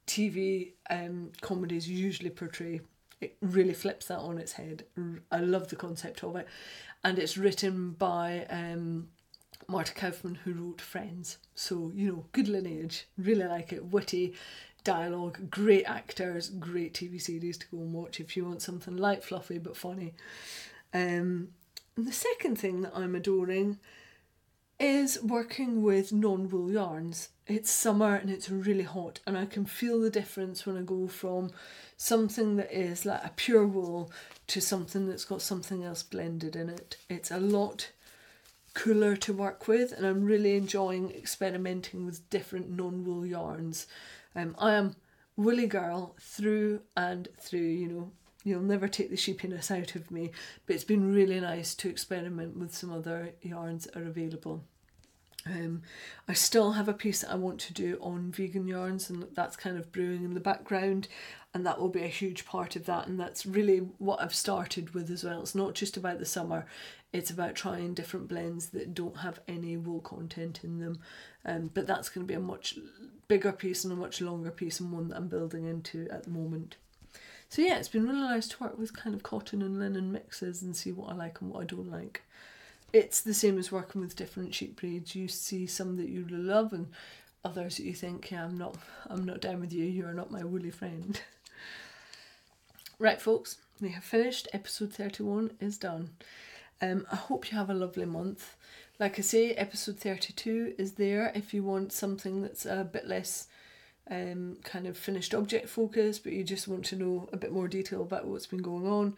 TV 0.07 0.73
um, 0.91 1.33
comedies 1.41 1.89
usually 1.89 2.31
portray. 2.31 2.81
It 3.21 3.37
really 3.41 3.75
flips 3.75 4.07
that 4.07 4.19
on 4.19 4.39
its 4.39 4.53
head. 4.53 4.85
I 5.33 5.41
love 5.41 5.69
the 5.69 5.77
concept 5.77 6.23
of 6.23 6.37
it. 6.37 6.47
And 7.03 7.19
it's 7.19 7.37
written 7.37 7.93
by 7.93 8.47
um, 8.51 9.09
Marta 9.69 9.93
Kauffman, 9.93 10.37
who 10.37 10.53
wrote 10.53 10.81
Friends. 10.81 11.39
So, 11.55 11.93
you 11.95 12.09
know, 12.09 12.25
good 12.33 12.49
lineage. 12.49 13.07
Really 13.17 13.45
like 13.45 13.73
it. 13.73 13.87
Witty 13.87 14.35
dialogue, 14.85 15.51
great 15.51 15.85
actors, 15.85 16.51
great 16.51 16.95
TV 16.95 17.21
series 17.21 17.59
to 17.59 17.67
go 17.69 17.79
and 17.79 17.93
watch 17.93 18.21
if 18.21 18.37
you 18.37 18.45
want 18.45 18.63
something 18.63 18.97
light, 18.97 19.25
fluffy, 19.25 19.59
but 19.59 19.77
funny. 19.77 20.15
Um, 20.93 21.49
and 21.97 22.07
the 22.07 22.13
second 22.13 22.57
thing 22.57 22.83
that 22.83 22.93
I'm 22.95 23.15
adoring 23.15 23.79
is 24.79 25.23
working 25.23 25.83
with 25.83 26.13
non 26.13 26.49
wool 26.49 26.71
yarns. 26.71 27.31
It's 27.47 27.71
summer 27.71 28.15
and 28.17 28.31
it's 28.31 28.51
really 28.51 28.85
hot, 28.85 29.21
and 29.27 29.37
I 29.37 29.47
can 29.47 29.65
feel 29.65 30.01
the 30.01 30.11
difference 30.11 30.67
when 30.67 30.77
I 30.77 30.83
go 30.83 31.09
from 31.09 31.51
something 31.97 32.57
that 32.57 32.73
is 32.73 33.05
like 33.05 33.25
a 33.25 33.33
pure 33.37 33.67
wool 33.67 34.11
to 34.49 34.61
something 34.61 35.07
that's 35.07 35.25
got 35.25 35.43
something 35.43 35.85
else 35.85 36.03
blended 36.03 36.57
in 36.57 36.69
it. 36.69 36.97
It's 37.09 37.31
a 37.31 37.39
lot 37.39 37.91
cooler 38.75 39.17
to 39.17 39.33
work 39.33 39.69
with 39.69 39.93
and 39.93 40.05
I'm 40.05 40.25
really 40.25 40.57
enjoying 40.57 41.11
experimenting 41.13 42.05
with 42.05 42.29
different 42.29 42.71
non-wool 42.71 43.25
yarns. 43.25 43.87
Um, 44.35 44.55
I 44.59 44.75
am 44.75 44.97
woolly 45.37 45.67
girl 45.67 46.17
through 46.21 46.81
and 46.97 47.29
through, 47.41 47.61
you 47.61 47.89
know, 47.89 48.13
you'll 48.45 48.63
never 48.63 48.89
take 48.89 49.11
the 49.11 49.17
sheepiness 49.17 49.71
out 49.71 49.95
of 49.95 50.11
me, 50.11 50.31
but 50.67 50.75
it's 50.75 50.85
been 50.85 51.15
really 51.15 51.41
nice 51.41 51.75
to 51.77 51.89
experiment 51.89 52.57
with 52.57 52.75
some 52.75 52.93
other 52.93 53.33
yarns 53.43 53.85
that 53.85 53.97
are 53.97 54.07
available. 54.07 54.65
Um, 55.47 55.83
I 56.27 56.33
still 56.33 56.73
have 56.73 56.89
a 56.89 56.95
piece 56.95 57.21
that 57.21 57.31
I 57.31 57.35
want 57.35 57.61
to 57.61 57.75
do 57.75 57.99
on 58.01 58.33
vegan 58.33 58.67
yarns, 58.67 59.11
and 59.11 59.27
that's 59.35 59.57
kind 59.57 59.77
of 59.77 59.93
brewing 59.93 60.25
in 60.25 60.35
the 60.35 60.41
background, 60.41 61.09
and 61.53 61.67
that 61.67 61.79
will 61.79 61.91
be 61.91 62.03
a 62.03 62.09
huge 62.09 62.47
part 62.47 62.77
of 62.77 62.87
that. 62.87 63.07
And 63.07 63.21
that's 63.21 63.45
really 63.45 63.79
what 63.99 64.23
I've 64.23 64.35
started 64.35 64.95
with 64.95 65.11
as 65.11 65.23
well. 65.23 65.43
It's 65.43 65.55
not 65.55 65.75
just 65.75 65.97
about 65.97 66.19
the 66.19 66.25
summer, 66.25 66.67
it's 67.13 67.31
about 67.31 67.55
trying 67.55 67.95
different 67.95 68.29
blends 68.29 68.71
that 68.71 68.95
don't 68.95 69.19
have 69.19 69.41
any 69.47 69.77
wool 69.77 70.01
content 70.01 70.61
in 70.65 70.79
them. 70.79 70.99
Um, 71.45 71.71
but 71.75 71.87
that's 71.87 72.09
going 72.09 72.27
to 72.27 72.31
be 72.31 72.37
a 72.37 72.41
much 72.41 72.79
bigger 73.29 73.53
piece 73.53 73.85
and 73.85 73.93
a 73.93 73.97
much 73.97 74.21
longer 74.21 74.51
piece, 74.51 74.81
and 74.81 74.93
one 74.93 75.09
that 75.09 75.17
I'm 75.17 75.29
building 75.29 75.67
into 75.67 76.09
at 76.11 76.25
the 76.25 76.31
moment. 76.31 76.77
So, 77.51 77.61
yeah, 77.61 77.77
it's 77.77 77.89
been 77.89 78.09
really 78.09 78.21
nice 78.21 78.49
to 78.49 78.65
work 78.65 78.79
with 78.79 78.97
kind 78.97 79.15
of 79.15 79.23
cotton 79.23 79.61
and 79.61 79.79
linen 79.79 80.11
mixes 80.11 80.63
and 80.63 80.75
see 80.75 80.91
what 80.91 81.11
I 81.11 81.15
like 81.15 81.41
and 81.41 81.51
what 81.51 81.63
I 81.63 81.67
don't 81.67 81.91
like. 81.91 82.23
It's 82.95 83.23
the 83.23 83.35
same 83.35 83.59
as 83.59 83.73
working 83.73 84.01
with 84.01 84.15
different 84.15 84.55
sheep 84.55 84.81
breeds. 84.81 85.17
You 85.17 85.27
see 85.27 85.67
some 85.67 85.97
that 85.97 86.09
you 86.09 86.25
love 86.29 86.73
and 86.73 86.87
others 87.45 87.77
that 87.77 87.83
you 87.83 87.93
think, 87.93 88.31
yeah, 88.31 88.45
I'm 88.45 88.57
not, 88.57 88.77
I'm 89.11 89.25
not 89.25 89.41
down 89.41 89.59
with 89.59 89.73
you. 89.73 89.85
You 89.85 90.07
are 90.07 90.15
not 90.15 90.31
my 90.31 90.45
woolly 90.45 90.71
friend. 90.71 91.21
right, 93.01 93.21
folks, 93.21 93.59
we 93.81 93.89
have 93.89 94.05
finished. 94.05 94.47
Episode 94.53 94.93
thirty-one 94.93 95.51
is 95.59 95.77
done. 95.77 96.11
Um, 96.81 97.05
I 97.11 97.17
hope 97.17 97.51
you 97.51 97.59
have 97.59 97.69
a 97.69 97.75
lovely 97.75 98.05
month. 98.07 98.55
Like 99.01 99.19
I 99.19 99.23
say, 99.23 99.55
episode 99.55 99.99
32 99.99 100.75
is 100.79 100.93
there 100.93 101.33
if 101.35 101.53
you 101.53 101.65
want 101.65 101.93
something 101.93 102.43
that's 102.43 102.65
a 102.65 102.89
bit 102.91 103.09
less 103.09 103.49
um, 104.09 104.59
kind 104.63 104.87
of 104.87 104.97
finished 104.97 105.35
object 105.35 105.69
focus, 105.69 106.21
but 106.21 106.33
you 106.33 106.45
just 106.45 106.69
want 106.69 106.85
to 106.87 106.97
know 106.97 107.29
a 107.33 107.37
bit 107.37 107.51
more 107.51 107.67
detail 107.67 108.03
about 108.03 108.29
what's 108.29 108.47
been 108.47 108.63
going 108.63 108.87
on. 108.87 109.17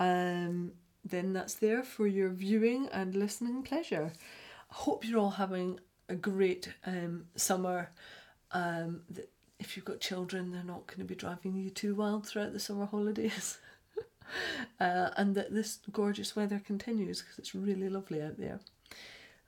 Um, 0.00 0.72
then 1.04 1.32
that's 1.32 1.54
there 1.54 1.82
for 1.82 2.06
your 2.06 2.30
viewing 2.30 2.88
and 2.92 3.14
listening 3.14 3.62
pleasure. 3.62 4.12
I 4.70 4.74
hope 4.74 5.06
you're 5.06 5.18
all 5.18 5.30
having 5.30 5.80
a 6.08 6.14
great 6.14 6.72
um, 6.86 7.26
summer. 7.36 7.90
Um, 8.52 9.02
if 9.58 9.76
you've 9.76 9.84
got 9.84 10.00
children, 10.00 10.50
they're 10.50 10.62
not 10.64 10.86
going 10.86 10.98
to 10.98 11.04
be 11.04 11.14
driving 11.14 11.56
you 11.56 11.70
too 11.70 11.94
wild 11.94 12.26
throughout 12.26 12.52
the 12.52 12.60
summer 12.60 12.86
holidays. 12.86 13.58
uh, 14.80 15.10
and 15.16 15.34
that 15.34 15.52
this 15.52 15.78
gorgeous 15.90 16.36
weather 16.36 16.60
continues 16.64 17.20
because 17.20 17.38
it's 17.38 17.54
really 17.54 17.88
lovely 17.88 18.22
out 18.22 18.38
there. 18.38 18.60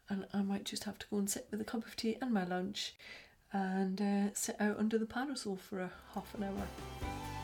And 0.08 0.26
I 0.34 0.42
might 0.42 0.64
just 0.64 0.84
have 0.84 0.98
to 0.98 1.06
go 1.10 1.18
and 1.18 1.30
sit 1.30 1.48
with 1.50 1.60
a 1.60 1.64
cup 1.64 1.86
of 1.86 1.96
tea 1.96 2.18
and 2.20 2.32
my 2.32 2.44
lunch 2.44 2.94
and 3.52 4.00
uh, 4.00 4.34
sit 4.34 4.56
out 4.60 4.78
under 4.78 4.98
the 4.98 5.06
parasol 5.06 5.56
for 5.56 5.80
a 5.80 5.90
half 6.14 6.34
an 6.34 6.44
hour. 6.44 7.43